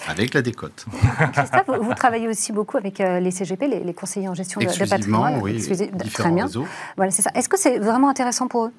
Avec 0.08 0.34
la 0.34 0.42
décote. 0.42 0.86
Christophe, 1.32 1.80
vous, 1.80 1.94
travaillez 1.94 2.28
aussi 2.28 2.52
beaucoup 2.52 2.76
avec 2.76 3.00
euh, 3.00 3.20
les 3.20 3.30
CGP, 3.30 3.68
les, 3.68 3.94
conseillers 3.94 4.28
en 4.28 4.34
gestion 4.34 4.60
de, 4.60 4.66
patrimoine. 4.66 5.40
Oui, 5.40 5.64
très 6.12 6.30
bien. 6.30 6.48
Voilà, 6.96 7.10
c'est 7.10 7.22
ça. 7.22 7.30
Est-ce 7.34 7.48
que 7.48 7.58
c'est 7.58 7.78
vraiment 7.78 8.08
intéressant 8.08 8.48
pour 8.48 8.66
eux? 8.66 8.72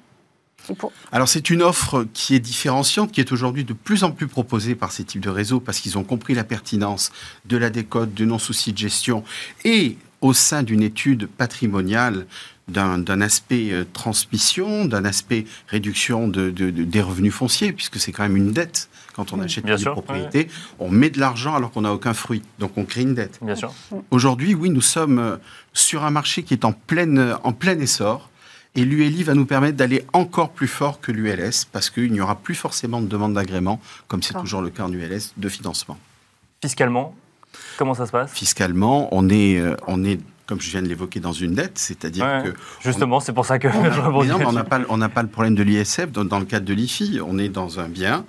Alors 1.12 1.28
c'est 1.28 1.50
une 1.50 1.62
offre 1.62 2.06
qui 2.12 2.34
est 2.34 2.40
différenciante, 2.40 3.12
qui 3.12 3.20
est 3.20 3.30
aujourd'hui 3.30 3.64
de 3.64 3.72
plus 3.72 4.02
en 4.02 4.10
plus 4.10 4.26
proposée 4.26 4.74
par 4.74 4.90
ces 4.90 5.04
types 5.04 5.20
de 5.20 5.30
réseaux 5.30 5.60
parce 5.60 5.78
qu'ils 5.78 5.96
ont 5.96 6.02
compris 6.02 6.34
la 6.34 6.44
pertinence 6.44 7.12
de 7.44 7.56
la 7.56 7.70
décote, 7.70 8.14
de 8.14 8.24
non-souci 8.24 8.72
de 8.72 8.78
gestion 8.78 9.22
et 9.64 9.96
au 10.20 10.32
sein 10.32 10.62
d'une 10.62 10.82
étude 10.82 11.28
patrimoniale 11.28 12.26
d'un 12.68 13.20
aspect 13.20 13.70
euh, 13.70 13.84
transmission, 13.92 14.86
d'un 14.86 15.04
aspect 15.04 15.44
réduction 15.68 16.26
de, 16.26 16.50
des 16.50 17.00
revenus 17.00 17.32
fonciers, 17.32 17.72
puisque 17.72 18.00
c'est 18.00 18.10
quand 18.10 18.24
même 18.24 18.36
une 18.36 18.50
dette. 18.50 18.88
Quand 19.14 19.32
on 19.32 19.40
achète 19.40 19.64
une 19.66 19.92
propriété, 19.92 20.48
on 20.78 20.90
met 20.90 21.08
de 21.08 21.20
l'argent 21.20 21.54
alors 21.54 21.70
qu'on 21.70 21.82
n'a 21.82 21.92
aucun 21.92 22.12
fruit. 22.12 22.42
Donc 22.58 22.72
on 22.76 22.84
crée 22.84 23.02
une 23.02 23.14
dette. 23.14 23.38
Bien 23.40 23.54
sûr. 23.54 23.72
Aujourd'hui, 24.10 24.54
oui, 24.54 24.68
nous 24.68 24.80
sommes 24.80 25.18
euh, 25.18 25.36
sur 25.72 26.04
un 26.04 26.10
marché 26.10 26.42
qui 26.42 26.54
est 26.54 26.64
en, 26.64 26.72
pleine, 26.72 27.36
en 27.44 27.52
plein 27.52 27.78
essor. 27.78 28.30
Et 28.76 28.84
l'ULI 28.84 29.22
va 29.22 29.34
nous 29.34 29.46
permettre 29.46 29.76
d'aller 29.76 30.04
encore 30.12 30.50
plus 30.50 30.68
fort 30.68 31.00
que 31.00 31.10
l'ULS, 31.10 31.64
parce 31.72 31.88
qu'il 31.88 32.12
n'y 32.12 32.20
aura 32.20 32.36
plus 32.36 32.54
forcément 32.54 33.00
de 33.00 33.06
demande 33.06 33.34
d'agrément, 33.34 33.80
comme 34.06 34.22
c'est 34.22 34.34
toujours 34.34 34.60
le 34.60 34.70
cas 34.70 34.84
en 34.84 34.92
ULS, 34.92 35.32
de 35.36 35.48
financement. 35.48 35.98
Fiscalement, 36.62 37.14
comment 37.78 37.94
ça 37.94 38.06
se 38.06 38.12
passe? 38.12 38.32
Fiscalement, 38.32 39.08
on 39.12 39.28
est, 39.30 39.58
euh, 39.58 39.76
on 39.86 40.04
est 40.04 40.20
comme 40.46 40.60
je 40.60 40.70
viens 40.70 40.82
de 40.82 40.86
l'évoquer, 40.86 41.18
dans 41.18 41.32
une 41.32 41.54
dette, 41.54 41.78
c'est-à-dire 41.78 42.44
que... 42.44 42.54
Justement, 42.80 43.18
c'est 43.18 43.32
pour 43.32 43.44
ça 43.44 43.58
que 43.58 43.68
je 43.68 44.00
rebondis. 44.00 44.30
on 44.30 44.52
n'a 44.52 44.62
pas, 44.62 44.78
pas 45.08 45.22
le 45.22 45.28
problème 45.28 45.56
de 45.56 45.62
l'ISF 45.62 46.10
dans, 46.12 46.24
dans, 46.24 46.38
le 46.38 46.44
cadre 46.44 46.64
de 46.64 46.72
l'IFI. 46.72 47.18
On 47.26 47.36
est 47.38 47.48
dans 47.48 47.80
un 47.80 47.88
bien 47.88 48.24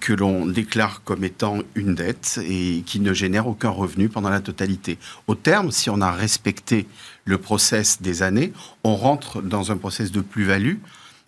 que 0.00 0.14
l'on 0.14 0.46
déclare 0.46 1.02
comme 1.04 1.24
étant 1.24 1.58
une 1.74 1.94
dette 1.94 2.40
et 2.42 2.82
qui 2.86 3.00
ne 3.00 3.12
génère 3.12 3.46
aucun 3.46 3.68
revenu 3.68 4.08
pendant 4.08 4.30
la 4.30 4.40
totalité. 4.40 4.98
Au 5.26 5.34
terme, 5.34 5.72
si 5.72 5.90
on 5.90 6.00
a 6.00 6.10
respecté 6.10 6.86
le 7.24 7.38
process 7.38 8.02
des 8.02 8.22
années, 8.22 8.52
on 8.84 8.96
rentre 8.96 9.42
dans 9.42 9.72
un 9.72 9.76
process 9.76 10.12
de 10.12 10.20
plus-value 10.20 10.76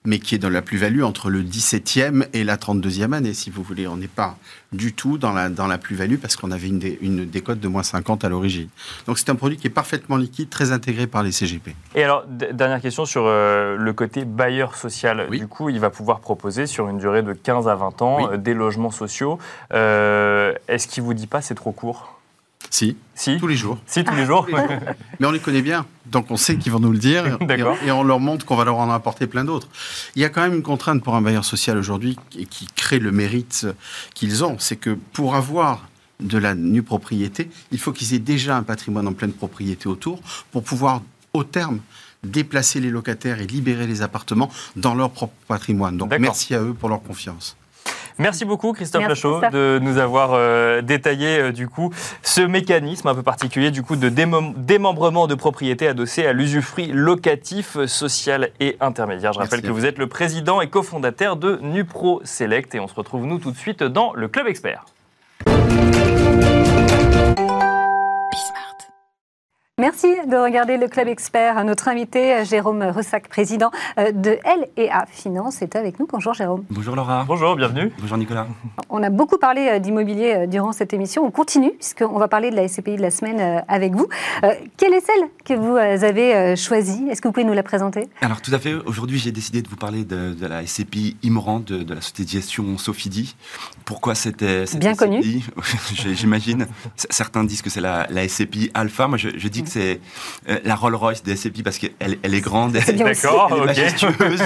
mais 0.06 0.18
qui 0.18 0.34
est 0.34 0.38
dans 0.38 0.50
la 0.50 0.60
plus-value 0.60 1.02
entre 1.02 1.30
le 1.30 1.42
17e 1.42 2.26
et 2.34 2.44
la 2.44 2.56
32e 2.56 3.12
année, 3.12 3.32
si 3.32 3.48
vous 3.48 3.62
voulez. 3.62 3.88
On 3.88 3.96
n'est 3.96 4.06
pas 4.06 4.36
du 4.72 4.92
tout 4.92 5.16
dans 5.16 5.32
la, 5.32 5.48
dans 5.48 5.66
la 5.66 5.78
plus-value 5.78 6.16
parce 6.16 6.36
qu'on 6.36 6.50
avait 6.50 6.68
une, 6.68 6.82
une 7.00 7.24
décote 7.24 7.58
de 7.58 7.68
moins 7.68 7.82
50 7.82 8.22
à 8.24 8.28
l'origine. 8.28 8.68
Donc 9.06 9.18
c'est 9.18 9.30
un 9.30 9.34
produit 9.34 9.56
qui 9.56 9.66
est 9.66 9.70
parfaitement 9.70 10.16
liquide, 10.16 10.50
très 10.50 10.72
intégré 10.72 11.06
par 11.06 11.22
les 11.22 11.32
CGP. 11.32 11.74
Et 11.94 12.04
alors, 12.04 12.24
dernière 12.26 12.82
question 12.82 13.06
sur 13.06 13.24
euh, 13.26 13.76
le 13.76 13.92
côté 13.94 14.26
bailleur 14.26 14.76
social. 14.76 15.30
Du 15.30 15.48
coup, 15.48 15.70
il 15.70 15.80
va 15.80 15.88
pouvoir 15.88 16.20
proposer 16.20 16.66
sur 16.66 16.88
une 16.88 16.98
durée 16.98 17.22
de 17.22 17.32
15 17.32 17.66
à 17.66 17.74
20 17.74 18.02
ans 18.02 18.32
euh, 18.32 18.36
des 18.36 18.52
logements 18.52 18.90
sociaux. 18.90 19.38
Euh, 19.72 20.52
est-ce 20.68 20.86
qu'il 20.86 21.02
vous 21.02 21.14
dit 21.14 21.26
pas 21.26 21.40
c'est 21.40 21.54
trop 21.54 21.72
court? 21.72 22.13
Si. 22.74 22.96
si. 23.14 23.38
Tous 23.38 23.46
les 23.46 23.56
jours. 23.56 23.78
Si, 23.86 24.02
tous 24.02 24.16
les 24.16 24.26
jours. 24.26 24.48
Mais 25.20 25.26
on 25.26 25.30
les 25.30 25.38
connaît 25.38 25.62
bien. 25.62 25.86
Donc 26.06 26.32
on 26.32 26.36
sait 26.36 26.56
qu'ils 26.56 26.72
vont 26.72 26.80
nous 26.80 26.90
le 26.90 26.98
dire. 26.98 27.38
et, 27.86 27.90
on 27.92 28.02
leur 28.02 28.18
montre 28.18 28.44
qu'on 28.44 28.56
va 28.56 28.64
leur 28.64 28.78
en 28.78 28.90
apporter 28.90 29.28
plein 29.28 29.44
d'autres. 29.44 29.68
Il 30.16 30.22
y 30.22 30.24
a 30.24 30.28
quand 30.28 30.42
même 30.42 30.54
une 30.54 30.62
contrainte 30.64 31.00
pour 31.02 31.14
un 31.14 31.22
bailleur 31.22 31.44
social 31.44 31.78
aujourd'hui 31.78 32.16
et 32.36 32.46
qui 32.46 32.66
crée 32.74 32.98
le 32.98 33.12
mérite 33.12 33.68
qu'ils 34.14 34.42
ont. 34.42 34.56
C'est 34.58 34.74
que 34.74 34.98
pour 35.12 35.36
avoir 35.36 35.88
de 36.18 36.36
la 36.36 36.56
nue 36.56 36.82
propriété, 36.82 37.48
il 37.70 37.78
faut 37.78 37.92
qu'ils 37.92 38.12
aient 38.12 38.18
déjà 38.18 38.56
un 38.56 38.64
patrimoine 38.64 39.06
en 39.06 39.12
pleine 39.12 39.32
propriété 39.32 39.88
autour 39.88 40.20
pour 40.50 40.64
pouvoir, 40.64 41.00
au 41.32 41.44
terme, 41.44 41.78
déplacer 42.24 42.80
les 42.80 42.90
locataires 42.90 43.40
et 43.40 43.46
libérer 43.46 43.86
les 43.86 44.02
appartements 44.02 44.50
dans 44.74 44.96
leur 44.96 45.10
propre 45.10 45.34
patrimoine. 45.46 45.96
Donc 45.96 46.12
merci 46.18 46.56
à 46.56 46.60
eux 46.60 46.74
pour 46.74 46.88
leur 46.88 47.04
confiance. 47.04 47.56
Merci 48.18 48.44
beaucoup 48.44 48.72
Christophe 48.72 49.08
Lachaud 49.08 49.40
de 49.52 49.80
nous 49.82 49.98
avoir 49.98 50.34
euh, 50.34 50.82
détaillé 50.82 51.38
euh, 51.38 51.52
du 51.52 51.68
coup 51.68 51.90
ce 52.22 52.40
mécanisme 52.40 53.08
un 53.08 53.14
peu 53.14 53.24
particulier 53.24 53.72
du 53.72 53.82
coup 53.82 53.96
de 53.96 54.08
démembrement 54.08 55.26
de 55.26 55.34
propriété 55.34 55.88
adossée 55.88 56.24
à 56.24 56.32
l'usufruit 56.32 56.86
locatif, 56.92 57.84
social 57.86 58.50
et 58.60 58.76
intermédiaire. 58.80 59.32
Je 59.32 59.40
rappelle 59.40 59.62
que 59.62 59.70
vous 59.70 59.84
êtes 59.84 59.98
le 59.98 60.06
président 60.06 60.60
et 60.60 60.68
cofondateur 60.68 61.36
de 61.36 61.58
Nupro 61.60 62.20
Select 62.24 62.74
et 62.74 62.80
on 62.80 62.86
se 62.86 62.94
retrouve 62.94 63.26
nous 63.26 63.38
tout 63.38 63.50
de 63.50 63.56
suite 63.56 63.82
dans 63.82 64.12
le 64.14 64.28
Club 64.28 64.46
Expert. 64.46 64.84
Merci 69.80 70.06
de 70.28 70.36
regarder 70.36 70.76
le 70.76 70.86
Club 70.86 71.08
Expert. 71.08 71.64
Notre 71.64 71.88
invité, 71.88 72.44
Jérôme 72.44 72.80
Ressac, 72.80 73.26
président 73.26 73.72
euh, 73.98 74.12
de 74.12 74.38
L&A 74.44 75.04
Finance, 75.06 75.62
est 75.62 75.74
avec 75.74 75.98
nous. 75.98 76.06
Bonjour 76.06 76.32
Jérôme. 76.32 76.64
Bonjour 76.70 76.94
Laura. 76.94 77.24
Bonjour, 77.26 77.56
bienvenue. 77.56 77.90
Bonjour 77.98 78.16
Nicolas. 78.16 78.46
On 78.88 79.02
a 79.02 79.10
beaucoup 79.10 79.36
parlé 79.36 79.66
euh, 79.68 79.78
d'immobilier 79.80 80.34
euh, 80.36 80.46
durant 80.46 80.70
cette 80.70 80.94
émission. 80.94 81.24
On 81.24 81.32
continue, 81.32 81.72
puisqu'on 81.72 82.20
va 82.20 82.28
parler 82.28 82.52
de 82.52 82.54
la 82.54 82.68
SCPI 82.68 82.94
de 82.94 83.02
la 83.02 83.10
semaine 83.10 83.64
avec 83.66 83.96
vous. 83.96 84.06
Quelle 84.76 84.94
est 84.94 85.04
celle 85.04 85.28
que 85.44 85.54
vous 85.54 85.76
avez 85.76 86.54
choisie? 86.54 87.08
Est-ce 87.10 87.20
que 87.20 87.26
vous 87.26 87.32
pouvez 87.32 87.44
nous 87.44 87.52
la 87.52 87.64
présenter? 87.64 88.08
Alors 88.20 88.40
tout 88.40 88.54
à 88.54 88.60
fait. 88.60 88.74
Aujourd'hui, 88.86 89.18
j'ai 89.18 89.32
décidé 89.32 89.60
de 89.60 89.68
vous 89.68 89.74
parler 89.74 90.04
de, 90.04 90.36
la 90.46 90.64
SCPI 90.64 91.16
Imran 91.24 91.58
de, 91.58 91.82
de, 91.82 91.94
la 91.94 92.00
société 92.00 92.22
de 92.22 92.28
gestion 92.28 92.78
Sofidi. 92.78 93.34
Pourquoi 93.84 94.14
c'était 94.14 94.66
bien 94.76 94.94
connu 94.94 95.20
J'imagine. 96.12 96.68
Certains 96.94 97.42
disent 97.42 97.62
que 97.62 97.70
c'est 97.70 97.80
la, 97.80 98.06
la, 98.08 98.28
SCPI 98.28 98.70
Alpha. 98.72 99.08
Moi, 99.08 99.18
je, 99.18 99.30
je 99.36 99.48
dis 99.48 99.63
c'est 99.66 100.00
euh, 100.48 100.58
la 100.64 100.74
Rolls 100.74 100.94
Royce 100.94 101.22
des 101.22 101.36
SCPI 101.36 101.62
parce 101.62 101.78
qu'elle 101.78 101.92
elle 102.00 102.34
est 102.34 102.40
grande, 102.40 102.76
elle, 102.76 103.00
est 103.00 103.04
majestueuse, 103.04 104.42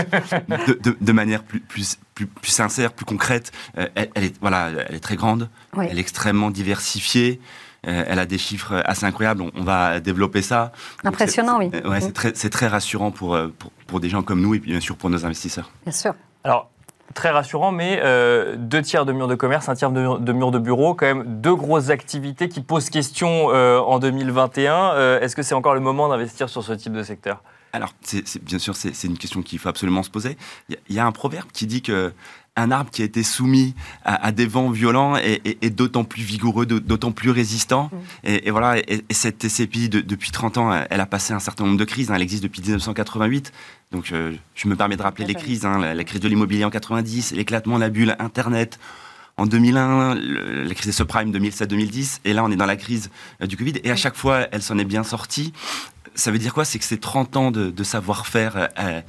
de, 1.00 1.12
manière 1.12 1.42
plus, 1.42 1.60
plus, 1.60 1.98
plus, 2.14 2.50
sincère, 2.50 2.92
plus 2.92 3.04
concrète. 3.04 3.52
Euh, 3.76 3.86
elle, 3.94 4.24
est, 4.24 4.40
voilà, 4.40 4.70
elle 4.88 4.96
est 4.96 5.00
très 5.00 5.16
grande, 5.16 5.48
elle 5.76 5.98
est 5.98 6.00
extrêmement 6.00 6.50
diversifiée. 6.50 7.40
Euh, 7.86 8.04
elle 8.08 8.18
a 8.18 8.26
des 8.26 8.38
chiffres 8.38 8.82
assez 8.86 9.06
incroyables. 9.06 9.44
On, 9.54 9.62
va 9.62 10.00
développer 10.00 10.42
ça. 10.42 10.72
Impressionnant, 11.04 11.58
oui. 11.60 11.70
Ouais, 11.84 12.00
c'est 12.00 12.12
très, 12.12 12.32
très, 12.32 12.66
rassurant 12.66 13.12
pour, 13.12 13.38
pour, 13.58 13.70
pour, 13.86 14.00
des 14.00 14.08
gens 14.08 14.24
comme 14.24 14.40
nous 14.40 14.54
et 14.54 14.58
bien 14.58 14.80
sûr 14.80 14.96
pour 14.96 15.10
nos 15.10 15.24
investisseurs. 15.24 15.70
Bien 15.84 15.92
sûr. 15.92 16.14
Alors, 16.42 16.70
très 17.14 17.30
rassurant, 17.30 17.72
mais 17.72 18.00
euh, 18.02 18.56
deux 18.56 18.82
tiers 18.82 19.04
de 19.04 19.12
murs 19.12 19.28
de 19.28 19.34
commerce, 19.34 19.68
un 19.68 19.74
tiers 19.74 19.90
de, 19.90 20.32
murs 20.32 20.50
de 20.50 20.59
bureaux, 20.59 20.94
quand 20.94 21.06
même 21.06 21.40
deux 21.40 21.54
grosses 21.54 21.90
activités 21.90 22.48
qui 22.48 22.61
posent 22.61 22.90
question 22.90 23.50
euh, 23.50 23.78
en 23.78 23.98
2021. 23.98 24.92
Euh, 24.94 25.20
est-ce 25.20 25.34
que 25.36 25.42
c'est 25.42 25.54
encore 25.54 25.74
le 25.74 25.80
moment 25.80 26.09
d'investir 26.09 26.48
sur 26.48 26.62
ce 26.62 26.72
type 26.72 26.92
de 26.92 27.02
secteur? 27.02 27.42
Alors, 27.72 27.92
bien 28.42 28.59
sûr, 28.59 28.74
c'est, 28.76 29.04
une 29.04 29.18
question 29.18 29.42
qu'il 29.42 29.59
faut 29.59 29.68
absolument 29.68 30.02
se 30.02 30.11
poser. 30.11 30.38
Il 30.68 30.76
y, 30.88 30.98
a 30.98 31.06
un 31.06 31.12
proverbe 31.12 31.48
qui 31.52 31.66
dit 31.66 31.82
que 31.82 32.14
un 32.59 32.70
arbre 32.70 32.90
qui 32.90 33.02
a 33.02 33.04
été 33.04 33.22
soumis 33.22 33.74
à, 34.04 34.32
des 34.32 34.46
vents 34.46 34.70
violents 34.70 35.16
est, 35.16 35.70
d'autant 35.70 36.04
plus 36.04 36.22
vigoureux, 36.22 36.66
d'autant 36.66 37.12
plus 37.12 37.30
résistant. 37.30 37.90
Mm. 37.92 38.28
Et, 38.28 38.50
voilà, 38.50 38.78
et, 38.78 39.04
cette 39.11 39.38
TCPI, 39.38 39.88
depuis 39.88 40.30
30 40.30 40.59
ans, 40.59 40.84
elle 40.90 41.00
a 41.00 41.06
passé 41.06 41.32
un 41.32 41.38
certain 41.38 41.64
nombre 41.64 41.78
de 41.78 41.84
crises. 41.84 42.11
Hein. 42.11 42.14
Elle 42.16 42.22
existe 42.22 42.42
depuis 42.42 42.62
1988. 42.62 43.52
Donc 43.92 44.12
euh, 44.12 44.32
je 44.54 44.68
me 44.68 44.76
permets 44.76 44.96
de 44.96 45.02
rappeler 45.02 45.24
les 45.24 45.34
crises. 45.34 45.64
Hein. 45.64 45.78
la, 45.78 46.04
crise 46.04 46.20
de 46.20 46.28
l'immobilier 46.28 46.64
en 46.64 46.70
90, 46.70 47.32
l'éclatement 47.32 47.76
de 47.76 47.80
la 47.80 47.88
bulle 47.88 48.16
Internet 48.18 48.78
en 49.38 49.46
2001, 49.46 50.16
la 50.16 50.74
crise 50.74 50.86
des 50.86 50.92
subprimes 50.92 51.30
2007-2010, 51.30 52.20
et 52.24 52.32
là 52.32 52.44
on 52.44 52.50
est 52.50 52.56
dans 52.56 52.66
la 52.66 52.76
crise 52.76 53.09
euh, 53.40 53.46
du 53.46 53.56
Covid, 53.56 53.74
et 53.84 53.90
à 53.90 53.96
chaque 53.96 54.16
fois 54.16 54.48
elle 54.50 54.62
s'en 54.62 54.78
est 54.78 54.84
bien 54.84 55.04
sortie. 55.04 55.52
Ça 56.14 56.32
veut 56.32 56.38
dire 56.38 56.52
quoi? 56.52 56.64
C'est 56.64 56.80
que 56.80 56.84
ces 56.84 56.98
30 56.98 57.36
ans 57.36 57.50
de, 57.52 57.84
savoir-faire 57.84 58.68
euh, 58.78 59.00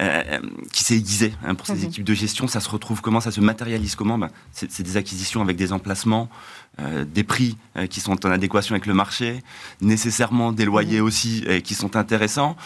euh, 0.00 0.40
qui 0.72 0.84
s'est 0.84 0.96
aiguisé 0.96 1.34
hein, 1.44 1.54
pour 1.54 1.66
ces 1.66 1.74
mhm. 1.74 1.84
équipes 1.84 2.04
de 2.04 2.14
gestion. 2.14 2.46
Ça 2.46 2.60
se 2.60 2.70
retrouve 2.70 3.02
comment? 3.02 3.20
Ça 3.20 3.30
se 3.30 3.42
matérialise 3.42 3.94
comment? 3.94 4.16
Ben, 4.16 4.30
C'est 4.52 4.82
des 4.82 4.96
acquisitions 4.96 5.42
avec 5.42 5.58
des 5.58 5.70
emplacements, 5.70 6.30
euh, 6.71 6.71
des 6.78 7.22
prix 7.22 7.56
euh, 7.76 7.86
qui 7.86 8.00
sont 8.00 8.26
en 8.26 8.30
adéquation 8.30 8.74
avec 8.74 8.86
le 8.86 8.94
marché, 8.94 9.42
nécessairement 9.80 10.52
des 10.52 10.64
loyers 10.64 11.00
aussi 11.00 11.44
qui 11.64 11.74
sont 11.74 11.96
intéressants. 11.96 12.56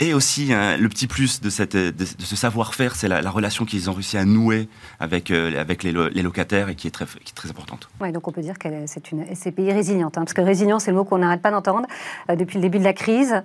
Et 0.00 0.14
aussi, 0.14 0.52
hein, 0.52 0.76
le 0.76 0.88
petit 0.88 1.08
plus 1.08 1.40
de, 1.40 1.50
cette, 1.50 1.76
de, 1.76 2.04
ce 2.04 2.36
savoir-faire, 2.36 2.94
c'est 2.94 3.08
la, 3.08 3.30
relation 3.30 3.64
qu'ils 3.64 3.90
ont 3.90 3.92
réussi 3.94 4.16
à 4.16 4.24
nouer 4.24 4.68
avec, 5.00 5.32
avec 5.32 5.82
les, 5.82 5.92
locataires 5.92 6.68
et 6.68 6.76
qui 6.76 6.86
est 6.86 6.92
très, 6.92 7.04
qui 7.04 7.32
est 7.32 7.34
très 7.34 7.50
importante. 7.50 7.88
Oui, 8.00 8.12
donc 8.12 8.28
on 8.28 8.32
peut 8.32 8.42
dire 8.42 8.58
que 8.58 8.68
c'est 8.86 9.10
une 9.10 9.24
SCPI 9.34 9.72
résiliente, 9.72 10.16
hein, 10.16 10.22
parce 10.22 10.34
que 10.34 10.40
résilience, 10.40 10.84
c'est 10.84 10.92
le 10.92 10.96
mot 10.96 11.04
qu'on 11.04 11.18
n'arrête 11.18 11.42
pas 11.42 11.50
d'entendre 11.50 11.86
depuis 12.28 12.56
le 12.56 12.62
début 12.62 12.78
de 12.78 12.84
la 12.84 12.92
crise. 12.92 13.42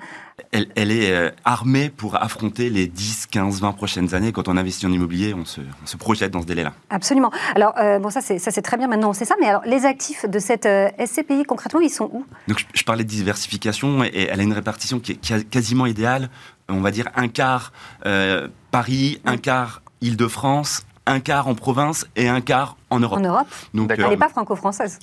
Elle, 0.51 0.67
elle 0.75 0.91
est 0.91 1.33
armée 1.43 1.89
pour 1.89 2.21
affronter 2.21 2.69
les 2.69 2.85
10, 2.85 3.27
15, 3.27 3.61
20 3.61 3.71
prochaines 3.71 4.13
années. 4.13 4.31
Quand 4.31 4.47
on 4.47 4.57
investit 4.57 4.85
en 4.85 4.91
immobilier, 4.91 5.33
on 5.33 5.45
se, 5.45 5.61
se 5.85 5.97
projette 5.97 6.31
dans 6.31 6.41
ce 6.41 6.47
délai-là. 6.47 6.73
Absolument. 6.91 7.31
Alors, 7.55 7.73
euh, 7.79 7.97
bon, 7.99 8.09
ça, 8.09 8.21
c'est 8.21 8.61
très 8.61 8.77
bien 8.77 8.87
maintenant, 8.87 9.09
on 9.09 9.13
sait 9.13 9.25
ça, 9.25 9.35
mais 9.39 9.47
alors, 9.47 9.63
les 9.65 9.85
actifs 9.85 10.02
de 10.27 10.39
cette 10.39 10.65
euh, 10.65 10.89
SCPI, 11.03 11.43
concrètement, 11.45 11.79
ils 11.79 11.89
sont 11.89 12.09
où? 12.11 12.25
Donc, 12.47 12.65
je, 12.73 12.83
parlais 12.83 13.03
de 13.03 13.09
diversification 13.09 14.03
et 14.03 14.27
elle 14.29 14.39
a 14.39 14.43
une 14.43 14.53
répartition 14.53 14.99
qui 14.99 15.13
est, 15.13 15.49
quasiment 15.49 15.85
idéale. 15.85 16.29
On 16.69 16.81
va 16.81 16.91
dire 16.91 17.09
un 17.15 17.27
quart 17.27 17.71
euh, 18.05 18.47
Paris, 18.71 19.21
un 19.25 19.37
quart 19.37 19.81
Île-de-France, 20.01 20.85
un 21.05 21.19
quart 21.19 21.47
en 21.47 21.55
province 21.55 22.05
et 22.15 22.27
un 22.27 22.41
quart 22.41 22.77
en 22.89 22.99
Europe. 22.99 23.19
En 23.19 23.21
Europe 23.21 23.47
Donc, 23.73 23.91
Elle 23.91 24.09
n'est 24.09 24.17
pas 24.17 24.29
franco-française 24.29 24.99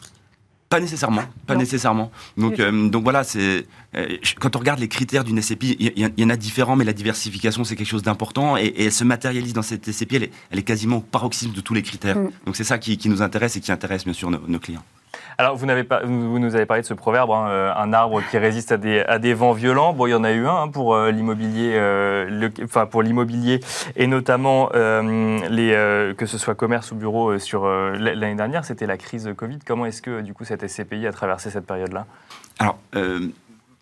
pas 0.71 0.79
nécessairement, 0.79 1.25
pas 1.49 1.57
nécessairement. 1.57 2.13
Donc, 2.37 2.61
euh, 2.61 2.89
donc 2.89 3.03
voilà, 3.03 3.25
c'est 3.25 3.67
euh, 3.97 4.17
quand 4.39 4.55
on 4.55 4.61
regarde 4.61 4.79
les 4.79 4.87
critères 4.87 5.25
d'une 5.25 5.43
SCPI, 5.43 5.77
il 5.81 6.13
y, 6.17 6.25
en 6.25 6.31
a 6.31 6.37
différents, 6.37 6.77
mais 6.77 6.85
la 6.85 6.93
diversification 6.93 7.65
c'est 7.65 7.75
quelque 7.75 7.89
chose 7.89 8.05
d'important 8.05 8.57
et, 8.57 8.73
elle 8.79 8.93
se 8.93 9.03
matérialise 9.03 9.53
dans 9.53 9.63
cette 9.63 9.91
SCPI. 9.91 10.17
Elle 10.17 10.23
est, 10.23 10.31
elle 10.53 10.59
est, 10.61 10.63
quasiment 10.63 10.99
au 10.99 11.01
paroxysme 11.01 11.53
de 11.53 11.61
tous 11.61 11.75
les 11.75 11.83
critères. 11.83 12.17
Mm. 12.17 12.31
Donc 12.47 12.57
c'est 12.57 12.65
ça 12.65 12.79
qui, 12.79 12.97
qui, 12.97 13.09
nous 13.09 13.21
intéresse 13.21 13.57
et 13.57 13.61
qui 13.61 13.73
intéresse 13.73 14.05
bien 14.05 14.15
sûr 14.15 14.31
nos 14.31 14.59
clients. 14.61 14.85
Alors, 15.41 15.57
vous, 15.57 15.67
pas, 15.85 16.05
nous 16.05 16.55
avez 16.55 16.67
parlé 16.67 16.83
de 16.83 16.87
ce 16.87 16.93
proverbe, 16.93 17.31
hein, 17.31 17.47
euh, 17.49 17.73
un 17.75 17.95
arbre 17.95 18.21
qui 18.31 18.37
résiste 18.37 18.73
à 18.73 18.77
des, 18.77 19.03
des, 19.23 19.33
vents 19.33 19.53
violents. 19.53 19.95
Bon, 19.95 20.07
il 20.07 20.11
y 20.11 20.15
en 20.15 20.23
a 20.23 20.33
eu 20.33 20.47
un 20.47 20.55
hein, 20.55 20.69
pour 20.69 20.95
euh, 20.95 21.11
l'immobilier, 21.11 21.73
euh, 21.77 22.51
enfin 22.63 22.85
pour 22.85 23.01
l'immobilier 23.01 23.61
et 23.97 24.07
notamment 24.07 24.67
que 24.69 26.27
ce 26.27 26.37
soit 26.37 26.55
commerce 26.55 26.93
ou 26.93 26.95
bureau 26.95 27.39
sur 27.39 27.67
l'année 27.67 28.35
dernière, 28.35 28.67
c'était 28.67 28.85
la 28.85 28.99
crise 28.99 29.31
Covid. 29.35 29.61
Comment 29.67 29.87
est-ce 29.87 30.03
que 30.03 30.21
du 30.21 30.35
coup 30.35 30.45
cette 30.45 30.69
SCPI 30.69 31.07
a 31.07 31.13
traversé 31.13 31.49
cette 31.49 31.67
période-là? 31.67 32.05
Alors 32.59 32.77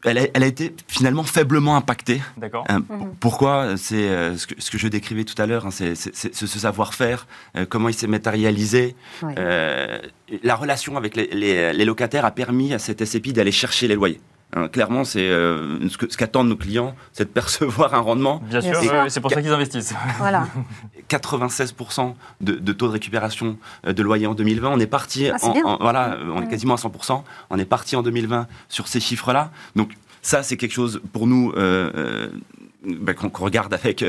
elle 0.04 0.18
a, 0.18 0.46
été 0.46 0.74
finalement 0.86 1.24
faiblement 1.24 1.76
impactée. 1.76 2.20
D'accord. 2.36 2.64
Mhm. 2.70 3.14
Pourquoi 3.18 3.76
C'est 3.76 4.36
ce, 4.36 4.70
que, 4.70 4.78
je 4.78 4.88
décrivais 4.88 5.24
tout 5.24 5.40
à 5.40 5.46
l'heure, 5.46 5.66
hein, 5.66 5.70
c'est 5.70 5.94
ce 5.94 6.46
savoir-faire, 6.46 7.26
comment 7.68 7.88
il 7.88 7.94
s'est 7.94 8.06
matérialisé. 8.06 8.94
la 9.22 10.54
relation 10.54 10.96
avec 10.96 11.16
les, 11.16 11.84
locataires 11.84 12.24
a 12.24 12.30
permis 12.30 12.72
à 12.74 12.78
cette 12.78 13.04
SCPI 13.04 13.32
d'aller 13.32 13.52
chercher 13.52 13.88
les 13.88 13.94
loyers. 13.94 14.20
Hein, 14.54 14.68
clairement, 14.68 15.04
c'est 15.04 15.28
ce 15.28 16.16
qu'attendent 16.16 16.48
nos 16.48 16.56
clients, 16.56 16.94
c'est 17.12 17.24
de 17.24 17.28
percevoir 17.32 17.94
un 17.94 18.00
rendement. 18.00 18.40
Bien 18.44 18.60
sûr, 18.60 18.74
c'est 19.08 19.20
pour 19.20 19.30
ça 19.30 19.42
qu'ils 19.42 19.52
investissent. 19.52 19.94
Voilà. 20.18 20.46
96% 21.10 22.14
de, 22.40 22.72
taux 22.72 22.86
de 22.86 22.92
récupération 22.92 23.58
de 23.84 24.02
loyer 24.02 24.26
en 24.26 24.34
2020. 24.34 24.70
On 24.70 24.80
est 24.80 24.86
parti, 24.86 25.28
ah, 25.28 25.36
voilà, 25.80 26.18
on 26.34 26.42
est 26.42 26.48
quasiment 26.48 26.74
à 26.74 26.78
100%. 26.78 27.22
On 27.50 27.58
est 27.58 27.64
parti 27.64 27.96
en 27.96 28.02
2020 28.02 28.46
sur 28.68 28.88
ces 28.88 29.00
chiffres-là. 29.00 29.50
Donc 29.76 29.92
ça, 30.22 30.42
c'est 30.42 30.56
quelque 30.56 30.74
chose 30.74 31.00
pour 31.12 31.26
nous 31.26 31.52
bah, 31.52 33.14
qu'on 33.14 33.30
regarde 33.44 33.74
avec 33.74 34.04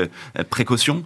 précaution. 0.48 1.04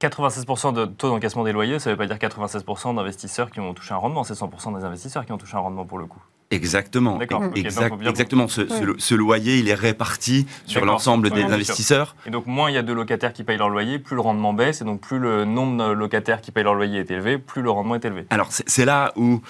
96% 0.00 0.72
de 0.72 0.86
taux 0.86 1.08
d'encaissement 1.10 1.44
des 1.44 1.52
loyers, 1.52 1.78
ça 1.78 1.90
ne 1.90 1.94
veut 1.94 1.98
pas 1.98 2.06
dire 2.06 2.16
96% 2.16 2.94
d'investisseurs 2.94 3.50
qui 3.50 3.60
ont 3.60 3.74
touché 3.74 3.92
un 3.92 3.98
rendement, 3.98 4.24
c'est 4.24 4.34
100% 4.34 4.78
des 4.78 4.84
investisseurs 4.84 5.26
qui 5.26 5.32
ont 5.32 5.38
touché 5.38 5.56
un 5.56 5.60
rendement 5.60 5.84
pour 5.84 5.98
le 5.98 6.06
coup. 6.06 6.22
Exactement. 6.50 7.20
exactement. 7.54 8.48
Ce, 8.48 9.14
loyer, 9.14 9.58
il 9.58 9.68
est 9.68 9.74
réparti 9.74 10.46
sur 10.66 10.84
l'ensemble 10.84 11.30
des 11.30 11.42
investisseurs. 11.42 12.16
Et 12.26 12.30
donc, 12.30 12.46
moins 12.46 12.70
il 12.70 12.74
y 12.74 12.78
a 12.78 12.82
de 12.82 12.92
locataires 12.92 13.32
qui 13.32 13.44
payent 13.44 13.58
leur 13.58 13.68
loyer, 13.68 14.00
plus 14.00 14.16
le 14.16 14.20
rendement 14.20 14.52
baisse. 14.52 14.80
Et 14.80 14.84
donc, 14.84 15.00
plus 15.00 15.20
le 15.20 15.44
nombre 15.44 15.88
de 15.88 15.92
locataires 15.92 16.40
qui 16.40 16.50
payent 16.50 16.64
leur 16.64 16.74
loyer 16.74 17.00
est 17.00 17.10
élevé, 17.10 17.38
plus 17.38 17.62
le 17.62 17.70
rendement 17.70 17.94
est 17.94 18.04
élevé. 18.04 18.26
Alors, 18.30 18.48
c'est 18.50 18.84
là 18.84 19.12
où 19.14 19.40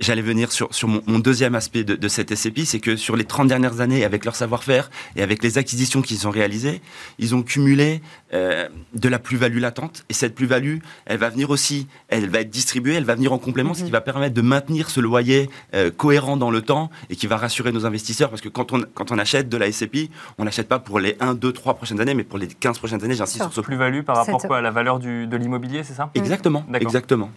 j'allais 0.00 0.22
venir 0.22 0.52
sur, 0.52 0.72
sur 0.72 0.86
mon, 0.88 1.18
deuxième 1.18 1.56
aspect 1.56 1.82
de, 1.82 2.08
cette 2.08 2.34
SCPI, 2.34 2.66
c'est 2.66 2.80
que 2.80 2.96
sur 2.96 3.16
les 3.16 3.24
30 3.24 3.48
dernières 3.48 3.80
années, 3.80 4.04
avec 4.04 4.24
leur 4.24 4.36
savoir-faire 4.36 4.90
et 5.16 5.22
avec 5.22 5.42
les 5.42 5.58
acquisitions 5.58 6.02
qu'ils 6.02 6.28
ont 6.28 6.30
réalisées, 6.30 6.82
ils 7.18 7.34
ont 7.34 7.42
cumulé 7.42 8.00
euh, 8.32 8.68
de 8.94 9.08
la 9.08 9.18
plus-value 9.18 9.58
latente. 9.58 10.04
Et 10.08 10.12
cette 10.12 10.34
plus-value, 10.34 10.78
elle 11.06 11.18
va 11.18 11.30
venir 11.30 11.50
aussi, 11.50 11.88
elle 12.08 12.28
va 12.28 12.40
être 12.40 12.50
distribuée, 12.50 12.94
elle 12.94 13.04
va 13.04 13.14
venir 13.16 13.32
en 13.32 13.38
complément, 13.38 13.74
ce 13.74 13.80
qui 13.80 13.86
mhm. 13.86 13.92
va 13.92 14.00
permettre 14.00 14.34
de 14.34 14.42
maintenir 14.42 14.90
ce 14.90 15.00
loyer 15.00 15.50
euh, 15.74 15.90
cohérent 15.90 16.36
dans 16.36 16.43
le 16.50 16.62
temps 16.62 16.90
et 17.10 17.16
qui 17.16 17.26
va 17.26 17.36
rassurer 17.36 17.72
nos 17.72 17.86
investisseurs 17.86 18.30
parce 18.30 18.40
que 18.40 18.48
quand 18.48 18.72
on, 18.72 18.82
quand 18.94 19.12
on 19.12 19.18
achète 19.18 19.48
de 19.48 19.56
la 19.56 19.70
SCPI, 19.70 20.10
on 20.38 20.44
n'achète 20.44 20.68
pas 20.68 20.78
pour 20.78 21.00
les 21.00 21.16
1, 21.20 21.34
2, 21.34 21.52
3 21.52 21.74
prochaines 21.74 22.00
années, 22.00 22.14
mais 22.14 22.24
pour 22.24 22.38
les 22.38 22.48
15 22.48 22.78
prochaines 22.78 23.02
années, 23.04 23.14
j'insiste 23.14 23.42
sur 23.44 23.52
ce 23.52 23.60
plus-value 23.60 24.02
par 24.02 24.16
rapport 24.16 24.54
à 24.54 24.60
la 24.60 24.70
valeur 24.70 24.98
du, 24.98 25.26
de 25.26 25.36
l'immobilier, 25.36 25.84
c'est 25.84 25.94
ça? 25.94 26.10
Exactement, 26.14 26.64
exactement. 26.74 27.30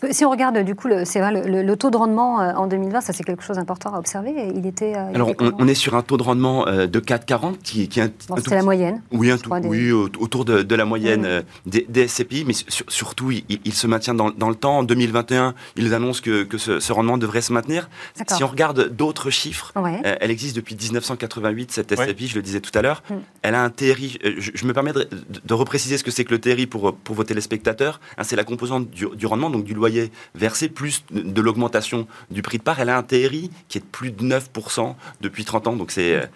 Parce 0.00 0.12
que 0.12 0.16
si 0.16 0.24
on 0.24 0.30
regarde 0.30 0.58
du 0.58 0.76
coup 0.76 0.86
le, 0.86 1.02
le, 1.02 1.62
le, 1.62 1.76
taux 1.76 1.90
de 1.90 1.96
rendement 1.96 2.40
euh, 2.40 2.52
en 2.52 2.68
2020, 2.68 3.00
ça 3.00 3.12
c'est 3.12 3.24
quelque 3.24 3.42
chose 3.42 3.56
d'important 3.56 3.94
à 3.94 3.98
observer. 3.98 4.32
Il 4.54 4.64
était. 4.64 4.94
Euh, 4.96 5.14
Alors 5.14 5.32
on, 5.40 5.66
est 5.66 5.74
sur 5.74 5.96
un 5.96 6.02
taux 6.02 6.16
de 6.16 6.22
rendement 6.22 6.68
euh, 6.68 6.86
de 6.86 7.00
4,40 7.00 7.58
qui, 7.62 7.88
qui 7.88 7.98
est 7.98 8.12
C'est 8.44 8.54
la 8.54 8.62
moyenne. 8.62 9.02
Oui, 9.10 9.30
un 9.32 9.38
tout, 9.38 9.50
oui 9.64 9.90
autour 9.90 10.44
de, 10.44 10.74
la 10.74 10.84
moyenne 10.84 11.42
des, 11.66 12.06
SCPI, 12.06 12.44
mais 12.46 12.52
surtout 12.68 13.32
il, 13.32 13.74
se 13.74 13.86
maintient 13.88 14.14
dans, 14.14 14.48
le 14.48 14.54
temps. 14.54 14.78
En 14.78 14.82
2021, 14.84 15.54
ils 15.76 15.92
annoncent 15.94 16.22
que, 16.22 16.44
que 16.44 16.58
ce, 16.58 16.92
rendement 16.92 17.18
devrait 17.18 17.40
se 17.40 17.52
maintenir. 17.52 17.88
Si 18.28 18.44
on 18.44 18.48
regarde 18.48 18.90
d'autres 18.90 19.30
chiffres, 19.30 19.72
elle 20.02 20.30
existe 20.30 20.54
depuis 20.54 20.76
1988 20.76 21.72
cette 21.72 21.94
SCPI, 21.94 22.28
je 22.28 22.36
le 22.36 22.42
disais 22.42 22.60
tout 22.60 22.76
à 22.78 22.82
l'heure. 22.82 23.02
Mm. 23.10 23.14
Elle 23.42 23.54
a 23.56 23.64
un 23.64 23.70
TRI. 23.70 24.18
Je, 24.38 24.64
me 24.64 24.72
permets 24.72 24.92
de, 24.92 25.08
de, 25.44 25.54
repréciser 25.54 25.98
ce 25.98 26.04
que 26.04 26.10
c'est 26.10 26.24
que 26.24 26.30
le 26.30 26.40
TRI 26.40 26.66
pour 26.66 26.94
pour 26.94 27.16
vos 27.16 27.24
téléspectateurs. 27.24 28.00
Hein, 28.16 28.22
c'est 28.22 28.36
la 28.36 28.44
composante 28.44 28.90
du, 28.90 29.06
du 29.16 29.26
rendement, 29.26 29.50
donc 29.50 29.64
du 29.64 29.74
loyer 29.74 29.87
versé, 30.34 30.68
plus 30.68 31.04
de 31.10 31.40
l'augmentation 31.40 32.06
du 32.30 32.42
prix 32.42 32.58
de 32.58 32.62
part. 32.62 32.80
Elle 32.80 32.88
a 32.90 32.96
un 32.96 33.02
TRI 33.02 33.50
qui 33.68 33.78
est 33.78 33.80
de 33.80 33.86
plus 33.86 34.10
de 34.10 34.22
9% 34.22 34.94
depuis 35.20 35.44
30 35.44 35.68
ans. 35.68 35.76
Donc 35.76 35.90
c'est 35.90 36.28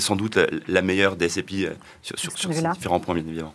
sans 0.00 0.16
doute 0.16 0.38
la 0.68 0.82
meilleure 0.82 1.16
des 1.16 1.28
SCPI 1.28 1.66
euh, 1.66 1.70
sur, 2.02 2.18
sur, 2.18 2.38
sur 2.38 2.52
ces 2.52 2.62
différents 2.68 3.00
points, 3.00 3.14
bien 3.14 3.24
évidemment. 3.26 3.52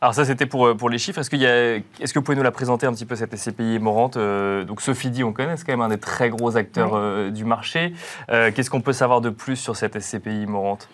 Alors 0.00 0.14
ça, 0.14 0.24
c'était 0.24 0.46
pour, 0.46 0.66
euh, 0.66 0.74
pour 0.74 0.90
les 0.90 0.98
chiffres. 0.98 1.20
Est-ce, 1.20 1.30
qu'il 1.30 1.40
y 1.40 1.46
a, 1.46 1.76
est-ce 1.76 2.12
que 2.12 2.18
vous 2.18 2.24
pouvez 2.24 2.36
nous 2.36 2.42
la 2.42 2.50
présenter 2.50 2.86
un 2.86 2.92
petit 2.92 3.06
peu, 3.06 3.16
cette 3.16 3.34
SCPI 3.34 3.78
Morante 3.78 4.16
euh, 4.16 4.64
Donc 4.64 4.82
Sophie 4.82 5.10
dit, 5.10 5.24
on 5.24 5.32
connaît, 5.32 5.56
c'est 5.56 5.64
quand 5.64 5.72
même 5.72 5.80
un 5.80 5.88
des 5.88 5.98
très 5.98 6.28
gros 6.28 6.56
acteurs 6.56 7.32
du 7.32 7.44
marché. 7.44 7.94
qu'est-ce 8.28 8.70
qu'on 8.70 8.82
peut 8.82 8.92
savoir 8.92 9.20
de 9.20 9.30
plus 9.30 9.56
sur 9.56 9.76
cette 9.76 9.98
SCPI 9.98 10.46
Morante? 10.46 10.88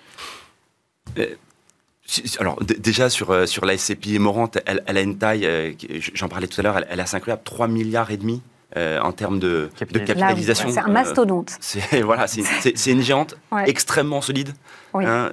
Alors 2.38 2.58
déjà 2.62 3.08
sur, 3.10 3.30
euh, 3.30 3.46
sur 3.46 3.64
la 3.64 3.76
SCPI 3.76 4.18
Morante, 4.18 4.58
elle, 4.66 4.96
a 4.96 5.00
une 5.00 5.18
taille, 5.18 5.46
euh, 5.46 5.72
j'en 6.14 6.28
parlais 6.28 6.46
tout 6.46 6.60
à 6.60 6.64
l'heure, 6.64 6.80
elle, 6.88 7.00
a 7.00 7.06
5 7.06 7.18
incroyable 7.18 7.42
3 7.44 7.68
milliards 7.68 8.10
et 8.10 8.16
demi 8.16 8.42
euh, 8.76 9.00
en 9.00 9.12
termes 9.12 9.38
de, 9.38 9.70
de 9.92 9.98
capitalisation. 9.98 10.70
C'est 10.70 10.80
un 10.80 10.88
mastodonte. 10.88 11.56
c'est 11.60 12.00
voilà, 12.02 12.26
c'est 12.26 12.90
une 12.90 13.02
géante 13.02 13.36
extrêmement 13.66 14.20
solide, 14.20 14.54
hein, 14.94 15.30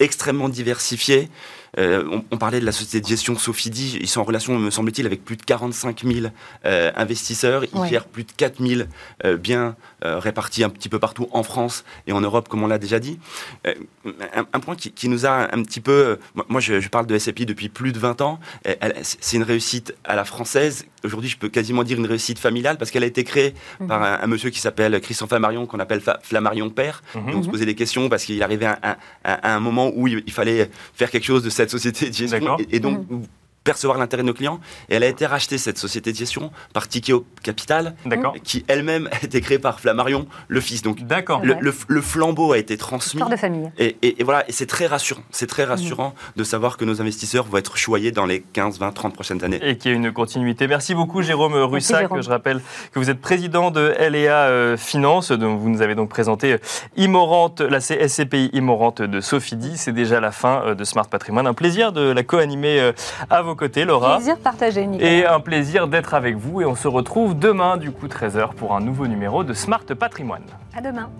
extrêmement 0.00 0.48
diversifiée. 0.48 1.28
Euh, 1.78 2.20
on, 2.30 2.36
parlait 2.38 2.60
de 2.60 2.66
la 2.66 2.72
société 2.72 3.00
de 3.00 3.06
gestion 3.06 3.36
Sofidi. 3.36 3.98
Ils 4.00 4.08
sont 4.08 4.20
en 4.20 4.24
relation, 4.24 4.58
me 4.58 4.70
semble-t-il, 4.70 5.06
avec 5.06 5.24
plus 5.24 5.36
de 5.36 5.42
45 5.42 6.04
000 6.04 6.26
euh, 6.64 6.90
investisseurs. 6.96 7.64
Ils 7.64 7.88
gèrent 7.88 8.06
plus 8.06 8.24
de 8.24 8.32
4 8.36 8.64
000 8.64 8.82
euh, 9.24 9.36
biens 9.36 9.76
répartis 10.00 10.62
un 10.62 10.70
petit 10.70 10.88
peu 10.88 11.00
partout 11.00 11.28
en 11.32 11.42
France 11.42 11.84
et 12.06 12.12
en 12.12 12.20
Europe, 12.20 12.48
comme 12.48 12.62
on 12.62 12.68
l'a 12.68 12.78
déjà 12.78 13.00
dit. 13.00 13.18
Un, 13.64 14.60
point 14.60 14.76
qui, 14.76 15.08
nous 15.08 15.26
a 15.26 15.52
un 15.52 15.62
petit 15.64 15.80
peu... 15.80 16.18
Moi, 16.48 16.60
je, 16.60 16.88
parle 16.88 17.06
de 17.06 17.18
SAPI 17.18 17.46
depuis 17.46 17.68
plus 17.68 17.92
de 17.92 17.98
20 17.98 18.20
ans. 18.20 18.38
C'est 19.02 19.36
une 19.36 19.42
réussite 19.42 19.94
à 20.04 20.14
la 20.14 20.24
française. 20.24 20.86
Aujourd'hui, 21.04 21.28
je 21.28 21.36
peux 21.36 21.48
quasiment 21.48 21.82
dire 21.82 21.98
une 21.98 22.06
réussite 22.06 22.38
familiale 22.38 22.78
parce 22.78 22.92
qu'elle 22.92 23.02
a 23.02 23.06
été 23.06 23.24
créée 23.24 23.54
mhm. 23.80 23.88
par 23.88 24.02
un, 24.22 24.26
monsieur 24.28 24.50
qui 24.50 24.60
s'appelle 24.60 25.00
Christian 25.00 25.26
Flammarion, 25.26 25.66
qu'on 25.66 25.80
appelle 25.80 26.00
Flammarion 26.22 26.70
Père. 26.70 27.02
Mhm. 27.16 27.34
on 27.34 27.42
se 27.42 27.48
posait 27.48 27.66
des 27.66 27.74
questions 27.74 28.08
parce 28.08 28.24
qu'il 28.24 28.40
arrivait 28.42 28.66
à, 28.66 28.98
un 29.24 29.60
moment 29.60 29.90
où 29.94 30.06
il, 30.06 30.22
il, 30.26 30.32
fallait 30.32 30.70
faire 30.94 31.10
quelque 31.10 31.24
chose 31.24 31.42
de 31.42 31.50
cette 31.50 31.67
société 31.68 32.10
de 32.10 32.14
gestion. 32.14 32.56
Et, 32.70 32.80
donc, 32.80 33.10
mmh 33.10 33.22
percevoir 33.68 33.98
l'intérêt 33.98 34.22
de 34.22 34.28
nos 34.28 34.32
clients. 34.32 34.60
Et 34.88 34.94
elle 34.94 35.02
a 35.02 35.08
été 35.08 35.26
rachetée, 35.26 35.58
cette 35.58 35.76
société 35.76 36.10
de 36.10 36.16
gestion, 36.16 36.50
par 36.72 36.88
Tikeo 36.88 37.26
Capital, 37.42 37.94
qui 38.42 38.64
elle-même 38.66 39.10
a 39.12 39.22
été 39.22 39.42
créée 39.42 39.58
par 39.58 39.78
Flammarion, 39.78 40.26
le 40.48 40.60
fils. 40.62 40.80
Donc 40.80 41.00
le, 41.00 41.54
le, 41.60 42.00
flambeau 42.00 42.52
a 42.52 42.58
été 42.58 42.78
transmis. 42.78 43.20
de 43.20 43.36
famille. 43.36 43.70
Et, 43.78 43.98
et, 44.02 44.24
voilà, 44.24 44.48
et 44.48 44.52
c'est 44.52 44.64
très 44.66 44.86
rassurant. 44.86 45.20
C'est 45.30 45.46
très 45.46 45.64
rassurant 45.64 46.14
de 46.36 46.44
savoir 46.44 46.78
que 46.78 46.86
nos 46.86 47.02
investisseurs 47.02 47.44
vont 47.44 47.58
être 47.58 47.76
choyés 47.76 48.10
dans 48.10 48.24
les 48.24 48.40
15, 48.40 48.78
20, 48.78 48.92
30 48.92 49.12
prochaines 49.12 49.44
années. 49.44 49.60
Et 49.62 49.76
qu'il 49.76 49.90
y 49.90 49.94
a 49.94 49.96
une 49.98 50.12
continuité. 50.12 50.66
Merci 50.66 50.94
beaucoup, 50.94 51.20
Jérôme 51.20 51.54
Russac. 51.54 52.08
Je 52.18 52.30
rappelle 52.30 52.62
que 52.92 52.98
vous 52.98 53.10
êtes 53.10 53.20
président 53.20 53.70
de 53.70 53.94
LEA 53.98 54.48
euh, 54.48 54.76
Finance, 54.78 55.30
dont 55.30 55.56
vous 55.56 55.68
nous 55.68 55.82
avez 55.82 55.94
donc 55.94 56.08
présenté 56.08 56.54
euh, 56.54 56.58
Immorante, 56.96 57.60
la 57.60 57.80
SCPI 57.80 58.48
Immorante 58.54 59.02
de 59.02 59.20
Sophie 59.20 59.58
C'est 59.76 59.92
déjà 59.92 60.20
la 60.20 60.32
fin 60.32 60.62
euh, 60.64 60.74
de 60.74 60.84
Smart 60.84 61.06
Patrimoine. 61.06 61.46
Un 61.46 61.54
plaisir 61.54 61.92
de 61.92 62.12
la 62.12 62.22
co-animer 62.22 62.92
à 63.28 63.42
vos 63.42 63.57
côté, 63.58 63.84
Laura. 63.84 64.16
Plaisir 64.16 64.38
partagé, 64.38 64.86
Nicolas. 64.86 65.10
Et 65.10 65.26
un 65.26 65.40
plaisir 65.40 65.88
d'être 65.88 66.14
avec 66.14 66.36
vous. 66.36 66.62
Et 66.62 66.64
on 66.64 66.74
se 66.74 66.88
retrouve 66.88 67.38
demain, 67.38 67.76
du 67.76 67.90
coup, 67.90 68.06
13h, 68.06 68.54
pour 68.54 68.74
un 68.74 68.80
nouveau 68.80 69.06
numéro 69.06 69.44
de 69.44 69.52
Smart 69.52 69.84
Patrimoine. 69.84 70.44
À 70.74 70.80
demain. 70.80 71.10